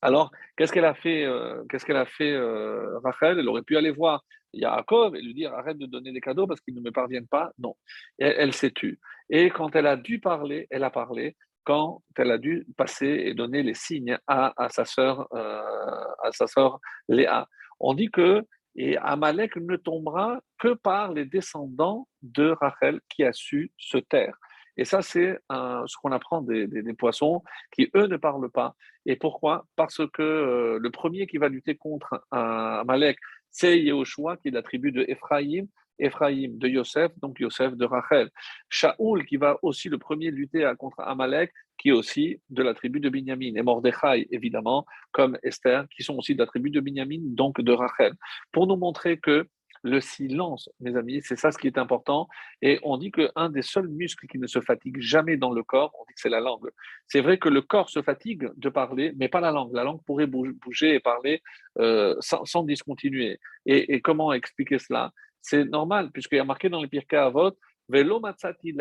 Alors, 0.00 0.30
qu'est-ce 0.56 0.72
qu'elle 0.72 0.84
a 0.84 0.94
fait, 0.94 1.24
euh, 1.24 1.64
qu'est-ce 1.68 1.84
qu'elle 1.84 1.96
a 1.96 2.06
fait 2.06 2.30
euh, 2.30 2.98
Rachel? 3.00 3.38
Elle 3.38 3.48
aurait 3.48 3.62
pu 3.62 3.76
aller 3.76 3.90
voir 3.90 4.24
Yaakov 4.52 5.16
et 5.16 5.22
lui 5.22 5.34
dire 5.34 5.52
arrête 5.54 5.78
de 5.78 5.86
donner 5.86 6.12
des 6.12 6.20
cadeaux 6.20 6.46
parce 6.46 6.60
qu'ils 6.60 6.74
ne 6.74 6.80
me 6.80 6.92
parviennent 6.92 7.26
pas. 7.26 7.50
Non, 7.58 7.74
elle, 8.18 8.52
s'est 8.52 8.70
tue. 8.70 9.00
Et 9.28 9.50
quand 9.50 9.74
elle 9.74 9.86
a 9.86 9.96
dû 9.96 10.20
parler, 10.20 10.66
elle 10.70 10.84
a 10.84 10.90
parlé. 10.90 11.36
Quand 11.64 12.02
elle 12.16 12.30
a 12.30 12.38
dû 12.38 12.66
passer 12.76 13.24
et 13.26 13.34
donner 13.34 13.62
les 13.62 13.74
signes 13.74 14.18
à, 14.26 14.52
sa 14.70 14.84
sœur, 14.84 15.28
euh, 15.34 16.04
à 16.22 16.32
sa 16.32 16.46
sœur 16.46 16.78
Léa. 17.08 17.46
On 17.80 17.92
dit 17.92 18.10
que 18.10 18.42
et 18.78 18.96
Amalek 18.98 19.56
ne 19.56 19.76
tombera 19.76 20.40
que 20.58 20.72
par 20.72 21.12
les 21.12 21.24
descendants 21.24 22.08
de 22.22 22.54
Rachel 22.60 23.00
qui 23.08 23.24
a 23.24 23.32
su 23.32 23.72
se 23.76 23.98
taire. 23.98 24.38
Et 24.76 24.84
ça, 24.84 25.02
c'est 25.02 25.36
ce 25.50 25.96
qu'on 26.00 26.12
apprend 26.12 26.40
des, 26.40 26.68
poissons 26.96 27.42
qui, 27.72 27.90
eux, 27.96 28.06
ne 28.06 28.16
parlent 28.16 28.50
pas. 28.50 28.76
Et 29.04 29.16
pourquoi? 29.16 29.66
Parce 29.74 30.00
que 30.12 30.22
euh, 30.22 30.78
le 30.80 30.90
premier 30.90 31.26
qui 31.26 31.38
va 31.38 31.48
lutter 31.48 31.74
contre 31.74 32.24
Amalek, 32.30 33.18
c'est 33.50 33.80
Yehoshua, 33.80 34.36
qui 34.36 34.48
est 34.48 34.50
de 34.52 34.56
la 34.56 34.62
tribu 34.62 34.92
de 34.92 35.04
Ephraïm, 35.08 35.66
Ephraïm 35.98 36.58
de 36.58 36.68
Yosef, 36.68 37.12
donc 37.20 37.40
Yosef 37.40 37.74
de 37.74 37.84
Rachel. 37.84 38.30
Shaoul, 38.68 39.24
qui 39.26 39.36
va 39.36 39.58
aussi 39.62 39.88
le 39.88 39.98
premier 39.98 40.30
lutter 40.30 40.70
contre 40.78 41.00
Amalek, 41.00 41.52
qui 41.78 41.90
est 41.90 41.92
aussi 41.92 42.40
de 42.50 42.62
la 42.62 42.74
tribu 42.74 43.00
de 43.00 43.08
Binyamin. 43.08 43.54
Et 43.56 43.62
Mordechai, 43.62 44.26
évidemment, 44.30 44.84
comme 45.12 45.38
Esther, 45.42 45.86
qui 45.88 46.02
sont 46.02 46.16
aussi 46.16 46.34
de 46.34 46.40
la 46.40 46.46
tribu 46.46 46.70
de 46.70 46.80
Binyamin, 46.80 47.20
donc 47.22 47.60
de 47.60 47.72
Rachel. 47.72 48.12
Pour 48.52 48.66
nous 48.66 48.76
montrer 48.76 49.18
que 49.18 49.46
le 49.82 50.00
silence, 50.00 50.68
mes 50.80 50.96
amis, 50.96 51.20
c'est 51.22 51.36
ça 51.36 51.52
ce 51.52 51.58
qui 51.58 51.66
est 51.66 51.78
important. 51.78 52.28
Et 52.62 52.78
on 52.82 52.96
dit 52.96 53.10
qu'un 53.10 53.50
des 53.50 53.62
seuls 53.62 53.88
muscles 53.88 54.26
qui 54.26 54.38
ne 54.38 54.46
se 54.46 54.60
fatigue 54.60 55.00
jamais 55.00 55.36
dans 55.36 55.52
le 55.52 55.62
corps, 55.62 55.92
on 55.98 56.04
dit 56.04 56.14
que 56.14 56.20
c'est 56.20 56.28
la 56.28 56.40
langue. 56.40 56.68
C'est 57.06 57.20
vrai 57.20 57.38
que 57.38 57.48
le 57.48 57.62
corps 57.62 57.88
se 57.88 58.02
fatigue 58.02 58.50
de 58.56 58.68
parler, 58.68 59.12
mais 59.16 59.28
pas 59.28 59.40
la 59.40 59.50
langue. 59.50 59.72
La 59.72 59.84
langue 59.84 60.02
pourrait 60.04 60.26
bouger 60.26 60.94
et 60.94 61.00
parler 61.00 61.42
euh, 61.78 62.16
sans, 62.20 62.62
discontinuer. 62.64 63.38
Et, 63.66 64.00
comment 64.00 64.32
expliquer 64.32 64.78
cela? 64.78 65.12
C'est 65.40 65.64
normal, 65.64 66.10
puisqu'il 66.12 66.36
y 66.36 66.40
a 66.40 66.44
marqué 66.44 66.68
dans 66.68 66.82
les 66.82 66.88
Pirkei 66.88 67.16
Avot, 67.16 67.52
Velo 67.88 68.20
matzati 68.20 68.76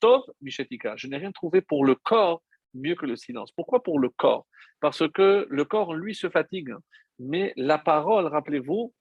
tov 0.00 0.22
mishetika. 0.40 0.94
Je 0.96 1.08
n'ai 1.08 1.16
rien 1.16 1.32
trouvé 1.32 1.60
pour 1.60 1.84
le 1.84 1.94
corps 1.96 2.42
mieux 2.74 2.94
que 2.94 3.06
le 3.06 3.16
silence. 3.16 3.50
Pourquoi 3.52 3.82
pour 3.82 3.98
le 3.98 4.08
corps? 4.08 4.46
Parce 4.80 5.08
que 5.10 5.46
le 5.50 5.64
corps, 5.64 5.94
lui, 5.94 6.14
se 6.14 6.30
fatigue. 6.30 6.74
Mais 7.18 7.52
la 7.56 7.78
parole, 7.78 8.26
rappelez-vous, 8.26 8.94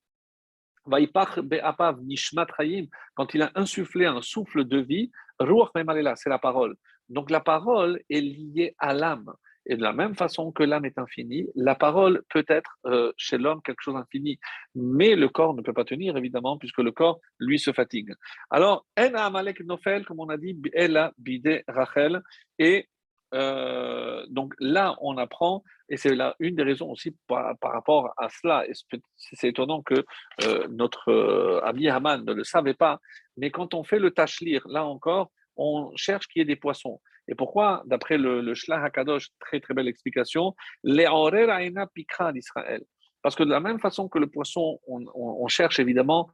quand 3.16 3.34
il 3.34 3.42
a 3.44 3.52
insufflé 3.56 4.06
un 4.06 4.22
souffle 4.22 4.66
de 4.66 4.80
vie, 4.80 5.12
c'est 5.40 6.30
la 6.30 6.40
parole. 6.40 6.76
Donc 7.10 7.30
la 7.30 7.40
parole 7.40 8.02
est 8.10 8.22
liée 8.22 8.76
à 8.80 8.94
l'âme. 8.94 9.32
Et 9.66 9.76
de 9.76 9.82
la 9.82 9.94
même 9.94 10.16
façon 10.16 10.52
que 10.52 10.64
l'âme 10.64 10.86
est 10.86 10.98
infinie, 10.98 11.48
la 11.56 11.76
parole 11.76 12.24
peut 12.30 12.46
être 12.48 12.78
euh, 12.86 13.12
chez 13.18 13.38
l'homme 13.38 13.62
quelque 13.62 13.82
chose 13.82 13.94
d'infini, 13.94 14.40
mais 14.76 15.16
le 15.16 15.30
corps 15.30 15.54
ne 15.54 15.62
peut 15.62 15.74
pas 15.74 15.86
tenir, 15.86 16.18
évidemment, 16.18 16.58
puisque 16.58 16.80
le 16.80 16.92
corps, 16.92 17.20
lui, 17.40 17.60
se 17.60 17.72
fatigue. 17.72 18.14
Alors, 18.50 18.86
En 18.98 19.14
Amalek 19.14 19.62
Nofel, 19.62 20.06
comme 20.06 20.20
on 20.20 20.30
a 20.30 20.38
dit, 20.38 20.60
a 20.76 21.12
Bide 21.18 21.64
Rachel, 21.68 22.22
et 22.58 22.88
euh, 23.34 24.26
donc 24.30 24.54
là, 24.60 24.98
on 25.00 25.18
apprend, 25.18 25.64
et 25.88 25.96
c'est 25.96 26.16
là 26.16 26.36
une 26.40 26.56
des 26.56 26.64
raisons 26.64 26.90
aussi 26.92 27.16
par, 27.28 27.56
rapport 27.62 28.14
à 28.18 28.28
cela, 28.30 28.66
c'est 29.16 29.48
étonnant 29.48 29.82
que 29.84 30.04
euh, 30.44 30.68
notre 30.70 31.62
ami 31.64 31.88
Haman 31.88 32.26
ne 32.26 32.34
le 32.34 32.44
savait 32.44 32.74
pas, 32.74 33.00
mais 33.38 33.52
quand 33.52 33.74
on 33.74 33.84
fait 33.84 34.00
le 34.00 34.12
tachlir, 34.12 34.68
là 34.68 34.86
encore, 34.86 35.32
on 35.56 35.92
cherche 35.96 36.28
qu'il 36.28 36.40
y 36.40 36.44
ait 36.44 36.46
des 36.46 36.56
poissons. 36.56 37.00
Et 37.28 37.36
pourquoi, 37.36 37.84
d'après 37.86 38.18
le, 38.18 38.42
le 38.42 38.54
Shlach 38.54 38.84
HaKadosh, 38.84 39.30
très 39.40 39.60
très 39.60 39.74
belle 39.74 39.88
explication, 39.88 40.56
les 40.84 41.06
aina 41.06 41.88
pikra 41.88 42.34
d'Israël. 42.34 42.84
Parce 43.22 43.36
que 43.36 43.44
de 43.44 43.50
la 43.50 43.60
même 43.60 43.80
façon 43.80 44.10
que 44.10 44.20
le 44.20 44.28
poisson, 44.28 44.80
on, 44.88 45.48
cherche 45.48 45.80
évidemment 45.80 46.30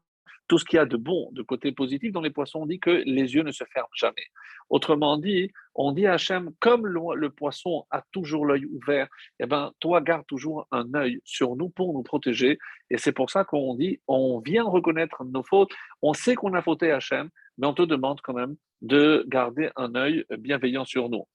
tout 0.47 0.57
ce 0.57 0.65
qu'il 0.65 0.77
y 0.77 0.79
a 0.79 0.85
de 0.85 0.97
bon, 0.97 1.29
de 1.31 1.41
côté 1.41 1.71
positif 1.71 2.11
dans 2.11 2.21
les 2.21 2.29
poissons, 2.29 2.59
on 2.61 2.65
dit 2.65 2.79
que 2.79 2.89
les 3.05 3.35
yeux 3.35 3.43
ne 3.43 3.51
se 3.51 3.63
ferment 3.65 3.89
jamais. 3.93 4.25
Autrement 4.69 5.17
dit, 5.17 5.51
on 5.75 5.91
dit 5.91 6.05
à 6.07 6.13
Hachem, 6.13 6.51
comme 6.59 6.85
le, 6.85 7.29
poisson 7.29 7.85
a 7.91 8.03
toujours 8.11 8.45
l'œil 8.45 8.65
ouvert, 8.65 9.07
eh 9.39 9.45
ben, 9.45 9.71
toi, 9.79 10.01
garde 10.01 10.25
toujours 10.25 10.67
un 10.71 10.93
œil 10.93 11.19
sur 11.23 11.55
nous 11.55 11.69
pour 11.69 11.93
nous 11.93 12.03
protéger. 12.03 12.57
Et 12.89 12.97
c'est 12.97 13.11
pour 13.11 13.29
ça 13.29 13.43
qu'on 13.43 13.75
dit, 13.75 13.99
on 14.07 14.39
vient 14.39 14.63
reconnaître 14.63 15.23
nos 15.25 15.43
fautes, 15.43 15.71
on 16.01 16.13
sait 16.13 16.35
qu'on 16.35 16.53
a 16.53 16.61
fauté 16.61 16.91
Hachem, 16.91 17.29
mais 17.57 17.67
on 17.67 17.73
te 17.73 17.83
demande 17.83 18.21
quand 18.21 18.33
même 18.33 18.55
de 18.81 19.25
garder 19.27 19.69
un 19.75 19.95
œil 19.95 20.25
bienveillant 20.37 20.85
sur 20.85 21.09
nous. 21.09 21.27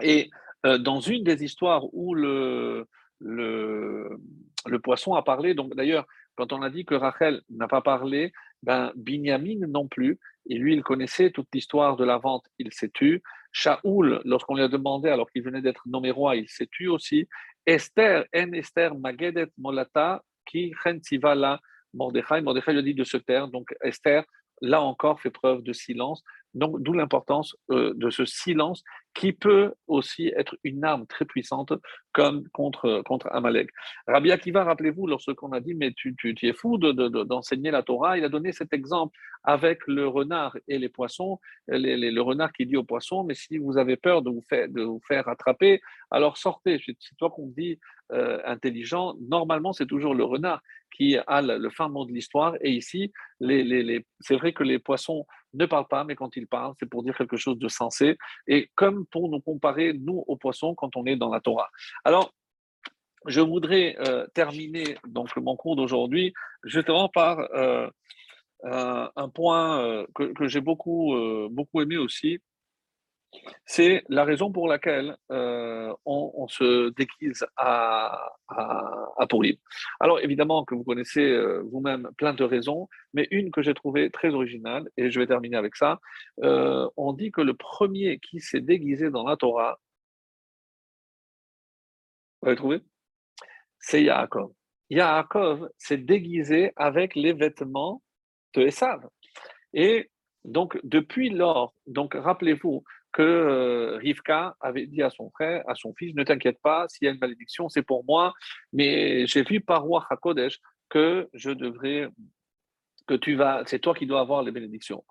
Et 0.00 0.30
euh, 0.64 0.78
dans 0.78 1.00
une 1.00 1.22
des 1.22 1.44
histoires 1.44 1.84
où 1.94 2.14
le, 2.14 2.86
le, 3.20 4.18
le 4.66 4.78
poisson 4.78 5.14
a 5.14 5.22
parlé, 5.22 5.54
donc 5.54 5.74
d'ailleurs, 5.74 6.06
quand 6.36 6.52
on 6.52 6.62
a 6.62 6.70
dit 6.70 6.84
que 6.84 6.94
Rachel 6.94 7.42
n'a 7.50 7.68
pas 7.68 7.80
parlé, 7.80 8.32
ben 8.62 8.92
Binyamin 8.96 9.66
non 9.66 9.88
plus, 9.88 10.18
et 10.48 10.58
lui, 10.58 10.74
il 10.74 10.82
connaissait 10.82 11.30
toute 11.30 11.48
l'histoire 11.52 11.96
de 11.96 12.04
la 12.04 12.18
vente, 12.18 12.46
il 12.58 12.72
s'est 12.72 12.90
tu. 12.92 13.22
Shaoul, 13.52 14.20
lorsqu'on 14.24 14.54
lui 14.54 14.62
a 14.62 14.68
demandé, 14.68 15.08
alors 15.08 15.30
qu'il 15.30 15.42
venait 15.42 15.62
d'être 15.62 15.82
nommé 15.86 16.10
roi, 16.10 16.36
il 16.36 16.48
s'est 16.48 16.68
tu 16.70 16.88
aussi. 16.88 17.26
Esther, 17.64 18.26
en 18.34 18.52
Esther, 18.52 18.94
Magedet 18.94 19.48
Molata, 19.58 20.22
qui 20.44 20.72
la 21.22 21.60
Mordechai. 21.94 22.40
Mordechai 22.42 22.72
lui 22.72 22.82
dit 22.82 22.94
de 22.94 23.04
se 23.04 23.16
taire. 23.16 23.48
Donc 23.48 23.74
Esther, 23.82 24.24
là 24.60 24.80
encore, 24.82 25.20
fait 25.20 25.30
preuve 25.30 25.62
de 25.62 25.72
silence, 25.72 26.22
Donc, 26.56 26.82
d'où 26.82 26.94
l'importance 26.94 27.54
euh, 27.70 27.92
de 27.94 28.08
ce 28.08 28.24
silence 28.24 28.82
qui 29.14 29.32
peut 29.32 29.74
aussi 29.86 30.32
être 30.36 30.56
une 30.64 30.84
arme 30.84 31.06
très 31.06 31.26
puissante 31.26 31.72
comme 32.12 32.48
contre, 32.48 33.02
contre 33.04 33.28
Amalek. 33.30 33.68
Rabbi 34.06 34.32
Akiva, 34.32 34.64
rappelez-vous, 34.64 35.06
lorsqu'on 35.06 35.52
a 35.52 35.60
dit, 35.60 35.74
mais 35.74 35.92
tu, 35.92 36.14
es 36.42 36.52
fou 36.54 36.78
d'enseigner 36.78 37.70
la 37.70 37.82
Torah, 37.82 38.16
il 38.16 38.24
a 38.24 38.30
donné 38.30 38.52
cet 38.52 38.72
exemple 38.72 39.16
avec 39.44 39.86
le 39.86 40.08
renard 40.08 40.56
et 40.66 40.78
les 40.78 40.88
poissons, 40.88 41.38
le 41.68 42.20
renard 42.20 42.52
qui 42.52 42.66
dit 42.66 42.76
aux 42.76 42.84
poissons, 42.84 43.22
mais 43.22 43.34
si 43.34 43.58
vous 43.58 43.76
avez 43.76 43.96
peur 43.96 44.22
de 44.22 44.30
vous 44.30 45.00
faire, 45.06 45.28
attraper, 45.28 45.80
alors 46.10 46.36
sortez. 46.36 46.78
C'est 46.98 47.16
toi 47.16 47.30
qu'on 47.30 47.48
dit 47.48 47.78
euh, 48.12 48.40
intelligent, 48.44 49.14
normalement 49.28 49.72
c'est 49.72 49.86
toujours 49.86 50.14
le 50.14 50.24
renard 50.24 50.62
qui 50.90 51.18
a 51.18 51.42
le, 51.42 51.70
fin 51.70 51.88
mot 51.88 52.06
de 52.06 52.12
l'histoire, 52.12 52.54
et 52.60 52.70
ici, 52.70 53.12
c'est 53.40 54.36
vrai 54.36 54.52
que 54.52 54.62
les 54.62 54.78
poissons 54.78 55.26
ne 55.56 55.66
parlent 55.66 55.88
pas, 55.88 56.04
mais 56.04 56.14
quand 56.14 56.36
ils 56.36 56.46
parlent, 56.46 56.74
c'est 56.78 56.88
pour 56.88 57.02
dire 57.02 57.16
quelque 57.16 57.36
chose 57.36 57.58
de 57.58 57.68
sensé, 57.68 58.16
et 58.46 58.70
comme 58.74 59.06
pour 59.06 59.28
nous 59.28 59.40
comparer, 59.40 59.92
nous, 59.92 60.24
aux 60.26 60.36
poissons, 60.36 60.74
quand 60.74 60.96
on 60.96 61.04
est 61.06 61.16
dans 61.16 61.30
la 61.30 61.40
Torah. 61.40 61.68
Alors, 62.04 62.32
je 63.26 63.40
voudrais 63.40 63.96
euh, 63.98 64.26
terminer 64.34 64.96
donc 65.06 65.34
mon 65.36 65.56
cours 65.56 65.76
d'aujourd'hui 65.76 66.32
justement 66.62 67.08
par 67.08 67.40
euh, 67.54 67.88
euh, 68.64 69.08
un 69.16 69.28
point 69.28 70.04
que, 70.14 70.32
que 70.32 70.48
j'ai 70.48 70.60
beaucoup, 70.60 71.14
beaucoup 71.50 71.80
aimé 71.80 71.96
aussi, 71.96 72.40
c'est 73.64 74.04
la 74.08 74.24
raison 74.24 74.52
pour 74.52 74.68
laquelle 74.68 75.16
euh, 75.30 75.92
on, 76.04 76.46
se 76.48 76.90
déguise 76.90 77.44
à, 77.56 78.32
à, 78.48 79.26
Alors 80.00 80.20
évidemment 80.20 80.64
que 80.64 80.74
vous 80.74 80.84
connaissez 80.84 81.22
euh, 81.22 81.62
vous-même 81.70 82.10
plein 82.16 82.32
de 82.32 82.44
raisons, 82.44 82.88
mais 83.12 83.26
une 83.30 83.50
que 83.50 83.62
j'ai 83.62 83.74
trouvée 83.74 84.10
très 84.10 84.32
originale, 84.32 84.88
et 84.96 85.10
je 85.10 85.18
vais 85.18 85.26
terminer 85.26 85.56
avec 85.56 85.76
ça, 85.76 86.00
euh, 86.42 86.88
on 86.96 87.12
dit 87.12 87.30
que 87.32 87.40
le 87.40 87.54
premier 87.54 88.18
qui 88.18 88.40
s'est 88.40 88.60
déguisé 88.60 89.10
dans 89.10 89.26
la 89.26 89.36
Torah, 89.36 89.78
vous 92.42 92.48
avez 92.48 92.56
trouvé? 92.56 92.80
C'est 93.80 94.02
Yaakov. 94.02 94.52
Yaakov 94.90 95.68
s'est 95.78 95.96
déguisé 95.96 96.72
avec 96.76 97.14
les 97.14 97.32
vêtements 97.32 98.02
de 98.54 98.62
Esav. 98.62 99.08
Et 99.74 100.10
donc, 100.44 100.78
depuis 100.84 101.30
lors, 101.30 101.74
donc 101.86 102.14
rappelez-vous, 102.14 102.84
que 103.16 103.22
euh, 103.22 103.96
Rivka 103.96 104.54
avait 104.60 104.86
dit 104.86 105.02
à 105.02 105.08
son 105.08 105.30
frère, 105.30 105.64
à 105.66 105.74
son 105.74 105.94
fils, 105.94 106.14
ne 106.14 106.22
t'inquiète 106.22 106.58
pas, 106.62 106.84
s'il 106.88 107.06
y 107.06 107.08
a 107.08 107.14
une 107.14 107.18
malédiction, 107.18 107.70
c'est 107.70 107.82
pour 107.82 108.04
moi, 108.04 108.34
mais 108.74 109.26
j'ai 109.26 109.42
vu 109.42 109.62
par 109.62 109.84
roi 109.84 110.06
HaKodesh 110.10 110.58
que 110.90 111.26
je 111.32 111.50
devrais, 111.50 112.10
que 113.06 113.14
tu 113.14 113.34
vas, 113.34 113.62
c'est 113.64 113.78
toi 113.78 113.94
qui 113.94 114.04
dois 114.04 114.20
avoir 114.20 114.42
les 114.42 114.52
bénédictions. 114.52 115.02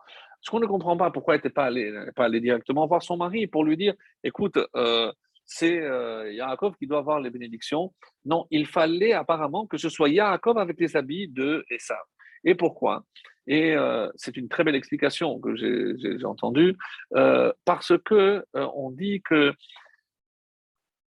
Ce 0.42 0.52
qu'on 0.52 0.60
ne 0.60 0.68
comprend 0.68 0.96
pas, 0.96 1.10
pourquoi 1.10 1.34
elle 1.34 1.40
n'était 1.40 1.50
pas 1.50 1.66
allé, 1.66 1.92
pas 2.16 2.26
allé 2.26 2.40
directement 2.42 2.86
voir 2.86 3.02
son 3.02 3.18
mari 3.18 3.48
pour 3.48 3.64
lui 3.64 3.76
dire, 3.76 3.96
écoute, 4.24 4.60
euh, 4.76 5.12
c'est 5.44 5.82
euh, 5.82 6.32
Yaakov 6.32 6.76
qui 6.78 6.86
doit 6.86 7.00
avoir 7.00 7.20
les 7.20 7.32
bénédictions. 7.32 7.92
Non, 8.24 8.46
il 8.52 8.68
fallait 8.68 9.14
apparemment 9.14 9.66
que 9.66 9.80
ce 9.80 9.90
soit 9.90 10.10
Yaakov 10.10 10.60
avec 10.60 10.80
les 10.80 10.96
habits 10.96 11.28
de 11.28 11.66
Esav. 11.72 11.98
Et 12.44 12.54
pourquoi? 12.54 13.04
Et 13.48 13.76
euh, 13.76 14.10
c'est 14.16 14.38
une 14.38 14.50
très 14.50 14.64
belle 14.64 14.76
explication 14.76 15.40
que 15.40 15.56
j'ai 15.56 16.26
entendue, 16.26 16.76
euh, 17.16 17.52
parce 17.64 17.94
que 18.04 18.44
euh, 18.56 18.68
on 18.76 18.92
dit 18.92 19.22
que 19.22 19.54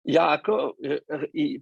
Yaakov, 0.06 0.74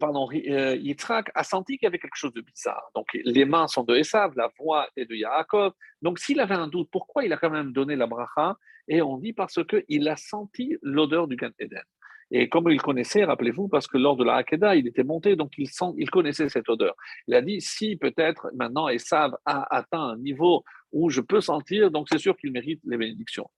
pardon, 0.01 0.28
Yitzhak 0.32 1.31
a 1.35 1.44
senti 1.44 1.78
qu'il 1.78 1.86
y 1.86 1.89
avait 1.89 2.01
quelque 2.01 2.16
chose 2.16 2.32
de 2.32 2.40
bizarre. 2.40 2.90
Donc 2.97 3.07
les 3.12 3.44
mains 3.44 3.69
sont 3.69 3.85
de 3.85 3.94
Esav, 3.94 4.32
la 4.35 4.51
voix 4.59 4.89
est 4.97 5.05
de 5.05 5.15
Yaakov. 5.15 5.74
Donc 6.01 6.19
s'il 6.19 6.40
avait 6.40 6.57
un 6.57 6.66
doute, 6.66 6.89
pourquoi 6.90 7.24
il 7.24 7.32
a 7.32 7.36
quand 7.36 7.51
même 7.51 7.73
donné 7.73 7.94
la 7.94 8.09
bracha? 8.09 8.57
Et 8.89 9.01
on 9.01 9.16
dit 9.19 9.32
parce 9.32 9.61
qu'il 9.65 10.09
a 10.09 10.16
senti 10.16 10.77
l'odeur 10.82 11.28
du 11.28 11.36
Gan 11.36 11.51
Eden. 11.61 11.85
Et 12.34 12.48
comme 12.48 12.70
il 12.70 12.80
connaissait, 12.80 13.24
rappelez-vous, 13.24 13.68
parce 13.68 13.86
que 13.86 13.98
lors 13.98 14.16
de 14.16 14.24
la 14.24 14.36
Hakeda, 14.36 14.74
il 14.74 14.88
était 14.88 15.04
monté, 15.04 15.36
donc 15.36 15.52
il, 15.59 16.10
connaissait 16.10 16.48
cette 16.48 16.68
odeur. 16.70 16.94
Il 17.28 17.34
a 17.34 17.42
dit, 17.42 17.60
si 17.60 17.96
peut-être 17.96 18.48
maintenant 18.54 18.88
Esav 18.88 19.36
a 19.44 19.76
atteint 19.76 20.00
un 20.00 20.16
niveau 20.16 20.64
où 20.92 21.10
je 21.10 21.20
peux 21.20 21.42
sentir, 21.42 21.90
donc 21.90 22.09
c'est 22.10 22.18
sûr 22.18 22.34
qu'il 22.38 22.50
mérite 22.50 22.80
les 22.84 22.96
bénédictions. 22.96 23.50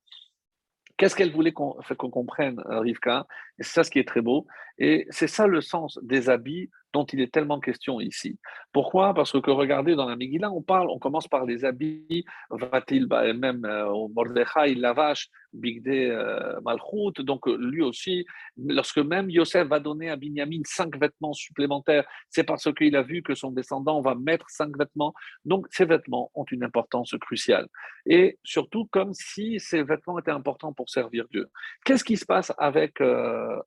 Qu'est-ce 0.96 1.14
qu'elle 1.14 1.30
voulait 1.30 1.52
qu'on 1.52 1.76
comprenne, 1.96 2.60
Rivka? 2.66 3.26
C'est 3.59 3.64
ça 3.64 3.84
ce 3.84 3.90
qui 3.92 4.01
est 4.01 4.09
très 4.09 4.22
beau. 4.22 4.46
Et 4.78 5.06
c'est 5.10 5.28
ça 5.28 5.46
le 5.46 5.60
sens 5.60 5.98
des 6.02 6.28
habits 6.28 6.68
dont 6.94 7.04
il 7.04 7.20
est 7.20 7.32
tellement 7.32 7.60
question 7.60 8.00
ici. 8.00 8.38
Pourquoi? 8.72 9.14
Parce 9.14 9.32
que 9.32 9.50
regardez, 9.50 9.96
dans 9.96 10.08
la 10.08 10.16
Megillah, 10.16 10.50
on 10.50 10.62
parle, 10.62 10.88
on 10.90 11.00
commence 11.00 11.28
par 11.28 11.44
les 11.44 11.64
habits, 11.64 12.24
va-t-il 12.50 13.08
même 13.08 13.64
euh, 13.64 13.86
au 13.88 14.08
Mordechai, 14.08 14.74
la 14.76 14.92
vache, 14.92 15.28
Bigde 15.52 15.88
euh, 15.88 16.60
Malchut, 16.64 17.22
donc 17.30 17.46
euh, 17.48 17.56
lui 17.58 17.82
aussi, 17.82 18.24
lorsque 18.56 18.98
même 18.98 19.28
Yosef 19.28 19.66
va 19.66 19.80
donner 19.80 20.08
à 20.08 20.16
Binyamin 20.16 20.62
cinq 20.64 20.96
vêtements 20.96 21.32
supplémentaires, 21.32 22.04
c'est 22.30 22.44
parce 22.44 22.72
qu'il 22.74 22.94
a 22.96 23.02
vu 23.02 23.22
que 23.22 23.34
son 23.34 23.50
descendant 23.50 24.00
va 24.00 24.14
mettre 24.14 24.46
cinq 24.48 24.76
vêtements. 24.78 25.14
Donc 25.44 25.66
ces 25.70 25.84
vêtements 25.84 26.30
ont 26.34 26.46
une 26.50 26.64
importance 26.64 27.14
cruciale. 27.20 27.66
Et 28.06 28.38
surtout 28.44 28.86
comme 28.86 29.14
si 29.14 29.58
ces 29.58 29.82
vêtements 29.82 30.18
étaient 30.18 30.30
importants 30.30 30.72
pour 30.72 30.88
servir 30.90 31.24
Dieu. 31.30 31.46
Qu'est-ce 31.84 32.04
qui 32.04 32.16
se 32.16 32.26
passe 32.26 32.52
avec, 32.58 33.00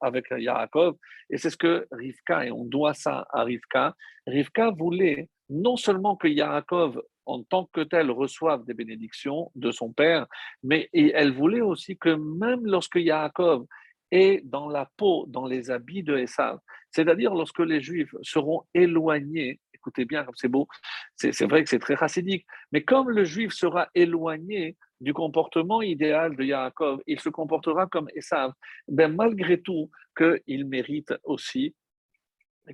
avec 0.02 0.26
Yaakov? 0.32 0.96
Et 1.30 1.38
c'est 1.38 1.50
ce 1.50 1.58
que 1.58 1.88
Rivka, 1.92 2.46
et 2.46 2.52
on 2.52 2.66
doit 2.66 2.94
ça 2.94 3.17
à 3.32 3.44
Rivka, 3.44 3.96
Rivka 4.26 4.72
voulait 4.72 5.30
non 5.50 5.78
seulement 5.78 6.16
que 6.16 6.28
Yaakov 6.28 7.02
en 7.26 7.44
tant 7.44 7.66
que 7.66 7.82
tel 7.82 8.10
reçoive 8.10 8.66
des 8.66 8.74
bénédictions 8.74 9.52
de 9.56 9.72
son 9.72 9.92
père, 9.92 10.28
mais 10.64 10.90
elle 10.94 11.34
voulait 11.34 11.62
aussi 11.62 11.98
que 11.98 12.10
même 12.10 12.66
lorsque 12.66 12.96
Yaakov 12.96 13.66
est 14.12 14.42
dans 14.46 14.70
la 14.70 14.90
peau, 14.96 15.26
dans 15.28 15.46
les 15.46 15.70
habits 15.70 16.04
de 16.04 16.18
Esav, 16.18 16.60
c'est-à-dire 16.92 17.34
lorsque 17.34 17.60
les 17.60 17.82
Juifs 17.82 18.16
seront 18.22 18.64
éloignés, 18.74 19.60
écoutez 19.74 20.06
bien 20.06 20.24
comme 20.24 20.36
c'est 20.38 20.48
beau, 20.48 20.68
c'est 21.16 21.46
vrai 21.46 21.64
que 21.64 21.70
c'est 21.70 21.80
très 21.80 21.96
racidique, 21.96 22.46
mais 22.72 22.84
comme 22.84 23.10
le 23.10 23.26
Juif 23.26 23.52
sera 23.52 23.90
éloigné 23.94 24.78
du 25.02 25.14
comportement 25.14 25.82
idéal 25.82 26.36
de 26.36 26.44
Yaakov, 26.44 27.02
il 27.06 27.20
se 27.20 27.30
comportera 27.30 27.88
comme 27.88 28.08
Esav, 28.16 28.54
ben 28.88 29.14
malgré 29.14 29.62
tout 29.62 29.92
qu'il 30.18 30.66
mérite 30.66 31.14
aussi 31.24 31.76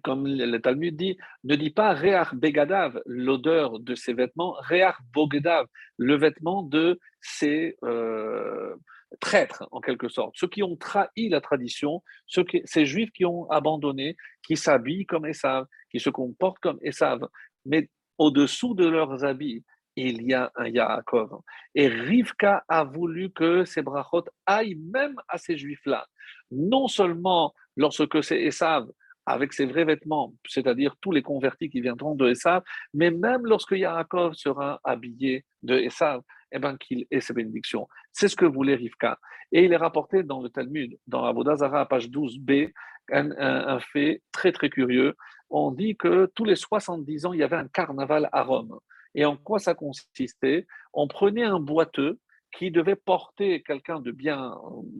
comme 0.01 0.27
le 0.27 0.59
Talmud 0.59 0.95
dit, 0.95 1.17
ne 1.43 1.55
dit 1.55 1.69
pas 1.69 1.93
Réar 1.93 2.35
Begadav, 2.35 3.01
l'odeur 3.05 3.79
de 3.79 3.95
ses 3.95 4.13
vêtements, 4.13 4.55
Réar 4.59 4.99
Bogedav, 5.13 5.67
le 5.97 6.15
vêtement 6.15 6.63
de 6.63 6.99
ses 7.21 7.77
euh, 7.83 8.75
traîtres, 9.19 9.67
en 9.71 9.81
quelque 9.81 10.09
sorte, 10.09 10.33
ceux 10.35 10.47
qui 10.47 10.63
ont 10.63 10.75
trahi 10.75 11.29
la 11.29 11.41
tradition, 11.41 12.03
ceux 12.25 12.43
qui, 12.43 12.61
ces 12.65 12.85
juifs 12.85 13.11
qui 13.11 13.25
ont 13.25 13.49
abandonné, 13.49 14.15
qui 14.45 14.57
s'habillent 14.57 15.05
comme 15.05 15.25
Esav, 15.25 15.65
qui 15.91 15.99
se 15.99 16.09
comportent 16.09 16.59
comme 16.59 16.79
Esav. 16.81 17.27
Mais 17.65 17.89
au-dessous 18.17 18.73
de 18.73 18.87
leurs 18.87 19.23
habits, 19.23 19.63
il 19.95 20.23
y 20.23 20.33
a 20.33 20.51
un 20.55 20.67
Yaakov. 20.67 21.41
Et 21.75 21.87
Rivka 21.87 22.63
a 22.67 22.83
voulu 22.83 23.31
que 23.31 23.63
ces 23.63 23.83
brachot 23.83 24.25
aillent 24.45 24.79
même 24.91 25.15
à 25.27 25.37
ces 25.37 25.55
juifs-là. 25.55 26.07
Non 26.49 26.87
seulement 26.87 27.53
lorsque 27.77 28.23
c'est 28.23 28.41
Esav 28.41 28.87
avec 29.25 29.53
ses 29.53 29.65
vrais 29.65 29.85
vêtements, 29.85 30.33
c'est-à-dire 30.47 30.95
tous 31.01 31.11
les 31.11 31.21
convertis 31.21 31.69
qui 31.69 31.81
viendront 31.81 32.15
de 32.15 32.29
Esav, 32.29 32.63
mais 32.93 33.11
même 33.11 33.45
lorsque 33.45 33.71
Yaakov 33.71 34.33
sera 34.33 34.79
habillé 34.83 35.45
de 35.61 35.75
Esav, 35.77 36.21
eh 36.51 36.59
ben, 36.59 36.77
qu'il 36.77 37.05
ait 37.09 37.19
ses 37.19 37.33
bénédictions. 37.33 37.87
C'est 38.11 38.27
ce 38.27 38.35
que 38.35 38.45
voulait 38.45 38.75
Rivka. 38.75 39.17
Et 39.51 39.65
il 39.65 39.73
est 39.73 39.77
rapporté 39.77 40.23
dans 40.23 40.41
le 40.41 40.49
Talmud, 40.49 40.97
dans 41.07 41.25
Avodazara, 41.25 41.87
page 41.87 42.09
12b, 42.09 42.71
un, 43.11 43.31
un, 43.37 43.79
fait 43.79 44.21
très 44.31 44.51
très 44.51 44.69
curieux. 44.69 45.15
On 45.49 45.71
dit 45.71 45.95
que 45.95 46.31
tous 46.35 46.45
les 46.45 46.55
70 46.55 47.25
ans, 47.25 47.33
il 47.33 47.39
y 47.39 47.43
avait 47.43 47.57
un 47.57 47.67
carnaval 47.67 48.29
à 48.31 48.43
Rome. 48.43 48.79
Et 49.15 49.25
en 49.25 49.35
quoi 49.37 49.59
ça 49.59 49.73
consistait? 49.73 50.65
On 50.93 51.07
prenait 51.07 51.43
un 51.43 51.59
boiteux 51.59 52.19
qui 52.57 52.71
devait 52.71 52.95
porter 52.95 53.63
quelqu'un 53.63 53.99
de 53.99 54.11
bien 54.11 54.55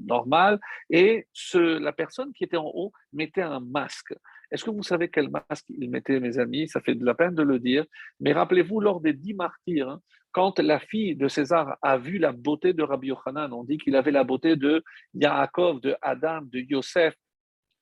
normal 0.06 0.60
et 0.90 1.28
ce, 1.34 1.58
la 1.58 1.94
personne 1.94 2.34
qui 2.34 2.44
était 2.44 2.58
en 2.58 2.72
haut 2.74 2.92
mettait 3.14 3.42
un 3.42 3.60
masque. 3.60 4.14
Est-ce 4.52 4.64
que 4.64 4.72
vous 4.72 4.84
savez 4.84 5.10
quel 5.10 5.30
masque 5.30 5.66
il 5.70 5.90
mettait, 5.90 6.20
mes 6.20 6.38
amis? 6.38 6.68
Ça 6.68 6.82
fait 6.82 6.96
de 6.96 7.06
la 7.06 7.14
peine 7.14 7.36
de 7.36 7.44
le 7.44 7.60
dire, 7.60 7.86
mais 8.20 8.34
rappelez-vous, 8.34 8.80
lors 8.80 9.02
des 9.02 9.14
dix 9.14 9.34
martyrs, 9.34 9.90
hein, 9.90 10.02
quand 10.32 10.60
la 10.60 10.80
fille 10.80 11.16
de 11.16 11.28
César 11.28 11.78
a 11.82 11.98
vu 11.98 12.18
la 12.18 12.32
beauté 12.32 12.74
de 12.74 12.82
Rabbi 12.84 13.08
Yochanan, 13.08 13.54
on 13.54 13.64
dit 13.64 13.78
qu'il 13.78 13.96
avait 13.96 14.12
la 14.12 14.24
beauté 14.24 14.56
de 14.56 14.84
Yaakov, 15.14 15.80
de 15.80 15.96
Adam, 16.02 16.42
de 16.42 16.60
Yosef, 16.60 17.16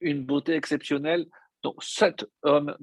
une 0.02 0.26
beauté 0.26 0.54
exceptionnelle. 0.54 1.26
Donc, 1.64 1.84
sept 1.84 2.26
hommes 2.44 2.76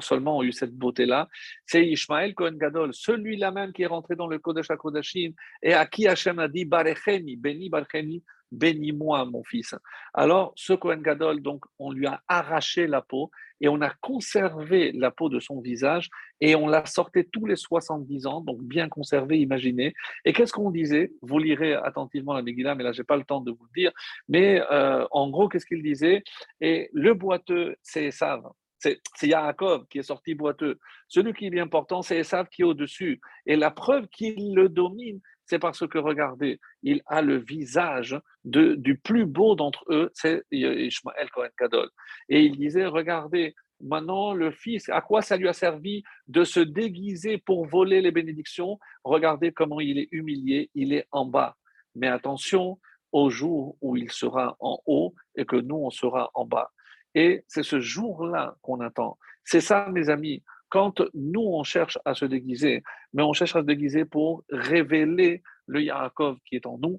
seulement 0.00 0.38
ont 0.38 0.42
eu 0.42 0.52
cette 0.52 0.74
beauté-là. 0.74 1.28
C'est 1.66 1.86
Ishmael 1.86 2.34
Cohen 2.34 2.52
Gadol, 2.52 2.94
celui-là 2.94 3.50
même 3.50 3.72
qui 3.72 3.82
est 3.82 3.86
rentré 3.86 4.16
dans 4.16 4.26
le 4.26 4.38
Kodesh 4.38 4.70
HaKodashim 4.70 5.32
et 5.62 5.74
à 5.74 5.86
qui 5.86 6.08
Hachem 6.08 6.38
a 6.38 6.48
dit 6.48 6.64
Barechemi, 6.64 7.36
béni 7.36 7.68
Barechemi, 7.68 8.22
bénis-moi 8.52 9.24
mon 9.24 9.42
fils. 9.42 9.74
Alors, 10.14 10.52
ce 10.56 10.72
Kohen 10.72 11.02
Gadol, 11.02 11.40
donc, 11.42 11.64
on 11.78 11.90
lui 11.90 12.06
a 12.06 12.22
arraché 12.28 12.86
la 12.86 13.02
peau 13.02 13.30
et 13.60 13.68
on 13.68 13.80
a 13.80 13.90
conservé 13.90 14.92
la 14.92 15.10
peau 15.10 15.28
de 15.28 15.40
son 15.40 15.60
visage 15.60 16.10
et 16.40 16.54
on 16.54 16.66
l'a 16.66 16.84
sortait 16.84 17.24
tous 17.24 17.46
les 17.46 17.56
70 17.56 18.26
ans, 18.26 18.40
donc 18.40 18.62
bien 18.62 18.88
conservé, 18.88 19.38
imaginez. 19.38 19.94
Et 20.24 20.32
qu'est-ce 20.32 20.52
qu'on 20.52 20.70
disait? 20.70 21.12
Vous 21.22 21.38
lirez 21.38 21.74
attentivement 21.74 22.34
la 22.34 22.42
Megillah, 22.42 22.74
mais 22.74 22.84
là, 22.84 22.92
j'ai 22.92 23.04
pas 23.04 23.16
le 23.16 23.24
temps 23.24 23.40
de 23.40 23.52
vous 23.52 23.64
le 23.64 23.80
dire. 23.80 23.92
Mais 24.28 24.60
euh, 24.70 25.06
en 25.12 25.30
gros, 25.30 25.48
qu'est-ce 25.48 25.66
qu'il 25.66 25.82
disait? 25.82 26.24
Et 26.60 26.90
le 26.92 27.14
boiteux, 27.14 27.76
c'est 27.82 28.06
Esav. 28.06 28.42
C'est 28.78 29.28
Yaakov 29.28 29.86
qui 29.86 29.98
est 29.98 30.02
sorti 30.02 30.34
boiteux. 30.34 30.80
Celui 31.06 31.32
qui 31.34 31.46
est 31.46 31.60
important, 31.60 32.02
c'est 32.02 32.18
Esav 32.18 32.48
qui 32.48 32.62
est 32.62 32.64
au-dessus. 32.64 33.20
Et 33.46 33.54
la 33.54 33.70
preuve 33.70 34.08
qu'il 34.08 34.54
le 34.56 34.68
domine, 34.68 35.20
c'est 35.46 35.58
parce 35.58 35.86
que, 35.86 35.98
regardez, 35.98 36.60
il 36.82 37.02
a 37.06 37.22
le 37.22 37.36
visage 37.36 38.18
du 38.44 38.98
plus 38.98 39.26
beau 39.26 39.54
d'entre 39.54 39.84
eux, 39.90 40.10
c'est 40.14 40.44
Ishmael 40.50 41.30
Cohen 41.30 41.48
Gadol. 41.58 41.88
Et 42.28 42.42
il 42.42 42.56
disait, 42.56 42.86
regardez, 42.86 43.54
maintenant 43.80 44.32
le 44.32 44.50
fils, 44.50 44.88
à 44.88 45.00
quoi 45.00 45.22
ça 45.22 45.36
lui 45.36 45.48
a 45.48 45.52
servi 45.52 46.04
de 46.28 46.44
se 46.44 46.60
déguiser 46.60 47.38
pour 47.38 47.66
voler 47.66 48.00
les 48.00 48.12
bénédictions? 48.12 48.78
Regardez 49.04 49.52
comment 49.52 49.80
il 49.80 49.98
est 49.98 50.08
humilié, 50.12 50.70
il 50.74 50.92
est 50.92 51.06
en 51.10 51.26
bas. 51.26 51.56
Mais 51.94 52.08
attention 52.08 52.78
au 53.10 53.28
jour 53.28 53.76
où 53.80 53.96
il 53.96 54.10
sera 54.10 54.56
en 54.60 54.80
haut 54.86 55.14
et 55.34 55.44
que 55.44 55.56
nous, 55.56 55.76
on 55.76 55.90
sera 55.90 56.30
en 56.34 56.46
bas. 56.46 56.70
Et 57.14 57.44
c'est 57.46 57.62
ce 57.62 57.78
jour-là 57.78 58.56
qu'on 58.62 58.80
attend. 58.80 59.18
C'est 59.44 59.60
ça, 59.60 59.88
mes 59.90 60.08
amis 60.08 60.42
quand 60.72 61.02
nous, 61.12 61.42
on 61.42 61.64
cherche 61.64 61.98
à 62.06 62.14
se 62.14 62.24
déguiser, 62.24 62.82
mais 63.12 63.22
on 63.22 63.34
cherche 63.34 63.54
à 63.56 63.60
se 63.60 63.66
déguiser 63.66 64.06
pour 64.06 64.42
révéler 64.48 65.42
le 65.66 65.82
Yaakov 65.82 66.38
qui 66.46 66.56
est 66.56 66.64
en 66.64 66.78
nous. 66.78 66.98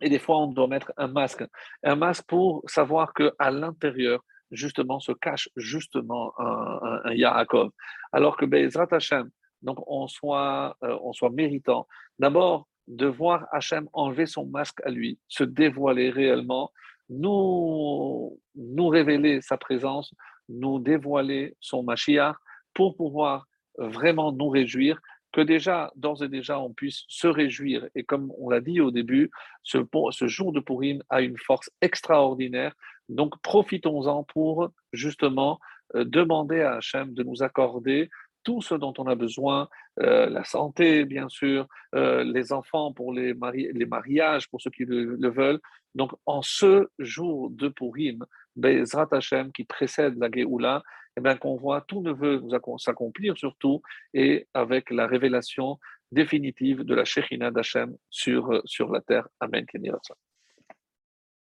Et 0.00 0.08
des 0.08 0.18
fois, 0.18 0.38
on 0.38 0.46
doit 0.46 0.68
mettre 0.68 0.90
un 0.96 1.08
masque. 1.08 1.44
Un 1.82 1.96
masque 1.96 2.24
pour 2.26 2.62
savoir 2.66 3.12
qu'à 3.12 3.50
l'intérieur, 3.50 4.24
justement, 4.50 5.00
se 5.00 5.12
cache 5.12 5.50
justement 5.54 6.32
un, 6.38 7.02
un, 7.04 7.12
Yaakov. 7.12 7.72
Alors 8.10 8.38
que 8.38 8.46
Bezrat 8.46 8.88
Hashem, 8.90 9.28
donc 9.60 9.78
on 9.86 10.06
soit, 10.06 10.74
euh, 10.82 10.96
on 11.02 11.12
soit 11.12 11.28
méritant. 11.28 11.86
D'abord, 12.18 12.68
de 12.88 13.06
voir 13.06 13.46
Hachem 13.52 13.86
enlever 13.92 14.24
son 14.24 14.46
masque 14.46 14.80
à 14.82 14.88
lui, 14.88 15.18
se 15.28 15.44
dévoiler 15.44 16.08
réellement, 16.08 16.72
nous, 17.10 18.40
nous 18.54 18.88
révéler 18.88 19.42
sa 19.42 19.58
présence, 19.58 20.14
nous 20.48 20.78
dévoiler 20.78 21.54
son 21.60 21.82
Mashiach, 21.82 22.36
pour 22.74 22.96
pouvoir 22.96 23.46
vraiment 23.78 24.32
nous 24.32 24.48
réjouir, 24.48 25.00
que 25.34 25.40
déjà, 25.40 25.92
d'ores 25.96 26.22
et 26.22 26.28
déjà, 26.28 26.60
on 26.60 26.72
puisse 26.72 27.02
se 27.08 27.26
réjouir. 27.26 27.88
Et 27.96 28.04
comme 28.04 28.32
on 28.38 28.48
l'a 28.48 28.60
dit 28.60 28.80
au 28.80 28.92
début, 28.92 29.30
ce, 29.64 29.78
jour 30.26 30.52
de 30.52 30.60
Purim 30.60 31.02
a 31.10 31.22
une 31.22 31.36
force 31.36 31.70
extraordinaire. 31.80 32.72
Donc, 33.08 33.34
profitons-en 33.42 34.22
pour 34.22 34.70
justement 34.92 35.58
euh, 35.96 36.04
demander 36.04 36.60
à 36.60 36.76
Hachem 36.76 37.12
de 37.14 37.24
nous 37.24 37.42
accorder 37.42 38.10
tout 38.44 38.62
ce 38.62 38.74
dont 38.74 38.94
on 38.98 39.06
a 39.06 39.16
besoin, 39.16 39.68
euh, 40.00 40.28
la 40.28 40.44
santé, 40.44 41.04
bien 41.04 41.28
sûr, 41.28 41.66
euh, 41.96 42.22
les 42.22 42.52
enfants 42.52 42.92
pour 42.92 43.12
les, 43.12 43.34
les, 43.72 43.86
mariages, 43.86 44.48
pour 44.48 44.60
ceux 44.60 44.70
qui 44.70 44.84
le, 44.84 45.30
veulent. 45.30 45.60
Donc, 45.96 46.12
en 46.26 46.42
ce 46.42 46.88
jour 47.00 47.50
de 47.50 47.68
Purim, 47.68 48.24
Bezrat 48.54 49.08
Hashem, 49.10 49.50
qui 49.50 49.64
précède 49.64 50.16
la 50.18 50.30
Géoula, 50.30 50.82
eh 51.16 51.38
qu'on 51.38 51.56
voit 51.56 51.80
tout 51.82 52.02
ne 52.02 52.12
veut 52.12 52.42
s'accomplir 52.78 53.36
surtout, 53.36 53.82
et 54.12 54.48
avec 54.54 54.90
la 54.90 55.06
révélation 55.06 55.78
définitive 56.12 56.82
de 56.82 56.94
la 56.94 57.04
Shekhinah 57.04 57.50
d'Hachem 57.50 57.96
sur, 58.10 58.60
sur 58.64 58.90
la 58.90 59.00
terre. 59.00 59.28
Amen. 59.40 59.66